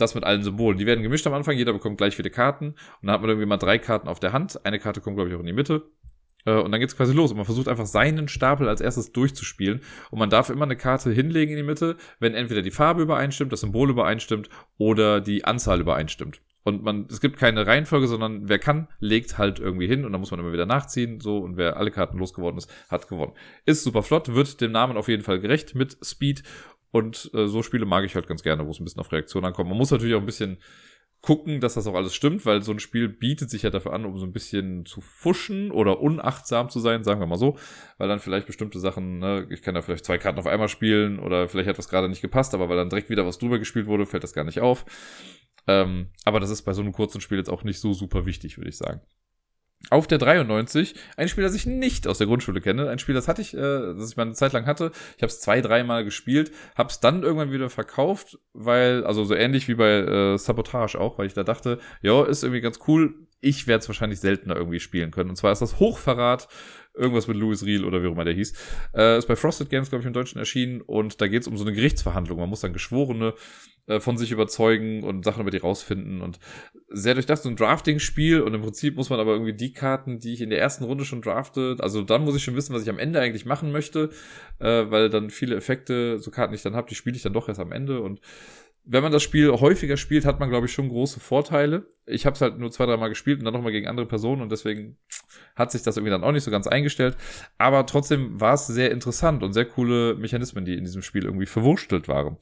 das 0.00 0.14
mit 0.14 0.24
allen 0.24 0.42
Symbolen. 0.42 0.78
Die 0.78 0.86
werden 0.86 1.02
gemischt 1.02 1.26
am 1.26 1.34
Anfang, 1.34 1.56
jeder 1.56 1.72
bekommt 1.72 1.98
gleich 1.98 2.16
viele 2.16 2.30
Karten. 2.30 2.68
Und 2.68 2.76
dann 3.02 3.12
hat 3.12 3.20
man 3.20 3.30
irgendwie 3.30 3.46
mal 3.46 3.56
drei 3.56 3.78
Karten 3.78 4.08
auf 4.08 4.20
der 4.20 4.32
Hand. 4.32 4.64
Eine 4.64 4.78
Karte 4.78 5.00
kommt, 5.00 5.16
glaube 5.16 5.30
ich, 5.30 5.36
auch 5.36 5.40
in 5.40 5.46
die 5.46 5.52
Mitte. 5.52 5.82
Äh, 6.44 6.54
und 6.54 6.72
dann 6.72 6.80
geht's 6.80 6.96
quasi 6.96 7.12
los. 7.12 7.30
Und 7.30 7.36
man 7.36 7.46
versucht 7.46 7.68
einfach 7.68 7.86
seinen 7.86 8.28
Stapel 8.28 8.68
als 8.68 8.80
erstes 8.80 9.12
durchzuspielen. 9.12 9.82
Und 10.10 10.18
man 10.18 10.30
darf 10.30 10.50
immer 10.50 10.64
eine 10.64 10.76
Karte 10.76 11.10
hinlegen 11.12 11.52
in 11.52 11.58
die 11.58 11.62
Mitte, 11.62 11.96
wenn 12.18 12.34
entweder 12.34 12.62
die 12.62 12.70
Farbe 12.70 13.02
übereinstimmt, 13.02 13.52
das 13.52 13.60
Symbol 13.60 13.90
übereinstimmt 13.90 14.48
oder 14.78 15.20
die 15.20 15.44
Anzahl 15.44 15.80
übereinstimmt. 15.80 16.40
Und 16.62 16.82
man, 16.82 17.06
es 17.10 17.20
gibt 17.20 17.38
keine 17.38 17.66
Reihenfolge, 17.66 18.06
sondern 18.06 18.48
wer 18.48 18.58
kann, 18.58 18.88
legt 18.98 19.38
halt 19.38 19.58
irgendwie 19.60 19.86
hin 19.86 20.04
und 20.04 20.12
dann 20.12 20.20
muss 20.20 20.30
man 20.30 20.40
immer 20.40 20.52
wieder 20.52 20.66
nachziehen, 20.66 21.20
so, 21.20 21.38
und 21.38 21.56
wer 21.56 21.78
alle 21.78 21.90
Karten 21.90 22.18
losgeworden 22.18 22.58
ist, 22.58 22.70
hat 22.90 23.08
gewonnen. 23.08 23.32
Ist 23.64 23.82
super 23.82 24.02
flott, 24.02 24.34
wird 24.34 24.60
dem 24.60 24.72
Namen 24.72 24.96
auf 24.96 25.08
jeden 25.08 25.22
Fall 25.22 25.40
gerecht 25.40 25.74
mit 25.74 25.96
Speed 26.04 26.42
und 26.90 27.30
äh, 27.34 27.46
so 27.46 27.62
Spiele 27.62 27.86
mag 27.86 28.04
ich 28.04 28.14
halt 28.14 28.26
ganz 28.26 28.42
gerne, 28.42 28.66
wo 28.66 28.70
es 28.70 28.80
ein 28.80 28.84
bisschen 28.84 29.00
auf 29.00 29.12
Reaktion 29.12 29.44
ankommt. 29.44 29.68
Man 29.68 29.78
muss 29.78 29.90
natürlich 29.90 30.14
auch 30.14 30.20
ein 30.20 30.26
bisschen 30.26 30.58
gucken, 31.22 31.60
dass 31.60 31.74
das 31.74 31.86
auch 31.86 31.94
alles 31.94 32.14
stimmt, 32.14 32.46
weil 32.46 32.62
so 32.62 32.72
ein 32.72 32.80
Spiel 32.80 33.08
bietet 33.08 33.50
sich 33.50 33.62
ja 33.62 33.70
dafür 33.70 33.92
an, 33.92 34.04
um 34.04 34.16
so 34.16 34.24
ein 34.24 34.32
bisschen 34.32 34.86
zu 34.86 35.00
fuschen 35.00 35.70
oder 35.70 36.00
unachtsam 36.00 36.70
zu 36.70 36.80
sein, 36.80 37.04
sagen 37.04 37.20
wir 37.20 37.26
mal 37.26 37.36
so, 37.36 37.58
weil 37.98 38.08
dann 38.08 38.20
vielleicht 38.20 38.46
bestimmte 38.46 38.80
Sachen, 38.80 39.18
ne, 39.18 39.46
ich 39.50 39.62
kann 39.62 39.74
da 39.74 39.82
vielleicht 39.82 40.04
zwei 40.04 40.18
Karten 40.18 40.38
auf 40.38 40.46
einmal 40.46 40.68
spielen 40.68 41.18
oder 41.18 41.48
vielleicht 41.48 41.68
hat 41.68 41.78
was 41.78 41.88
gerade 41.88 42.08
nicht 42.08 42.22
gepasst, 42.22 42.54
aber 42.54 42.68
weil 42.68 42.76
dann 42.76 42.88
direkt 42.88 43.10
wieder 43.10 43.26
was 43.26 43.38
drüber 43.38 43.58
gespielt 43.58 43.86
wurde, 43.86 44.06
fällt 44.06 44.24
das 44.24 44.32
gar 44.32 44.44
nicht 44.44 44.60
auf. 44.60 44.86
Ähm, 45.66 46.08
aber 46.24 46.40
das 46.40 46.50
ist 46.50 46.62
bei 46.62 46.72
so 46.72 46.80
einem 46.80 46.92
kurzen 46.92 47.20
Spiel 47.20 47.38
jetzt 47.38 47.50
auch 47.50 47.64
nicht 47.64 47.80
so 47.80 47.92
super 47.92 48.24
wichtig, 48.24 48.56
würde 48.56 48.70
ich 48.70 48.78
sagen. 48.78 49.02
Auf 49.88 50.06
der 50.06 50.18
93, 50.18 50.94
ein 51.16 51.28
Spiel, 51.28 51.42
das 51.42 51.54
ich 51.54 51.64
nicht 51.64 52.06
aus 52.06 52.18
der 52.18 52.26
Grundschule 52.26 52.60
kenne. 52.60 52.90
Ein 52.90 52.98
Spiel, 52.98 53.14
das 53.14 53.28
hatte 53.28 53.40
ich, 53.40 53.54
äh, 53.54 53.58
das 53.58 54.10
ich 54.10 54.16
mal 54.16 54.24
eine 54.24 54.34
Zeit 54.34 54.52
lang 54.52 54.66
hatte. 54.66 54.92
Ich 55.16 55.22
habe 55.22 55.32
es 55.32 55.40
zwei, 55.40 55.62
dreimal 55.62 56.04
gespielt, 56.04 56.52
habe 56.76 56.90
es 56.90 57.00
dann 57.00 57.22
irgendwann 57.22 57.50
wieder 57.50 57.70
verkauft, 57.70 58.38
weil, 58.52 59.04
also 59.04 59.24
so 59.24 59.34
ähnlich 59.34 59.68
wie 59.68 59.74
bei 59.74 59.90
äh, 59.90 60.38
Sabotage 60.38 61.00
auch, 61.00 61.18
weil 61.18 61.26
ich 61.26 61.34
da 61.34 61.44
dachte, 61.44 61.78
ja, 62.02 62.24
ist 62.24 62.42
irgendwie 62.42 62.60
ganz 62.60 62.78
cool. 62.88 63.14
Ich 63.40 63.66
werde 63.66 63.80
es 63.80 63.88
wahrscheinlich 63.88 64.20
seltener 64.20 64.54
irgendwie 64.54 64.80
spielen 64.80 65.12
können. 65.12 65.30
Und 65.30 65.36
zwar 65.36 65.52
ist 65.52 65.62
das 65.62 65.80
Hochverrat 65.80 66.48
Irgendwas 67.00 67.26
mit 67.26 67.36
Louis 67.36 67.64
Riel 67.64 67.84
oder 67.84 68.02
wie 68.02 68.08
auch 68.08 68.12
immer 68.12 68.24
der 68.24 68.34
hieß. 68.34 68.52
Äh, 68.94 69.18
ist 69.18 69.26
bei 69.26 69.36
Frosted 69.36 69.70
Games, 69.70 69.88
glaube 69.88 70.02
ich, 70.02 70.06
im 70.06 70.12
Deutschen 70.12 70.38
erschienen. 70.38 70.80
Und 70.82 71.20
da 71.20 71.28
geht 71.28 71.42
es 71.42 71.48
um 71.48 71.56
so 71.56 71.64
eine 71.64 71.72
Gerichtsverhandlung. 71.72 72.38
Man 72.38 72.48
muss 72.48 72.60
dann 72.60 72.72
Geschworene 72.72 73.34
äh, 73.86 74.00
von 74.00 74.18
sich 74.18 74.30
überzeugen 74.30 75.02
und 75.02 75.24
Sachen 75.24 75.40
über 75.40 75.50
die 75.50 75.56
rausfinden. 75.56 76.20
Und 76.20 76.38
sehr 76.88 77.14
durchdacht, 77.14 77.42
so 77.42 77.48
ein 77.48 77.56
Drafting-Spiel. 77.56 78.42
Und 78.42 78.54
im 78.54 78.60
Prinzip 78.62 78.96
muss 78.96 79.10
man 79.10 79.18
aber 79.18 79.32
irgendwie 79.32 79.54
die 79.54 79.72
Karten, 79.72 80.18
die 80.18 80.34
ich 80.34 80.42
in 80.42 80.50
der 80.50 80.60
ersten 80.60 80.84
Runde 80.84 81.04
schon 81.04 81.22
drafte, 81.22 81.76
also 81.80 82.02
dann 82.02 82.24
muss 82.24 82.36
ich 82.36 82.44
schon 82.44 82.56
wissen, 82.56 82.74
was 82.74 82.82
ich 82.82 82.90
am 82.90 82.98
Ende 82.98 83.20
eigentlich 83.20 83.46
machen 83.46 83.72
möchte. 83.72 84.10
Äh, 84.58 84.90
weil 84.90 85.08
dann 85.08 85.30
viele 85.30 85.56
Effekte, 85.56 86.18
so 86.18 86.30
Karten, 86.30 86.54
ich 86.54 86.62
dann 86.62 86.76
habe, 86.76 86.88
die 86.88 86.94
spiele 86.94 87.16
ich 87.16 87.22
dann 87.22 87.32
doch 87.32 87.48
erst 87.48 87.60
am 87.60 87.72
Ende. 87.72 88.00
Und 88.02 88.20
wenn 88.84 89.02
man 89.02 89.12
das 89.12 89.22
Spiel 89.22 89.50
häufiger 89.50 89.96
spielt, 89.96 90.24
hat 90.24 90.40
man, 90.40 90.50
glaube 90.50 90.66
ich, 90.66 90.72
schon 90.72 90.88
große 90.88 91.20
Vorteile. 91.20 91.86
Ich 92.06 92.26
habe 92.26 92.34
es 92.34 92.40
halt 92.40 92.58
nur 92.58 92.70
zwei, 92.70 92.86
dreimal 92.86 93.08
gespielt 93.08 93.38
und 93.38 93.44
dann 93.44 93.54
nochmal 93.54 93.72
gegen 93.72 93.86
andere 93.86 94.06
Personen 94.06 94.42
und 94.42 94.50
deswegen 94.50 94.96
hat 95.54 95.70
sich 95.70 95.82
das 95.82 95.96
irgendwie 95.96 96.10
dann 96.10 96.24
auch 96.24 96.32
nicht 96.32 96.44
so 96.44 96.50
ganz 96.50 96.66
eingestellt. 96.66 97.16
Aber 97.58 97.86
trotzdem 97.86 98.40
war 98.40 98.54
es 98.54 98.66
sehr 98.66 98.90
interessant 98.90 99.42
und 99.42 99.52
sehr 99.52 99.66
coole 99.66 100.14
Mechanismen, 100.16 100.64
die 100.64 100.76
in 100.76 100.84
diesem 100.84 101.02
Spiel 101.02 101.24
irgendwie 101.24 101.46
verwurstelt 101.46 102.08
waren. 102.08 102.38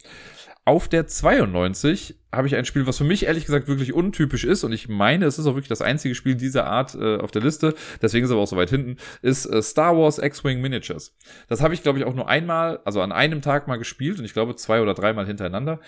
Auf 0.64 0.86
der 0.86 1.06
92 1.06 2.18
habe 2.30 2.46
ich 2.46 2.54
ein 2.54 2.66
Spiel, 2.66 2.86
was 2.86 2.98
für 2.98 3.04
mich 3.04 3.24
ehrlich 3.24 3.46
gesagt 3.46 3.68
wirklich 3.68 3.94
untypisch 3.94 4.44
ist 4.44 4.64
und 4.64 4.72
ich 4.72 4.86
meine, 4.86 5.24
es 5.24 5.38
ist 5.38 5.46
auch 5.46 5.54
wirklich 5.54 5.68
das 5.68 5.80
einzige 5.80 6.14
Spiel 6.14 6.34
dieser 6.34 6.66
Art 6.66 6.94
äh, 6.94 7.16
auf 7.16 7.30
der 7.30 7.40
Liste, 7.40 7.74
deswegen 8.02 8.24
ist 8.24 8.28
es 8.28 8.32
aber 8.32 8.42
auch 8.42 8.48
so 8.48 8.58
weit 8.58 8.68
hinten, 8.68 8.98
ist 9.22 9.46
äh, 9.46 9.62
Star 9.62 9.96
Wars 9.96 10.18
X-Wing 10.18 10.60
Miniatures. 10.60 11.16
Das 11.48 11.62
habe 11.62 11.72
ich, 11.72 11.82
glaube 11.82 11.98
ich, 11.98 12.04
auch 12.04 12.14
nur 12.14 12.28
einmal, 12.28 12.80
also 12.84 13.00
an 13.00 13.12
einem 13.12 13.40
Tag 13.40 13.66
mal 13.66 13.78
gespielt 13.78 14.18
und 14.18 14.26
ich 14.26 14.34
glaube 14.34 14.56
zwei 14.56 14.82
oder 14.82 14.92
dreimal 14.92 15.26
hintereinander. 15.26 15.80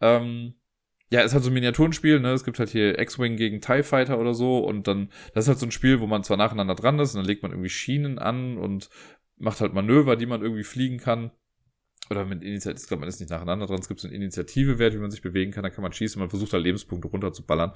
Ähm, 0.00 0.54
ja, 1.10 1.20
ist 1.20 1.34
halt 1.34 1.44
so 1.44 1.50
ein 1.50 1.54
Miniaturenspiel, 1.54 2.18
ne? 2.20 2.32
Es 2.32 2.44
gibt 2.44 2.58
halt 2.58 2.70
hier 2.70 2.98
X-Wing 2.98 3.36
gegen 3.36 3.60
TIE 3.60 3.82
Fighter 3.82 4.18
oder 4.18 4.34
so 4.34 4.58
und 4.58 4.88
dann, 4.88 5.10
das 5.34 5.44
ist 5.44 5.48
halt 5.48 5.58
so 5.58 5.66
ein 5.66 5.70
Spiel, 5.70 6.00
wo 6.00 6.06
man 6.06 6.24
zwar 6.24 6.36
nacheinander 6.36 6.74
dran 6.74 6.98
ist 6.98 7.14
und 7.14 7.20
dann 7.20 7.26
legt 7.26 7.42
man 7.42 7.52
irgendwie 7.52 7.70
Schienen 7.70 8.18
an 8.18 8.58
und 8.58 8.90
macht 9.36 9.60
halt 9.60 9.72
Manöver, 9.72 10.16
die 10.16 10.26
man 10.26 10.42
irgendwie 10.42 10.64
fliegen 10.64 10.98
kann. 10.98 11.30
Oder 12.10 12.24
mit 12.24 12.42
Initiative, 12.42 12.82
ich 12.82 12.88
glaube, 12.88 13.00
man 13.00 13.08
ist 13.08 13.20
nicht 13.20 13.30
nacheinander 13.30 13.66
dran, 13.66 13.80
es 13.80 13.88
gibt 13.88 14.00
so 14.00 14.06
einen 14.08 14.16
Initiative-Wert, 14.16 14.94
wie 14.94 14.98
man 14.98 15.10
sich 15.10 15.22
bewegen 15.22 15.50
kann, 15.50 15.64
da 15.64 15.70
kann 15.70 15.82
man 15.82 15.92
schießen, 15.92 16.20
man 16.20 16.30
versucht 16.30 16.52
halt 16.52 16.62
Lebenspunkte 16.62 17.08
runterzuballern. 17.08 17.72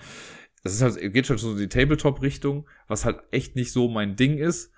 Das 0.63 0.73
ist 0.73 0.83
halt, 0.83 1.13
geht 1.13 1.27
schon 1.27 1.39
so 1.39 1.53
in 1.53 1.59
die 1.59 1.69
Tabletop-Richtung, 1.69 2.69
was 2.87 3.05
halt 3.05 3.21
echt 3.33 3.57
nicht 3.57 3.73
so 3.73 3.89
mein 3.89 4.17
Ding 4.17 4.39
ist 4.39 4.73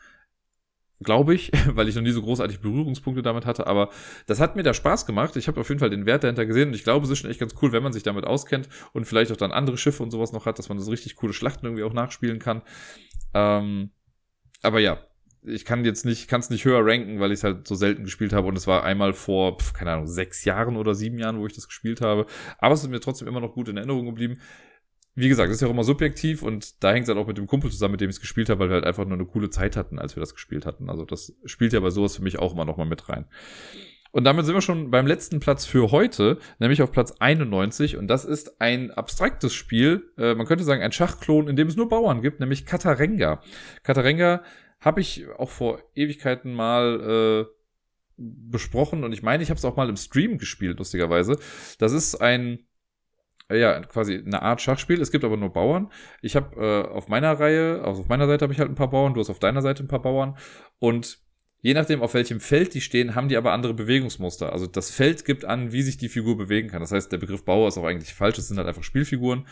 glaube 1.02 1.34
ich, 1.34 1.52
weil 1.66 1.88
ich 1.88 1.94
noch 1.94 2.02
nie 2.02 2.10
so 2.10 2.22
großartig 2.22 2.60
Berührungspunkte 2.60 3.22
damit 3.22 3.46
hatte. 3.46 3.66
Aber 3.66 3.90
das 4.26 4.40
hat 4.40 4.56
mir 4.56 4.62
da 4.62 4.74
Spaß 4.74 5.06
gemacht. 5.06 5.36
Ich 5.36 5.48
habe 5.48 5.60
auf 5.60 5.68
jeden 5.68 5.80
Fall 5.80 5.90
den 5.90 6.06
Wert 6.06 6.24
dahinter 6.24 6.46
gesehen 6.46 6.68
und 6.68 6.74
ich 6.74 6.84
glaube, 6.84 7.04
es 7.04 7.10
ist 7.10 7.18
schon 7.18 7.30
echt 7.30 7.40
ganz 7.40 7.54
cool, 7.62 7.72
wenn 7.72 7.82
man 7.82 7.92
sich 7.92 8.02
damit 8.02 8.24
auskennt 8.24 8.68
und 8.92 9.04
vielleicht 9.04 9.32
auch 9.32 9.36
dann 9.36 9.52
andere 9.52 9.78
Schiffe 9.78 10.02
und 10.02 10.10
sowas 10.10 10.32
noch 10.32 10.46
hat, 10.46 10.58
dass 10.58 10.68
man 10.68 10.78
so 10.78 10.90
richtig 10.90 11.16
coole 11.16 11.32
Schlachten 11.32 11.66
irgendwie 11.66 11.84
auch 11.84 11.92
nachspielen 11.92 12.38
kann. 12.38 12.62
Ähm, 13.34 13.90
aber 14.62 14.80
ja, 14.80 14.98
ich 15.44 15.64
kann 15.64 15.84
jetzt 15.84 16.04
nicht, 16.04 16.28
kann 16.28 16.40
es 16.40 16.50
nicht 16.50 16.64
höher 16.64 16.84
ranken, 16.84 17.18
weil 17.18 17.32
ich 17.32 17.40
es 17.40 17.44
halt 17.44 17.66
so 17.66 17.74
selten 17.74 18.04
gespielt 18.04 18.32
habe 18.32 18.46
und 18.46 18.56
es 18.56 18.66
war 18.66 18.84
einmal 18.84 19.12
vor, 19.12 19.56
keine 19.74 19.92
Ahnung, 19.92 20.06
sechs 20.06 20.44
Jahren 20.44 20.76
oder 20.76 20.94
sieben 20.94 21.18
Jahren, 21.18 21.38
wo 21.38 21.46
ich 21.46 21.52
das 21.52 21.66
gespielt 21.66 22.00
habe. 22.00 22.26
Aber 22.58 22.74
es 22.74 22.82
ist 22.82 22.90
mir 22.90 23.00
trotzdem 23.00 23.26
immer 23.26 23.40
noch 23.40 23.54
gut 23.54 23.68
in 23.68 23.76
Erinnerung 23.76 24.06
geblieben 24.06 24.38
wie 25.14 25.28
gesagt, 25.28 25.48
das 25.50 25.56
ist 25.56 25.60
ja 25.60 25.68
auch 25.68 25.72
immer 25.72 25.84
subjektiv 25.84 26.42
und 26.42 26.82
da 26.82 26.92
hängt 26.92 27.04
es 27.04 27.08
halt 27.08 27.18
auch 27.18 27.26
mit 27.26 27.36
dem 27.36 27.46
Kumpel 27.46 27.70
zusammen, 27.70 27.92
mit 27.92 28.00
dem 28.00 28.08
ich 28.08 28.16
es 28.16 28.20
gespielt 28.20 28.48
habe, 28.48 28.60
weil 28.60 28.68
wir 28.68 28.74
halt 28.74 28.86
einfach 28.86 29.04
nur 29.04 29.14
eine 29.14 29.26
coole 29.26 29.50
Zeit 29.50 29.76
hatten, 29.76 29.98
als 29.98 30.16
wir 30.16 30.20
das 30.20 30.34
gespielt 30.34 30.64
hatten. 30.64 30.88
Also 30.88 31.04
das 31.04 31.34
spielt 31.44 31.72
ja 31.72 31.80
bei 31.80 31.90
sowas 31.90 32.16
für 32.16 32.22
mich 32.22 32.38
auch 32.38 32.54
immer 32.54 32.64
nochmal 32.64 32.86
mit 32.86 33.08
rein. 33.08 33.26
Und 34.10 34.24
damit 34.24 34.44
sind 34.44 34.54
wir 34.54 34.60
schon 34.60 34.90
beim 34.90 35.06
letzten 35.06 35.40
Platz 35.40 35.64
für 35.64 35.90
heute, 35.90 36.38
nämlich 36.58 36.82
auf 36.82 36.92
Platz 36.92 37.14
91. 37.18 37.96
Und 37.96 38.08
das 38.08 38.26
ist 38.26 38.60
ein 38.60 38.90
abstraktes 38.90 39.54
Spiel, 39.54 40.10
äh, 40.18 40.34
man 40.34 40.46
könnte 40.46 40.64
sagen 40.64 40.82
ein 40.82 40.92
Schachklon, 40.92 41.48
in 41.48 41.56
dem 41.56 41.68
es 41.68 41.76
nur 41.76 41.88
Bauern 41.88 42.20
gibt, 42.20 42.38
nämlich 42.38 42.66
Katarenga. 42.66 43.42
Katarenga 43.82 44.42
habe 44.80 45.00
ich 45.00 45.26
auch 45.38 45.48
vor 45.48 45.82
Ewigkeiten 45.94 46.52
mal 46.52 47.46
äh, 47.48 47.62
besprochen 48.16 49.04
und 49.04 49.12
ich 49.12 49.22
meine, 49.22 49.42
ich 49.42 49.50
habe 49.50 49.58
es 49.58 49.64
auch 49.64 49.76
mal 49.76 49.88
im 49.88 49.96
Stream 49.96 50.38
gespielt, 50.38 50.78
lustigerweise. 50.78 51.38
Das 51.78 51.92
ist 51.92 52.16
ein 52.16 52.66
ja, 53.54 53.80
quasi 53.80 54.22
eine 54.24 54.42
Art 54.42 54.60
Schachspiel. 54.60 55.00
Es 55.00 55.10
gibt 55.10 55.24
aber 55.24 55.36
nur 55.36 55.52
Bauern. 55.52 55.90
Ich 56.20 56.36
habe 56.36 56.56
äh, 56.56 56.88
auf 56.88 57.08
meiner 57.08 57.32
Reihe, 57.32 57.82
also 57.84 58.02
auf 58.02 58.08
meiner 58.08 58.26
Seite 58.26 58.44
habe 58.44 58.52
ich 58.52 58.58
halt 58.58 58.70
ein 58.70 58.74
paar 58.74 58.90
Bauern, 58.90 59.14
du 59.14 59.20
hast 59.20 59.30
auf 59.30 59.38
deiner 59.38 59.62
Seite 59.62 59.82
ein 59.82 59.88
paar 59.88 60.02
Bauern. 60.02 60.36
Und 60.78 61.18
je 61.60 61.74
nachdem, 61.74 62.02
auf 62.02 62.14
welchem 62.14 62.40
Feld 62.40 62.74
die 62.74 62.80
stehen, 62.80 63.14
haben 63.14 63.28
die 63.28 63.36
aber 63.36 63.52
andere 63.52 63.74
Bewegungsmuster. 63.74 64.52
Also 64.52 64.66
das 64.66 64.90
Feld 64.90 65.24
gibt 65.24 65.44
an, 65.44 65.72
wie 65.72 65.82
sich 65.82 65.96
die 65.96 66.08
Figur 66.08 66.36
bewegen 66.36 66.68
kann. 66.68 66.80
Das 66.80 66.92
heißt, 66.92 67.10
der 67.12 67.18
Begriff 67.18 67.44
Bauer 67.44 67.68
ist 67.68 67.78
auch 67.78 67.84
eigentlich 67.84 68.14
falsch. 68.14 68.38
Es 68.38 68.48
sind 68.48 68.58
halt 68.58 68.68
einfach 68.68 68.84
Spielfiguren. 68.84 69.46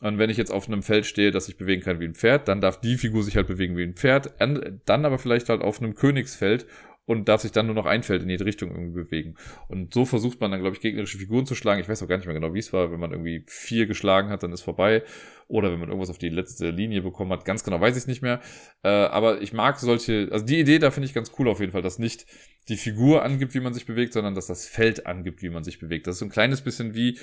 Und 0.00 0.18
wenn 0.18 0.30
ich 0.30 0.36
jetzt 0.36 0.50
auf 0.50 0.66
einem 0.66 0.82
Feld 0.82 1.06
stehe, 1.06 1.30
das 1.30 1.46
sich 1.46 1.56
bewegen 1.56 1.82
kann 1.82 2.00
wie 2.00 2.04
ein 2.04 2.14
Pferd, 2.14 2.48
dann 2.48 2.60
darf 2.60 2.80
die 2.80 2.96
Figur 2.96 3.22
sich 3.22 3.36
halt 3.36 3.46
bewegen 3.46 3.76
wie 3.76 3.84
ein 3.84 3.94
Pferd. 3.94 4.34
Dann 4.38 5.04
aber 5.04 5.18
vielleicht 5.18 5.48
halt 5.48 5.62
auf 5.62 5.80
einem 5.80 5.94
Königsfeld 5.94 6.66
und 7.06 7.28
darf 7.28 7.42
sich 7.42 7.52
dann 7.52 7.66
nur 7.66 7.74
noch 7.74 7.86
ein 7.86 8.02
Feld 8.02 8.22
in 8.22 8.30
jede 8.30 8.44
Richtung 8.44 8.70
irgendwie 8.70 9.04
bewegen. 9.04 9.34
Und 9.68 9.92
so 9.92 10.04
versucht 10.04 10.40
man 10.40 10.50
dann, 10.50 10.60
glaube 10.60 10.74
ich, 10.76 10.82
gegnerische 10.82 11.18
Figuren 11.18 11.44
zu 11.44 11.54
schlagen. 11.54 11.80
Ich 11.80 11.88
weiß 11.88 12.02
auch 12.02 12.08
gar 12.08 12.16
nicht 12.16 12.26
mehr 12.26 12.34
genau, 12.34 12.54
wie 12.54 12.58
es 12.58 12.72
war. 12.72 12.90
Wenn 12.90 13.00
man 13.00 13.10
irgendwie 13.10 13.44
vier 13.46 13.86
geschlagen 13.86 14.30
hat, 14.30 14.42
dann 14.42 14.52
ist 14.52 14.62
vorbei. 14.62 15.02
Oder 15.46 15.70
wenn 15.70 15.78
man 15.78 15.88
irgendwas 15.88 16.08
auf 16.08 16.18
die 16.18 16.30
letzte 16.30 16.70
Linie 16.70 17.02
bekommen 17.02 17.30
hat. 17.32 17.44
Ganz 17.44 17.62
genau 17.62 17.80
weiß 17.80 17.96
ich 17.96 18.06
nicht 18.06 18.22
mehr. 18.22 18.40
Äh, 18.82 18.88
aber 18.88 19.42
ich 19.42 19.52
mag 19.52 19.78
solche, 19.78 20.28
also 20.30 20.44
die 20.46 20.58
Idee 20.58 20.78
da 20.78 20.90
finde 20.90 21.06
ich 21.06 21.14
ganz 21.14 21.32
cool 21.38 21.48
auf 21.48 21.60
jeden 21.60 21.72
Fall, 21.72 21.82
dass 21.82 21.98
nicht 21.98 22.26
die 22.68 22.76
Figur 22.76 23.22
angibt, 23.22 23.54
wie 23.54 23.60
man 23.60 23.74
sich 23.74 23.84
bewegt, 23.84 24.14
sondern 24.14 24.34
dass 24.34 24.46
das 24.46 24.66
Feld 24.66 25.06
angibt, 25.06 25.42
wie 25.42 25.50
man 25.50 25.62
sich 25.62 25.78
bewegt. 25.78 26.06
Das 26.06 26.14
ist 26.14 26.20
so 26.20 26.24
ein 26.24 26.30
kleines 26.30 26.62
bisschen 26.62 26.94
wie 26.94 27.18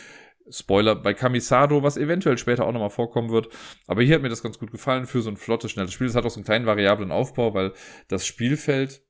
Spoiler 0.50 0.96
bei 0.96 1.14
Kamisado, 1.14 1.82
was 1.82 1.98
eventuell 1.98 2.38
später 2.38 2.66
auch 2.66 2.72
nochmal 2.72 2.90
vorkommen 2.90 3.32
wird. 3.32 3.50
Aber 3.88 4.04
hier 4.04 4.16
hat 4.16 4.22
mir 4.22 4.30
das 4.30 4.44
ganz 4.44 4.60
gut 4.60 4.72
gefallen 4.72 5.06
für 5.06 5.22
so 5.22 5.30
ein 5.30 5.38
flottes, 5.38 5.72
schnelles 5.72 5.94
Spiel. 5.94 6.08
Es 6.08 6.16
hat 6.16 6.26
auch 6.26 6.30
so 6.30 6.40
einen 6.40 6.46
kleinen 6.46 6.66
variablen 6.66 7.12
Aufbau, 7.12 7.54
weil 7.54 7.74
das 8.08 8.26
Spielfeld 8.26 9.02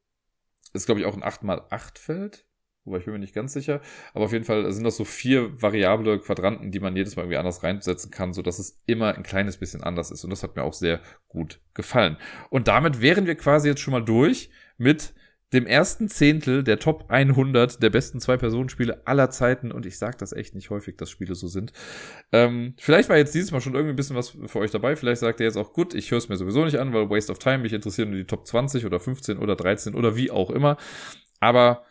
ist, 0.74 0.86
glaube 0.86 1.01
ich, 1.01 1.05
auch 1.05 1.15
ein 1.15 1.24
8x8-Feld. 1.24 2.45
Wobei 2.84 2.97
ich 2.97 3.05
bin 3.05 3.13
mir 3.13 3.19
nicht 3.19 3.36
ganz 3.36 3.53
sicher. 3.53 3.80
Aber 4.13 4.26
auf 4.26 4.34
jeden 4.34 4.45
Fall 4.45 4.72
sind 4.72 4.84
das 4.84 4.97
so 4.97 5.05
vier 5.05 5.61
variable 5.61 6.19
Quadranten, 6.19 6.72
die 6.72 6.80
man 6.80 6.95
jedes 6.95 7.15
Mal 7.15 7.24
irgendwie 7.24 7.38
anders 7.38 7.61
reinsetzen 7.61 8.09
kann, 8.09 8.34
sodass 8.34 8.57
es 8.57 8.82
immer 8.88 9.15
ein 9.15 9.24
kleines 9.24 9.57
bisschen 9.57 9.84
anders 9.84 10.09
ist. 10.09 10.24
Und 10.24 10.32
das 10.32 10.41
hat 10.41 10.55
mir 10.55 10.63
auch 10.63 10.74
sehr 10.74 10.99
gut 11.28 11.59
gefallen. 11.76 12.17
Und 12.49 12.67
damit 12.67 13.01
wären 13.01 13.28
wir 13.28 13.36
quasi 13.36 13.67
jetzt 13.67 13.82
schon 13.82 13.91
mal 13.91 14.03
durch 14.03 14.49
mit 14.78 15.13
dem 15.53 15.65
ersten 15.65 16.07
Zehntel 16.07 16.63
der 16.63 16.79
Top 16.79 17.05
100 17.09 17.83
der 17.83 17.89
besten 17.89 18.19
Zwei-Personen-Spiele 18.19 19.05
aller 19.05 19.29
Zeiten. 19.29 19.71
Und 19.71 19.85
ich 19.85 19.97
sage 19.97 20.17
das 20.17 20.31
echt 20.31 20.55
nicht 20.55 20.69
häufig, 20.69 20.95
dass 20.97 21.09
Spiele 21.09 21.35
so 21.35 21.47
sind. 21.47 21.73
Ähm, 22.31 22.73
vielleicht 22.77 23.09
war 23.09 23.17
jetzt 23.17 23.35
dieses 23.35 23.51
Mal 23.51 23.61
schon 23.61 23.73
irgendwie 23.73 23.93
ein 23.93 23.97
bisschen 23.97 24.15
was 24.15 24.29
für 24.29 24.59
euch 24.59 24.71
dabei. 24.71 24.95
Vielleicht 24.95 25.21
sagt 25.21 25.39
ihr 25.39 25.45
jetzt 25.45 25.57
auch, 25.57 25.73
gut, 25.73 25.93
ich 25.93 26.09
höre 26.11 26.19
es 26.19 26.29
mir 26.29 26.37
sowieso 26.37 26.63
nicht 26.63 26.79
an, 26.79 26.93
weil 26.93 27.09
Waste 27.09 27.31
of 27.31 27.39
Time, 27.39 27.59
mich 27.59 27.73
interessieren 27.73 28.09
nur 28.09 28.19
die 28.19 28.27
Top 28.27 28.47
20 28.47 28.85
oder 28.85 28.99
15 28.99 29.37
oder 29.37 29.55
13 29.55 29.93
oder 29.93 30.15
wie 30.15 30.31
auch 30.31 30.49
immer. 30.49 30.77
Aber 31.39 31.83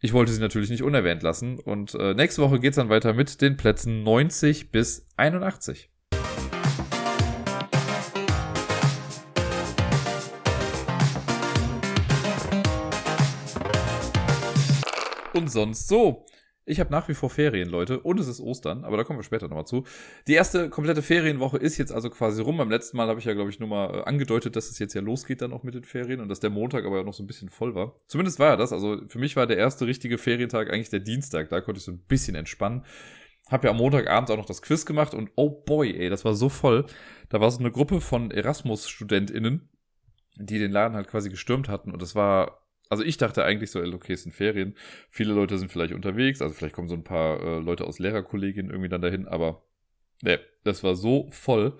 ich 0.00 0.12
wollte 0.12 0.32
sie 0.32 0.40
natürlich 0.40 0.70
nicht 0.70 0.82
unerwähnt 0.82 1.22
lassen. 1.22 1.58
Und 1.58 1.94
äh, 1.94 2.14
nächste 2.14 2.42
Woche 2.42 2.60
geht's 2.60 2.76
dann 2.76 2.88
weiter 2.88 3.12
mit 3.12 3.40
den 3.42 3.56
Plätzen 3.56 4.02
90 4.02 4.70
bis 4.70 5.06
81. 5.16 5.91
und 15.34 15.50
sonst 15.50 15.88
so. 15.88 16.26
Ich 16.64 16.78
habe 16.78 16.92
nach 16.92 17.08
wie 17.08 17.14
vor 17.14 17.28
Ferien, 17.28 17.68
Leute, 17.68 17.98
und 17.98 18.20
es 18.20 18.28
ist 18.28 18.40
Ostern, 18.40 18.84
aber 18.84 18.96
da 18.96 19.02
kommen 19.02 19.18
wir 19.18 19.24
später 19.24 19.48
nochmal 19.48 19.66
zu. 19.66 19.84
Die 20.28 20.34
erste 20.34 20.70
komplette 20.70 21.02
Ferienwoche 21.02 21.56
ist 21.56 21.76
jetzt 21.76 21.90
also 21.90 22.08
quasi 22.08 22.40
rum. 22.40 22.56
Beim 22.56 22.70
letzten 22.70 22.96
Mal 22.96 23.08
habe 23.08 23.18
ich 23.18 23.24
ja, 23.24 23.34
glaube 23.34 23.50
ich, 23.50 23.58
nur 23.58 23.68
mal 23.68 23.98
äh, 23.98 24.02
angedeutet, 24.04 24.54
dass 24.54 24.70
es 24.70 24.78
jetzt 24.78 24.94
ja 24.94 25.00
losgeht 25.00 25.42
dann 25.42 25.52
auch 25.52 25.64
mit 25.64 25.74
den 25.74 25.82
Ferien 25.82 26.20
und 26.20 26.28
dass 26.28 26.38
der 26.38 26.50
Montag 26.50 26.84
aber 26.84 26.98
ja 26.98 27.02
noch 27.02 27.14
so 27.14 27.24
ein 27.24 27.26
bisschen 27.26 27.48
voll 27.48 27.74
war. 27.74 27.96
Zumindest 28.06 28.38
war 28.38 28.50
er 28.50 28.56
das. 28.56 28.72
Also 28.72 29.00
für 29.08 29.18
mich 29.18 29.34
war 29.34 29.48
der 29.48 29.56
erste 29.56 29.86
richtige 29.88 30.18
Ferientag 30.18 30.72
eigentlich 30.72 30.90
der 30.90 31.00
Dienstag. 31.00 31.48
Da 31.48 31.60
konnte 31.60 31.78
ich 31.78 31.84
so 31.84 31.90
ein 31.90 32.04
bisschen 32.06 32.36
entspannen. 32.36 32.84
Hab 33.48 33.64
ja 33.64 33.70
am 33.70 33.78
Montagabend 33.78 34.30
auch 34.30 34.36
noch 34.36 34.46
das 34.46 34.62
Quiz 34.62 34.86
gemacht 34.86 35.14
und 35.14 35.30
oh 35.34 35.50
boy, 35.50 35.92
ey, 35.98 36.10
das 36.10 36.24
war 36.24 36.34
so 36.34 36.48
voll. 36.48 36.86
Da 37.28 37.40
war 37.40 37.50
so 37.50 37.58
eine 37.58 37.72
Gruppe 37.72 38.00
von 38.00 38.30
Erasmus-StudentInnen, 38.30 39.68
die 40.36 40.60
den 40.60 40.70
Laden 40.70 40.94
halt 40.94 41.08
quasi 41.08 41.28
gestürmt 41.28 41.68
hatten 41.68 41.90
und 41.90 42.00
das 42.00 42.14
war 42.14 42.62
also 42.88 43.02
ich 43.04 43.16
dachte 43.16 43.44
eigentlich 43.44 43.70
so, 43.70 43.80
okay, 43.80 44.12
es 44.12 44.22
sind 44.22 44.32
Ferien. 44.32 44.74
Viele 45.10 45.32
Leute 45.32 45.58
sind 45.58 45.72
vielleicht 45.72 45.94
unterwegs, 45.94 46.42
also 46.42 46.54
vielleicht 46.54 46.74
kommen 46.74 46.88
so 46.88 46.94
ein 46.94 47.04
paar 47.04 47.40
äh, 47.40 47.58
Leute 47.58 47.86
aus 47.86 47.98
Lehrerkollegien 47.98 48.70
irgendwie 48.70 48.88
dann 48.88 49.02
dahin, 49.02 49.26
aber 49.26 49.62
Nee, 50.22 50.38
das 50.64 50.82
war 50.82 50.94
so 50.94 51.28
voll. 51.30 51.76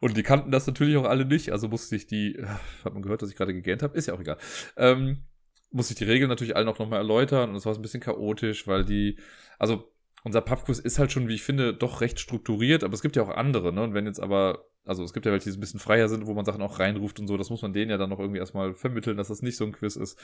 Und 0.00 0.16
die 0.16 0.22
kannten 0.22 0.52
das 0.52 0.66
natürlich 0.66 0.96
auch 0.96 1.06
alle 1.06 1.24
nicht, 1.24 1.50
also 1.50 1.68
musste 1.68 1.96
ich 1.96 2.06
die, 2.06 2.40
hat 2.84 2.92
man 2.92 3.02
gehört, 3.02 3.22
dass 3.22 3.30
ich 3.30 3.36
gerade 3.36 3.54
gegähnt 3.54 3.82
habe, 3.82 3.96
ist 3.96 4.06
ja 4.06 4.14
auch 4.14 4.20
egal. 4.20 4.38
Ähm, 4.76 5.24
musste 5.70 5.94
ich 5.94 5.98
die 5.98 6.04
Regeln 6.04 6.28
natürlich 6.28 6.54
allen 6.54 6.68
auch 6.68 6.78
nochmal 6.78 7.00
erläutern 7.00 7.50
und 7.50 7.56
es 7.56 7.66
war 7.66 7.74
ein 7.74 7.82
bisschen 7.82 8.00
chaotisch, 8.00 8.66
weil 8.68 8.84
die, 8.84 9.18
also 9.58 9.90
unser 10.22 10.40
Pubquiz 10.40 10.78
ist 10.78 10.98
halt 10.98 11.10
schon, 11.10 11.28
wie 11.28 11.34
ich 11.34 11.42
finde, 11.42 11.74
doch 11.74 12.00
recht 12.00 12.20
strukturiert, 12.20 12.84
aber 12.84 12.94
es 12.94 13.02
gibt 13.02 13.16
ja 13.16 13.22
auch 13.22 13.28
andere, 13.28 13.72
ne? 13.72 13.82
Und 13.82 13.94
wenn 13.94 14.06
jetzt 14.06 14.20
aber, 14.20 14.66
also 14.88 15.04
es 15.04 15.12
gibt 15.12 15.26
ja 15.26 15.32
welche, 15.32 15.50
die 15.50 15.56
ein 15.56 15.60
bisschen 15.60 15.80
freier 15.80 16.08
sind, 16.08 16.26
wo 16.26 16.34
man 16.34 16.44
Sachen 16.44 16.62
auch 16.62 16.78
reinruft 16.78 17.20
und 17.20 17.28
so, 17.28 17.36
das 17.36 17.50
muss 17.50 17.62
man 17.62 17.72
denen 17.72 17.90
ja 17.90 17.98
dann 17.98 18.10
noch 18.10 18.18
irgendwie 18.18 18.38
erstmal 18.38 18.74
vermitteln, 18.74 19.16
dass 19.16 19.28
das 19.28 19.42
nicht 19.42 19.56
so 19.56 19.64
ein 19.64 19.72
Quiz 19.72 19.96
ist. 19.96 20.18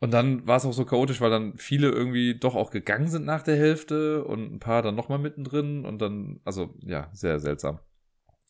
Und 0.00 0.12
dann 0.12 0.46
war 0.46 0.56
es 0.56 0.64
auch 0.64 0.72
so 0.72 0.84
chaotisch, 0.84 1.20
weil 1.20 1.30
dann 1.30 1.58
viele 1.58 1.90
irgendwie 1.90 2.38
doch 2.38 2.54
auch 2.54 2.70
gegangen 2.70 3.08
sind 3.08 3.24
nach 3.24 3.42
der 3.42 3.56
Hälfte 3.56 4.24
und 4.24 4.54
ein 4.54 4.60
paar 4.60 4.82
dann 4.82 4.94
nochmal 4.94 5.18
mittendrin 5.18 5.84
und 5.84 6.00
dann, 6.00 6.40
also 6.44 6.74
ja, 6.82 7.10
sehr 7.12 7.40
seltsam. 7.40 7.80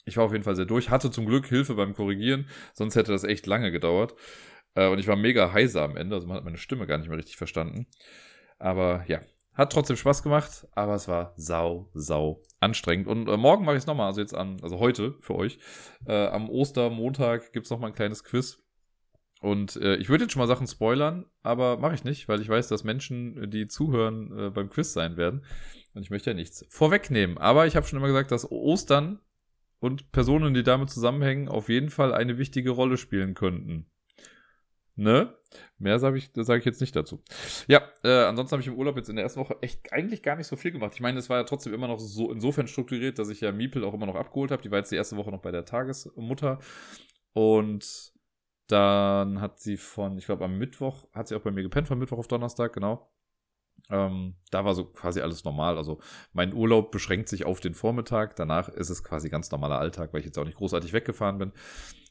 Ich 0.05 0.17
war 0.19 0.25
auf 0.25 0.33
jeden 0.33 0.45
Fall 0.45 0.57
sehr 0.57 0.67
durch, 0.67 0.91
hatte 0.91 1.11
zum 1.11 1.27
Glück 1.27 1.47
Hilfe 1.47 1.75
beim 1.75 1.95
Korrigieren, 1.95 2.49
sonst 2.75 2.97
hätte 2.97 3.13
das 3.13 3.25
echt 3.25 3.47
lange 3.47 3.73
gedauert. 3.73 4.15
Äh, 4.75 4.89
und 4.89 4.99
ich 4.99 5.07
war 5.07 5.17
mega 5.17 5.53
heiser 5.53 5.83
am 5.83 5.97
Ende, 5.97 6.17
also 6.17 6.27
man 6.27 6.37
hat 6.37 6.45
meine 6.45 6.59
Stimme 6.59 6.87
gar 6.87 6.99
nicht 6.99 7.09
mehr 7.09 7.19
richtig 7.19 7.37
verstanden. 7.37 7.87
Aber 8.59 9.05
ja, 9.07 9.21
hat 9.59 9.73
trotzdem 9.73 9.97
Spaß 9.97 10.23
gemacht, 10.23 10.69
aber 10.73 10.95
es 10.95 11.09
war 11.09 11.35
sau, 11.37 11.91
sau 11.93 12.43
anstrengend. 12.61 13.09
Und 13.09 13.29
äh, 13.29 13.37
morgen 13.37 13.65
mache 13.65 13.75
ich 13.75 13.83
es 13.83 13.87
nochmal, 13.87 14.07
also 14.07 14.21
jetzt 14.21 14.35
an, 14.35 14.59
also 14.63 14.79
heute 14.79 15.17
für 15.21 15.35
euch. 15.35 15.59
Äh, 16.07 16.29
am 16.29 16.49
Ostermontag 16.49 17.53
gibt 17.53 17.67
es 17.67 17.71
nochmal 17.71 17.91
ein 17.91 17.97
kleines 17.97 18.23
Quiz. 18.23 18.63
Und 19.41 19.77
äh, 19.77 19.97
ich 19.97 20.09
würde 20.09 20.25
jetzt 20.25 20.33
schon 20.33 20.41
mal 20.41 20.47
Sachen 20.47 20.69
spoilern, 20.69 21.27
aber 21.43 21.77
mache 21.77 21.95
ich 21.95 22.05
nicht, 22.05 22.29
weil 22.29 22.41
ich 22.41 22.49
weiß, 22.49 22.69
dass 22.69 22.85
Menschen, 22.85 23.51
die 23.51 23.67
zuhören, 23.67 24.37
äh, 24.39 24.51
beim 24.51 24.71
Quiz 24.71 24.93
sein 24.93 25.17
werden. 25.17 25.45
Und 25.95 26.03
ich 26.03 26.11
möchte 26.11 26.31
ja 26.31 26.35
nichts 26.35 26.65
vorwegnehmen. 26.71 27.37
Aber 27.39 27.67
ich 27.67 27.75
habe 27.75 27.87
schon 27.87 27.99
immer 27.99 28.09
gesagt, 28.09 28.31
dass 28.31 28.51
Ostern 28.51 29.21
und 29.81 30.13
Personen, 30.13 30.55
die 30.55 30.63
damit 30.63 30.91
zusammenhängen, 30.91 31.49
auf 31.49 31.69
jeden 31.69 31.91
Fall 31.91 32.15
eine 32.15 32.39
wichtige 32.39 32.71
Rolle 32.71 32.97
spielen 32.97 33.35
könnten. 33.35 33.91
Ne? 34.95 35.37
Mehr 35.78 35.99
sage 35.99 36.18
ich, 36.18 36.30
sag 36.34 36.59
ich 36.59 36.64
jetzt 36.64 36.80
nicht 36.80 36.94
dazu. 36.94 37.22
Ja, 37.66 37.82
äh, 38.05 38.24
ansonsten 38.24 38.53
habe 38.53 38.62
ich 38.62 38.68
im 38.68 38.76
Urlaub 38.76 38.96
jetzt 38.96 39.09
in 39.09 39.16
der 39.16 39.24
ersten 39.24 39.40
Woche 39.40 39.57
echt 39.61 39.92
eigentlich 39.92 40.22
gar 40.22 40.36
nicht 40.36 40.46
so 40.46 40.57
viel 40.57 40.72
gemacht. 40.72 40.92
Ich 40.94 41.01
meine, 41.01 41.18
es 41.18 41.30
war 41.30 41.38
ja 41.38 41.44
trotzdem 41.44 41.72
immer 41.72 41.88
noch 41.88 41.99
so 41.99 42.30
insofern 42.32 42.68
strukturiert, 42.68 43.18
dass 43.18 43.28
ich 43.28 43.40
ja 43.40 43.53
Miepel 43.53 43.84
auch 43.84 43.94
immer 43.94 44.07
noch 44.07 44.16
abgeholt 44.16 44.51
habe. 44.51 44.62
Die 44.62 44.70
war 44.70 44.78
jetzt 44.78 44.92
die 44.92 44.96
erste 44.96 45.16
Woche 45.16 45.30
noch 45.30 45.40
bei 45.40 45.51
der 45.51 45.64
Tagesmutter. 45.64 46.59
Und 47.32 48.12
dann 48.66 49.40
hat 49.40 49.61
sie 49.61 49.76
von, 49.76 50.18
ich 50.18 50.26
glaube, 50.26 50.44
am 50.44 50.59
Mittwoch, 50.59 51.09
hat 51.12 51.28
sie 51.28 51.36
auch 51.36 51.42
bei 51.42 51.51
mir 51.51 51.62
gepennt, 51.62 51.88
von 51.88 51.99
Mittwoch 51.99 52.18
auf 52.18 52.28
Donnerstag, 52.28 52.72
genau. 52.74 53.11
Ähm, 53.90 54.34
da 54.51 54.64
war 54.64 54.74
so 54.74 54.84
quasi 54.84 55.20
alles 55.20 55.44
normal. 55.44 55.78
Also 55.78 56.01
mein 56.32 56.53
Urlaub 56.53 56.90
beschränkt 56.90 57.28
sich 57.28 57.46
auf 57.46 57.61
den 57.61 57.74
Vormittag. 57.74 58.36
Danach 58.36 58.68
ist 58.68 58.90
es 58.90 59.03
quasi 59.03 59.30
ganz 59.30 59.51
normaler 59.51 59.78
Alltag, 59.78 60.12
weil 60.12 60.20
ich 60.20 60.26
jetzt 60.26 60.38
auch 60.38 60.44
nicht 60.44 60.59
großartig 60.59 60.92
weggefahren 60.92 61.38
bin. 61.38 61.53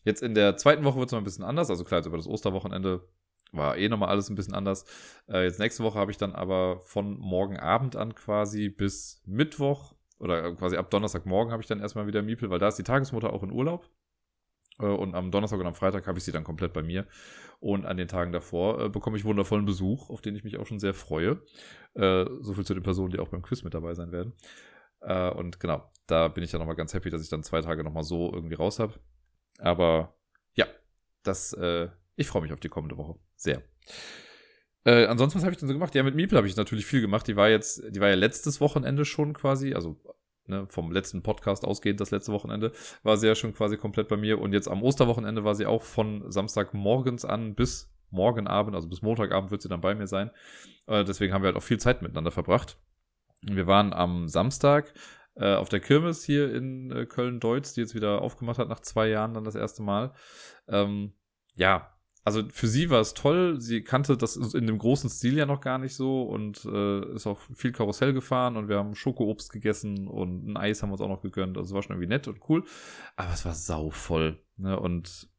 Jetzt 0.03 0.23
in 0.23 0.33
der 0.33 0.57
zweiten 0.57 0.83
Woche 0.85 0.97
wird 0.97 1.09
es 1.09 1.11
noch 1.11 1.19
ein 1.19 1.25
bisschen 1.25 1.43
anders. 1.43 1.69
Also 1.69 1.83
klar, 1.83 1.99
jetzt 1.99 2.07
über 2.07 2.17
das 2.17 2.27
Osterwochenende 2.27 3.07
war 3.52 3.78
eh 3.78 3.89
nochmal 3.89 4.10
alles 4.10 4.30
ein 4.30 4.36
bisschen 4.36 4.54
anders. 4.54 4.86
Äh, 5.28 5.45
jetzt 5.45 5.60
nächste 5.60 5.84
Woche 5.84 6.00
habe 6.00 6.12
ich 6.12 6.18
dann 6.18 6.34
aber 6.34 6.80
von 6.82 7.18
morgen 7.20 7.58
Abend 7.58 7.95
an 7.95 8.16
quasi 8.16 8.70
bis 8.70 9.22
Mittwoch 9.26 9.95
oder 10.20 10.56
quasi 10.56 10.78
ab 10.78 10.89
Donnerstagmorgen 10.89 11.52
habe 11.52 11.62
ich 11.62 11.68
dann 11.68 11.80
erstmal 11.80 12.08
wieder 12.08 12.22
Miepel, 12.22 12.50
weil 12.50 12.60
da 12.60 12.68
ist 12.68 12.78
die 12.78 12.84
Tagesmutter 12.84 13.32
auch 13.34 13.43
in 13.43 13.52
Urlaub. 13.52 13.89
Äh, 14.80 14.86
und 14.86 15.16
am 15.16 15.32
Donnerstag 15.32 15.60
und 15.60 15.68
am 15.68 15.76
Freitag 15.76 16.08
habe 16.08 16.18
ich 16.18 16.24
sie 16.24 16.32
dann 16.32 16.43
komplett 16.43 16.74
bei 16.74 16.84
mir. 16.84 17.08
Und 17.60 17.86
an 17.86 17.98
den 17.98 18.08
Tagen 18.08 18.32
davor 18.32 18.80
äh, 18.80 18.89
bekomme 18.89 19.18
ich 19.18 19.26
wundervollen 19.26 19.66
Besuch, 19.66 20.10
auf 20.10 20.22
den 20.22 20.36
ich 20.36 20.43
mich 20.43 20.58
auch 20.58 20.66
schon 20.66 20.80
sehr 20.80 20.93
freue. 20.93 21.41
Äh, 21.95 22.26
so 22.41 22.54
viel 22.54 22.66
zu 22.66 22.74
den 22.74 22.84
Personen, 22.84 23.12
die 23.12 23.20
auch 23.20 23.30
beim 23.30 23.41
Quiz 23.41 23.64
mit 23.64 23.74
dabei 23.74 23.93
sein 23.93 24.12
werden. 24.12 24.34
Äh, 25.02 25.30
und 25.32 25.60
genau, 25.60 25.89
da 26.06 26.28
bin 26.28 26.43
ich 26.43 26.52
dann 26.52 26.60
nochmal 26.60 26.76
ganz 26.76 26.93
happy, 26.93 27.10
dass 27.10 27.24
ich 27.24 27.30
dann 27.30 27.43
zwei 27.43 27.62
Tage 27.62 27.84
nochmal 27.84 28.04
so 28.04 28.32
irgendwie 28.34 28.56
raus 28.56 28.80
habe. 28.80 28.93
Aber 29.60 30.16
ja, 30.54 30.68
das, 31.24 31.54
äh, 31.54 31.89
ich 32.18 32.28
freue 32.28 32.41
mich 32.41 32.51
auf 32.51 32.59
die 32.59 32.70
kommende 32.70 32.97
Woche. 32.97 33.15
Sehr. 33.36 33.61
Äh, 34.84 35.05
ansonsten, 35.05 35.38
was 35.38 35.43
habe 35.43 35.53
ich 35.53 35.59
denn 35.59 35.68
so 35.68 35.74
gemacht? 35.74 35.95
Ja, 35.95 36.03
mit 36.03 36.15
Miepel 36.15 36.38
habe 36.38 36.47
ich 36.47 36.55
natürlich 36.55 36.86
viel 36.86 37.01
gemacht. 37.01 37.28
Die 37.28 37.36
war 37.36 37.49
jetzt, 37.49 37.84
die 37.89 37.99
war 37.99 38.09
ja 38.09 38.15
letztes 38.15 38.59
Wochenende 38.59 39.05
schon 39.05 39.34
quasi, 39.34 39.74
also 39.74 39.97
ne, 40.47 40.65
vom 40.70 40.91
letzten 40.91 41.24
Podcast 41.24 41.63
ausgehend, 41.63 42.01
das 42.01 42.11
letzte 42.11 42.32
Wochenende, 42.32 42.72
war 43.03 43.18
sie 43.18 43.28
ja 43.28 43.36
schon 43.36 43.53
quasi 43.53 43.78
komplett 43.78 44.07
bei 44.07 44.18
mir. 44.18 44.39
Und 44.41 44.53
jetzt 44.53 44.68
am 44.68 44.84
Osterwochenende 44.84 45.43
war 45.43 45.55
sie 45.55 45.65
auch 45.65 45.84
von 45.84 46.30
Samstagmorgens 46.32 47.24
an 47.24 47.53
bis 47.55 47.93
morgen 48.09 48.47
Abend, 48.47 48.76
also 48.76 48.88
bis 48.88 49.01
Montagabend 49.01 49.51
wird 49.51 49.61
sie 49.61 49.70
dann 49.70 49.82
bei 49.82 49.93
mir 49.93 50.07
sein. 50.07 50.32
Äh, 50.88 51.03
deswegen 51.03 51.34
haben 51.34 51.43
wir 51.43 51.47
halt 51.47 51.57
auch 51.57 51.63
viel 51.63 51.80
Zeit 51.80 52.01
miteinander 52.01 52.32
verbracht. 52.32 52.78
Wir 53.41 53.68
waren 53.68 53.93
am 53.93 54.28
Samstag 54.28 54.93
äh, 55.36 55.53
auf 55.55 55.70
der 55.70 55.82
Kirmes 55.82 56.24
hier 56.24 56.53
in 56.53 56.91
äh, 56.91 57.05
Köln-Deutz, 57.05 57.74
die 57.74 57.82
jetzt 57.82 57.93
wieder 57.93 58.22
aufgemacht 58.22 58.57
hat 58.57 58.70
nach 58.70 58.80
zwei 58.80 59.07
Jahren 59.07 59.34
dann 59.34 59.43
das 59.43 59.55
erste 59.55 59.84
Mal. 59.84 60.13
Ähm, 60.68 61.13
ja, 61.55 61.97
also 62.28 62.43
für 62.51 62.67
sie 62.67 62.89
war 62.89 62.99
es 62.99 63.13
toll. 63.13 63.61
Sie 63.61 63.84
kannte 63.84 64.17
das 64.17 64.36
in 64.36 64.67
dem 64.67 64.80
großen 64.80 65.09
Stil 65.09 65.38
ja 65.38 65.45
noch 65.45 65.61
gar 65.61 65.78
nicht 65.78 65.95
so 65.95 66.23
und 66.23 66.65
äh, 66.65 67.13
ist 67.13 67.25
auch 67.25 67.39
viel 67.55 67.71
Karussell 67.71 68.11
gefahren 68.11 68.57
und 68.57 68.67
wir 68.67 68.75
haben 68.75 68.95
Schokoobst 68.95 69.49
gegessen 69.49 70.09
und 70.09 70.45
ein 70.45 70.57
Eis 70.57 70.84
haben 70.84 70.89
wir 70.89 70.95
uns 70.95 71.01
auch 71.01 71.07
noch 71.07 71.21
gegönnt. 71.21 71.57
Also 71.57 71.69
es 71.69 71.73
war 71.73 71.84
schon 71.84 71.93
irgendwie 71.93 72.09
nett 72.09 72.28
und 72.28 72.41
cool. 72.49 72.65
Aber 73.15 73.32
es 73.32 73.45
war 73.45 73.53
sauvoll. 73.53 74.43
Ne? 74.57 74.78
Und 74.78 75.30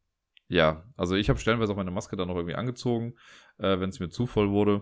ja, 0.47 0.83
also 0.97 1.13
ich 1.13 1.29
habe 1.29 1.37
stellenweise 1.37 1.73
auch 1.73 1.77
meine 1.77 1.91
Maske 1.91 2.17
dann 2.17 2.27
noch 2.27 2.37
irgendwie 2.37 2.55
angezogen, 2.55 3.13
äh, 3.59 3.79
wenn 3.79 3.91
es 3.91 3.99
mir 3.99 4.09
zu 4.09 4.25
voll 4.25 4.49
wurde. 4.49 4.81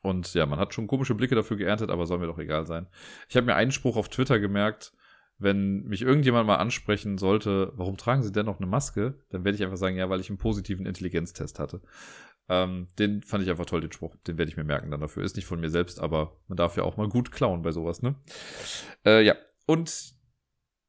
Und 0.00 0.32
ja, 0.32 0.46
man 0.46 0.58
hat 0.58 0.72
schon 0.72 0.86
komische 0.86 1.14
Blicke 1.14 1.34
dafür 1.34 1.58
geerntet, 1.58 1.90
aber 1.90 2.06
soll 2.06 2.16
mir 2.16 2.28
doch 2.28 2.38
egal 2.38 2.66
sein. 2.66 2.86
Ich 3.28 3.36
habe 3.36 3.44
mir 3.44 3.56
einen 3.56 3.72
Spruch 3.72 3.98
auf 3.98 4.08
Twitter 4.08 4.40
gemerkt, 4.40 4.94
wenn 5.40 5.84
mich 5.84 6.02
irgendjemand 6.02 6.46
mal 6.46 6.56
ansprechen 6.56 7.18
sollte, 7.18 7.72
warum 7.74 7.96
tragen 7.96 8.22
Sie 8.22 8.32
denn 8.32 8.46
noch 8.46 8.58
eine 8.58 8.66
Maske, 8.66 9.14
dann 9.30 9.44
werde 9.44 9.56
ich 9.56 9.64
einfach 9.64 9.76
sagen, 9.76 9.96
ja, 9.96 10.08
weil 10.08 10.20
ich 10.20 10.28
einen 10.28 10.38
positiven 10.38 10.86
Intelligenztest 10.86 11.58
hatte. 11.58 11.80
Ähm, 12.48 12.88
den 12.98 13.22
fand 13.22 13.42
ich 13.42 13.50
einfach 13.50 13.66
toll, 13.66 13.80
den 13.80 13.92
Spruch. 13.92 14.16
Den 14.26 14.38
werde 14.38 14.50
ich 14.50 14.56
mir 14.56 14.64
merken 14.64 14.90
dann 14.90 15.00
dafür. 15.00 15.22
Ist 15.22 15.36
nicht 15.36 15.46
von 15.46 15.60
mir 15.60 15.70
selbst, 15.70 16.00
aber 16.00 16.36
man 16.48 16.56
darf 16.56 16.76
ja 16.76 16.82
auch 16.82 16.96
mal 16.96 17.08
gut 17.08 17.32
klauen 17.32 17.62
bei 17.62 17.72
sowas, 17.72 18.02
ne? 18.02 18.16
Äh, 19.04 19.24
ja, 19.24 19.34
und 19.66 20.14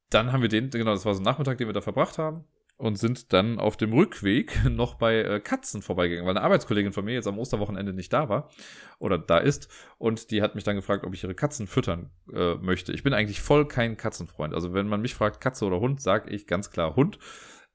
dann 0.10 0.32
haben 0.32 0.42
wir 0.42 0.50
den, 0.50 0.70
genau, 0.70 0.92
das 0.92 1.06
war 1.06 1.14
so 1.14 1.22
ein 1.22 1.26
Nachmittag, 1.26 1.58
den 1.58 1.68
wir 1.68 1.74
da 1.74 1.82
verbracht 1.82 2.18
haben 2.18 2.46
und 2.82 2.96
sind 2.96 3.32
dann 3.32 3.60
auf 3.60 3.78
dem 3.78 3.94
Rückweg 3.94 4.60
noch 4.70 4.96
bei 4.96 5.22
äh, 5.22 5.40
Katzen 5.40 5.84
vorbeigegangen, 5.84 6.28
weil 6.28 6.36
eine 6.36 6.44
Arbeitskollegin 6.44 6.94
von 6.94 7.06
mir 7.06 7.14
jetzt 7.14 7.28
am 7.28 7.38
Osterwochenende 7.38 7.94
nicht 7.94 8.12
da 8.12 8.28
war 8.28 8.50
oder 8.98 9.20
da 9.20 9.38
ist 9.38 9.70
und 10.00 10.32
die 10.32 10.42
hat 10.42 10.56
mich 10.56 10.64
dann 10.64 10.78
gefragt, 10.78 11.06
ob 11.06 11.14
ich 11.14 11.24
ihre 11.24 11.36
Katzen 11.36 11.68
füttern 11.68 12.10
äh, 12.34 12.56
möchte. 12.56 12.92
Ich 12.92 13.04
bin 13.04 13.14
eigentlich 13.14 13.40
voll 13.40 13.68
kein 13.68 13.98
Katzenfreund. 13.98 14.56
Also 14.56 14.74
wenn 14.74 14.88
man 14.88 15.00
mich 15.00 15.14
fragt, 15.14 15.42
Katze 15.42 15.66
oder 15.66 15.80
Hund, 15.80 16.02
sage 16.02 16.32
ich 16.32 16.48
ganz 16.48 16.72
klar 16.72 16.96
Hund. 16.96 17.20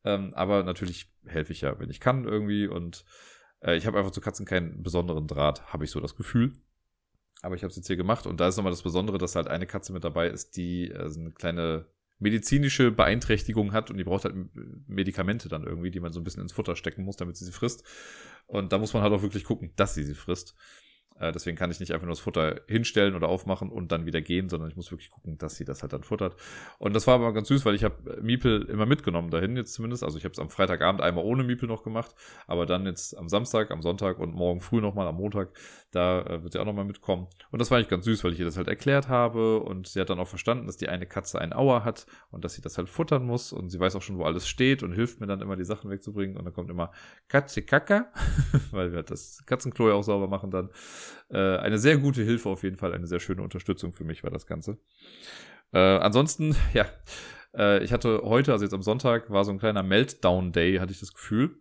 Ähm, 0.02 0.34
aber 0.34 0.64
natürlich 0.64 1.08
helfe 1.24 1.52
ich 1.52 1.60
ja, 1.60 1.78
wenn 1.78 1.88
ich 1.88 2.00
kann 2.00 2.24
irgendwie 2.24 2.66
und 2.66 3.04
äh, 3.60 3.76
ich 3.76 3.86
habe 3.86 3.98
einfach 3.98 4.10
zu 4.10 4.20
Katzen 4.20 4.44
keinen 4.44 4.82
besonderen 4.82 5.28
Draht, 5.28 5.72
habe 5.72 5.84
ich 5.84 5.92
so 5.92 6.00
das 6.00 6.16
Gefühl. 6.16 6.52
Aber 7.42 7.54
ich 7.54 7.62
habe 7.62 7.70
es 7.70 7.76
jetzt 7.76 7.86
hier 7.86 7.96
gemacht 7.96 8.26
und 8.26 8.40
da 8.40 8.48
ist 8.48 8.56
nochmal 8.56 8.72
das 8.72 8.82
Besondere, 8.82 9.18
dass 9.18 9.36
halt 9.36 9.46
eine 9.46 9.68
Katze 9.68 9.92
mit 9.92 10.02
dabei 10.02 10.26
ist, 10.26 10.56
die 10.56 10.90
äh, 10.90 11.08
eine 11.14 11.30
kleine 11.30 11.86
medizinische 12.18 12.90
Beeinträchtigung 12.90 13.72
hat 13.72 13.90
und 13.90 13.98
die 13.98 14.04
braucht 14.04 14.24
halt 14.24 14.34
Medikamente 14.86 15.48
dann 15.48 15.64
irgendwie, 15.64 15.90
die 15.90 16.00
man 16.00 16.12
so 16.12 16.20
ein 16.20 16.24
bisschen 16.24 16.42
ins 16.42 16.52
Futter 16.52 16.76
stecken 16.76 17.04
muss, 17.04 17.16
damit 17.16 17.36
sie 17.36 17.44
sie 17.44 17.52
frisst. 17.52 17.84
Und 18.46 18.72
da 18.72 18.78
muss 18.78 18.94
man 18.94 19.02
halt 19.02 19.12
auch 19.12 19.22
wirklich 19.22 19.44
gucken, 19.44 19.72
dass 19.76 19.94
sie 19.94 20.04
sie 20.04 20.14
frisst. 20.14 20.54
Äh, 21.18 21.32
deswegen 21.32 21.56
kann 21.56 21.70
ich 21.70 21.80
nicht 21.80 21.92
einfach 21.92 22.06
nur 22.06 22.12
das 22.12 22.20
Futter 22.20 22.60
hinstellen 22.66 23.14
oder 23.14 23.28
aufmachen 23.28 23.70
und 23.70 23.92
dann 23.92 24.06
wieder 24.06 24.20
gehen, 24.20 24.48
sondern 24.48 24.68
ich 24.68 24.76
muss 24.76 24.90
wirklich 24.90 25.10
gucken, 25.10 25.38
dass 25.38 25.56
sie 25.56 25.64
das 25.64 25.82
halt 25.82 25.92
dann 25.92 26.02
futtert. 26.02 26.36
Und 26.78 26.94
das 26.94 27.06
war 27.06 27.14
aber 27.14 27.32
ganz 27.32 27.48
süß, 27.48 27.64
weil 27.64 27.74
ich 27.74 27.84
habe 27.84 28.20
Miepel 28.22 28.62
immer 28.64 28.86
mitgenommen 28.86 29.30
dahin 29.30 29.56
jetzt 29.56 29.74
zumindest. 29.74 30.04
Also 30.04 30.18
ich 30.18 30.24
habe 30.24 30.32
es 30.32 30.38
am 30.38 30.50
Freitagabend 30.50 31.00
einmal 31.00 31.24
ohne 31.24 31.44
Miepel 31.44 31.68
noch 31.68 31.82
gemacht, 31.82 32.14
aber 32.46 32.66
dann 32.66 32.86
jetzt 32.86 33.16
am 33.16 33.28
Samstag, 33.28 33.70
am 33.70 33.82
Sonntag 33.82 34.18
und 34.18 34.34
morgen 34.34 34.60
früh 34.60 34.80
nochmal 34.80 35.06
am 35.06 35.16
Montag, 35.16 35.50
da 35.90 36.20
äh, 36.22 36.42
wird 36.42 36.52
sie 36.52 36.58
auch 36.58 36.64
nochmal 36.64 36.84
mitkommen. 36.84 37.26
Und 37.50 37.60
das 37.60 37.70
war 37.70 37.78
eigentlich 37.78 37.88
ganz 37.88 38.04
süß, 38.04 38.22
weil 38.24 38.32
ich 38.32 38.38
ihr 38.38 38.44
das 38.44 38.56
halt 38.56 38.68
erklärt 38.68 39.08
habe 39.08 39.60
und 39.60 39.88
sie 39.88 40.00
hat 40.00 40.10
dann 40.10 40.18
auch 40.18 40.28
verstanden, 40.28 40.66
dass 40.66 40.76
die 40.76 40.88
eine 40.88 41.06
Katze 41.06 41.40
ein 41.40 41.52
Auer 41.52 41.84
hat 41.84 42.06
und 42.30 42.44
dass 42.44 42.54
sie 42.54 42.62
das 42.62 42.76
halt 42.76 42.88
futtern 42.88 43.24
muss 43.24 43.52
und 43.52 43.70
sie 43.70 43.80
weiß 43.80 43.96
auch 43.96 44.02
schon, 44.02 44.18
wo 44.18 44.24
alles 44.24 44.46
steht 44.46 44.82
und 44.82 44.92
hilft 44.92 45.20
mir 45.20 45.26
dann 45.26 45.40
immer 45.40 45.56
die 45.56 45.64
Sachen 45.64 45.90
wegzubringen 45.90 46.36
und 46.36 46.44
dann 46.44 46.52
kommt 46.52 46.70
immer 46.70 46.92
Katze 47.28 47.62
Kaka, 47.62 48.12
weil 48.70 48.90
wir 48.90 48.96
halt 48.96 49.10
das 49.10 49.44
Katzenklo 49.46 49.88
ja 49.88 49.94
auch 49.94 50.02
sauber 50.02 50.28
machen 50.28 50.50
dann. 50.50 50.70
Äh, 51.30 51.58
eine 51.58 51.78
sehr 51.78 51.98
gute 51.98 52.22
Hilfe 52.22 52.48
auf 52.48 52.62
jeden 52.62 52.76
Fall, 52.76 52.92
eine 52.92 53.06
sehr 53.06 53.20
schöne 53.20 53.42
Unterstützung 53.42 53.92
für 53.92 54.04
mich 54.04 54.22
war 54.22 54.30
das 54.30 54.46
Ganze. 54.46 54.78
Äh, 55.72 55.78
ansonsten, 55.78 56.56
ja, 56.74 56.86
äh, 57.54 57.82
ich 57.82 57.92
hatte 57.92 58.22
heute, 58.24 58.52
also 58.52 58.64
jetzt 58.64 58.74
am 58.74 58.82
Sonntag, 58.82 59.30
war 59.30 59.44
so 59.44 59.52
ein 59.52 59.58
kleiner 59.58 59.82
Meltdown-Day, 59.82 60.76
hatte 60.76 60.92
ich 60.92 61.00
das 61.00 61.12
Gefühl. 61.12 61.58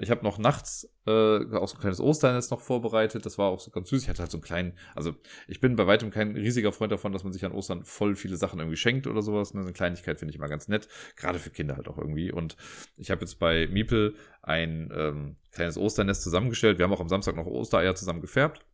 Ich 0.00 0.10
habe 0.10 0.24
noch 0.24 0.38
nachts 0.38 0.88
äh, 1.06 1.10
auch 1.10 1.68
so 1.68 1.76
ein 1.76 1.80
kleines 1.80 2.00
Osternest 2.00 2.50
noch 2.50 2.60
vorbereitet. 2.60 3.24
Das 3.26 3.38
war 3.38 3.50
auch 3.50 3.60
so 3.60 3.70
ganz 3.70 3.90
süß. 3.90 4.02
Ich 4.02 4.08
hatte 4.08 4.22
halt 4.22 4.30
so 4.30 4.38
einen 4.38 4.42
kleinen, 4.42 4.72
also 4.94 5.14
ich 5.46 5.60
bin 5.60 5.76
bei 5.76 5.86
weitem 5.86 6.10
kein 6.10 6.34
riesiger 6.34 6.72
Freund 6.72 6.90
davon, 6.90 7.12
dass 7.12 7.22
man 7.22 7.32
sich 7.32 7.44
an 7.44 7.52
Ostern 7.52 7.84
voll 7.84 8.16
viele 8.16 8.36
Sachen 8.36 8.58
irgendwie 8.58 8.76
schenkt 8.76 9.06
oder 9.06 9.22
sowas. 9.22 9.54
Eine 9.54 9.72
Kleinigkeit 9.72 10.18
finde 10.18 10.30
ich 10.30 10.36
immer 10.36 10.48
ganz 10.48 10.66
nett. 10.66 10.88
Gerade 11.16 11.38
für 11.38 11.50
Kinder 11.50 11.76
halt 11.76 11.88
auch 11.88 11.98
irgendwie. 11.98 12.32
Und 12.32 12.56
ich 12.96 13.10
habe 13.10 13.20
jetzt 13.20 13.38
bei 13.38 13.68
Miepel 13.68 14.16
ein 14.42 14.90
ähm, 14.92 15.36
kleines 15.52 15.78
Osternest 15.78 16.22
zusammengestellt. 16.22 16.78
Wir 16.78 16.84
haben 16.84 16.92
auch 16.92 17.00
am 17.00 17.08
Samstag 17.08 17.36
noch 17.36 17.46
Ostereier 17.46 17.94
zusammen 17.94 18.20
gefärbt. 18.20 18.64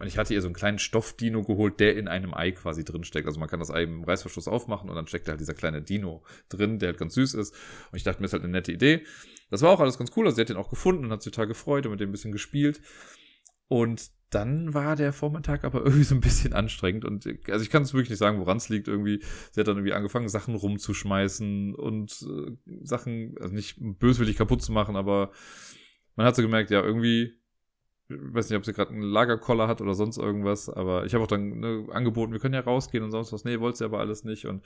Und 0.00 0.06
ich 0.06 0.16
hatte 0.16 0.32
ihr 0.32 0.40
so 0.40 0.48
einen 0.48 0.54
kleinen 0.54 0.78
Stoffdino 0.78 1.42
geholt, 1.42 1.78
der 1.78 1.94
in 1.94 2.08
einem 2.08 2.32
Ei 2.32 2.52
quasi 2.52 2.84
drin 2.86 3.04
steckt. 3.04 3.26
Also 3.26 3.38
man 3.38 3.50
kann 3.50 3.60
das 3.60 3.70
Ei 3.70 3.82
im 3.82 4.02
Reißverschluss 4.02 4.48
aufmachen 4.48 4.88
und 4.88 4.96
dann 4.96 5.06
steckt 5.06 5.28
da 5.28 5.32
halt 5.32 5.40
dieser 5.40 5.52
kleine 5.52 5.82
Dino 5.82 6.24
drin, 6.48 6.78
der 6.78 6.88
halt 6.88 6.98
ganz 6.98 7.12
süß 7.14 7.34
ist. 7.34 7.54
Und 7.92 7.98
ich 7.98 8.02
dachte 8.02 8.20
mir, 8.20 8.24
ist 8.24 8.32
halt 8.32 8.42
eine 8.42 8.50
nette 8.50 8.72
Idee. 8.72 9.04
Das 9.50 9.60
war 9.60 9.70
auch 9.70 9.80
alles 9.80 9.98
ganz 9.98 10.10
cool. 10.16 10.24
Also 10.24 10.36
sie 10.36 10.40
hat 10.40 10.48
den 10.48 10.56
auch 10.56 10.70
gefunden 10.70 11.04
und 11.04 11.10
hat 11.12 11.22
sich 11.22 11.32
total 11.32 11.48
gefreut 11.48 11.84
und 11.84 11.92
mit 11.92 12.00
dem 12.00 12.08
ein 12.08 12.12
bisschen 12.12 12.32
gespielt. 12.32 12.80
Und 13.68 14.10
dann 14.30 14.72
war 14.72 14.96
der 14.96 15.12
Vormittag 15.12 15.64
aber 15.64 15.80
irgendwie 15.84 16.04
so 16.04 16.14
ein 16.14 16.22
bisschen 16.22 16.54
anstrengend. 16.54 17.04
Und 17.04 17.26
also 17.50 17.62
ich 17.62 17.68
kann 17.68 17.82
es 17.82 17.92
wirklich 17.92 18.08
nicht 18.08 18.18
sagen, 18.18 18.40
woran 18.40 18.56
es 18.56 18.70
liegt. 18.70 18.88
Irgendwie, 18.88 19.22
sie 19.52 19.60
hat 19.60 19.68
dann 19.68 19.76
irgendwie 19.76 19.92
angefangen, 19.92 20.30
Sachen 20.30 20.54
rumzuschmeißen 20.54 21.74
und 21.74 22.22
äh, 22.22 22.56
Sachen, 22.84 23.34
also 23.38 23.54
nicht 23.54 23.76
böswillig 23.78 24.36
kaputt 24.36 24.62
zu 24.62 24.72
machen, 24.72 24.96
aber 24.96 25.30
man 26.16 26.26
hat 26.26 26.36
so 26.36 26.42
gemerkt, 26.42 26.70
ja, 26.70 26.82
irgendwie 26.82 27.39
weiß 28.10 28.50
nicht, 28.50 28.58
ob 28.58 28.64
sie 28.64 28.72
gerade 28.72 28.90
einen 28.90 29.02
Lagerkoller 29.02 29.68
hat 29.68 29.80
oder 29.80 29.94
sonst 29.94 30.18
irgendwas, 30.18 30.68
aber 30.68 31.04
ich 31.06 31.14
habe 31.14 31.24
auch 31.24 31.28
dann 31.28 31.60
ne, 31.60 31.86
angeboten, 31.90 32.32
wir 32.32 32.40
können 32.40 32.54
ja 32.54 32.60
rausgehen 32.60 33.04
und 33.04 33.10
sonst 33.10 33.32
was. 33.32 33.44
Nee, 33.44 33.60
wollte 33.60 33.78
sie 33.78 33.84
aber 33.84 34.00
alles 34.00 34.24
nicht. 34.24 34.46
Und 34.46 34.64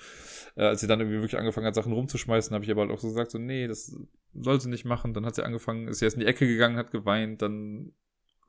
äh, 0.57 0.65
als 0.65 0.81
sie 0.81 0.87
dann 0.87 1.01
irgendwie 1.01 1.19
wirklich 1.19 1.39
angefangen 1.39 1.67
hat, 1.67 1.75
Sachen 1.75 1.93
rumzuschmeißen, 1.93 2.55
habe 2.55 2.65
ich 2.65 2.71
aber 2.71 2.83
halt 2.83 2.91
auch 2.91 2.99
so 2.99 3.09
gesagt, 3.09 3.31
so, 3.31 3.39
nee, 3.39 3.67
das 3.67 3.97
soll 4.35 4.61
sie 4.61 4.71
nicht 4.71 4.85
machen. 4.85 5.15
Dann 5.15 5.27
hat 5.27 5.35
sie 5.35 5.45
angefangen, 5.45 5.89
ist 5.89 6.01
jetzt 6.01 6.15
in 6.15 6.21
die 6.21 6.27
Ecke 6.27 6.47
gegangen, 6.47 6.77
hat 6.77 6.91
geweint, 6.91 7.43
dann 7.43 7.93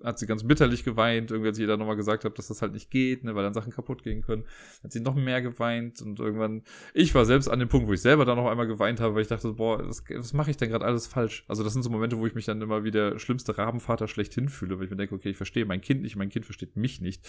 hat 0.03 0.19
sie 0.19 0.27
ganz 0.27 0.43
bitterlich 0.43 0.83
geweint, 0.83 1.31
irgendwie 1.31 1.49
als 1.49 1.57
ich 1.57 1.63
ihr 1.63 1.67
dann 1.67 1.79
nochmal 1.79 1.95
gesagt 1.95 2.25
habe, 2.25 2.35
dass 2.35 2.47
das 2.47 2.61
halt 2.61 2.73
nicht 2.73 2.91
geht, 2.91 3.23
ne, 3.23 3.35
weil 3.35 3.43
dann 3.43 3.53
Sachen 3.53 3.71
kaputt 3.71 4.03
gehen 4.03 4.21
können, 4.21 4.43
hat 4.83 4.91
sie 4.91 4.99
noch 4.99 5.15
mehr 5.15 5.41
geweint 5.41 6.01
und 6.01 6.19
irgendwann, 6.19 6.63
ich 6.93 7.15
war 7.15 7.25
selbst 7.25 7.47
an 7.47 7.59
dem 7.59 7.69
Punkt, 7.69 7.87
wo 7.87 7.93
ich 7.93 8.01
selber 8.01 8.25
dann 8.25 8.37
noch 8.37 8.49
einmal 8.49 8.67
geweint 8.67 8.99
habe, 8.99 9.15
weil 9.15 9.21
ich 9.21 9.27
dachte, 9.27 9.53
boah, 9.53 9.87
was, 9.87 10.03
was 10.09 10.33
mache 10.33 10.51
ich 10.51 10.57
denn 10.57 10.69
gerade 10.69 10.85
alles 10.85 11.07
falsch? 11.07 11.45
Also 11.47 11.63
das 11.63 11.73
sind 11.73 11.83
so 11.83 11.89
Momente, 11.89 12.17
wo 12.17 12.27
ich 12.27 12.35
mich 12.35 12.45
dann 12.45 12.61
immer 12.61 12.83
wie 12.83 12.91
der 12.91 13.19
schlimmste 13.19 13.57
Rabenvater 13.57 14.07
schlechthin 14.07 14.49
fühle, 14.49 14.77
weil 14.77 14.85
ich 14.85 14.91
mir 14.91 14.97
denke, 14.97 15.15
okay, 15.15 15.29
ich 15.29 15.37
verstehe 15.37 15.65
mein 15.65 15.81
Kind 15.81 16.01
nicht, 16.01 16.15
mein 16.15 16.29
Kind 16.29 16.45
versteht 16.45 16.75
mich 16.75 17.01
nicht. 17.01 17.27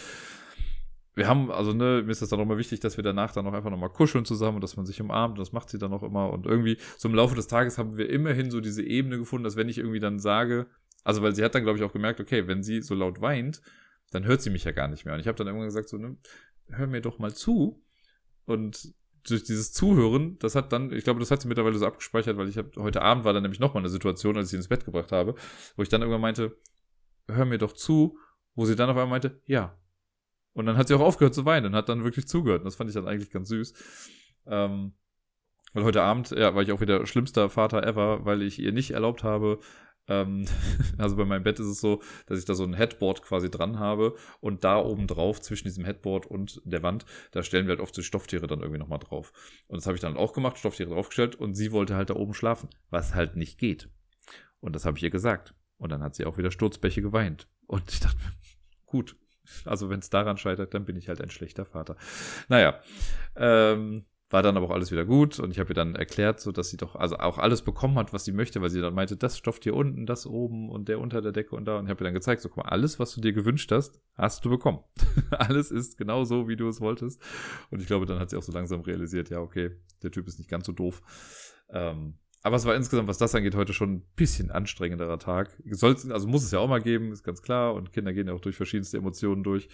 Wir 1.14 1.28
haben, 1.28 1.50
also 1.50 1.72
ne, 1.72 2.02
mir 2.04 2.10
ist 2.10 2.20
das 2.20 2.28
dann 2.28 2.40
auch 2.40 2.44
mal 2.44 2.58
wichtig, 2.58 2.80
dass 2.80 2.98
wir 2.98 3.04
danach 3.04 3.32
dann 3.32 3.46
auch 3.46 3.54
einfach 3.54 3.70
nochmal 3.70 3.88
kuscheln 3.88 4.26
zusammen 4.26 4.56
und 4.56 4.60
dass 4.60 4.76
man 4.76 4.84
sich 4.84 5.00
umarmt, 5.00 5.38
das 5.38 5.50
macht 5.50 5.70
sie 5.70 5.78
dann 5.78 5.94
auch 5.94 6.02
immer 6.02 6.30
und 6.30 6.44
irgendwie 6.44 6.76
so 6.98 7.08
im 7.08 7.14
Laufe 7.14 7.34
des 7.34 7.46
Tages 7.46 7.78
haben 7.78 7.96
wir 7.96 8.10
immerhin 8.10 8.50
so 8.50 8.60
diese 8.60 8.82
Ebene 8.82 9.16
gefunden, 9.16 9.44
dass 9.44 9.56
wenn 9.56 9.70
ich 9.70 9.78
irgendwie 9.78 9.98
dann 9.98 10.18
sage, 10.18 10.66
also, 11.06 11.22
weil 11.22 11.36
sie 11.36 11.44
hat 11.44 11.54
dann, 11.54 11.62
glaube 11.62 11.78
ich, 11.78 11.84
auch 11.84 11.92
gemerkt, 11.92 12.18
okay, 12.18 12.48
wenn 12.48 12.64
sie 12.64 12.82
so 12.82 12.96
laut 12.96 13.20
weint, 13.20 13.62
dann 14.10 14.24
hört 14.24 14.42
sie 14.42 14.50
mich 14.50 14.64
ja 14.64 14.72
gar 14.72 14.88
nicht 14.88 15.04
mehr. 15.04 15.14
Und 15.14 15.20
ich 15.20 15.28
habe 15.28 15.38
dann 15.38 15.46
irgendwann 15.46 15.68
gesagt, 15.68 15.88
so, 15.88 15.98
ne, 15.98 16.16
hör 16.66 16.88
mir 16.88 17.00
doch 17.00 17.20
mal 17.20 17.32
zu. 17.32 17.80
Und 18.44 18.92
durch 19.22 19.44
dieses 19.44 19.72
Zuhören, 19.72 20.36
das 20.40 20.56
hat 20.56 20.72
dann, 20.72 20.92
ich 20.92 21.04
glaube, 21.04 21.20
das 21.20 21.30
hat 21.30 21.40
sie 21.40 21.46
mittlerweile 21.46 21.78
so 21.78 21.86
abgespeichert, 21.86 22.36
weil 22.36 22.48
ich 22.48 22.58
habe 22.58 22.70
heute 22.78 23.02
Abend 23.02 23.24
war 23.24 23.32
dann 23.32 23.44
nämlich 23.44 23.60
nochmal 23.60 23.82
eine 23.82 23.88
Situation, 23.88 24.36
als 24.36 24.46
ich 24.46 24.50
sie 24.50 24.56
ins 24.56 24.66
Bett 24.66 24.84
gebracht 24.84 25.12
habe, 25.12 25.36
wo 25.76 25.82
ich 25.84 25.88
dann 25.88 26.00
irgendwann 26.00 26.22
meinte, 26.22 26.56
hör 27.28 27.44
mir 27.44 27.58
doch 27.58 27.72
zu, 27.72 28.18
wo 28.56 28.66
sie 28.66 28.74
dann 28.74 28.90
auf 28.90 28.96
einmal 28.96 29.06
meinte, 29.06 29.40
ja. 29.46 29.78
Und 30.54 30.66
dann 30.66 30.76
hat 30.76 30.88
sie 30.88 30.94
auch 30.94 31.00
aufgehört 31.00 31.36
zu 31.36 31.44
weinen 31.44 31.66
und 31.66 31.76
hat 31.76 31.88
dann 31.88 32.02
wirklich 32.02 32.26
zugehört. 32.26 32.62
Und 32.62 32.64
das 32.64 32.74
fand 32.74 32.90
ich 32.90 32.94
dann 32.94 33.06
eigentlich 33.06 33.30
ganz 33.30 33.48
süß. 33.48 33.74
Ähm, 34.46 34.94
weil 35.72 35.84
heute 35.84 36.02
Abend, 36.02 36.32
ja, 36.32 36.52
war 36.52 36.62
ich 36.62 36.72
auch 36.72 36.80
wieder 36.80 37.06
schlimmster 37.06 37.48
Vater 37.48 37.86
ever, 37.86 38.24
weil 38.24 38.42
ich 38.42 38.58
ihr 38.58 38.72
nicht 38.72 38.90
erlaubt 38.90 39.22
habe, 39.22 39.60
ähm, 40.08 40.46
also 40.98 41.16
bei 41.16 41.24
meinem 41.24 41.42
Bett 41.42 41.58
ist 41.58 41.66
es 41.66 41.80
so, 41.80 42.02
dass 42.26 42.38
ich 42.38 42.44
da 42.44 42.54
so 42.54 42.64
ein 42.64 42.74
Headboard 42.74 43.22
quasi 43.22 43.50
dran 43.50 43.78
habe 43.78 44.16
und 44.40 44.64
da 44.64 44.78
oben 44.78 45.06
drauf 45.06 45.40
zwischen 45.40 45.66
diesem 45.68 45.84
Headboard 45.84 46.26
und 46.26 46.60
der 46.64 46.82
Wand, 46.82 47.04
da 47.32 47.42
stellen 47.42 47.66
wir 47.66 47.72
halt 47.72 47.80
oft 47.80 47.94
so 47.94 48.02
Stofftiere 48.02 48.46
dann 48.46 48.60
irgendwie 48.60 48.78
nochmal 48.78 48.98
drauf. 48.98 49.32
Und 49.66 49.76
das 49.76 49.86
habe 49.86 49.96
ich 49.96 50.00
dann 50.00 50.16
auch 50.16 50.32
gemacht, 50.32 50.58
Stofftiere 50.58 50.90
draufgestellt 50.90 51.36
und 51.36 51.54
sie 51.54 51.72
wollte 51.72 51.96
halt 51.96 52.10
da 52.10 52.14
oben 52.14 52.34
schlafen, 52.34 52.68
was 52.90 53.14
halt 53.14 53.36
nicht 53.36 53.58
geht. 53.58 53.88
Und 54.60 54.74
das 54.74 54.84
habe 54.84 54.96
ich 54.96 55.04
ihr 55.04 55.10
gesagt. 55.10 55.54
Und 55.78 55.92
dann 55.92 56.02
hat 56.02 56.14
sie 56.14 56.24
auch 56.24 56.38
wieder 56.38 56.50
Sturzbäche 56.50 57.02
geweint. 57.02 57.48
Und 57.66 57.90
ich 57.92 58.00
dachte, 58.00 58.18
gut, 58.86 59.16
also 59.64 59.90
wenn 59.90 60.00
es 60.00 60.10
daran 60.10 60.38
scheitert, 60.38 60.74
dann 60.74 60.84
bin 60.84 60.96
ich 60.96 61.08
halt 61.08 61.20
ein 61.20 61.30
schlechter 61.30 61.64
Vater. 61.64 61.96
Naja, 62.48 62.80
ähm, 63.36 64.06
war 64.28 64.42
dann 64.42 64.56
aber 64.56 64.66
auch 64.66 64.72
alles 64.72 64.90
wieder 64.90 65.04
gut 65.04 65.38
und 65.38 65.52
ich 65.52 65.60
habe 65.60 65.70
ihr 65.70 65.74
dann 65.74 65.94
erklärt, 65.94 66.40
so 66.40 66.50
dass 66.50 66.70
sie 66.70 66.76
doch 66.76 66.96
also 66.96 67.16
auch 67.18 67.38
alles 67.38 67.62
bekommen 67.62 67.96
hat, 67.96 68.12
was 68.12 68.24
sie 68.24 68.32
möchte, 68.32 68.60
weil 68.60 68.70
sie 68.70 68.80
dann 68.80 68.94
meinte, 68.94 69.16
das 69.16 69.38
stofft 69.38 69.62
hier 69.62 69.74
unten, 69.74 70.04
das 70.04 70.26
oben 70.26 70.68
und 70.68 70.88
der 70.88 70.98
unter 70.98 71.22
der 71.22 71.32
Decke 71.32 71.54
und 71.54 71.64
da 71.64 71.78
und 71.78 71.84
ich 71.84 71.90
habe 71.90 72.02
ihr 72.02 72.06
dann 72.06 72.14
gezeigt, 72.14 72.42
so 72.42 72.48
guck 72.48 72.64
mal, 72.64 72.70
alles, 72.70 72.98
was 72.98 73.14
du 73.14 73.20
dir 73.20 73.32
gewünscht 73.32 73.70
hast, 73.70 74.00
hast 74.14 74.44
du 74.44 74.50
bekommen. 74.50 74.80
alles 75.30 75.70
ist 75.70 75.96
genau 75.96 76.24
so, 76.24 76.48
wie 76.48 76.56
du 76.56 76.68
es 76.68 76.80
wolltest 76.80 77.22
und 77.70 77.80
ich 77.80 77.86
glaube, 77.86 78.06
dann 78.06 78.18
hat 78.18 78.30
sie 78.30 78.36
auch 78.36 78.42
so 78.42 78.52
langsam 78.52 78.80
realisiert, 78.80 79.30
ja, 79.30 79.40
okay, 79.40 79.70
der 80.02 80.10
Typ 80.10 80.26
ist 80.26 80.38
nicht 80.38 80.50
ganz 80.50 80.66
so 80.66 80.72
doof. 80.72 81.02
Ähm, 81.68 82.14
aber 82.42 82.56
es 82.56 82.64
war 82.64 82.76
insgesamt, 82.76 83.08
was 83.08 83.18
das 83.18 83.34
angeht, 83.34 83.56
heute 83.56 83.72
schon 83.72 83.94
ein 83.94 84.02
bisschen 84.14 84.52
anstrengenderer 84.52 85.18
Tag. 85.18 85.60
Soll's, 85.70 86.08
also 86.08 86.28
muss 86.28 86.44
es 86.44 86.52
ja 86.52 86.60
auch 86.60 86.68
mal 86.68 86.80
geben, 86.80 87.10
ist 87.10 87.24
ganz 87.24 87.42
klar 87.42 87.74
und 87.74 87.92
Kinder 87.92 88.12
gehen 88.12 88.28
ja 88.28 88.34
auch 88.34 88.40
durch 88.40 88.56
verschiedenste 88.56 88.98
Emotionen 88.98 89.42
durch. 89.42 89.68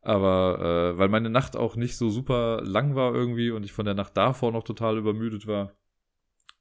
Aber 0.00 0.94
äh, 0.94 0.98
weil 0.98 1.08
meine 1.08 1.30
Nacht 1.30 1.56
auch 1.56 1.76
nicht 1.76 1.96
so 1.96 2.08
super 2.08 2.62
lang 2.62 2.94
war 2.94 3.14
irgendwie 3.14 3.50
und 3.50 3.64
ich 3.64 3.72
von 3.72 3.84
der 3.84 3.94
Nacht 3.94 4.16
davor 4.16 4.52
noch 4.52 4.64
total 4.64 4.96
übermüdet 4.96 5.46
war, 5.46 5.72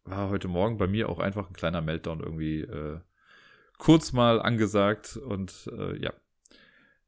war 0.03 0.29
heute 0.29 0.47
Morgen 0.47 0.77
bei 0.77 0.87
mir 0.87 1.09
auch 1.09 1.19
einfach 1.19 1.49
ein 1.49 1.53
kleiner 1.53 1.81
Meltdown 1.81 2.21
irgendwie 2.21 2.61
äh, 2.61 2.99
kurz 3.77 4.13
mal 4.13 4.41
angesagt. 4.41 5.17
Und 5.17 5.69
äh, 5.77 6.01
ja, 6.01 6.13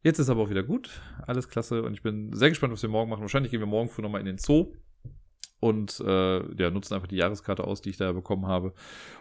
jetzt 0.04 0.20
ist 0.20 0.30
aber 0.30 0.44
auch 0.44 0.50
wieder 0.50 0.64
gut. 0.64 1.02
Alles 1.26 1.50
klasse 1.50 1.84
und 1.84 1.94
ich 1.94 2.04
bin 2.04 2.34
sehr 2.34 2.50
gespannt, 2.50 2.74
was 2.74 2.82
wir 2.82 2.90
morgen 2.90 3.10
machen. 3.10 3.22
Wahrscheinlich 3.22 3.52
gehen 3.52 3.62
wir 3.62 3.68
morgen 3.68 3.90
früh 3.90 4.02
nochmal 4.02 4.22
in 4.22 4.28
den 4.28 4.38
Zoo 4.38 4.74
und 5.60 6.00
äh, 6.00 6.56
ja, 6.56 6.72
nutzen 6.72 6.94
einfach 6.94 7.08
die 7.08 7.18
Jahreskarte 7.18 7.64
aus, 7.66 7.82
die 7.82 7.90
ich 7.90 7.98
da 7.98 8.12
bekommen 8.12 8.48
habe. 8.48 8.74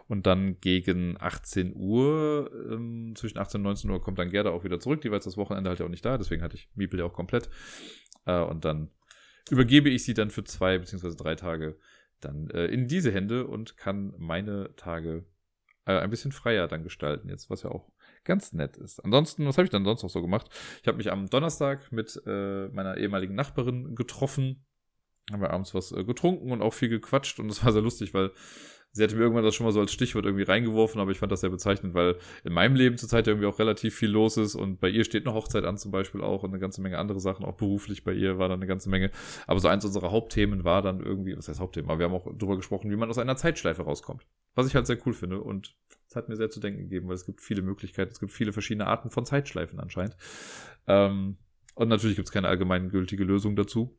Und 0.06 0.26
dann 0.26 0.60
gegen 0.60 1.16
18 1.18 1.74
Uhr, 1.74 2.50
ähm, 2.70 3.14
zwischen 3.16 3.38
18 3.38 3.60
und 3.60 3.64
19 3.64 3.90
Uhr 3.90 4.00
kommt 4.00 4.18
dann 4.18 4.30
Gerda 4.30 4.50
auch 4.50 4.64
wieder 4.64 4.78
zurück. 4.78 5.00
Die 5.00 5.10
war 5.10 5.16
jetzt 5.16 5.26
das 5.26 5.36
Wochenende 5.36 5.68
halt 5.68 5.80
ja 5.80 5.86
auch 5.86 5.90
nicht 5.90 6.04
da, 6.04 6.16
deswegen 6.18 6.42
hatte 6.42 6.56
ich 6.56 6.68
Miepel 6.74 7.00
ja 7.00 7.06
auch 7.06 7.12
komplett. 7.12 7.50
Äh, 8.24 8.40
und 8.40 8.64
dann 8.64 8.90
übergebe 9.50 9.88
ich 9.88 10.04
sie 10.04 10.14
dann 10.14 10.30
für 10.30 10.44
zwei 10.44 10.78
beziehungsweise 10.78 11.16
drei 11.16 11.34
Tage 11.34 11.78
dann 12.20 12.50
äh, 12.50 12.66
in 12.66 12.88
diese 12.88 13.12
Hände 13.12 13.46
und 13.46 13.76
kann 13.76 14.14
meine 14.18 14.74
Tage 14.76 15.24
äh, 15.86 15.98
ein 15.98 16.10
bisschen 16.10 16.32
freier 16.32 16.68
dann 16.68 16.82
gestalten 16.82 17.28
jetzt, 17.28 17.50
was 17.50 17.62
ja 17.62 17.70
auch 17.70 17.90
ganz 18.24 18.52
nett 18.52 18.76
ist. 18.76 19.00
Ansonsten, 19.00 19.46
was 19.46 19.56
habe 19.56 19.64
ich 19.64 19.70
dann 19.70 19.84
sonst 19.84 20.02
noch 20.02 20.10
so 20.10 20.20
gemacht? 20.20 20.48
Ich 20.82 20.88
habe 20.88 20.98
mich 20.98 21.10
am 21.10 21.28
Donnerstag 21.30 21.90
mit 21.90 22.20
äh, 22.26 22.68
meiner 22.68 22.96
ehemaligen 22.96 23.34
Nachbarin 23.34 23.94
getroffen 23.94 24.66
haben 25.30 25.42
wir 25.42 25.50
abends 25.50 25.74
was 25.74 25.92
äh, 25.92 26.04
getrunken 26.04 26.52
und 26.52 26.62
auch 26.62 26.74
viel 26.74 26.88
gequatscht 26.88 27.40
und 27.40 27.48
das 27.48 27.64
war 27.64 27.72
sehr 27.72 27.82
lustig, 27.82 28.14
weil 28.14 28.30
sie 28.92 29.04
hatte 29.04 29.16
mir 29.16 29.22
irgendwann 29.22 29.44
das 29.44 29.54
schon 29.54 29.66
mal 29.66 29.72
so 29.72 29.80
als 29.80 29.92
Stichwort 29.92 30.24
irgendwie 30.24 30.44
reingeworfen, 30.44 31.00
aber 31.00 31.10
ich 31.10 31.18
fand 31.18 31.30
das 31.30 31.40
sehr 31.40 31.50
bezeichnend, 31.50 31.94
weil 31.94 32.16
in 32.44 32.52
meinem 32.52 32.74
Leben 32.74 32.96
zurzeit 32.96 33.26
irgendwie 33.26 33.46
auch 33.46 33.58
relativ 33.58 33.94
viel 33.94 34.10
los 34.10 34.36
ist 34.36 34.54
und 34.54 34.80
bei 34.80 34.88
ihr 34.88 35.04
steht 35.04 35.26
eine 35.26 35.34
Hochzeit 35.34 35.64
an 35.64 35.76
zum 35.76 35.90
Beispiel 35.90 36.22
auch 36.22 36.42
und 36.42 36.50
eine 36.50 36.58
ganze 36.58 36.80
Menge 36.80 36.98
andere 36.98 37.20
Sachen, 37.20 37.44
auch 37.44 37.56
beruflich 37.56 38.04
bei 38.04 38.12
ihr 38.12 38.38
war 38.38 38.48
dann 38.48 38.60
eine 38.60 38.66
ganze 38.66 38.88
Menge. 38.88 39.10
Aber 39.46 39.60
so 39.60 39.68
eins 39.68 39.84
unserer 39.84 40.10
Hauptthemen 40.10 40.64
war 40.64 40.82
dann 40.82 41.00
irgendwie, 41.00 41.36
was 41.36 41.48
heißt 41.48 41.60
Hauptthema, 41.60 41.92
aber 41.92 42.00
wir 42.00 42.06
haben 42.06 42.14
auch 42.14 42.26
darüber 42.34 42.56
gesprochen, 42.56 42.90
wie 42.90 42.96
man 42.96 43.08
aus 43.08 43.18
einer 43.18 43.36
Zeitschleife 43.36 43.82
rauskommt. 43.82 44.26
Was 44.54 44.66
ich 44.66 44.74
halt 44.74 44.86
sehr 44.86 44.98
cool 45.06 45.12
finde 45.12 45.40
und 45.40 45.76
es 46.08 46.16
hat 46.16 46.28
mir 46.28 46.36
sehr 46.36 46.50
zu 46.50 46.58
denken 46.58 46.80
gegeben, 46.80 47.08
weil 47.08 47.14
es 47.14 47.26
gibt 47.26 47.42
viele 47.42 47.62
Möglichkeiten, 47.62 48.10
es 48.10 48.20
gibt 48.20 48.32
viele 48.32 48.52
verschiedene 48.52 48.86
Arten 48.86 49.10
von 49.10 49.26
Zeitschleifen 49.26 49.78
anscheinend. 49.78 50.16
Ähm, 50.86 51.36
und 51.74 51.88
natürlich 51.88 52.16
gibt 52.16 52.28
es 52.28 52.32
keine 52.32 52.48
allgemeingültige 52.48 53.22
Lösung 53.22 53.54
dazu. 53.54 53.96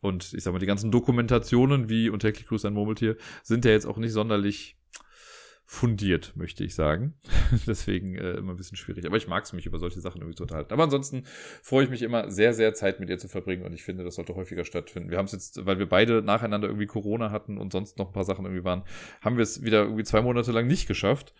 Und 0.00 0.34
ich 0.34 0.42
sag 0.42 0.52
mal, 0.52 0.58
die 0.58 0.66
ganzen 0.66 0.90
Dokumentationen 0.90 1.88
wie 1.88 2.10
und 2.10 2.20
täglich 2.20 2.46
grüßt 2.46 2.66
ein 2.66 2.74
Murmeltier 2.74 3.16
sind 3.42 3.64
ja 3.64 3.70
jetzt 3.70 3.86
auch 3.86 3.96
nicht 3.96 4.12
sonderlich 4.12 4.76
fundiert, 5.68 6.32
möchte 6.36 6.62
ich 6.62 6.76
sagen. 6.76 7.14
Deswegen 7.66 8.14
äh, 8.14 8.34
immer 8.34 8.52
ein 8.52 8.56
bisschen 8.56 8.76
schwierig. 8.76 9.04
Aber 9.04 9.16
ich 9.16 9.26
mag 9.26 9.44
es, 9.44 9.52
mich 9.52 9.66
über 9.66 9.80
solche 9.80 10.00
Sachen 10.00 10.20
irgendwie 10.20 10.36
zu 10.36 10.44
unterhalten. 10.44 10.72
Aber 10.72 10.84
ansonsten 10.84 11.24
freue 11.60 11.84
ich 11.84 11.90
mich 11.90 12.02
immer 12.02 12.30
sehr, 12.30 12.54
sehr 12.54 12.72
Zeit 12.72 13.00
mit 13.00 13.10
ihr 13.10 13.18
zu 13.18 13.26
verbringen 13.26 13.64
und 13.64 13.72
ich 13.72 13.82
finde, 13.82 14.04
das 14.04 14.14
sollte 14.14 14.36
häufiger 14.36 14.64
stattfinden. 14.64 15.10
Wir 15.10 15.18
haben 15.18 15.26
es 15.26 15.32
jetzt, 15.32 15.66
weil 15.66 15.80
wir 15.80 15.88
beide 15.88 16.22
nacheinander 16.22 16.68
irgendwie 16.68 16.86
Corona 16.86 17.32
hatten 17.32 17.58
und 17.58 17.72
sonst 17.72 17.98
noch 17.98 18.06
ein 18.06 18.12
paar 18.12 18.24
Sachen 18.24 18.44
irgendwie 18.44 18.64
waren, 18.64 18.84
haben 19.20 19.36
wir 19.36 19.42
es 19.42 19.62
wieder 19.62 19.82
irgendwie 19.82 20.04
zwei 20.04 20.22
Monate 20.22 20.52
lang 20.52 20.68
nicht 20.68 20.86
geschafft, 20.86 21.34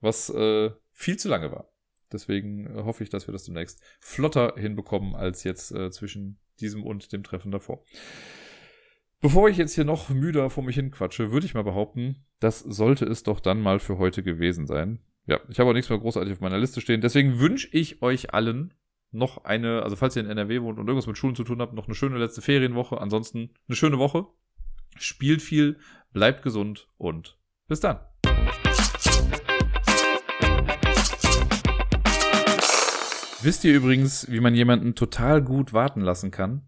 was 0.00 0.30
äh, 0.30 0.70
viel 0.92 1.16
zu 1.16 1.28
lange 1.28 1.50
war. 1.50 1.68
Deswegen 2.12 2.66
äh, 2.66 2.84
hoffe 2.84 3.02
ich, 3.02 3.10
dass 3.10 3.26
wir 3.26 3.32
das 3.32 3.44
demnächst 3.44 3.82
flotter 3.98 4.54
hinbekommen 4.56 5.16
als 5.16 5.42
jetzt 5.42 5.72
äh, 5.72 5.90
zwischen 5.90 6.38
diesem 6.60 6.82
und 6.82 7.12
dem 7.12 7.22
Treffen 7.22 7.50
davor. 7.50 7.84
Bevor 9.20 9.48
ich 9.48 9.56
jetzt 9.56 9.74
hier 9.74 9.84
noch 9.84 10.10
müder 10.10 10.50
vor 10.50 10.62
mich 10.62 10.76
hinquatsche, 10.76 11.32
würde 11.32 11.46
ich 11.46 11.54
mal 11.54 11.64
behaupten, 11.64 12.26
das 12.40 12.60
sollte 12.60 13.06
es 13.06 13.22
doch 13.22 13.40
dann 13.40 13.60
mal 13.60 13.78
für 13.78 13.98
heute 13.98 14.22
gewesen 14.22 14.66
sein. 14.66 15.00
Ja, 15.26 15.40
ich 15.48 15.58
habe 15.58 15.70
auch 15.70 15.74
nichts 15.74 15.88
mehr 15.90 15.98
großartig 15.98 16.34
auf 16.34 16.40
meiner 16.40 16.58
Liste 16.58 16.80
stehen. 16.80 17.00
Deswegen 17.00 17.40
wünsche 17.40 17.68
ich 17.72 18.02
euch 18.02 18.32
allen 18.34 18.74
noch 19.10 19.44
eine, 19.44 19.82
also 19.82 19.96
falls 19.96 20.14
ihr 20.16 20.22
in 20.22 20.30
NRW 20.30 20.62
wohnt 20.62 20.78
und 20.78 20.86
irgendwas 20.86 21.06
mit 21.06 21.16
Schulen 21.16 21.34
zu 21.34 21.44
tun 21.44 21.60
habt, 21.60 21.72
noch 21.72 21.86
eine 21.86 21.94
schöne 21.94 22.18
letzte 22.18 22.42
Ferienwoche. 22.42 23.00
Ansonsten 23.00 23.50
eine 23.68 23.76
schöne 23.76 23.98
Woche. 23.98 24.26
Spielt 24.98 25.42
viel, 25.42 25.78
bleibt 26.12 26.42
gesund 26.42 26.88
und 26.96 27.38
bis 27.68 27.80
dann. 27.80 27.98
Wisst 33.46 33.62
ihr 33.62 33.76
übrigens, 33.76 34.28
wie 34.28 34.40
man 34.40 34.56
jemanden 34.56 34.96
total 34.96 35.40
gut 35.40 35.72
warten 35.72 36.00
lassen 36.00 36.32
kann? 36.32 36.62